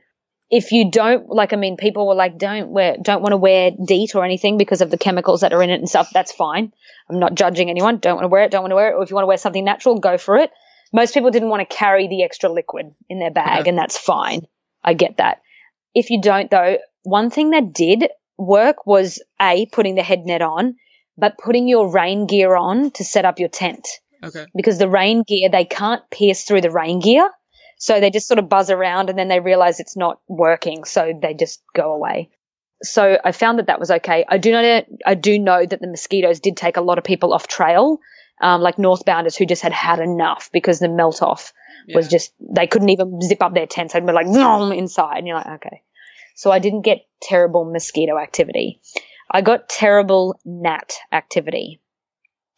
if 0.52 0.72
you 0.72 0.92
don't 0.92 1.28
like 1.28 1.54
i 1.54 1.56
mean 1.56 1.76
people 1.76 2.08
were 2.08 2.14
like 2.14 2.38
don't 2.38 2.70
wear 2.70 2.96
don't 3.02 3.24
want 3.24 3.32
to 3.34 3.38
wear 3.38 3.72
DEET 3.72 4.14
or 4.14 4.24
anything 4.24 4.60
because 4.60 4.82
of 4.82 4.92
the 4.92 4.98
chemicals 4.98 5.42
that 5.42 5.54
are 5.54 5.64
in 5.64 5.72
it 5.72 5.80
and 5.80 5.90
stuff 5.90 6.12
that's 6.14 6.32
fine 6.32 6.72
i'm 7.10 7.18
not 7.18 7.34
judging 7.34 7.70
anyone 7.72 7.98
don't 7.98 8.16
want 8.16 8.26
to 8.26 8.30
wear 8.30 8.44
it 8.44 8.52
don't 8.52 8.62
want 8.62 8.72
to 8.72 8.76
wear 8.76 8.92
it 8.92 8.94
or 8.94 9.02
if 9.02 9.10
you 9.10 9.16
want 9.16 9.24
to 9.24 9.28
wear 9.28 9.38
something 9.38 9.66
natural 9.66 10.00
go 10.00 10.20
for 10.20 10.38
it 10.38 10.52
most 10.94 11.14
people 11.14 11.32
didn't 11.32 11.50
want 11.50 11.68
to 11.68 11.76
carry 11.76 12.08
the 12.08 12.24
extra 12.24 12.50
liquid 12.50 12.94
in 13.10 13.20
their 13.20 13.32
bag 13.32 13.62
Okay. 13.62 13.70
and 13.70 13.78
that's 13.78 13.98
fine. 13.98 14.42
I 14.84 14.94
get 14.94 15.18
that. 15.18 15.42
If 15.94 16.10
you 16.10 16.22
don't 16.22 16.50
though 16.52 16.78
one 17.04 17.30
thing 17.30 17.52
that 17.52 17.74
did 17.74 18.10
work 18.38 18.86
was 18.86 19.22
a 19.42 19.66
putting 19.68 19.96
the 19.96 20.04
head 20.04 20.26
net 20.26 20.42
on 20.42 20.76
but 21.18 21.38
putting 21.38 21.68
your 21.68 21.92
rain 21.92 22.26
gear 22.28 22.56
on 22.56 22.92
to 22.92 23.04
set 23.06 23.24
up 23.26 23.40
your 23.40 23.50
tent. 23.50 23.88
Okay. 24.24 24.46
because 24.56 24.78
the 24.80 24.90
rain 24.90 25.24
gear 25.28 25.50
they 25.50 25.66
can't 25.66 26.02
pierce 26.10 26.44
through 26.44 26.62
the 26.62 26.72
rain 26.72 27.00
gear 27.00 27.30
so 27.78 28.00
they 28.00 28.10
just 28.10 28.28
sort 28.28 28.40
of 28.40 28.50
buzz 28.50 28.70
around 28.72 29.10
and 29.10 29.20
then 29.20 29.28
they 29.28 29.40
realize 29.40 29.80
it's 29.80 29.98
not 29.98 30.20
working 30.28 30.84
so 30.86 31.14
they 31.22 31.34
just 31.34 31.62
go 31.76 31.94
away. 31.94 32.30
So 32.82 33.20
i 33.24 33.32
found 33.32 33.60
that 33.60 33.68
that 33.68 33.80
was 33.80 33.92
okay. 33.92 34.26
I 34.28 34.38
do 34.38 34.56
i 35.06 35.16
do 35.16 35.38
know 35.40 35.66
that 35.66 35.80
the 35.80 35.88
mosquitoes 35.88 36.40
did 36.40 36.58
take 36.58 36.78
a 36.78 36.82
lot 36.82 36.98
of 36.98 37.04
people 37.04 37.34
off 37.34 37.48
trail 37.48 38.00
um, 38.42 38.62
like 38.62 38.78
northbounders 38.78 39.36
who 39.36 39.46
just 39.46 39.62
had 39.62 39.72
had 39.74 40.00
enough 40.00 40.50
because 40.52 40.80
the 40.80 40.90
melt 40.90 41.22
off 41.22 41.54
was 41.94 42.08
just 42.08 42.34
they 42.40 42.66
couldn't 42.66 42.90
even 42.90 43.22
zip 43.22 43.44
up 43.44 43.54
their 43.54 43.68
tents 43.68 43.94
they'd 43.94 44.06
be 44.06 44.12
like 44.12 44.28
"Nom," 44.28 44.72
inside 44.72 45.20
and 45.20 45.28
you're 45.28 45.38
like 45.38 45.46
okay 45.48 45.84
so 46.36 46.52
i 46.52 46.58
didn't 46.58 46.82
get 46.82 47.06
terrible 47.22 47.64
mosquito 47.64 48.18
activity 48.18 48.82
i 49.30 49.42
got 49.42 49.70
terrible 49.70 50.40
gnat 50.44 50.94
activity 51.12 51.80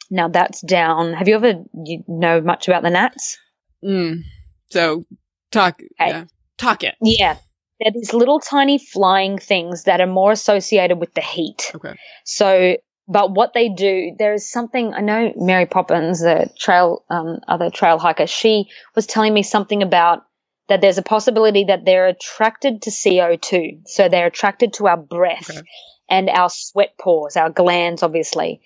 now 0.10 0.30
that's 0.30 0.62
down 0.62 1.12
have 1.12 1.28
you 1.28 1.36
ever 1.36 1.62
you 1.84 2.04
know 2.08 2.40
much 2.40 2.70
about 2.70 2.84
the 2.84 2.90
gnats 2.90 3.38
Mm. 3.84 4.24
So 4.70 5.06
talk. 5.52 5.82
Yeah. 6.00 6.26
Talk 6.58 6.84
it. 6.84 6.96
Yeah. 7.02 7.38
They're 7.80 7.92
these 7.92 8.14
little 8.14 8.40
tiny 8.40 8.80
flying 8.80 9.38
things 9.38 9.84
that 9.84 10.02
are 10.02 10.08
more 10.08 10.32
associated 10.32 11.00
with 11.00 11.14
the 11.14 11.22
heat. 11.22 11.72
Okay. 11.76 11.94
So, 12.26 12.78
but 13.08 13.32
what 13.32 13.54
they 13.54 13.70
do, 13.70 14.16
there 14.20 14.34
is 14.34 14.50
something, 14.50 14.94
I 14.94 15.02
know 15.02 15.34
Mary 15.38 15.66
Poppins, 15.66 16.20
the 16.20 16.50
trail, 16.60 17.04
um, 17.10 17.40
other 17.48 17.70
trail 17.70 17.98
hiker, 17.98 18.28
she 18.28 18.68
was 18.96 19.06
telling 19.06 19.34
me 19.34 19.44
something 19.44 19.82
about 19.82 20.24
that 20.68 20.82
there's 20.82 20.98
a 20.98 21.04
possibility 21.04 21.64
that 21.66 21.86
they're 21.86 22.08
attracted 22.08 22.82
to 22.82 22.90
CO2. 22.90 23.88
So 23.88 24.10
they're 24.10 24.28
attracted 24.28 24.74
to 24.74 24.88
our 24.88 24.98
breath 24.98 25.50
Okay. 25.50 25.62
and 26.10 26.30
our 26.30 26.50
sweat 26.50 26.98
pores, 27.00 27.38
our 27.38 27.50
glands, 27.50 28.04
obviously. 28.04 28.60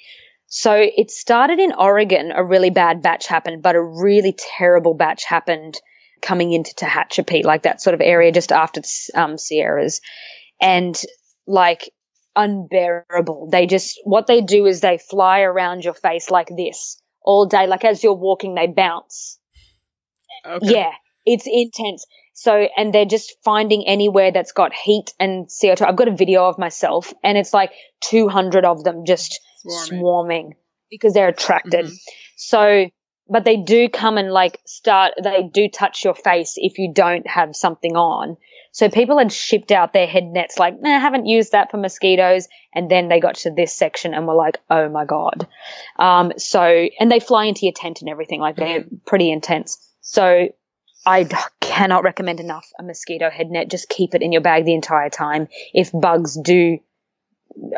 So 0.47 0.73
it 0.75 1.11
started 1.11 1.59
in 1.59 1.73
Oregon, 1.73 2.31
a 2.35 2.43
really 2.43 2.71
bad 2.71 3.03
batch 3.03 3.27
happened, 3.27 3.61
but 3.61 3.75
a 3.75 3.81
really 3.81 4.35
terrible 4.57 4.95
batch 4.95 5.23
happened 5.23 5.79
coming 6.21 6.51
into 6.51 6.73
Tehachapi, 6.75 7.43
like 7.43 7.63
that 7.63 7.81
sort 7.81 7.93
of 7.93 8.01
area 8.01 8.31
just 8.31 8.51
after 8.51 8.81
um, 9.13 9.37
Sierras. 9.37 10.01
And 10.59 10.99
like 11.47 11.91
unbearable. 12.35 13.49
They 13.51 13.65
just, 13.65 13.99
what 14.03 14.27
they 14.27 14.41
do 14.41 14.65
is 14.65 14.81
they 14.81 14.97
fly 14.97 15.41
around 15.41 15.83
your 15.83 15.93
face 15.93 16.29
like 16.29 16.49
this 16.55 17.01
all 17.23 17.45
day. 17.45 17.67
Like 17.67 17.85
as 17.85 18.03
you're 18.03 18.13
walking, 18.13 18.55
they 18.55 18.67
bounce. 18.67 19.39
Okay. 20.45 20.73
Yeah, 20.73 20.91
it's 21.25 21.45
intense. 21.47 22.05
So, 22.33 22.67
and 22.75 22.93
they're 22.93 23.05
just 23.05 23.35
finding 23.43 23.85
anywhere 23.87 24.31
that's 24.31 24.53
got 24.53 24.73
heat 24.73 25.13
and 25.19 25.47
CO2. 25.47 25.81
I've 25.85 25.95
got 25.95 26.07
a 26.07 26.15
video 26.15 26.45
of 26.45 26.57
myself 26.57 27.13
and 27.23 27.37
it's 27.37 27.53
like 27.53 27.71
200 28.05 28.65
of 28.65 28.83
them 28.83 29.05
just 29.05 29.39
Swarming. 29.57 29.99
swarming, 29.99 30.53
because 30.89 31.13
they're 31.13 31.27
attracted. 31.27 31.85
Mhm. 31.85 31.97
So, 32.37 32.85
but 33.29 33.45
they 33.45 33.57
do 33.57 33.89
come 33.89 34.17
and 34.17 34.31
like 34.31 34.59
start, 34.65 35.13
they 35.21 35.43
do 35.43 35.69
touch 35.69 36.03
your 36.03 36.15
face 36.15 36.53
if 36.57 36.79
you 36.79 36.91
don't 36.93 37.27
have 37.27 37.55
something 37.55 37.95
on. 37.95 38.37
So 38.73 38.87
people 38.89 39.17
had 39.17 39.31
shipped 39.33 39.71
out 39.71 39.91
their 39.91 40.07
head 40.07 40.23
nets 40.23 40.57
like, 40.57 40.81
nah, 40.81 40.95
I 40.95 40.99
haven't 40.99 41.25
used 41.25 41.51
that 41.51 41.71
for 41.71 41.77
mosquitoes. 41.77 42.47
And 42.73 42.89
then 42.89 43.09
they 43.09 43.19
got 43.19 43.35
to 43.35 43.51
this 43.51 43.75
section 43.75 44.13
and 44.13 44.25
were 44.27 44.33
like, 44.33 44.59
oh 44.69 44.87
my 44.87 45.03
God. 45.05 45.45
Um, 45.99 46.31
so, 46.37 46.61
and 46.99 47.11
they 47.11 47.19
fly 47.19 47.45
into 47.45 47.65
your 47.65 47.73
tent 47.73 47.99
and 48.01 48.09
everything. 48.09 48.39
Like 48.39 48.55
they're 48.55 48.85
pretty 49.05 49.29
intense. 49.29 49.77
So 49.99 50.47
I 51.05 51.27
cannot 51.59 52.03
recommend 52.03 52.39
enough 52.39 52.67
a 52.79 52.83
mosquito 52.83 53.29
head 53.29 53.51
net. 53.51 53.69
Just 53.69 53.89
keep 53.89 54.15
it 54.15 54.21
in 54.21 54.31
your 54.31 54.41
bag 54.41 54.63
the 54.65 54.73
entire 54.73 55.09
time. 55.09 55.47
If 55.73 55.91
bugs 55.91 56.37
do 56.41 56.79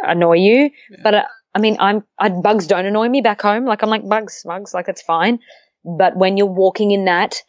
annoy 0.04 0.38
you, 0.38 0.70
Yeah. 0.92 0.98
but 1.04 1.14
uh, 1.16 1.24
I 1.56 1.60
mean, 1.60 1.78
I'm 1.80 2.04
I, 2.20 2.30
bugs 2.30 2.68
don't 2.68 2.86
annoy 2.86 3.10
me 3.10 3.22
back 3.22 3.42
home. 3.42 3.66
Like 3.66 3.82
I'm 3.82 3.90
like 3.90 4.08
bugs, 4.08 4.44
bugs, 4.46 4.74
like 4.74 4.88
it's 4.88 5.02
fine. 5.02 5.40
But 5.84 6.16
when 6.16 6.38
you're 6.38 6.48
walking 6.48 6.92
in 6.92 7.06
that 7.06 7.42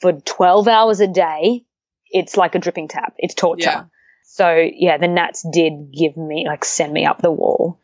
for 0.00 0.12
12 0.12 0.68
hours 0.68 1.00
a 1.00 1.06
day, 1.06 1.64
it's 2.12 2.36
like 2.36 2.54
a 2.54 2.58
dripping 2.58 2.88
tap. 2.88 3.14
It's 3.18 3.34
torture. 3.34 3.62
Yeah. 3.62 3.84
So 4.24 4.68
yeah, 4.72 4.98
the 4.98 5.08
gnats 5.08 5.44
did 5.52 5.92
give 5.92 6.16
me 6.16 6.44
like 6.46 6.64
send 6.64 6.92
me 6.92 7.04
up 7.04 7.20
the 7.20 7.30
wall. 7.32 7.80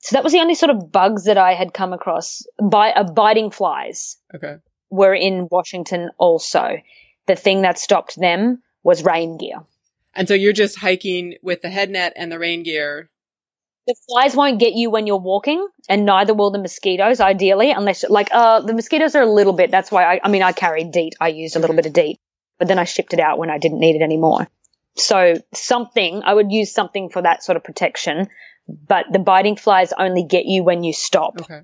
So 0.00 0.16
that 0.16 0.24
was 0.24 0.32
the 0.32 0.40
only 0.40 0.54
sort 0.54 0.70
of 0.70 0.90
bugs 0.90 1.24
that 1.24 1.38
I 1.38 1.54
had 1.54 1.72
come 1.72 1.92
across. 1.92 2.42
By 2.62 2.90
uh, 2.92 3.04
biting 3.04 3.50
flies 3.50 4.16
Okay. 4.34 4.56
were 4.90 5.14
in 5.14 5.48
Washington 5.50 6.10
also. 6.18 6.76
The 7.26 7.36
thing 7.36 7.62
that 7.62 7.78
stopped 7.78 8.18
them 8.18 8.62
was 8.82 9.04
rain 9.04 9.38
gear. 9.38 9.58
And 10.14 10.26
so 10.26 10.34
you're 10.34 10.52
just 10.52 10.78
hiking 10.78 11.36
with 11.42 11.62
the 11.62 11.70
head 11.70 11.88
net 11.88 12.12
and 12.16 12.30
the 12.30 12.38
rain 12.38 12.64
gear 12.64 13.10
the 13.86 13.96
flies 14.08 14.36
won't 14.36 14.60
get 14.60 14.74
you 14.74 14.90
when 14.90 15.06
you're 15.06 15.16
walking, 15.16 15.66
and 15.88 16.06
neither 16.06 16.34
will 16.34 16.50
the 16.50 16.58
mosquitoes. 16.58 17.20
Ideally, 17.20 17.72
unless 17.72 18.08
like 18.08 18.28
uh, 18.32 18.60
the 18.60 18.74
mosquitoes 18.74 19.14
are 19.14 19.22
a 19.22 19.30
little 19.30 19.52
bit. 19.52 19.70
That's 19.70 19.90
why 19.90 20.04
I, 20.04 20.20
I 20.22 20.28
mean 20.28 20.42
I 20.42 20.52
carried 20.52 20.92
DEET. 20.92 21.14
I 21.20 21.28
used 21.28 21.56
a 21.56 21.58
little 21.58 21.74
bit 21.74 21.86
of 21.86 21.92
DEET, 21.92 22.20
but 22.62 22.68
then 22.68 22.78
I 22.78 22.84
shipped 22.84 23.12
it 23.12 23.18
out 23.18 23.38
when 23.38 23.50
I 23.50 23.58
didn't 23.58 23.80
need 23.80 23.96
it 23.96 24.02
anymore. 24.02 24.46
So 24.94 25.34
something 25.52 26.22
I 26.24 26.32
would 26.32 26.52
use 26.52 26.72
something 26.72 27.08
for 27.08 27.20
that 27.20 27.42
sort 27.42 27.56
of 27.56 27.64
protection. 27.64 28.28
But 28.68 29.06
the 29.10 29.18
biting 29.18 29.56
flies 29.56 29.92
only 29.98 30.22
get 30.22 30.46
you 30.46 30.62
when 30.62 30.84
you 30.84 30.92
stop. 30.92 31.40
Okay. 31.40 31.62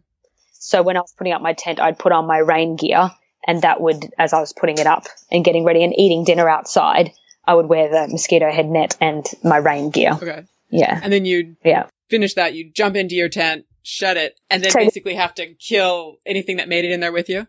So 0.54 0.82
when 0.82 0.96
I 0.96 1.00
was 1.00 1.14
putting 1.16 1.32
up 1.32 1.40
my 1.40 1.52
tent, 1.52 1.78
I'd 1.78 2.00
put 2.00 2.10
on 2.10 2.26
my 2.26 2.38
rain 2.38 2.74
gear, 2.74 3.12
and 3.46 3.62
that 3.62 3.80
would, 3.80 4.12
as 4.18 4.32
I 4.32 4.40
was 4.40 4.52
putting 4.52 4.78
it 4.78 4.88
up 4.88 5.04
and 5.30 5.44
getting 5.44 5.64
ready 5.64 5.84
and 5.84 5.96
eating 5.96 6.24
dinner 6.24 6.48
outside, 6.48 7.12
I 7.46 7.54
would 7.54 7.66
wear 7.66 7.88
the 7.88 8.08
mosquito 8.10 8.50
head 8.50 8.66
net 8.66 8.96
and 9.00 9.24
my 9.44 9.58
rain 9.58 9.90
gear. 9.90 10.14
Okay. 10.14 10.46
Yeah, 10.70 10.98
And 11.00 11.12
then 11.12 11.24
you 11.24 11.54
yeah. 11.64 11.86
finish 12.10 12.34
that, 12.34 12.54
you 12.54 12.72
jump 12.72 12.96
into 12.96 13.14
your 13.14 13.28
tent, 13.28 13.66
shut 13.84 14.16
it, 14.16 14.34
and 14.50 14.64
then 14.64 14.72
Take- 14.72 14.88
basically 14.88 15.14
have 15.14 15.34
to 15.36 15.54
kill 15.54 16.16
anything 16.26 16.56
that 16.56 16.68
made 16.68 16.84
it 16.84 16.90
in 16.90 16.98
there 16.98 17.12
with 17.12 17.28
you. 17.28 17.46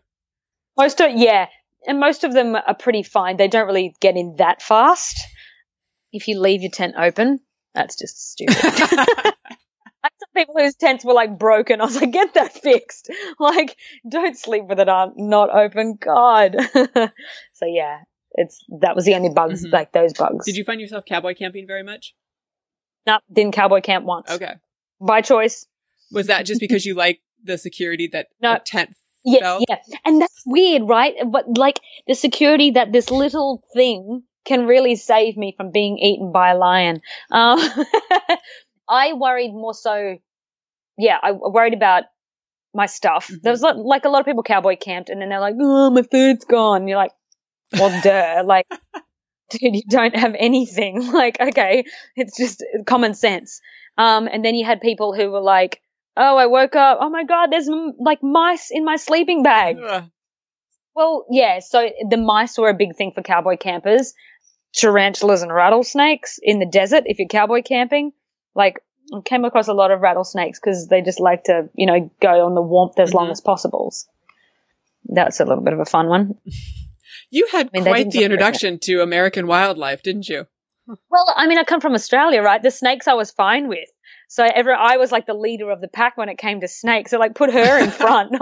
Most 0.78 1.00
of 1.00 1.10
yeah, 1.16 1.48
and 1.86 1.98
most 2.00 2.24
of 2.24 2.32
them 2.32 2.54
are 2.56 2.74
pretty 2.74 3.02
fine. 3.02 3.36
They 3.36 3.48
don't 3.48 3.66
really 3.66 3.94
get 4.00 4.16
in 4.16 4.36
that 4.38 4.62
fast. 4.62 5.18
If 6.12 6.28
you 6.28 6.40
leave 6.40 6.62
your 6.62 6.70
tent 6.70 6.94
open, 6.98 7.40
that's 7.74 7.96
just 7.96 8.32
stupid. 8.32 8.56
I 10.02 10.08
some 10.18 10.28
people 10.34 10.54
whose 10.58 10.74
tents 10.76 11.04
were 11.04 11.12
like 11.12 11.38
broken. 11.38 11.80
I 11.80 11.84
was 11.84 12.00
like, 12.00 12.10
get 12.10 12.34
that 12.34 12.52
fixed. 12.52 13.10
Like, 13.38 13.76
don't 14.08 14.36
sleep 14.36 14.64
with 14.68 14.80
it 14.80 14.88
on 14.88 15.12
not 15.16 15.50
open. 15.54 15.96
God. 16.00 16.56
so 17.54 17.66
yeah, 17.66 18.00
it's 18.32 18.62
that 18.80 18.94
was 18.96 19.04
the 19.04 19.14
only 19.14 19.30
bugs 19.30 19.64
Mhm. 19.64 19.72
like 19.72 19.92
those 19.92 20.12
bugs. 20.12 20.44
Did 20.46 20.56
you 20.56 20.64
find 20.64 20.80
yourself 20.80 21.04
cowboy 21.06 21.34
camping 21.34 21.66
very 21.66 21.82
much? 21.82 22.14
No, 23.06 23.18
didn't 23.32 23.54
cowboy 23.54 23.80
camp 23.80 24.04
once. 24.04 24.30
Okay. 24.30 24.54
By 25.00 25.20
choice. 25.22 25.66
Was 26.12 26.26
that 26.26 26.44
just 26.44 26.60
because 26.60 26.84
you 26.84 26.94
like 26.94 27.20
the 27.42 27.56
security 27.56 28.08
that 28.12 28.28
No. 28.42 28.54
a 28.54 28.58
tent 28.60 28.90
Yeah, 29.24 29.58
yeah. 29.68 29.76
And 30.04 30.20
that's 30.20 30.42
weird, 30.46 30.82
right? 30.88 31.14
But 31.26 31.58
like 31.58 31.80
the 32.06 32.14
security 32.14 32.72
that 32.72 32.92
this 32.92 33.10
little 33.10 33.62
thing 33.74 34.22
can 34.44 34.66
really 34.66 34.96
save 34.96 35.36
me 35.36 35.54
from 35.56 35.70
being 35.70 35.98
eaten 35.98 36.32
by 36.32 36.50
a 36.50 36.56
lion. 36.56 37.00
Um, 37.30 37.58
I 38.88 39.12
worried 39.12 39.52
more 39.52 39.74
so, 39.74 40.16
yeah, 40.98 41.18
I 41.22 41.32
worried 41.32 41.74
about 41.74 42.04
my 42.74 42.86
stuff. 42.86 43.28
Mhm. 43.28 43.42
There 43.42 43.52
was 43.52 43.62
like, 43.62 43.76
like 43.76 44.04
a 44.04 44.08
lot 44.08 44.20
of 44.20 44.26
people 44.26 44.42
cowboy 44.42 44.76
camped 44.76 45.10
and 45.10 45.20
then 45.20 45.28
they're 45.30 45.40
like, 45.40 45.56
oh, 45.60 45.90
my 45.90 46.02
food's 46.02 46.44
gone. 46.44 46.88
you're 46.88 46.98
like, 46.98 47.12
well, 47.74 48.00
duh. 48.04 48.42
Like, 48.46 48.66
dude, 49.50 49.76
you 49.76 49.82
don't 49.88 50.16
have 50.16 50.34
anything. 50.38 51.02
Like, 51.12 51.40
okay, 51.40 51.84
it's 52.16 52.36
just 52.36 52.64
common 52.86 53.14
sense. 53.14 53.60
Um, 53.98 54.28
and 54.32 54.44
then 54.44 54.54
you 54.54 54.64
had 54.64 54.80
people 54.80 55.14
who 55.14 55.30
were 55.30 55.40
like, 55.42 55.80
oh, 56.20 56.36
I 56.36 56.46
woke 56.46 56.76
up. 56.76 56.98
Oh 57.00 57.10
my 57.10 57.24
God, 57.24 57.48
there's 57.50 57.68
m- 57.68 57.94
like 57.98 58.22
mice 58.22 58.70
in 58.70 58.84
my 58.84 58.96
sleeping 58.96 59.42
bag. 59.42 59.76
Ugh. 59.84 60.04
Well, 60.94 61.24
yeah. 61.30 61.58
So 61.60 61.88
the 62.08 62.16
mice 62.16 62.56
were 62.58 62.68
a 62.68 62.74
big 62.74 62.94
thing 62.96 63.12
for 63.14 63.22
cowboy 63.22 63.56
campers. 63.56 64.14
Tarantulas 64.74 65.42
and 65.42 65.52
rattlesnakes 65.52 66.38
in 66.42 66.58
the 66.60 66.66
desert. 66.66 67.04
If 67.06 67.18
you're 67.18 67.28
cowboy 67.28 67.62
camping, 67.62 68.12
like 68.54 68.80
I 69.12 69.20
came 69.24 69.44
across 69.44 69.66
a 69.68 69.72
lot 69.74 69.90
of 69.90 70.00
rattlesnakes 70.00 70.60
because 70.60 70.86
they 70.88 71.02
just 71.02 71.18
like 71.18 71.44
to, 71.44 71.68
you 71.74 71.86
know, 71.86 72.10
go 72.20 72.46
on 72.46 72.54
the 72.54 72.62
warmth 72.62 72.98
as 73.00 73.12
long 73.12 73.28
Mhm. 73.28 73.32
as 73.32 73.40
possible. 73.40 73.92
That's 75.06 75.40
a 75.40 75.44
little 75.44 75.64
bit 75.64 75.72
of 75.74 75.80
a 75.80 75.84
fun 75.86 76.08
one. 76.08 76.34
You 77.32 77.46
had 77.52 77.72
mean, 77.72 77.84
quite 77.84 78.10
the 78.10 78.24
introduction 78.24 78.80
to 78.80 79.02
American 79.02 79.46
wildlife, 79.46 80.02
didn't 80.02 80.28
you? 80.28 80.46
Well, 80.88 81.32
I 81.36 81.46
mean, 81.46 81.58
I 81.58 81.64
come 81.64 81.80
from 81.80 81.94
Australia, 81.94 82.42
right? 82.42 82.60
The 82.60 82.72
snakes 82.72 83.06
I 83.06 83.14
was 83.14 83.30
fine 83.30 83.68
with. 83.68 83.88
So 84.30 84.44
ever, 84.44 84.72
I 84.72 84.96
was 84.96 85.10
like 85.10 85.26
the 85.26 85.34
leader 85.34 85.70
of 85.72 85.80
the 85.80 85.88
pack 85.88 86.16
when 86.16 86.28
it 86.28 86.38
came 86.38 86.60
to 86.60 86.68
snakes. 86.68 87.10
So 87.10 87.18
like 87.18 87.34
put 87.34 87.52
her 87.52 87.82
in 87.82 87.90
front 88.02 88.32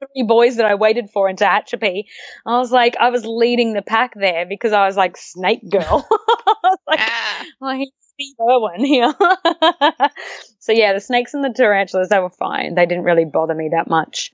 three 0.00 0.24
boys 0.24 0.56
that 0.56 0.66
I 0.66 0.74
waited 0.74 1.08
for 1.10 1.28
in 1.28 1.36
Tehachapi. 1.36 2.02
I 2.44 2.58
was 2.58 2.72
like, 2.72 2.96
I 2.98 3.10
was 3.10 3.24
leading 3.24 3.72
the 3.72 3.80
pack 3.80 4.12
there 4.14 4.44
because 4.44 4.72
I 4.72 4.86
was 4.86 4.96
like 4.96 5.16
snake 5.16 5.60
girl. 5.70 6.04
I 6.10 6.54
was 6.64 6.78
like, 6.88 6.98
Ah. 7.00 7.44
like 7.60 7.88
Steve 8.00 8.34
Irwin 8.40 8.84
here. 8.84 9.14
so 10.58 10.72
yeah, 10.72 10.92
the 10.94 11.00
snakes 11.00 11.32
and 11.32 11.44
the 11.44 11.54
tarantulas, 11.56 12.08
they 12.08 12.18
were 12.18 12.30
fine. 12.30 12.74
They 12.74 12.86
didn't 12.86 13.04
really 13.04 13.24
bother 13.24 13.54
me 13.54 13.70
that 13.72 13.88
much. 13.88 14.32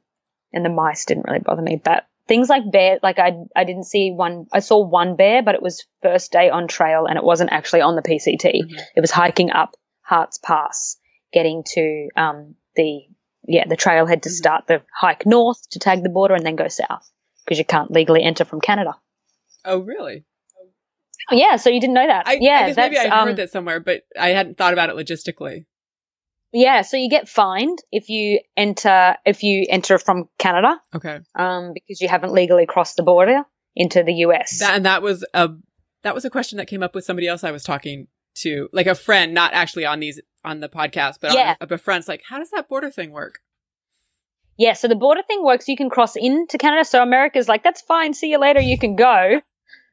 And 0.55 0.65
the 0.65 0.71
mice 0.71 1.05
didn't 1.05 1.27
really 1.27 1.41
bother 1.41 1.63
me. 1.63 1.77
But 1.83 2.07
things 2.27 2.49
like 2.49 2.63
bear, 2.73 2.99
like 3.03 3.19
I, 3.19 3.33
I 3.55 3.65
didn't 3.65 3.85
see 3.85 4.13
one, 4.13 4.47
I 4.51 4.61
saw 4.61 4.83
one 4.83 5.17
bear, 5.17 5.43
but 5.43 5.55
it 5.55 5.63
was 5.63 5.85
first 6.03 6.33
day 6.33 6.49
on 6.49 6.69
trail 6.69 7.05
and 7.07 7.19
it 7.19 7.25
wasn't 7.25 7.53
actually 7.53 7.83
on 7.83 7.97
the 7.97 8.03
PCT. 8.03 8.63
Mhm. 8.63 8.81
It 8.97 9.01
was 9.03 9.11
hiking 9.11 9.51
up 9.51 9.75
Harts 10.01 10.39
Pass, 10.39 10.97
getting 11.33 11.63
to, 11.75 12.09
um, 12.17 12.55
the, 12.77 13.03
yeah, 13.47 13.67
the 13.67 13.77
trailhead 13.77 14.23
to 14.23 14.31
start 14.31 14.67
the 14.67 14.83
hike 14.95 15.27
north 15.27 15.69
to 15.71 15.79
tag 15.79 16.03
the 16.03 16.09
border 16.09 16.35
and 16.35 16.45
then 16.47 16.57
go 16.57 16.69
south 16.69 17.11
because 17.45 17.59
you 17.59 17.65
can't 17.65 17.91
legally 17.91 18.23
enter 18.23 18.45
from 18.45 18.61
Canada. 18.61 18.95
Oh, 19.65 19.79
really? 19.79 20.25
Oh, 21.31 21.37
yeah. 21.37 21.57
So 21.57 21.71
you 21.71 21.81
didn't 21.81 21.95
know 21.95 22.07
that. 22.07 22.27
I, 22.27 22.39
yeah. 22.41 22.61
I 22.61 22.67
guess 22.69 22.77
maybe 22.77 22.99
I 22.99 23.09
heard 23.09 23.31
um, 23.31 23.35
that 23.37 23.51
somewhere, 23.51 23.81
but 23.81 24.03
I 24.19 24.29
hadn't 24.31 24.59
thought 24.59 24.73
about 24.73 24.91
it 24.91 24.97
logistically. 24.97 25.67
Yeah, 26.53 26.83
so 26.83 26.99
you 26.99 27.09
get 27.09 27.29
fined 27.31 27.79
if 27.91 28.11
you 28.11 28.41
enter 28.57 29.17
if 29.25 29.43
you 29.43 29.67
enter 29.71 29.97
from 29.97 30.29
Canada, 30.39 30.79
Okay. 30.95 31.21
um, 31.35 31.73
because 31.73 32.03
you 32.03 32.09
haven't 32.09 32.33
legally 32.35 32.67
crossed 32.67 32.97
the 32.97 33.03
border 33.03 33.45
into 33.75 34.03
the 34.03 34.13
US. 34.27 34.59
That 34.59 34.77
and 34.77 34.85
that 34.85 35.01
was 35.01 35.25
a 35.33 35.49
that 36.03 36.15
was 36.15 36.27
a 36.27 36.31
question 36.31 36.59
that 36.59 36.67
came 36.67 36.83
up 36.83 36.95
with 36.95 37.05
somebody 37.05 37.27
else 37.27 37.43
I 37.43 37.53
was 37.53 37.65
talking 37.65 38.09
to, 38.35 38.69
like 38.73 38.87
a 38.87 38.95
friend, 38.95 39.33
not 39.33 39.55
actually 39.55 39.87
on 39.87 40.01
these 40.01 40.21
on 40.45 40.61
the 40.61 40.69
podcast, 40.69 41.17
but 41.21 41.33
Yeah. 41.35 41.57
on 41.61 41.69
a, 41.71 41.75
a 41.75 41.79
friend's 41.79 42.09
like, 42.09 42.23
how 42.29 42.39
does 42.39 42.51
that 42.51 42.69
border 42.69 42.91
thing 42.91 43.11
work? 43.13 43.41
yeah, 44.59 44.75
so 44.75 44.87
the 44.87 44.95
border 44.95 45.23
thing 45.27 45.43
works. 45.43 45.67
You 45.67 45.77
can 45.77 45.89
cross 45.91 46.15
into 46.15 46.59
Canada. 46.59 46.85
So 46.85 47.03
America's 47.03 47.49
like, 47.49 47.63
that's 47.65 47.81
fine. 47.81 48.13
See 48.15 48.29
you 48.31 48.39
later. 48.39 48.61
You 48.61 48.79
can 48.79 48.97
go, 48.97 49.41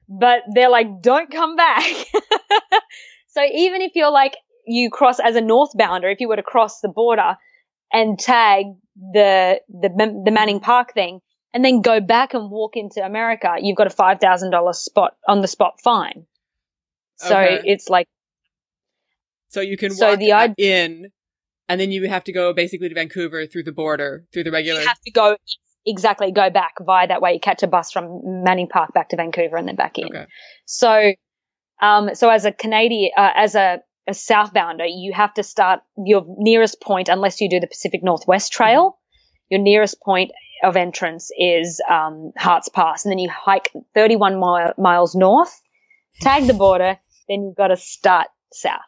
but 0.08 0.42
they're 0.54 0.70
like, 0.70 1.02
don't 1.02 1.32
come 1.32 1.56
back. 1.56 1.84
so 3.30 3.42
even 3.44 3.82
if 3.82 3.94
you're 3.96 4.12
like 4.12 4.36
you 4.68 4.90
cross 4.92 5.20
as 5.20 5.36
a 5.36 5.42
northbounder, 5.42 6.12
if 6.12 6.20
you 6.20 6.28
were 6.28 6.36
to 6.36 6.44
cross 6.44 6.82
the 6.82 6.90
border 6.90 7.38
and 7.92 8.20
tag 8.20 8.66
the 9.14 9.62
the 9.70 9.90
the 10.26 10.32
Manning 10.32 10.60
Park 10.60 10.94
thing, 10.94 11.22
and 11.54 11.64
then 11.66 11.82
go 11.82 12.00
back 12.02 12.34
and 12.34 12.52
walk 12.52 12.76
into 12.76 13.04
America, 13.04 13.56
you've 13.62 13.78
got 13.78 13.88
a 13.88 13.92
five 13.92 14.20
thousand 14.20 14.52
dollars 14.52 14.80
spot 14.80 15.16
on 15.28 15.42
the 15.42 15.48
spot 15.48 15.80
fine. 15.84 16.26
So 17.16 17.36
Okay. 17.38 17.62
it's 17.64 17.90
like 17.90 18.08
So 19.50 19.62
you 19.62 19.78
can 19.78 19.92
So 19.92 20.12
walk 20.12 20.20
the 20.20 20.32
id- 20.32 20.56
in, 20.58 21.12
and 21.68 21.80
then 21.80 21.92
you 21.92 22.08
have 22.08 22.24
to 22.26 22.32
go 22.32 22.54
basically 22.54 22.90
to 22.90 22.96
Vancouver 22.96 23.46
through 23.46 23.64
the 23.64 23.72
border, 23.72 24.26
through 24.32 24.44
the 24.44 24.52
regular. 24.52 24.82
you 24.82 24.88
have 24.88 25.02
to 25.02 25.12
go 25.12 25.38
exactly 25.86 26.32
go 26.32 26.50
back 26.50 26.76
via 26.82 27.08
that 27.08 27.22
way. 27.22 27.34
You 27.34 27.40
catch 27.40 27.64
a 27.64 27.68
bus 27.68 27.92
from 27.92 28.44
Manning 28.44 28.68
Park 28.68 28.94
back 28.94 29.10
to 29.10 29.18
Vancouver 29.18 29.58
and 29.58 29.68
then 29.68 29.76
back 29.76 29.98
in. 29.98 30.08
Okay. 30.08 30.26
So, 30.66 31.14
um, 31.82 32.14
so 32.16 32.30
as 32.30 32.46
a 32.46 32.52
Canadian, 32.52 33.12
uh, 33.18 33.32
as 33.36 33.56
a, 33.56 33.80
a 34.08 34.12
southbounder, 34.12 34.88
you 34.88 35.14
have 35.14 35.34
to 35.36 35.44
start 35.44 35.82
your 35.98 36.26
nearest 36.38 36.82
point, 36.82 37.10
unless 37.10 37.42
you 37.42 37.50
do 37.50 37.60
the 37.60 37.68
Pacific 37.68 38.04
Northwest 38.04 38.52
Trail. 38.52 38.98
Your 39.50 39.62
nearest 39.62 40.00
point 40.02 40.32
of 40.64 40.76
entrance 40.76 41.32
is 41.38 41.82
um, 41.90 42.32
Harts 42.38 42.70
Pass, 42.70 43.06
and 43.06 43.12
then 43.12 43.20
you 43.20 43.30
hike 43.30 43.72
31 43.96 44.40
mi- 44.40 44.74
miles 44.78 45.16
north, 45.16 45.60
tag 46.22 46.46
the 46.46 46.54
border, 46.54 47.00
then 47.28 47.44
you've 47.44 47.56
got 47.56 47.68
to 47.68 47.78
start 47.78 48.28
south. 48.52 48.82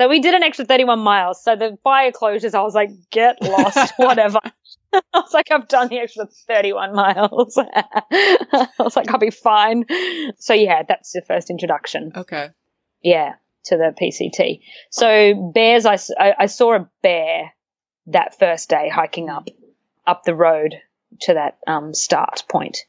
So 0.00 0.08
we 0.08 0.20
did 0.20 0.32
an 0.32 0.42
extra 0.42 0.64
31 0.64 1.00
miles. 1.00 1.44
So 1.44 1.56
the 1.56 1.76
fire 1.84 2.10
closures, 2.10 2.54
I 2.54 2.62
was 2.62 2.74
like, 2.74 2.88
get 3.10 3.42
lost, 3.42 3.92
whatever. 3.98 4.40
I 4.94 5.02
was 5.12 5.34
like, 5.34 5.50
I've 5.50 5.68
done 5.68 5.88
the 5.88 5.98
extra 5.98 6.26
31 6.46 6.94
miles. 6.94 7.58
I 8.10 8.68
was 8.78 8.96
like, 8.96 9.10
I'll 9.10 9.18
be 9.18 9.28
fine. 9.30 9.84
So 10.38 10.54
yeah, 10.54 10.84
that's 10.88 11.12
the 11.12 11.20
first 11.20 11.50
introduction. 11.50 12.12
Okay. 12.16 12.48
Yeah, 13.02 13.34
to 13.64 13.76
the 13.76 13.94
PCT. 14.00 14.62
So 14.88 15.52
bears, 15.54 15.84
I 15.84 15.98
I 16.18 16.46
saw 16.46 16.76
a 16.76 16.88
bear 17.02 17.52
that 18.06 18.38
first 18.38 18.70
day 18.70 18.88
hiking 18.88 19.28
up, 19.28 19.48
up 20.06 20.24
the 20.24 20.34
road 20.34 20.76
to 21.22 21.34
that 21.34 21.58
um, 21.66 21.92
start 21.92 22.44
point. 22.48 22.86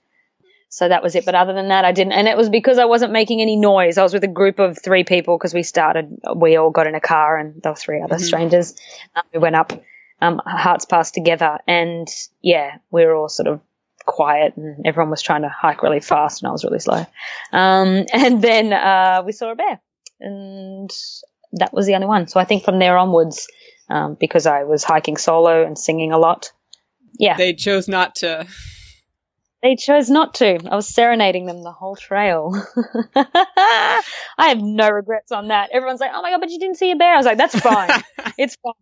So 0.73 0.87
that 0.87 1.03
was 1.03 1.15
it. 1.15 1.25
But 1.25 1.35
other 1.35 1.51
than 1.51 1.67
that, 1.67 1.83
I 1.83 1.91
didn't. 1.91 2.13
And 2.13 2.29
it 2.29 2.37
was 2.37 2.47
because 2.49 2.79
I 2.79 2.85
wasn't 2.85 3.11
making 3.11 3.41
any 3.41 3.57
noise. 3.57 3.97
I 3.97 4.03
was 4.03 4.13
with 4.13 4.23
a 4.23 4.27
group 4.29 4.57
of 4.57 4.81
three 4.81 5.03
people 5.03 5.37
because 5.37 5.53
we 5.53 5.63
started, 5.63 6.17
we 6.33 6.55
all 6.55 6.69
got 6.69 6.87
in 6.87 6.95
a 6.95 7.01
car 7.01 7.37
and 7.37 7.61
there 7.61 7.73
were 7.73 7.75
three 7.75 8.01
other 8.01 8.15
Mhm. 8.15 8.21
strangers. 8.21 8.79
Um, 9.13 9.23
we 9.33 9.39
went 9.39 9.57
up 9.57 9.73
um, 10.21 10.39
Harts 10.45 10.85
Pass 10.85 11.11
together. 11.11 11.59
And 11.67 12.07
yeah, 12.41 12.77
we 12.89 13.05
were 13.05 13.13
all 13.13 13.27
sort 13.27 13.47
of 13.47 13.59
quiet 14.05 14.55
and 14.55 14.87
everyone 14.87 15.09
was 15.11 15.21
trying 15.21 15.41
to 15.41 15.49
hike 15.49 15.83
really 15.83 15.99
fast 15.99 16.41
and 16.41 16.47
I 16.47 16.51
was 16.53 16.63
really 16.63 16.79
slow. 16.79 17.05
Um, 17.51 18.05
and 18.13 18.41
then 18.41 18.71
uh, 18.71 19.23
we 19.25 19.33
saw 19.33 19.51
a 19.51 19.55
bear. 19.55 19.81
And 20.21 20.89
that 21.51 21.73
was 21.73 21.85
the 21.85 21.95
only 21.95 22.07
one. 22.07 22.27
So 22.27 22.39
I 22.39 22.45
think 22.45 22.63
from 22.63 22.79
there 22.79 22.97
onwards, 22.97 23.45
um, 23.89 24.15
because 24.17 24.45
I 24.45 24.63
was 24.63 24.85
hiking 24.85 25.17
solo 25.17 25.65
and 25.65 25.77
singing 25.77 26.13
a 26.13 26.17
lot, 26.17 26.53
yeah, 27.19 27.35
They 27.35 27.53
chose 27.53 27.89
not 27.89 28.15
to. 28.15 28.47
They 29.63 29.75
chose 29.75 30.09
not 30.09 30.35
to. 30.35 30.59
I 30.69 30.75
was 30.75 30.87
serenading 30.87 31.45
them 31.45 31.63
the 31.63 31.71
whole 31.71 31.95
trail. 31.95 32.53
I 33.15 34.01
have 34.37 34.59
no 34.61 34.89
regrets 34.89 35.31
on 35.31 35.49
that. 35.49 35.69
Everyone's 35.71 35.99
like, 35.99 36.11
"Oh 36.13 36.21
my 36.21 36.31
god, 36.31 36.39
but 36.41 36.49
you 36.49 36.59
didn't 36.59 36.77
see 36.77 36.91
a 36.91 36.95
bear." 36.95 37.13
I 37.13 37.17
was 37.17 37.25
like, 37.25 37.37
"That's 37.37 37.59
fine. 37.59 37.89
it's 38.37 38.55
fine. 38.63 38.73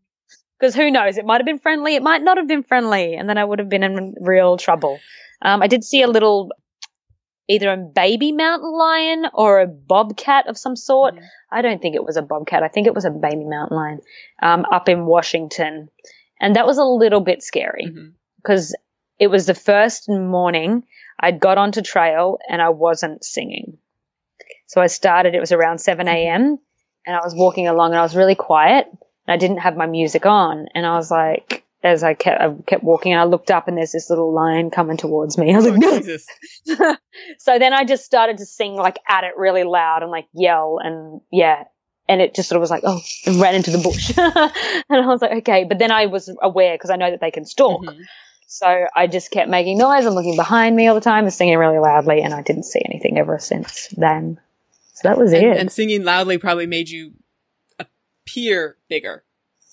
Because 0.60 0.76
who 0.76 0.92
knows? 0.92 1.18
It 1.18 1.26
might 1.26 1.40
have 1.40 1.46
been 1.46 1.60
friendly. 1.60 1.96
It 1.96 2.04
might 2.04 2.22
not 2.22 2.38
have 2.38 2.48
been 2.48 2.64
friendly. 2.64 3.16
And 3.16 3.30
then 3.30 3.38
I 3.38 3.46
would 3.46 3.60
have 3.60 3.70
been 3.70 3.84
in 3.84 4.16
real 4.20 4.58
trouble. 4.58 5.00
Um, 5.42 5.62
I 5.62 5.68
did 5.68 5.86
see 5.86 6.02
a 6.02 6.08
little, 6.08 6.50
either 7.48 7.72
a 7.72 7.78
baby 7.78 8.34
mountain 8.34 8.72
lion 8.72 9.26
or 9.34 9.62
a 9.62 9.68
bobcat 9.68 10.48
of 10.48 10.58
some 10.58 10.76
sort. 10.76 11.16
Mhm. 11.16 11.24
I 11.52 11.62
don't 11.62 11.82
think 11.82 11.96
it 11.96 12.04
was 12.04 12.18
a 12.18 12.22
bobcat. 12.22 12.62
I 12.62 12.68
think 12.68 12.88
it 12.88 12.94
was 12.94 13.06
a 13.06 13.10
baby 13.10 13.46
mountain 13.46 13.78
lion 13.78 14.00
um, 14.42 14.66
up 14.72 14.90
in 14.90 15.06
Washington. 15.06 15.90
And 16.42 16.56
that 16.56 16.68
was 16.68 16.78
a 16.78 16.84
little 16.84 17.22
bit 17.22 17.42
scary 17.42 17.86
because 18.38 18.76
it 19.20 19.28
was 19.28 19.46
the 19.46 19.54
first 19.54 20.10
morning 20.10 20.84
I'd 21.20 21.40
got 21.40 21.58
onto 21.58 21.82
trail 21.82 22.40
and 22.50 22.62
I 22.62 22.70
wasn't 22.70 23.24
singing. 23.24 23.78
So 24.68 24.82
I 24.82 24.88
started, 24.88 25.36
it 25.36 25.40
was 25.40 25.52
around 25.52 25.80
7 25.80 26.08
a.m. 26.08 26.58
and 27.06 27.16
I 27.16 27.20
was 27.24 27.34
walking 27.36 27.68
along 27.68 27.92
and 27.92 28.00
I 28.00 28.04
was 28.04 28.16
really 28.16 28.36
quiet 28.36 28.88
and 28.92 29.34
I 29.34 29.38
didn't 29.38 29.58
have 29.60 29.76
my 29.76 29.86
music 29.88 30.26
on. 30.26 30.68
And 30.74 30.86
I 30.86 30.96
was 30.96 31.12
like, 31.12 31.64
as 31.84 32.04
I 32.04 32.14
kept, 32.14 32.42
I 32.42 32.54
kept 32.68 32.84
walking 32.84 33.12
and 33.14 33.22
I 33.22 33.26
looked 33.26 33.52
up 33.52 33.68
and 33.68 33.78
there's 33.78 33.92
this 33.92 34.10
little 34.10 34.34
lion 34.34 34.70
coming 34.70 34.98
towards 34.98 35.38
me. 35.38 35.54
I 35.54 35.58
was 35.58 35.66
Oh, 35.66 35.70
like, 35.72 35.80
no. 35.80 35.98
Jesus. 36.00 36.26
so 37.40 37.60
then 37.60 37.74
I 37.74 37.84
just 37.84 38.06
started 38.06 38.38
to 38.38 38.46
sing 38.46 38.76
like 38.76 39.00
at 39.08 39.24
it 39.24 39.34
really 39.38 39.64
loud 39.64 40.04
and 40.04 40.12
like 40.12 40.28
yell 40.34 40.80
and 40.82 41.22
yeah. 41.32 41.64
And 42.08 42.22
it 42.22 42.34
just 42.34 42.50
sort 42.50 42.58
of 42.58 42.62
was 42.62 42.72
like, 42.72 42.84
oh, 42.86 43.00
and 43.28 43.40
ran 43.40 43.54
into 43.56 43.70
the 43.72 43.78
bush. 43.78 44.12
and 44.18 45.02
I 45.04 45.06
was 45.08 45.22
like, 45.22 45.32
okay. 45.40 45.64
But 45.64 45.78
then 45.78 45.92
I 45.92 46.08
was 46.08 46.28
aware 46.42 46.74
because 46.76 46.90
I 46.90 46.96
know 46.96 47.12
that 47.12 47.22
they 47.22 47.30
can 47.32 47.46
stalk. 47.46 47.84
Mhm. 47.84 48.02
So 48.52 48.66
I 48.96 49.06
just 49.06 49.30
kept 49.30 49.48
making 49.48 49.78
noise 49.78 50.06
and 50.06 50.16
looking 50.16 50.36
behind 50.36 50.76
me 50.76 50.88
all 50.88 50.96
the 50.96 51.02
time 51.02 51.26
and 51.26 51.32
singing 51.34 51.58
really 51.60 51.78
loudly, 51.78 52.22
and 52.24 52.34
I 52.34 52.42
didn't 52.42 52.64
see 52.64 52.82
anything 52.84 53.20
ever 53.20 53.38
since 53.38 53.88
then. 53.96 54.40
So 54.94 55.08
that 55.08 55.20
was 55.20 55.32
And, 55.34 55.44
it. 55.46 55.58
and 55.58 55.72
singing 55.72 56.04
loudly 56.04 56.40
probably 56.40 56.66
made 56.66 56.90
you 56.90 57.14
appear 57.78 58.78
bigger. 58.90 59.24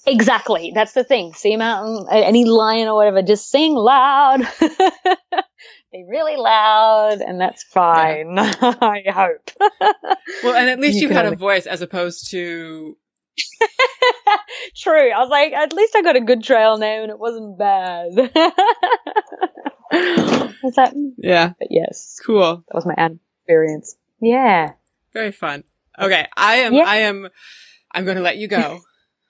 exactly. 0.07 0.73
That's 0.75 0.93
the 0.93 1.05
thing. 1.05 1.33
See 1.33 1.55
a 1.55 1.59
mountain, 1.59 2.07
any 2.13 2.45
lion 2.45 2.87
or 2.89 2.97
whatever, 2.97 3.23
just 3.23 3.51
sing 3.51 3.73
loud. 3.75 4.41
Be 5.93 6.05
really 6.07 6.37
loud, 6.37 7.21
and 7.23 7.41
that's 7.41 7.63
fine. 7.63 8.39
I 8.39 9.03
hope. 9.11 9.51
Well, 10.45 10.55
and 10.55 10.69
at 10.69 10.81
least 10.81 11.01
You 11.01 11.09
you, 11.09 11.15
had 11.15 11.25
a 11.25 11.35
voice 11.35 11.65
as 11.67 11.81
opposed 11.81 12.31
to 12.33 12.99
True. 14.77 15.11
I 15.13 15.19
was 15.21 15.29
like, 15.31 15.53
at 15.53 15.73
least 15.73 15.95
I 15.97 16.03
got 16.03 16.17
a 16.17 16.21
good 16.21 16.43
trail 16.43 16.77
name 16.79 17.03
and 17.03 17.11
it 17.11 17.19
wasn't 17.19 17.59
bad. 17.59 18.09
was 20.63 20.75
that? 20.77 20.95
yeah, 21.19 21.53
But 21.59 21.69
yes, 21.71 22.19
cool, 22.25 22.65
that 22.69 22.75
was 22.75 22.87
my 22.87 22.95
experience. 23.43 23.97
Yeah. 24.21 24.73
very 25.13 25.33
fun. 25.33 25.65
Okay, 25.99 26.27
I 26.37 26.57
am. 26.57 26.75
Yeah. 26.75 26.85
I 26.87 26.97
am. 26.99 27.29
I'm 27.93 28.05
going 28.05 28.17
to 28.19 28.23
let 28.23 28.37
you 28.37 28.49
go. 28.49 28.81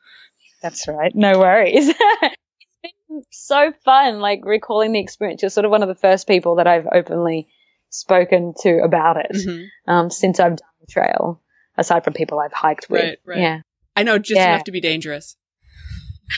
That's 0.63 0.89
right. 0.89 1.15
No 1.15 1.39
worries. 1.39 1.89
it's 1.89 2.95
been 3.09 3.23
so 3.31 3.73
fun, 3.85 4.19
like 4.21 4.41
recalling 4.45 4.93
the 4.93 5.01
experience. 5.01 5.43
You're 5.43 5.51
sort 5.51 5.65
of 5.65 5.71
one 5.71 5.83
of 5.83 5.89
the 5.89 5.95
first 5.95 6.27
people 6.27 6.57
that 6.57 6.67
I've 6.67 6.89
openly 6.93 7.47
spoken 7.91 8.55
to 8.63 8.81
about 8.83 9.17
it 9.19 9.31
Mhm. 9.33 9.67
um, 9.87 10.11
since 10.11 10.41
I've 10.41 10.57
done 10.57 10.69
the 10.81 10.87
trail, 10.91 11.41
aside 11.79 12.03
from 12.05 12.15
people 12.15 12.41
I've 12.41 12.53
hiked 12.53 12.91
with. 12.91 13.03
Right, 13.03 13.19
right. 13.25 13.39
Yeah. 13.39 13.61
I 13.97 14.03
know 14.03 14.19
just 14.19 14.37
Yeah. 14.37 14.53
enough 14.55 14.65
to 14.65 14.73
be 14.73 14.81
dangerous. 14.81 15.37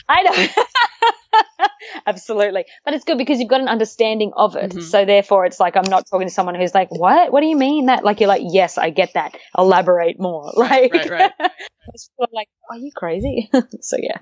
I 0.07 0.23
know. 0.23 1.67
Absolutely. 2.05 2.65
But 2.85 2.93
it's 2.93 3.05
good 3.05 3.17
because 3.17 3.39
you've 3.39 3.49
got 3.49 3.61
an 3.61 3.67
understanding 3.67 4.31
of 4.35 4.55
it. 4.55 4.71
Mhm. 4.71 4.81
So 4.83 5.05
therefore 5.05 5.45
it's 5.45 5.59
like 5.59 5.75
I'm 5.75 5.89
not 5.89 6.05
talking 6.09 6.27
to 6.27 6.33
someone 6.33 6.55
who's 6.55 6.73
like, 6.73 6.89
What? 6.91 7.31
What 7.31 7.41
do 7.41 7.47
you 7.47 7.57
mean 7.57 7.87
that? 7.87 8.03
Like 8.03 8.19
you're 8.19 8.29
like, 8.29 8.43
Yes, 8.45 8.77
I 8.77 8.89
get 8.89 9.13
that. 9.13 9.35
Elaborate 9.57 10.19
more. 10.19 10.51
Right, 10.57 10.91
Like 10.93 11.09
right, 11.09 11.31
it's 11.93 12.09
sort 12.17 12.29
like, 12.33 12.47
Are 12.69 12.77
you 12.77 12.91
crazy? 12.95 13.49
so 13.81 13.97
yeah, 13.99 14.19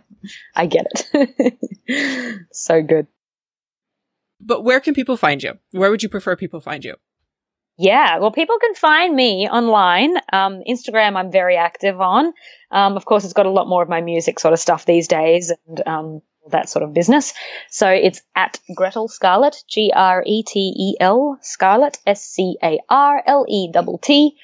I 0.55 0.65
get 0.65 0.85
it. 1.13 1.57
so 2.51 2.81
good. 2.81 3.07
But 4.39 4.63
where 4.63 4.79
can 4.79 4.93
people 4.93 5.17
find 5.17 5.41
you? 5.41 5.53
Where 5.71 5.89
would 5.89 6.03
you 6.03 6.09
prefer 6.09 6.35
people 6.35 6.59
find 6.61 6.83
you? 6.85 6.95
Yeah, 7.77 8.17
well, 8.17 8.31
people 8.31 8.57
can 8.59 8.73
find 8.73 9.15
me 9.15 9.47
online. 9.47 10.17
Um, 10.33 10.63
Instagram, 10.67 11.15
I'm 11.15 11.31
very 11.31 11.57
active 11.57 12.01
on. 12.01 12.33
Um, 12.71 12.97
of 12.97 13.05
course, 13.05 13.23
it's 13.23 13.33
got 13.33 13.45
a 13.45 13.51
lot 13.51 13.67
more 13.67 13.83
of 13.83 13.89
my 13.89 14.01
music 14.01 14.39
sort 14.39 14.53
of 14.53 14.59
stuff 14.59 14.85
these 14.85 15.07
days 15.07 15.53
and 15.67 15.87
um, 15.87 16.21
that 16.49 16.69
sort 16.69 16.81
of 16.83 16.93
business. 16.93 17.35
So 17.69 17.87
it's 17.87 18.23
at 18.35 18.59
Gretel 18.75 19.07
Scarlett, 19.07 19.63
G 19.67 19.91
R 19.95 20.23
E 20.25 20.41
T 20.41 20.73
E 20.75 20.97
L 20.99 21.37
Scarlett, 21.41 21.99
S 22.07 22.25
C 22.25 22.57
A 22.63 22.79
R 22.89 23.21
L 23.25 23.45
E 23.47 23.71
T 23.71 23.97
T. 24.01 24.37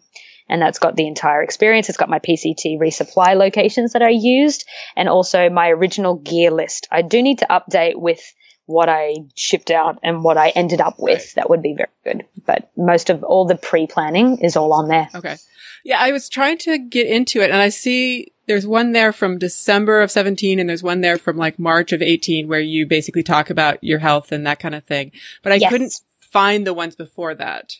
And 0.49 0.61
that's 0.61 0.79
got 0.79 0.95
the 0.95 1.07
entire 1.07 1.41
experience. 1.41 1.89
It's 1.89 1.97
got 1.97 2.07
my 2.07 2.19
PCT 2.19 2.79
resupply 2.79 3.35
locations 3.35 3.91
that 3.91 4.01
I 4.01 4.11
used 4.11 4.63
and 4.95 5.09
also 5.09 5.49
my 5.49 5.67
original 5.69 6.15
gear 6.15 6.51
list. 6.51 6.87
I 6.89 7.01
do 7.01 7.21
need 7.21 7.39
to 7.39 7.47
update 7.47 7.97
with 7.97 8.21
what 8.67 8.87
I 8.89 9.15
shipped 9.35 9.71
out 9.71 9.97
and 10.03 10.23
what 10.23 10.37
I 10.37 10.49
ended 10.49 10.79
up 10.79 10.99
with. 10.99 11.19
Right. 11.19 11.33
That 11.35 11.49
would 11.49 11.61
be 11.63 11.73
very 11.73 11.89
good. 12.03 12.25
But 12.45 12.69
most 12.77 13.09
of 13.09 13.23
all 13.23 13.45
the 13.45 13.55
pre 13.55 13.87
planning 13.87 14.39
is 14.39 14.55
all 14.55 14.73
on 14.73 14.87
there. 14.87 15.09
Okay. 15.15 15.37
Yeah, 15.83 15.97
I 15.99 16.11
was 16.11 16.29
trying 16.29 16.57
to 16.59 16.77
get 16.77 17.07
into 17.07 17.41
it 17.41 17.49
and 17.49 17.61
I 17.61 17.69
see 17.69 18.33
there's 18.45 18.67
one 18.67 18.91
there 18.91 19.11
from 19.13 19.37
December 19.37 20.01
of 20.01 20.11
17 20.11 20.59
and 20.59 20.69
there's 20.69 20.83
one 20.83 21.01
there 21.01 21.17
from 21.17 21.37
like 21.37 21.57
March 21.57 21.91
of 21.91 22.01
18 22.01 22.47
where 22.47 22.59
you 22.59 22.85
basically 22.85 23.23
talk 23.23 23.49
about 23.49 23.81
your 23.83 23.99
health 23.99 24.31
and 24.31 24.45
that 24.45 24.59
kind 24.59 24.75
of 24.75 24.83
thing. 24.83 25.11
But 25.43 25.53
I 25.53 25.55
Yes. 25.55 25.71
couldn't 25.71 25.93
find 26.19 26.67
the 26.67 26.73
ones 26.73 26.95
before 26.95 27.35
that. 27.35 27.75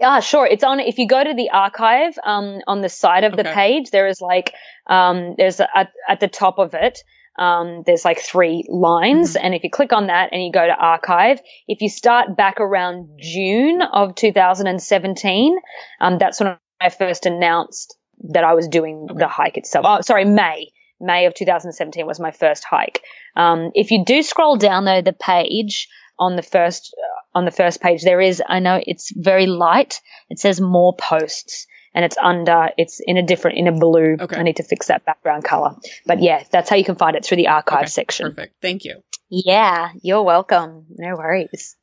Ah, 0.00 0.20
sure. 0.20 0.46
It's 0.46 0.64
on. 0.64 0.80
If 0.80 0.98
you 0.98 1.06
go 1.06 1.22
to 1.22 1.32
the 1.34 1.50
archive, 1.50 2.18
um, 2.24 2.60
on 2.66 2.80
the 2.80 2.88
side 2.88 3.24
of 3.24 3.36
the 3.36 3.44
page, 3.44 3.90
there 3.90 4.08
is 4.08 4.20
like, 4.20 4.52
um, 4.86 5.34
there's 5.38 5.60
a, 5.60 5.68
at, 5.76 5.92
at 6.08 6.20
the 6.20 6.28
top 6.28 6.58
of 6.58 6.74
it, 6.74 6.98
um, 7.38 7.82
there's 7.86 8.04
like 8.04 8.20
three 8.20 8.64
lines, 8.68 9.34
Mm-hmm. 9.34 9.44
and 9.44 9.54
if 9.54 9.64
you 9.64 9.70
click 9.70 9.92
on 9.92 10.06
that 10.08 10.30
and 10.32 10.42
you 10.44 10.52
go 10.52 10.66
to 10.66 10.74
archive, 10.74 11.40
if 11.68 11.80
you 11.80 11.88
start 11.88 12.36
back 12.36 12.60
around 12.60 13.08
June 13.20 13.82
of 13.82 14.14
2017, 14.14 15.56
um, 16.00 16.18
that's 16.18 16.40
when 16.40 16.56
I 16.80 16.88
first 16.90 17.26
announced 17.26 17.96
that 18.30 18.44
I 18.44 18.54
was 18.54 18.68
doing 18.68 19.06
Okay. 19.10 19.18
the 19.18 19.28
hike 19.28 19.56
itself. 19.56 19.84
Oh, 19.88 20.00
sorry, 20.02 20.24
May. 20.24 20.72
May 21.00 21.26
of 21.26 21.34
2017 21.34 22.06
was 22.06 22.20
my 22.20 22.30
first 22.30 22.62
hike. 22.64 23.02
Um, 23.34 23.70
if 23.74 23.90
you 23.90 24.04
do 24.04 24.22
scroll 24.22 24.56
down 24.56 24.84
though 24.84 25.02
the 25.02 25.12
page 25.12 25.88
on 26.18 26.36
the 26.36 26.42
first 26.42 26.94
uh, 26.96 27.38
on 27.38 27.44
the 27.44 27.50
first 27.50 27.80
page, 27.80 28.02
there 28.02 28.20
is 28.20 28.40
I 28.46 28.60
know 28.60 28.80
it's 28.86 29.10
very 29.16 29.46
light. 29.46 30.00
It 30.30 30.38
says 30.38 30.60
more 30.60 30.94
posts, 30.94 31.66
and 31.94 32.04
it's 32.04 32.16
under 32.22 32.70
it's 32.78 33.00
in 33.06 33.16
a 33.16 33.22
different 33.22 33.58
in 33.58 33.66
a 33.68 33.72
blue. 33.72 34.16
Okay. 34.20 34.36
I 34.36 34.42
need 34.42 34.56
to 34.56 34.62
fix 34.62 34.86
that 34.88 35.04
background 35.04 35.44
color. 35.44 35.74
But 36.06 36.22
yeah, 36.22 36.44
that's 36.50 36.68
how 36.70 36.76
you 36.76 36.84
can 36.84 36.96
find 36.96 37.16
it 37.16 37.24
through 37.24 37.36
the 37.38 37.48
archive 37.48 37.80
Okay, 37.80 37.86
section. 37.86 38.30
Perfect. 38.30 38.56
Thank 38.62 38.84
you. 38.84 39.02
Yeah, 39.28 39.90
you're 40.02 40.22
welcome. 40.22 40.86
No 40.90 41.16
worries. 41.16 41.76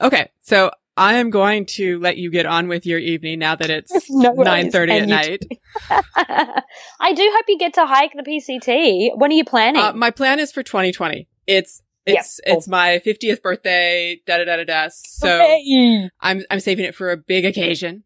Okay. 0.00 0.28
So 0.42 0.70
I 0.96 1.14
am 1.14 1.30
going 1.30 1.66
to 1.66 1.98
let 2.00 2.16
you 2.16 2.30
get 2.30 2.46
on 2.46 2.68
with 2.68 2.84
your 2.86 2.98
evening 2.98 3.38
now 3.38 3.54
that 3.56 3.70
it's 3.70 4.06
No 4.10 4.32
worries. 4.32 4.72
9:30 4.72 5.00
at 5.00 5.08
night. 5.08 5.44
I 7.00 7.12
do 7.14 7.32
hope 7.34 7.44
you 7.48 7.58
get 7.58 7.74
to 7.74 7.86
hike 7.86 8.12
the 8.14 8.22
PCT. 8.22 9.16
When 9.16 9.30
are 9.30 9.34
you 9.34 9.44
planning? 9.44 9.80
Uh, 9.82 9.92
my 9.94 10.10
plan 10.10 10.38
is 10.38 10.52
for 10.52 10.62
2020. 10.62 11.28
It's 11.46 11.82
it's 12.06 12.40
it's 12.44 12.66
my 12.68 13.00
50th 13.04 13.42
birthday. 13.42 14.20
Da 14.26 14.38
da 14.38 14.44
da 14.44 14.56
da 14.56 14.64
da. 14.64 14.88
So 14.92 15.28
Hey. 15.28 16.08
I'm 16.20 16.42
I'm 16.50 16.60
saving 16.60 16.84
it 16.84 16.94
for 16.94 17.10
a 17.10 17.16
big 17.16 17.44
occasion. 17.44 18.04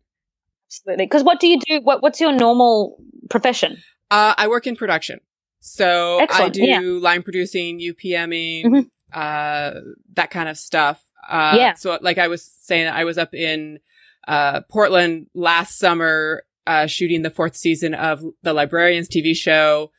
Absolutely. 0.69 1.07
Because 1.07 1.23
what 1.25 1.41
do 1.41 1.47
you 1.47 1.59
do? 1.61 1.81
What 1.83 2.03
What's 2.03 2.21
your 2.21 2.33
normal 2.33 2.97
profession? 3.31 3.83
Uh, 4.11 4.35
I 4.37 4.49
work 4.49 4.67
in 4.67 4.77
production, 4.77 5.21
so 5.61 6.25
I 6.31 6.49
do 6.49 6.63
yeah. 6.65 6.81
line 6.81 7.23
producing, 7.23 7.81
UPMing, 7.81 8.65
Mhm. 8.65 8.91
uh, 9.13 9.81
that 10.15 10.31
kind 10.31 10.49
of 10.49 10.57
stuff. 10.59 11.03
Uh, 11.29 11.55
Yeah. 11.57 11.75
So, 11.75 11.99
like 12.03 12.19
I 12.19 12.29
was 12.29 12.45
saying, 12.45 12.89
I 12.89 13.05
was 13.05 13.19
up 13.19 13.35
in 13.35 13.81
uh, 14.29 14.61
Portland 14.71 15.27
last 15.35 15.79
summer 15.79 16.45
uh, 16.67 16.87
shooting 16.87 17.23
the 17.23 17.31
fourth 17.31 17.57
season 17.57 17.95
of 17.95 18.23
the 18.43 18.53
Librarians 18.55 19.09
TV 19.09 19.35
show. 19.37 19.91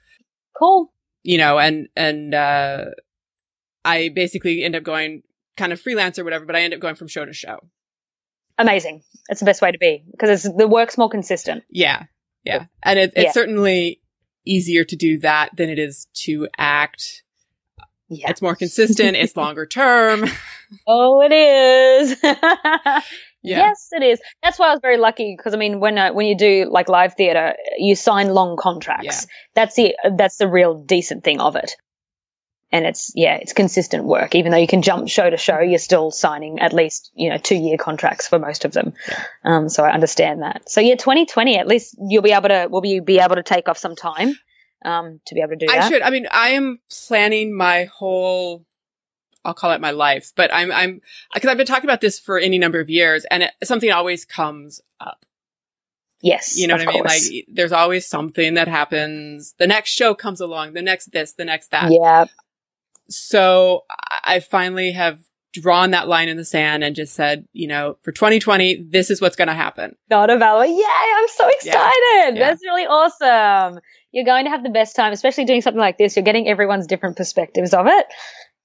Cool. 0.57 0.91
You 1.23 1.37
know, 1.37 1.59
and 1.59 1.87
and 1.95 2.33
uh, 2.33 2.85
I 3.83 4.09
basically 4.09 4.63
end 4.63 4.75
up 4.75 4.83
going 4.83 5.23
kind 5.57 5.71
of 5.73 5.79
freelance 5.81 6.17
or 6.19 6.23
whatever, 6.23 6.45
but 6.45 6.55
I 6.55 6.61
end 6.61 6.73
up 6.73 6.79
going 6.79 6.95
from 6.95 7.07
show 7.07 7.25
to 7.25 7.33
show. 7.33 7.59
Amazing. 8.57 9.03
It's 9.29 9.39
the 9.39 9.45
best 9.45 9.61
way 9.61 9.71
to 9.71 9.77
be 9.77 10.03
because 10.11 10.29
it's 10.45 10.55
the 10.57 10.67
work's 10.67 10.97
more 10.97 11.09
consistent. 11.09 11.63
Yeah. 11.69 12.03
Yeah. 12.43 12.65
And 12.83 12.99
it, 12.99 13.13
it's 13.15 13.25
Yeah. 13.25 13.31
certainly 13.31 14.01
easier 14.45 14.83
to 14.83 14.95
do 14.95 15.17
that 15.19 15.49
than 15.57 15.69
it 15.69 15.79
is 15.79 16.07
to 16.25 16.47
act. 16.57 17.23
Yeah. 18.07 18.29
It's 18.29 18.41
more 18.41 18.55
consistent. 18.55 19.15
it's 19.17 19.35
longer 19.37 19.65
term. 19.65 20.25
Oh, 20.87 21.21
it 21.21 21.31
is. 21.31 22.17
Yeah. 23.47 23.67
Yes, 23.67 23.89
it 23.91 24.01
is. 24.01 24.19
That's 24.41 24.57
why 24.57 24.69
I 24.69 24.71
was 24.71 24.79
very 24.81 24.97
lucky 24.97 25.35
because 25.37 25.53
I 25.53 25.57
mean, 25.57 25.79
when 25.79 25.99
uh, 25.99 26.11
when 26.13 26.25
you 26.25 26.35
do 26.35 26.67
like 26.71 26.89
live 26.89 27.13
theater, 27.13 27.53
you 27.77 27.95
sign 27.95 28.29
long 28.29 28.57
contracts. 28.57 29.05
Yeah. 29.05 29.19
That's 29.53 29.75
the 29.75 29.95
that's 30.17 30.37
the 30.37 30.47
real 30.47 30.73
decent 30.83 31.23
thing 31.23 31.39
of 31.39 31.55
it. 31.55 31.75
And 32.71 32.85
it's 32.85 33.11
yeah, 33.15 33.35
it's 33.35 33.53
consistent 33.53 34.05
work. 34.05 34.35
Even 34.35 34.51
though 34.51 34.57
you 34.57 34.67
can 34.67 34.81
jump 34.81 35.07
show 35.07 35.29
to 35.29 35.37
show, 35.37 35.59
you're 35.59 35.79
still 35.79 36.11
signing 36.11 36.59
at 36.59 36.73
least 36.73 37.11
you 37.13 37.29
know 37.29 37.37
two 37.37 37.55
year 37.55 37.77
contracts 37.77 38.27
for 38.27 38.39
most 38.39 38.65
of 38.65 38.73
them. 38.73 38.93
Um, 39.43 39.69
so 39.69 39.83
I 39.83 39.91
understand 39.91 40.41
that. 40.41 40.69
So 40.69 40.81
yeah, 40.81 40.95
2020. 40.95 41.57
At 41.57 41.67
least 41.67 41.95
you'll 41.99 42.23
be 42.23 42.31
able 42.31 42.49
to 42.49 42.67
will 42.69 42.81
be 42.81 42.99
be 42.99 43.19
able 43.19 43.35
to 43.35 43.43
take 43.43 43.69
off 43.69 43.77
some 43.77 43.95
time 43.95 44.35
um, 44.85 45.19
to 45.25 45.35
be 45.35 45.41
able 45.41 45.51
to 45.51 45.55
do 45.57 45.67
I 45.69 45.75
that. 45.75 45.83
I 45.85 45.89
should. 45.89 46.01
I 46.01 46.09
mean, 46.09 46.27
I 46.31 46.49
am 46.49 46.79
planning 46.89 47.55
my 47.55 47.85
whole. 47.85 48.65
I'll 49.43 49.53
call 49.53 49.71
it 49.71 49.81
my 49.81 49.91
life, 49.91 50.31
but 50.35 50.51
I'm 50.53 50.71
I'm 50.71 51.01
because 51.33 51.49
I've 51.49 51.57
been 51.57 51.67
talking 51.67 51.85
about 51.85 52.01
this 52.01 52.19
for 52.19 52.39
any 52.39 52.57
number 52.57 52.79
of 52.79 52.89
years, 52.89 53.25
and 53.25 53.43
it, 53.43 53.51
something 53.63 53.91
always 53.91 54.25
comes 54.25 54.81
up. 54.99 55.25
Yes, 56.21 56.57
You 56.57 56.67
know 56.67 56.75
what 56.75 56.81
I 56.81 56.85
mean? 56.91 57.03
course. 57.03 57.31
Like, 57.31 57.45
there's 57.47 57.71
always 57.71 58.07
something 58.07 58.55
that 58.55 58.67
happens. 58.67 59.53
The 59.59 59.67
next 59.67 59.91
show 59.91 60.15
comes 60.15 60.41
along. 60.41 60.73
The 60.73 60.81
next 60.81 61.11
this. 61.11 61.33
The 61.33 61.45
next 61.45 61.69
that. 61.69 61.91
yeah, 61.91 62.25
So 63.09 63.81
I 64.23 64.39
finally 64.39 64.91
have 64.91 65.19
drawn 65.53 65.91
that 65.91 66.07
line 66.07 66.27
in 66.27 66.37
the 66.37 66.45
sand 66.45 66.83
and 66.83 66.95
just 66.95 67.13
said, 67.13 67.47
you 67.53 67.67
know, 67.67 67.97
for 68.01 68.11
2020, 68.11 68.87
this 68.89 69.09
is 69.09 69.21
what's 69.21 69.35
going 69.35 69.47
to 69.47 69.53
happen. 69.53 69.95
not 70.09 70.29
a 70.29 70.37
valor. 70.37 70.65
Yay! 70.65 70.83
I'm 70.83 71.27
so 71.29 71.47
excited. 71.47 72.35
Yeah. 72.35 72.39
That's 72.39 72.61
really 72.63 72.85
awesome. 72.85 73.79
You're 74.11 74.25
going 74.25 74.45
to 74.45 74.51
have 74.51 74.63
the 74.63 74.69
best 74.69 74.95
time, 74.95 75.13
especially 75.13 75.45
doing 75.45 75.61
something 75.61 75.79
like 75.79 75.97
this. 75.97 76.15
You're 76.15 76.23
getting 76.23 76.47
everyone's 76.47 76.87
different 76.87 77.17
perspectives 77.17 77.73
of 77.73 77.87
it, 77.87 78.05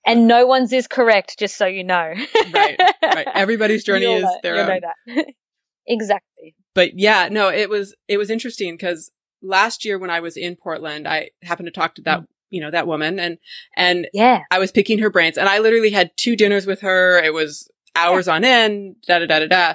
and 0.06 0.26
no 0.26 0.46
one's 0.46 0.72
is 0.72 0.86
correct. 0.86 1.38
Just 1.38 1.56
so 1.56 1.66
you 1.66 1.84
know. 1.84 2.14
Right, 2.52 2.78
Right. 3.02 3.28
Everybody's 3.34 3.84
journey 3.84 4.02
You'll 4.02 4.16
is 4.16 4.22
know- 4.22 4.38
their 4.42 4.60
own. 4.60 4.66
know 4.66 4.78
that. 5.06 5.26
exactly. 5.86 6.54
but 6.74 6.98
yeah, 6.98 7.28
no, 7.30 7.48
it 7.48 7.68
was 7.68 7.94
it 8.08 8.16
was 8.16 8.30
interesting 8.30 8.74
because 8.74 9.10
last 9.42 9.84
year 9.84 9.98
when 9.98 10.10
I 10.10 10.20
was 10.20 10.36
in 10.36 10.56
Portland, 10.56 11.06
I 11.06 11.30
happened 11.42 11.66
to 11.66 11.72
talk 11.72 11.94
to 11.96 12.02
that 12.02 12.20
mm. 12.20 12.26
You 12.50 12.60
know 12.60 12.70
that 12.70 12.86
woman 12.86 13.18
and 13.18 13.38
and 13.76 14.08
Yeah. 14.12 14.42
I 14.50 14.58
was 14.58 14.72
picking 14.72 14.98
her 14.98 15.10
brains, 15.10 15.38
and 15.38 15.48
I 15.48 15.58
literally 15.58 15.90
had 15.90 16.10
two 16.16 16.36
dinners 16.36 16.66
with 16.66 16.80
her. 16.80 17.18
It 17.22 17.32
was 17.32 17.70
hours 17.96 18.28
on 18.28 18.44
end, 18.44 18.96
da 19.06 19.18
da 19.20 19.26
da 19.26 19.40
da 19.40 19.46
da, 19.46 19.74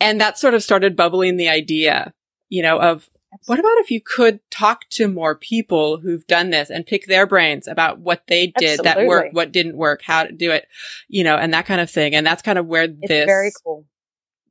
and 0.00 0.20
that 0.20 0.38
sort 0.38 0.54
of 0.54 0.62
started 0.62 0.96
bubbling 0.96 1.36
the 1.36 1.48
idea, 1.48 2.12
you 2.48 2.62
know, 2.62 2.78
of 2.80 3.08
what 3.46 3.60
about 3.60 3.78
if 3.78 3.90
you 3.92 4.00
could 4.00 4.40
talk 4.50 4.88
to 4.90 5.06
more 5.06 5.36
people 5.36 5.98
who've 5.98 6.26
done 6.26 6.50
this 6.50 6.68
and 6.68 6.84
pick 6.84 7.06
their 7.06 7.26
brains 7.26 7.68
about 7.68 8.00
what 8.00 8.22
they 8.26 8.48
did 8.58 8.80
that 8.80 8.96
Absolutely. 8.96 9.08
worked, 9.08 9.34
what 9.34 9.52
didn't 9.52 9.76
work, 9.76 10.02
how 10.02 10.24
to 10.24 10.32
do 10.32 10.50
it, 10.50 10.66
you 11.08 11.22
know, 11.22 11.36
and 11.36 11.54
that 11.54 11.64
kind 11.66 11.80
of 11.80 11.88
thing. 11.88 12.14
And 12.14 12.26
that's 12.26 12.42
kind 12.42 12.58
of 12.58 12.66
where 12.66 12.84
It's 12.84 12.96
this 13.06 13.26
very 13.26 13.52
cool. 13.64 13.86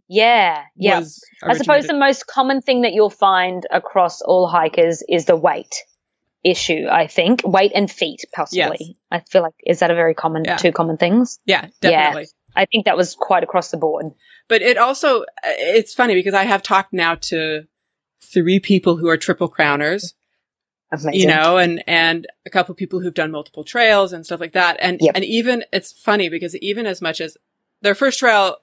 Yeah. 0.08 0.64
Yeah. 0.76 1.04
I 1.44 1.56
suppose 1.56 1.88
the 1.88 1.94
most 1.94 2.26
common 2.26 2.62
thing 2.62 2.82
that 2.82 2.94
you'll 2.94 3.10
find 3.10 3.66
across 3.70 4.22
all 4.22 4.48
hikers 4.48 5.04
is 5.10 5.26
the 5.26 5.36
weight 5.36 5.76
issue, 6.44 6.88
I 6.90 7.08
think. 7.08 7.42
Weight 7.46 7.72
and 7.76 7.90
feet, 7.92 8.26
possibly. 8.34 8.78
Yes. 8.80 8.90
I 9.12 9.20
feel 9.22 9.42
like, 9.42 9.54
is 9.66 9.80
that 9.80 9.92
a 9.92 9.96
very 9.96 10.14
common, 10.14 10.44
Yeah. 10.46 10.58
two 10.58 10.72
common 10.72 10.98
things? 10.98 11.40
yeah, 11.46 11.66
Yeah. 11.82 11.90
definitely. 11.92 12.28
I 12.56 12.66
think 12.66 12.86
that 12.86 12.98
was 12.98 13.16
quite 13.16 13.44
across 13.44 13.72
the 13.72 13.78
board. 13.78 14.08
But 14.48 14.62
it 14.62 14.78
also, 14.78 15.22
uh, 15.22 15.26
it's 15.44 15.94
funny 15.94 16.16
because 16.16 16.34
I 16.34 16.44
have 16.44 16.64
talked 16.64 16.94
now 16.94 17.16
to 17.16 17.66
three 18.22 18.60
people 18.60 18.98
who 18.98 19.08
are 19.10 19.18
triple 19.18 19.50
crowners, 19.52 20.14
Amazing. 20.92 21.14
you 21.14 21.28
know, 21.28 21.58
and, 21.58 21.84
and 21.88 22.26
a 22.46 22.50
couple 22.50 22.74
people 22.76 23.00
who've 23.00 23.14
done 23.14 23.32
multiple 23.32 23.64
trails 23.64 24.12
and 24.14 24.26
stuff 24.26 24.40
like 24.40 24.54
that. 24.54 24.78
And, 24.80 25.00
Yep. 25.02 25.16
and 25.16 25.24
even, 25.26 25.64
it's 25.72 25.92
funny 25.94 26.30
because 26.30 26.56
even 26.58 26.86
as 26.88 27.02
much 27.02 27.22
as 27.22 27.38
their 27.82 27.96
first 27.96 28.18
trail, 28.20 28.58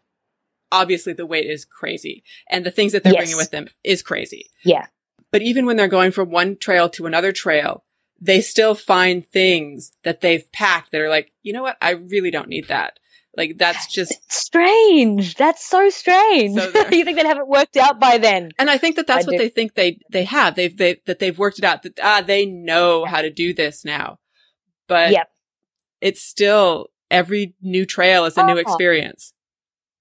obviously 0.73 1.13
the 1.13 1.25
weight 1.27 1.49
is 1.49 1.65
crazy 1.65 2.25
and 2.51 2.67
the 2.67 2.71
things 2.73 2.93
that 2.93 3.05
they're 3.05 3.13
Yes. 3.13 3.21
bringing 3.21 3.37
with 3.37 3.53
them 3.53 3.69
is 3.85 4.03
crazy. 4.03 4.51
Yeah. 4.65 4.87
But 5.33 5.43
even 5.43 5.67
when 5.67 5.77
they're 5.77 5.89
going 5.89 6.13
from 6.13 6.31
one 6.31 6.57
trail 6.57 6.89
to 6.91 7.07
another 7.07 7.33
trail, 7.33 7.85
they 8.21 8.41
still 8.41 8.75
find 8.75 9.27
things 9.27 9.93
that 10.05 10.21
they've 10.21 10.51
packed 10.53 10.93
that 10.93 11.01
are 11.01 11.09
like, 11.11 11.33
you 11.43 11.53
know 11.53 11.63
what? 11.63 11.77
I 11.81 11.91
really 11.91 12.31
don't 12.31 12.49
need 12.49 12.69
that. 12.69 12.99
Like 13.37 13.59
that's 13.59 13.87
just 13.93 14.15
Strange. 14.33 15.35
That's 15.35 15.63
so 15.63 15.91
strange. 15.91 16.59
So 16.59 16.69
you 16.91 17.05
think 17.05 17.19
they'd 17.19 17.27
have 17.27 17.37
it 17.37 17.47
worked 17.47 17.77
out 17.77 18.01
by 18.01 18.17
then? 18.17 18.53
And 18.59 18.71
I 18.71 18.79
think 18.79 18.97
that 18.97 19.07
that's 19.07 19.27
I 19.27 19.29
what 19.29 19.33
do. 19.33 19.39
they 19.39 19.51
think 19.51 19.75
they 19.75 19.99
they 20.11 20.25
have. 20.25 20.55
They've 20.55 20.75
they 20.75 21.03
that 21.05 21.19
they've 21.19 21.39
worked 21.39 21.59
it 21.59 21.65
out. 21.65 21.83
That 21.83 22.01
ah, 22.03 22.23
they 22.27 22.47
know 22.47 23.05
how 23.05 23.21
to 23.21 23.31
do 23.31 23.53
this 23.53 23.85
now. 23.85 24.19
But 24.89 25.11
Yep. 25.13 25.29
it's 26.01 26.23
still 26.23 26.87
every 27.11 27.55
new 27.61 27.85
trail 27.85 28.25
is 28.25 28.39
a 28.39 28.45
new 28.47 28.55
Oh. 28.55 28.57
experience. 28.57 29.35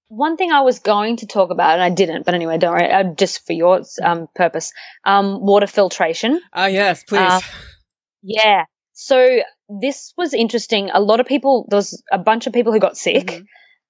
One 0.08 0.36
thing 0.36 0.52
I 0.52 0.60
was 0.60 0.78
going 0.78 1.16
to 1.18 1.26
talk 1.26 1.50
about, 1.50 1.74
and 1.74 1.82
I 1.82 1.90
didn't, 1.90 2.24
but 2.24 2.34
anyway, 2.34 2.58
don't 2.58 2.72
worry, 2.72 2.90
uh, 2.90 3.04
just 3.14 3.44
for 3.46 3.52
your 3.52 3.82
um, 4.02 4.28
purpose, 4.34 4.72
um, 5.04 5.44
water 5.44 5.66
filtration. 5.66 6.40
Ah, 6.52 6.66
yes, 6.66 7.02
please. 7.04 7.18
Uh, 7.20 7.40
Yeah. 8.22 8.64
So 8.92 9.40
this 9.68 10.12
was 10.16 10.32
interesting. 10.32 10.90
A 10.92 11.00
lot 11.00 11.20
of 11.20 11.26
people, 11.26 11.66
there 11.68 11.76
was 11.76 12.02
a 12.12 12.18
bunch 12.18 12.46
of 12.46 12.52
people 12.52 12.72
who 12.72 12.78
got 12.80 12.96
sick. 12.96 13.26
Mhm. 13.26 13.44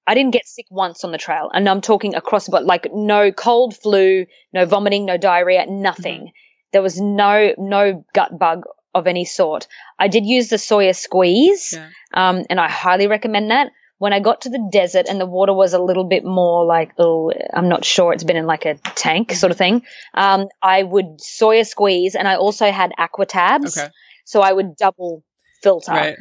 I 0.07 0.13
didn't 0.15 0.31
get 0.31 0.45
sick 0.47 0.65
once 0.71 1.03
on 1.03 1.11
the 1.11 1.17
trail, 1.17 1.49
and 1.53 1.67
I'm 1.69 1.81
talking 1.81 2.15
across 2.15 2.45
the 2.45 2.51
board, 2.51 2.63
like 2.63 2.87
no 2.93 3.31
cold 3.31 3.75
flu, 3.75 4.25
no 4.53 4.65
vomiting, 4.65 5.05
no 5.05 5.17
diarrhea, 5.17 5.65
nothing. 5.67 6.21
Mm-hmm. 6.21 6.71
There 6.73 6.81
was 6.81 6.99
no 6.99 7.53
no 7.57 8.03
gut 8.13 8.37
bug 8.39 8.63
of 8.95 9.05
any 9.07 9.25
sort. 9.25 9.67
I 9.99 10.07
did 10.07 10.25
use 10.25 10.49
the 10.49 10.57
Sawyer 10.57 10.93
Squeeze, 10.93 11.73
Yeah. 11.73 11.89
um, 12.13 12.43
and 12.49 12.59
I 12.59 12.69
highly 12.69 13.07
recommend 13.07 13.51
that. 13.51 13.71
When 13.99 14.13
I 14.13 14.19
got 14.19 14.41
to 14.41 14.49
the 14.49 14.69
desert 14.71 15.07
and 15.09 15.19
the 15.19 15.25
water 15.25 15.53
was 15.53 15.73
a 15.73 15.79
little 15.79 16.03
bit 16.03 16.23
more 16.23 16.65
like, 16.65 16.91
oh, 16.99 17.31
I'm 17.53 17.67
not 17.67 17.83
sure, 17.83 18.13
it's 18.13 18.23
been 18.23 18.35
in 18.37 18.45
like 18.45 18.65
a 18.65 18.75
tank 18.95 19.31
sort 19.31 19.51
of 19.51 19.57
thing. 19.57 19.83
Um, 20.13 20.47
I 20.61 20.83
would 20.83 21.19
Sawyer 21.19 21.63
Squeeze, 21.63 22.13
and 22.15 22.27
I 22.27 22.35
also 22.35 22.71
had 22.71 22.91
Aquatabs, 22.99 23.77
Okay. 23.77 23.87
so 24.25 24.41
I 24.41 24.53
would 24.53 24.75
double 24.75 25.23
filter 25.63 25.91
Right. 25.91 26.15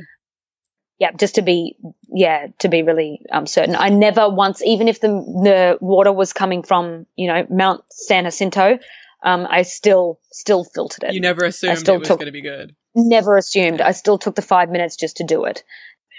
yeah, 0.99 1.11
just 1.13 1.35
to 1.35 1.43
be, 1.43 1.77
yeah, 2.09 2.47
to 2.61 2.69
be 2.69 2.83
really 2.83 3.21
um, 3.31 3.47
certain. 3.47 3.77
I 3.77 3.91
never 3.91 4.29
once, 4.31 4.63
even 4.65 4.89
if 4.89 5.01
the 5.01 5.09
the 5.09 5.79
water 5.83 6.13
was 6.13 6.33
coming 6.33 6.63
from, 6.63 7.05
you 7.17 7.29
know, 7.29 7.47
Mount 7.51 7.83
San 7.91 8.25
Jacinto, 8.25 8.79
um, 9.23 9.47
I 9.51 9.63
still 9.63 10.19
still 10.33 10.65
filtered 10.65 11.05
it. 11.05 11.13
You 11.15 11.21
never 11.21 11.45
assumed 11.45 11.79
still 11.79 11.97
it 11.97 12.01
was 12.01 12.09
going 12.09 12.25
to 12.27 12.33
be 12.33 12.41
good. 12.41 12.75
never 12.95 13.37
assumed. 13.37 13.83
I 13.83 13.93
still 13.93 14.17
took 14.19 14.35
the 14.35 14.43
five 14.43 14.71
minutes 14.71 14.97
just 14.97 15.19
to 15.19 15.25
do 15.25 15.45
it. 15.45 15.63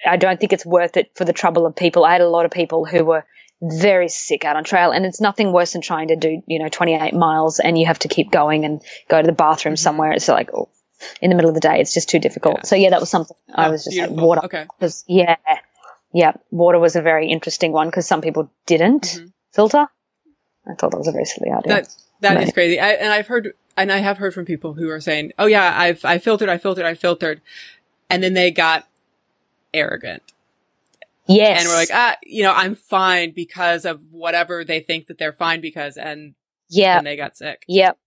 I 0.06 0.18
don't 0.18 0.40
think 0.40 0.54
it's 0.54 0.66
worth 0.66 0.98
it 0.98 1.12
for 1.16 1.26
the 1.26 1.34
trouble 1.34 1.66
of 1.66 1.76
people. 1.76 2.06
I 2.06 2.12
had 2.14 2.22
a 2.22 2.30
lot 2.30 2.46
of 2.46 2.52
people 2.52 2.86
who 2.86 3.04
were 3.06 3.26
very 3.62 4.08
sick 4.10 4.46
out 4.46 4.56
on 4.56 4.64
trail, 4.64 4.92
and 4.92 5.06
it's 5.06 5.20
nothing 5.20 5.52
worse 5.52 5.74
than 5.74 5.82
trying 5.82 6.10
to 6.10 6.16
do, 6.16 6.42
you 6.48 6.60
know, 6.60 6.70
28 6.70 7.14
miles 7.14 7.60
and 7.60 7.78
you 7.78 7.88
have 7.88 8.00
to 8.00 8.08
keep 8.08 8.32
going 8.32 8.66
and 8.66 8.82
go 9.10 9.20
to 9.22 9.26
the 9.26 9.34
bathroom 9.34 9.74
Mhm. 9.76 9.80
somewhere. 9.80 10.12
It's 10.12 10.28
like, 10.28 10.52
oh, 10.54 10.70
in 11.22 11.30
the 11.30 11.36
middle 11.36 11.50
of 11.50 11.56
the 11.56 11.62
day, 11.62 11.80
it's 11.80 11.94
just 11.94 12.10
too 12.10 12.20
difficult. 12.20 12.58
Yeah. 12.58 12.64
So 12.66 12.76
yeah, 12.76 12.90
that 12.92 13.00
was 13.00 13.10
something 13.10 13.36
I 13.54 13.68
Oh, 13.68 13.72
was 13.72 13.84
just 13.86 13.96
beautiful. 13.96 14.16
like, 14.18 14.26
water 14.26 14.42
Okay. 14.46 14.66
because 14.78 15.04
yeah, 15.08 15.36
yeah, 16.14 16.34
water 16.52 16.80
was 16.80 16.96
a 16.96 17.02
very 17.02 17.30
interesting 17.32 17.72
one 17.72 17.88
because 17.88 18.08
some 18.08 18.22
people 18.22 18.52
didn't 18.68 19.04
Mhm. 19.04 19.32
filter. 19.54 19.88
I 20.70 20.74
thought 20.76 20.92
that 20.92 20.98
was 20.98 21.08
a 21.08 21.12
very 21.12 21.26
silly 21.26 21.50
idea. 21.50 21.74
That 21.74 21.90
that 22.22 22.38
is 22.38 22.46
Right. 22.48 22.54
crazy. 22.54 22.80
I, 22.80 22.90
and 22.94 23.12
I've 23.12 23.28
heard 23.28 23.54
and 23.76 23.92
I 23.92 23.98
have 24.00 24.18
heard 24.18 24.34
from 24.34 24.46
people 24.46 24.74
who 24.74 24.90
are 24.90 25.00
saying, 25.00 25.34
"Oh 25.40 25.46
yeah, 25.46 25.74
I've 25.76 26.04
I 26.06 26.18
filtered, 26.20 26.50
I 26.50 26.58
filtered, 26.58 26.86
I 26.86 26.94
filtered," 26.94 27.42
and 28.10 28.22
then 28.24 28.34
they 28.34 28.52
got 28.52 28.88
arrogant. 29.74 30.24
yes, 31.28 31.62
and 31.62 31.70
we're 31.70 31.76
like, 31.76 31.90
ah, 31.94 32.16
you 32.24 32.44
know, 32.44 32.54
I'm 32.54 32.76
fine 32.76 33.32
because 33.32 33.86
of 33.86 34.02
whatever 34.12 34.64
they 34.64 34.80
think 34.80 35.08
that 35.08 35.18
they're 35.18 35.34
fine 35.34 35.62
because, 35.62 35.98
and 35.98 36.36
yeah, 36.70 36.96
then 36.96 37.04
they 37.06 37.18
got 37.18 37.38
sick. 37.38 37.64
Yep. 37.68 37.98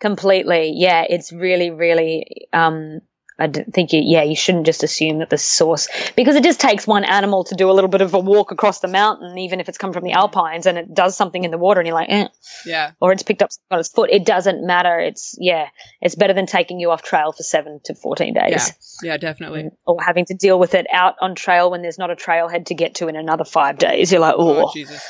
Completely. 0.00 0.72
Yeah. 0.74 1.04
It's 1.08 1.32
really, 1.32 1.70
really, 1.70 2.48
um, 2.52 3.00
I 3.42 3.48
think 3.48 3.92
you, 3.92 4.00
yeah, 4.04 4.22
you 4.22 4.36
shouldn't 4.36 4.66
just 4.66 4.82
assume 4.82 5.18
that 5.18 5.30
the 5.30 5.38
source, 5.38 5.88
because 6.16 6.36
it 6.36 6.44
just 6.44 6.60
takes 6.60 6.86
one 6.86 7.04
animal 7.04 7.44
to 7.44 7.54
do 7.54 7.70
a 7.70 7.72
little 7.72 7.90
bit 7.90 8.00
of 8.00 8.14
a 8.14 8.18
walk 8.18 8.52
across 8.52 8.80
the 8.80 8.88
mountain, 8.88 9.36
even 9.38 9.60
if 9.60 9.68
it's 9.68 9.78
come 9.78 9.92
from 9.92 10.04
the 10.04 10.12
Alpines 10.12 10.66
and 10.66 10.78
it 10.78 10.94
does 10.94 11.16
something 11.16 11.44
in 11.44 11.50
the 11.50 11.58
water 11.58 11.80
and 11.80 11.86
you're 11.86 11.94
like, 11.96 12.10
eh, 12.10 12.28
Yeah, 12.64 12.92
or 13.00 13.12
it's 13.12 13.22
picked 13.22 13.42
up 13.42 13.50
on 13.70 13.80
its 13.80 13.88
foot. 13.88 14.10
It 14.10 14.24
doesn't 14.24 14.66
matter. 14.66 14.98
It's, 14.98 15.34
yeah, 15.38 15.68
it's 16.00 16.14
better 16.14 16.32
than 16.34 16.46
taking 16.46 16.80
you 16.80 16.90
off 16.90 17.02
trail 17.02 17.32
for 17.32 17.42
seven 17.42 17.80
to 17.84 17.94
14 17.94 18.34
days 18.34 18.72
yeah, 19.02 19.16
definitely. 19.16 19.70
or 19.86 19.96
having 20.02 20.24
to 20.26 20.34
deal 20.34 20.58
with 20.58 20.74
it 20.74 20.86
out 20.92 21.16
on 21.20 21.34
trail 21.34 21.70
when 21.70 21.82
there's 21.82 21.98
not 21.98 22.10
a 22.10 22.16
trailhead 22.16 22.66
to 22.66 22.74
get 22.74 22.96
to 22.96 23.08
in 23.08 23.16
another 23.16 23.44
five 23.44 23.78
days. 23.78 24.12
You're 24.12 24.20
like, 24.20 24.34
Oh, 24.36 24.66
oh, 24.66 24.72
Jesus. 24.72 25.02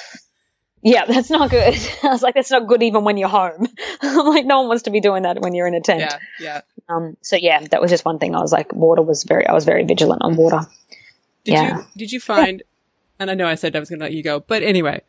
yeah, 0.83 1.05
that's 1.09 1.31
not 1.31 1.51
good. 1.51 1.75
I 2.03 2.09
was 2.09 2.23
like, 2.23 2.35
that's 2.35 2.51
not 2.51 2.67
good 2.67 2.83
even 2.83 3.05
when 3.05 3.17
you're 3.17 3.29
home. 3.29 3.67
I'm 4.03 4.27
like, 4.27 4.47
no 4.47 4.61
one 4.61 4.69
wants 4.69 4.85
to 4.85 4.91
be 4.91 5.01
doing 5.01 5.23
that 5.25 5.41
when 5.41 5.55
you're 5.55 5.67
in 5.67 5.75
a 5.75 5.81
tent. 5.81 6.01
Yeah, 6.01 6.19
yeah. 6.41 6.61
Um, 6.89 7.17
so 7.23 7.37
yeah, 7.37 7.65
that 7.71 7.81
was 7.81 7.91
just 7.91 8.05
one 8.05 8.19
thing. 8.19 8.35
I 8.35 8.41
was 8.41 8.53
like, 8.53 8.73
water 8.75 9.03
was 9.03 9.25
very, 9.25 9.47
I 9.47 9.53
was 9.53 9.65
very 9.65 9.85
vigilant 9.85 10.23
on 10.23 10.37
water. 10.37 10.61
Did 11.45 11.53
Yeah. 11.53 11.79
you 11.79 11.85
did 11.97 12.13
you 12.13 12.21
find? 12.21 12.63
And 13.19 13.31
I 13.31 13.35
know 13.35 13.47
I 13.47 13.55
said 13.55 13.75
I 13.77 13.79
was 13.81 13.89
going 13.89 13.99
to 14.01 14.05
let 14.05 14.13
you 14.15 14.23
go, 14.23 14.41
but 14.41 14.63
anyway, 14.63 15.03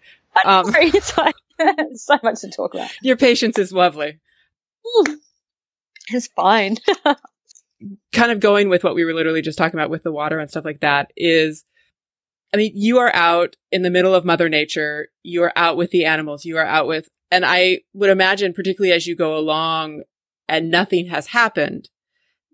Um, 0.46 0.66
Sorry, 0.72 0.86
it's 0.94 1.12
fine. 1.12 1.34
so 1.96 2.18
much 2.24 2.42
to 2.42 2.50
talk 2.50 2.74
about. 2.74 2.90
your 3.02 3.18
patience 3.18 3.58
is 3.60 3.72
lovely. 3.72 4.20
It's 6.10 6.28
fine. 6.28 6.78
Kind 8.14 8.32
of 8.32 8.40
going 8.40 8.70
with 8.70 8.84
what 8.84 8.96
we 8.96 9.04
were 9.04 9.14
literally 9.14 9.42
just 9.42 9.58
talking 9.58 9.78
about 9.80 9.90
with 9.90 10.04
the 10.04 10.12
water 10.12 10.40
and 10.40 10.50
stuff 10.50 10.64
like 10.66 10.80
that 10.82 11.12
is, 11.18 11.66
I 12.54 12.58
mean, 12.58 12.72
you 12.76 13.00
are 13.00 13.14
out 13.14 13.56
in 13.72 13.82
the 13.82 13.90
middle 13.90 14.14
of 14.16 14.24
Mother 14.26 14.48
Nature. 14.48 15.10
You 15.24 15.44
are 15.44 15.54
out 15.56 15.76
with 15.76 15.92
the 15.92 16.06
animals. 16.06 16.46
You 16.46 16.58
are 16.58 16.66
out 16.66 16.88
with, 16.88 17.10
and 17.32 17.44
I 17.46 17.82
would 17.94 18.10
imagine, 18.10 18.54
particularly 18.54 18.94
as 18.94 19.06
you 19.08 19.16
go 19.16 19.36
along 19.38 20.04
and 20.48 20.70
nothing 20.72 21.08
has 21.08 21.28
happened, 21.28 21.90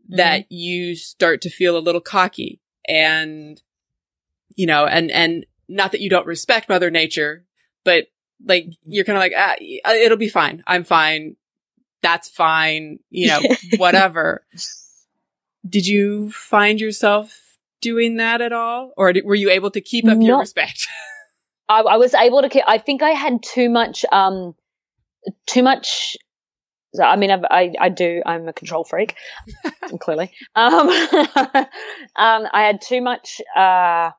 that 0.10 0.52
you 0.52 0.96
start 0.96 1.42
to 1.42 1.50
feel 1.50 1.78
a 1.78 1.80
little 1.80 2.02
cocky 2.02 2.60
and, 2.88 3.62
you 4.56 4.66
know, 4.66 4.86
and, 4.86 5.12
and 5.12 5.46
not 5.68 5.92
that 5.92 6.02
you 6.02 6.10
don't 6.10 6.26
respect 6.26 6.68
Mother 6.68 6.90
Nature, 6.90 7.46
but 7.84 8.08
like, 8.44 8.70
you're 8.86 9.06
kind 9.06 9.18
of 9.18 9.22
like, 9.22 9.34
ah, 9.38 9.56
it'll 9.94 10.18
be 10.18 10.30
fine. 10.30 10.64
I'm 10.66 10.84
fine. 10.84 11.36
That's 12.02 12.30
fine. 12.30 13.00
You 13.10 13.28
know, 13.28 13.42
whatever. 13.78 14.46
Did 15.68 15.86
you 15.86 16.32
find 16.32 16.80
yourself 16.82 17.58
doing 17.82 18.18
that 18.18 18.42
at 18.42 18.54
all? 18.54 18.92
Or 18.98 19.14
were 19.24 19.36
you 19.36 19.52
able 19.52 19.72
to 19.72 19.82
keep 19.82 20.08
up 20.08 20.18
your 20.20 20.40
respect? 20.40 20.88
I, 21.70 21.82
I 21.82 21.98
was 21.98 22.14
able 22.14 22.42
to. 22.42 22.70
I 22.70 22.80
think 22.80 23.04
I 23.04 23.12
had 23.12 23.44
too 23.44 23.70
much. 23.70 24.06
Um, 24.12 24.56
too 25.46 25.62
much. 25.62 26.18
So, 26.94 27.04
I 27.04 27.16
mean, 27.16 27.32
I've, 27.32 27.46
I 27.50 27.74
I 27.80 27.90
do. 27.90 28.22
I'm 28.26 28.48
a 28.48 28.54
control 28.54 28.84
freak, 28.84 29.16
clearly. 30.00 30.32
Um, 30.56 30.90
um, 32.16 32.48
I 32.52 32.64
had 32.66 32.82
too 32.82 33.02
much. 33.02 33.42
Uh, 33.56 34.12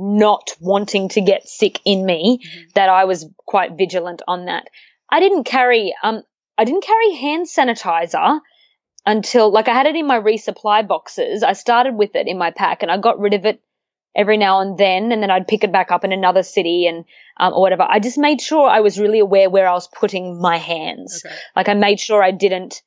not 0.00 0.50
wanting 0.60 1.08
to 1.08 1.20
get 1.20 1.48
sick 1.48 1.80
in 1.84 2.06
me 2.06 2.38
Mhm. 2.40 2.72
that 2.74 2.88
I 2.88 3.04
was 3.04 3.28
quite 3.46 3.72
vigilant 3.72 4.22
on 4.28 4.44
that. 4.44 4.68
I 5.10 5.18
didn't 5.18 5.42
carry. 5.42 5.92
Um, 6.04 6.22
I 6.56 6.64
didn't 6.64 6.84
carry 6.84 7.14
hand 7.14 7.46
sanitizer 7.48 8.40
until 9.04 9.50
like 9.50 9.66
I 9.66 9.74
had 9.74 9.86
it 9.86 9.96
in 9.96 10.06
my 10.06 10.20
resupply 10.20 10.86
boxes. 10.86 11.42
I 11.42 11.52
started 11.54 11.96
with 11.96 12.14
it 12.14 12.28
in 12.28 12.38
my 12.38 12.52
pack 12.52 12.82
and 12.82 12.92
I 12.92 12.98
got 12.98 13.18
rid 13.18 13.34
of 13.34 13.44
it 13.44 13.60
every 14.16 14.36
now 14.36 14.60
and 14.60 14.76
then, 14.78 15.12
and 15.12 15.22
then 15.22 15.30
I'd 15.30 15.46
pick 15.46 15.64
it 15.64 15.72
back 15.72 15.90
up 15.90 16.04
in 16.04 16.12
another 16.12 16.42
city 16.42 16.86
and 16.86 17.04
um, 17.38 17.52
or 17.52 17.60
whatever. 17.60 17.86
I 17.88 18.00
just 18.00 18.18
made 18.18 18.40
sure 18.40 18.68
I 18.68 18.80
was 18.80 18.98
really 18.98 19.20
aware 19.20 19.48
where 19.48 19.68
I 19.68 19.72
was 19.72 19.88
putting 19.88 20.40
my 20.40 20.56
hands. 20.56 21.22
Okay. 21.24 21.34
Like 21.54 21.68
I 21.68 21.74
made 21.74 22.00
sure 22.00 22.22
I 22.22 22.30
didn't, 22.32 22.82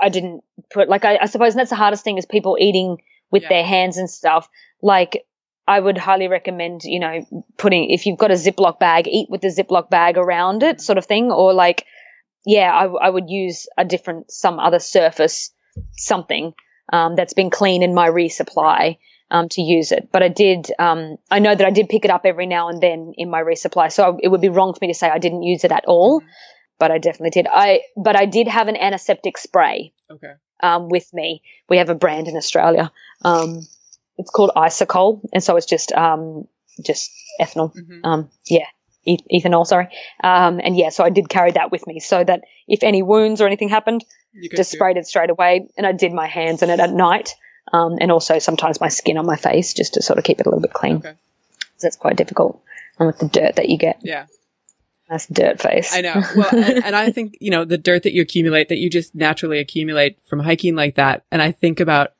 I 0.00 0.08
didn't 0.08 0.42
put 0.72 0.88
like 0.88 1.04
I, 1.04 1.18
I 1.22 1.26
suppose 1.26 1.54
that's 1.54 1.70
the 1.70 1.76
hardest 1.76 2.04
thing 2.04 2.18
is 2.18 2.26
people 2.26 2.56
eating 2.60 2.98
with 3.30 3.42
Yeah. 3.42 3.48
their 3.50 3.64
hands 3.64 3.98
and 3.98 4.10
stuff. 4.10 4.48
Like 4.82 5.24
I 5.66 5.78
would 5.78 5.98
highly 5.98 6.28
recommend, 6.28 6.82
you 6.84 6.98
know, 6.98 7.44
putting 7.58 7.90
if 7.90 8.06
you've 8.06 8.18
got 8.18 8.30
a 8.30 8.34
Ziploc 8.34 8.78
bag, 8.78 9.06
eat 9.06 9.28
with 9.30 9.42
the 9.42 9.48
Ziploc 9.48 9.90
bag 9.90 10.16
around 10.16 10.62
it, 10.62 10.80
sort 10.80 10.96
of 10.98 11.04
thing, 11.04 11.30
or 11.30 11.52
like, 11.52 11.84
yeah, 12.46 12.72
I, 12.72 12.86
I 12.86 13.10
would 13.10 13.28
use 13.28 13.66
a 13.76 13.84
different, 13.84 14.30
some 14.30 14.58
other 14.58 14.78
surface, 14.78 15.50
something 15.92 16.54
um, 16.90 17.16
that's 17.16 17.34
been 17.34 17.50
clean 17.50 17.82
in 17.82 17.94
my 17.94 18.08
resupply 18.08 18.96
um, 19.30 19.48
to 19.50 19.62
use 19.62 19.92
it. 19.92 20.08
But 20.12 20.22
I 20.22 20.28
did, 20.28 20.70
um, 20.78 21.16
I 21.30 21.38
know 21.38 21.54
that 21.54 21.66
I 21.66 21.70
did 21.70 21.88
pick 21.88 22.04
it 22.04 22.10
up 22.10 22.22
every 22.24 22.46
now 22.46 22.68
and 22.68 22.80
then 22.82 23.12
in 23.16 23.30
my 23.30 23.40
resupply, 23.42 23.90
so 23.92 24.18
it 24.22 24.28
would 24.28 24.40
be 24.40 24.48
wrong 24.48 24.72
for 24.72 24.78
me 24.80 24.88
to 24.88 24.94
say 24.94 25.08
I 25.08 25.18
didn't 25.18 25.42
use 25.42 25.64
it 25.64 25.72
at 25.72 25.84
all. 25.86 26.22
But 26.78 26.90
I 26.92 26.98
definitely 26.98 27.30
did. 27.30 27.48
I 27.52 27.80
but 27.96 28.14
I 28.14 28.24
did 28.24 28.46
have 28.48 28.68
an 28.68 28.76
antiseptic 28.76 29.36
spray 29.36 29.92
Okay. 30.10 30.32
um, 30.62 30.88
with 30.88 31.12
me. 31.12 31.42
We 31.68 31.78
have 31.78 31.88
a 31.88 31.94
brand 31.96 32.28
in 32.28 32.36
Australia. 32.36 32.92
Um, 33.24 33.66
it's 34.16 34.30
called 34.30 34.52
Isocol, 34.56 35.20
and 35.32 35.42
so 35.42 35.56
it's 35.56 35.66
just 35.66 35.90
um, 35.92 36.46
just 36.84 37.10
ethanol. 37.40 37.72
Mhm. 37.74 38.00
Um, 38.04 38.30
yeah, 38.46 38.66
eth- 39.06 39.26
ethanol. 39.32 39.66
Sorry. 39.66 39.88
Um, 40.22 40.60
and 40.62 40.76
yeah, 40.76 40.90
so 40.90 41.02
I 41.02 41.10
did 41.10 41.28
carry 41.28 41.50
that 41.52 41.72
with 41.72 41.84
me 41.88 41.98
so 41.98 42.22
that 42.22 42.42
if 42.68 42.84
any 42.84 43.02
wounds 43.02 43.40
or 43.40 43.46
anything 43.48 43.68
happened, 43.70 44.04
You 44.32 44.48
just 44.50 44.70
sprayed 44.70 44.96
it 44.96 45.06
straight 45.08 45.30
away. 45.30 45.68
And 45.76 45.84
I 45.86 45.90
did 45.92 46.12
my 46.12 46.28
hands 46.28 46.62
in 46.62 46.70
it 46.70 46.78
at 46.78 46.92
night, 46.92 47.34
um, 47.72 47.96
and 48.00 48.10
also 48.12 48.38
sometimes 48.38 48.80
my 48.80 48.88
skin 48.88 49.18
on 49.18 49.26
my 49.26 49.36
face 49.36 49.72
just 49.74 49.94
to 49.94 50.02
sort 50.02 50.18
of 50.18 50.24
keep 50.24 50.40
it 50.40 50.46
a 50.46 50.48
little 50.48 50.62
bit 50.62 50.72
clean. 50.72 50.96
Okay. 50.96 51.14
That's 51.80 51.96
quite 51.96 52.16
difficult. 52.16 52.60
And 52.98 53.06
with 53.06 53.18
the 53.18 53.28
dirt 53.28 53.56
that 53.56 53.68
you 53.68 53.78
get, 53.78 54.00
Yeah. 54.02 54.26
that's 55.08 55.26
dirt 55.26 55.60
face. 55.60 55.94
I 55.94 56.00
know. 56.00 56.22
Well, 56.36 56.48
and, 56.52 56.84
and 56.84 56.96
I 56.96 57.10
think, 57.12 57.36
you 57.40 57.50
know, 57.50 57.64
the 57.64 57.78
dirt 57.78 58.02
that 58.02 58.12
you 58.12 58.22
accumulate, 58.22 58.68
that 58.68 58.78
you 58.78 58.90
just 58.90 59.14
naturally 59.14 59.58
accumulate 59.58 60.18
from 60.26 60.40
hiking 60.40 60.74
like 60.74 60.96
that. 60.96 61.24
And 61.30 61.40
I 61.40 61.52
think 61.52 61.78
about, 61.80 62.10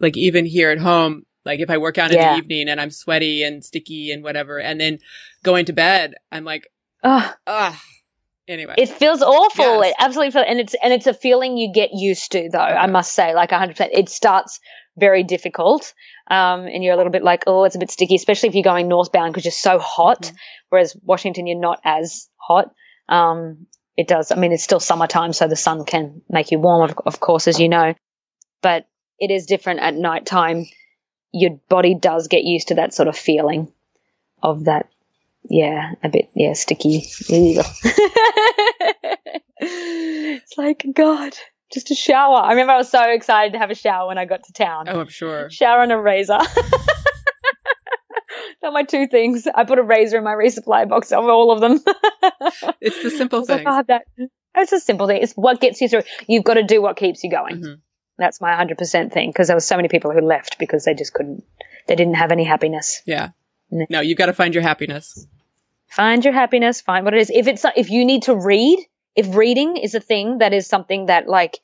like, 0.00 0.16
even 0.16 0.44
here 0.46 0.70
at 0.70 0.78
home, 0.78 1.24
like 1.44 1.60
if 1.60 1.70
I 1.70 1.78
work 1.78 1.96
out 1.98 2.10
in 2.10 2.16
Yeah. 2.16 2.32
the 2.32 2.38
evening 2.38 2.68
and 2.68 2.80
I'm 2.80 2.90
sweaty 2.90 3.42
and 3.42 3.64
sticky 3.64 4.10
and 4.12 4.22
whatever, 4.24 4.58
and 4.58 4.80
then 4.80 4.98
going 5.44 5.64
to 5.66 5.72
bed, 5.72 6.14
I'm 6.32 6.44
like, 6.44 6.66
Ugh. 7.04 7.34
ah. 7.46 7.80
Anyway. 8.48 8.74
It 8.78 8.88
feels 8.88 9.20
awful. 9.20 9.84
Yes. 9.84 9.90
It 9.90 9.94
absolutely 10.00 10.30
feels, 10.32 10.46
and 10.48 10.58
it's 10.58 10.74
and 10.82 10.92
it's 10.92 11.06
a 11.06 11.12
feeling 11.12 11.58
you 11.58 11.70
get 11.70 11.90
used 11.92 12.32
to, 12.32 12.48
though. 12.50 12.58
I 12.58 12.86
must 12.86 13.12
say, 13.12 13.34
like 13.34 13.50
hundred 13.50 13.72
percent. 13.76 13.90
It 13.92 14.08
starts 14.08 14.58
very 14.98 15.22
difficult, 15.22 15.94
um, 16.30 16.66
and 16.66 16.82
you're 16.82 16.94
a 16.94 16.96
little 16.96 17.12
bit 17.12 17.22
like, 17.22 17.44
oh, 17.46 17.64
it's 17.64 17.76
a 17.76 17.78
bit 17.78 17.90
sticky, 17.90 18.16
especially 18.16 18.48
if 18.48 18.54
you're 18.54 18.64
going 18.64 18.88
northbound 18.88 19.32
because 19.32 19.44
you're 19.44 19.52
so 19.52 19.78
hot. 19.78 20.22
Mhm. 20.22 20.34
Whereas 20.68 20.96
Washington, 21.02 21.46
you're 21.46 21.58
not 21.60 21.80
as 21.84 22.28
hot. 22.36 22.72
Um, 23.08 23.66
it 23.96 24.06
does. 24.06 24.30
I 24.30 24.36
mean, 24.36 24.52
it's 24.52 24.64
still 24.64 24.80
summertime, 24.80 25.32
so 25.32 25.48
the 25.48 25.56
sun 25.56 25.84
can 25.84 26.22
make 26.28 26.50
you 26.50 26.58
warm, 26.58 26.90
of, 26.90 26.96
of 27.06 27.20
course, 27.20 27.48
as 27.48 27.58
you 27.58 27.68
know. 27.68 27.94
But 28.62 28.86
it 29.18 29.30
is 29.30 29.46
different 29.46 29.80
at 29.80 29.94
nighttime. 29.94 30.66
Your 31.32 31.58
body 31.68 31.94
does 31.94 32.28
get 32.28 32.44
used 32.44 32.68
to 32.68 32.76
that 32.76 32.94
sort 32.94 33.08
of 33.08 33.16
feeling 33.16 33.72
of 34.42 34.64
that 34.64 34.88
yeah, 35.50 35.92
a 36.02 36.08
bit, 36.08 36.30
yeah, 36.34 36.52
sticky. 36.52 37.04
It's 39.60 40.56
like, 40.56 40.84
God, 40.94 41.34
just 41.72 41.90
a 41.90 41.94
shower. 41.94 42.36
I 42.36 42.50
remember 42.50 42.72
I 42.72 42.76
was 42.78 42.90
so 42.90 43.02
excited 43.10 43.52
to 43.52 43.58
have 43.58 43.70
a 43.70 43.74
shower 43.74 44.08
when 44.08 44.18
I 44.18 44.24
got 44.24 44.44
to 44.44 44.52
town. 44.52 44.88
oh, 44.88 45.00
I'm 45.00 45.08
sure. 45.08 45.50
Shower 45.50 45.82
and 45.82 45.92
a 45.92 45.98
razor. 45.98 46.38
They're 48.60 48.72
my 48.72 48.82
two 48.82 49.06
things. 49.06 49.46
I 49.54 49.64
put 49.64 49.78
a 49.78 49.82
razor 49.82 50.18
in 50.18 50.24
my 50.24 50.32
resupply 50.34 50.88
box 50.88 51.12
of 51.12 51.24
all 51.24 51.50
of 51.52 51.60
them. 51.60 51.80
It's 52.80 53.02
the 53.02 53.10
simple 53.10 53.40
was 53.46 53.48
like, 53.48 53.64
oh, 53.66 53.82
it's 54.56 54.72
a 54.72 54.80
simple 54.80 55.06
thing. 55.06 55.22
It's 55.22 55.32
what 55.34 55.60
gets 55.60 55.80
you 55.80 55.88
through. 55.88 56.02
You've 56.26 56.44
got 56.44 56.54
to 56.54 56.62
do 56.62 56.80
what 56.82 56.96
keeps 56.96 57.22
you 57.24 57.30
going. 57.30 57.60
Mhm. 57.62 57.80
That's 58.18 58.40
my 58.40 58.50
100% 58.52 59.12
thing 59.12 59.30
because 59.30 59.46
there 59.48 59.56
were 59.56 59.60
so 59.60 59.76
many 59.76 59.88
people 59.88 60.10
who 60.12 60.20
left 60.20 60.58
because 60.58 60.84
they 60.84 60.94
just 60.94 61.12
couldn't, 61.12 61.44
they 61.86 61.94
didn't 61.94 62.14
have 62.14 62.32
any 62.32 62.44
happiness. 62.44 63.02
Yeah. 63.06 63.30
No. 63.70 63.86
No, 63.90 64.00
you've 64.00 64.18
got 64.18 64.26
to 64.26 64.32
find 64.32 64.54
your 64.54 64.62
happiness. 64.62 65.26
find 65.88 66.24
your 66.24 66.34
happiness 66.34 66.80
find 66.80 67.04
what 67.04 67.14
it 67.14 67.20
is 67.20 67.30
if 67.30 67.46
it's 67.46 67.64
if 67.76 67.90
you 67.90 68.04
need 68.04 68.22
to 68.24 68.34
read 68.34 68.78
if 69.20 69.34
reading 69.34 69.76
is 69.76 69.94
a 69.94 70.00
thing 70.10 70.38
that 70.38 70.52
is 70.52 70.66
something 70.66 71.06
that 71.06 71.26
like 71.28 71.58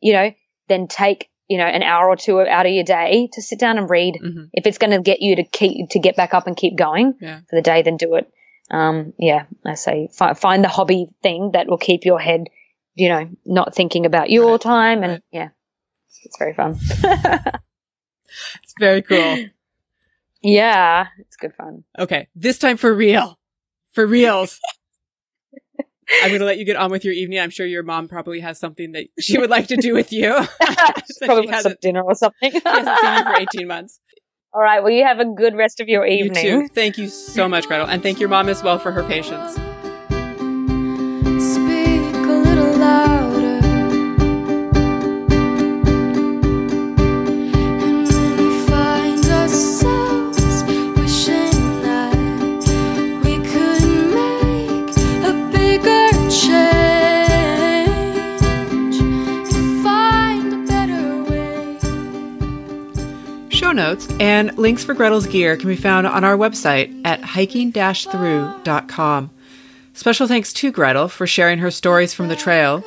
you 0.00 0.12
know 0.16 0.28
then 0.68 0.86
take 0.88 1.28
you 1.48 1.58
know 1.58 1.66
an 1.66 1.82
hour 1.82 2.08
or 2.08 2.16
two 2.16 2.40
out 2.40 2.66
of 2.66 2.72
your 2.72 2.84
day 2.84 3.28
to 3.34 3.42
sit 3.42 3.58
down 3.64 3.78
and 3.78 3.90
read 3.90 4.14
Mhm. 4.22 4.48
if 4.52 4.66
it's 4.66 4.78
going 4.78 4.90
to 4.96 5.00
get 5.10 5.20
you 5.20 5.36
to 5.36 5.44
keep 5.44 5.90
to 5.90 5.98
get 5.98 6.16
back 6.16 6.32
up 6.34 6.46
and 6.46 6.56
keep 6.56 6.76
going 6.76 7.14
Yeah. 7.20 7.40
for 7.48 7.56
the 7.56 7.62
day 7.70 7.82
then 7.82 7.96
do 7.96 8.14
it 8.20 8.26
um 8.70 9.12
yeah 9.18 9.44
i 9.72 9.74
say 9.74 10.08
fi- 10.18 10.34
find 10.34 10.64
the 10.64 10.68
hobby 10.76 11.02
thing 11.22 11.50
that 11.52 11.68
will 11.68 11.82
keep 11.88 12.04
your 12.04 12.18
head 12.28 12.42
you 12.94 13.08
know 13.10 13.28
not 13.44 13.74
thinking 13.74 14.06
about 14.06 14.30
your 14.30 14.52
Right, 14.52 14.60
time 14.62 15.02
and 15.04 15.12
right. 15.12 15.22
yeah 15.30 15.48
it's 16.24 16.38
very 16.38 16.54
fun 16.54 16.78
It's 18.62 18.74
very 18.80 19.02
cool. 19.02 19.38
yeah 20.42 21.06
it's 21.18 21.36
good 21.36 21.54
fun 21.54 21.84
Okay. 21.98 22.28
This 22.34 22.58
time 22.58 22.76
for 22.76 22.92
real. 22.92 23.38
For 23.92 24.06
reals. 24.06 24.58
I'm 26.22 26.28
going 26.28 26.40
to 26.40 26.46
let 26.46 26.58
you 26.58 26.64
get 26.64 26.76
on 26.76 26.90
with 26.90 27.04
your 27.04 27.14
evening. 27.14 27.40
I'm 27.40 27.50
sure 27.50 27.66
your 27.66 27.82
mom 27.82 28.08
probably 28.08 28.40
has 28.40 28.58
something 28.58 28.92
that 28.92 29.06
she 29.18 29.38
would 29.38 29.50
like 29.50 29.68
to 29.68 29.76
do 29.76 29.94
with 29.94 30.12
you. 30.12 30.34
So 31.06 31.26
probably 31.26 31.52
she 31.52 31.60
some 31.60 31.74
dinner 31.80 32.02
or 32.02 32.14
something 32.14 32.50
she 32.50 32.60
hasn't 32.64 32.98
seen 32.98 33.14
you 33.14 33.24
for 33.24 33.40
18 33.40 33.68
months. 33.68 34.00
all 34.52 34.60
right 34.60 34.82
well 34.82 34.90
you 34.90 35.04
have 35.04 35.20
a 35.20 35.24
good 35.24 35.54
rest 35.54 35.80
of 35.80 35.88
your 35.88 36.06
evening 36.06 36.44
You 36.44 36.62
too. 36.62 36.68
Thank 36.68 36.98
you 36.98 37.08
so 37.08 37.48
much, 37.48 37.66
Gretel. 37.66 37.86
And 37.86 38.02
thank 38.02 38.18
your 38.18 38.28
mom 38.28 38.48
as 38.48 38.62
well 38.62 38.78
for 38.78 38.90
her 38.92 39.04
patience. 39.04 39.58
Notes 63.74 64.08
and 64.20 64.56
links 64.56 64.84
for 64.84 64.94
Gretel's 64.94 65.26
gear 65.26 65.56
can 65.56 65.68
be 65.68 65.76
found 65.76 66.06
on 66.06 66.24
our 66.24 66.36
website 66.36 67.00
at 67.04 67.22
hiking-thru.com. 67.22 69.30
Special 69.92 70.26
thanks 70.26 70.52
to 70.54 70.72
Gretel 70.72 71.08
for 71.08 71.26
sharing 71.26 71.58
her 71.58 71.70
stories 71.70 72.14
from 72.14 72.28
the 72.28 72.36
trail 72.36 72.82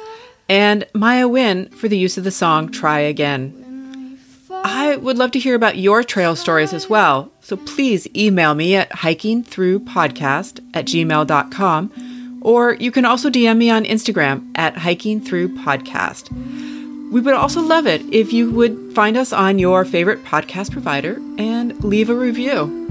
and 0.49 0.85
Maya 0.93 1.27
Wynn 1.27 1.69
for 1.69 1.87
the 1.87 1.97
use 1.97 2.17
of 2.17 2.23
the 2.23 2.31
song 2.31 2.69
Try 2.69 2.99
Again. 2.99 4.17
I 4.49 4.95
would 4.95 5.17
love 5.17 5.31
to 5.31 5.39
hear 5.39 5.55
about 5.55 5.77
your 5.77 6.03
trail 6.03 6.35
stories 6.35 6.73
as 6.73 6.89
well, 6.89 7.31
so 7.41 7.57
please 7.57 8.07
email 8.15 8.55
me 8.55 8.75
at 8.75 8.89
hikingthrupodcast 8.89 10.65
at 10.73 10.85
gmail.com 10.85 12.39
or 12.41 12.73
you 12.75 12.91
can 12.91 13.05
also 13.05 13.29
DM 13.29 13.57
me 13.57 13.69
on 13.69 13.83
Instagram 13.83 14.49
at 14.55 14.75
hikingthrupodcast. 14.75 16.76
We 17.11 17.21
would 17.21 17.33
also 17.33 17.61
love 17.61 17.87
it 17.87 18.01
if 18.13 18.33
you 18.33 18.51
would 18.51 18.93
find 18.93 19.15
us 19.15 19.31
on 19.31 19.59
your 19.59 19.85
favorite 19.85 20.23
podcast 20.25 20.71
provider 20.71 21.21
and 21.37 21.81
leave 21.83 22.09
a 22.09 22.15
review. 22.15 22.85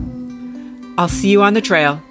I'll 0.96 1.08
see 1.08 1.28
you 1.28 1.42
on 1.42 1.52
the 1.52 1.60
trail. 1.60 2.02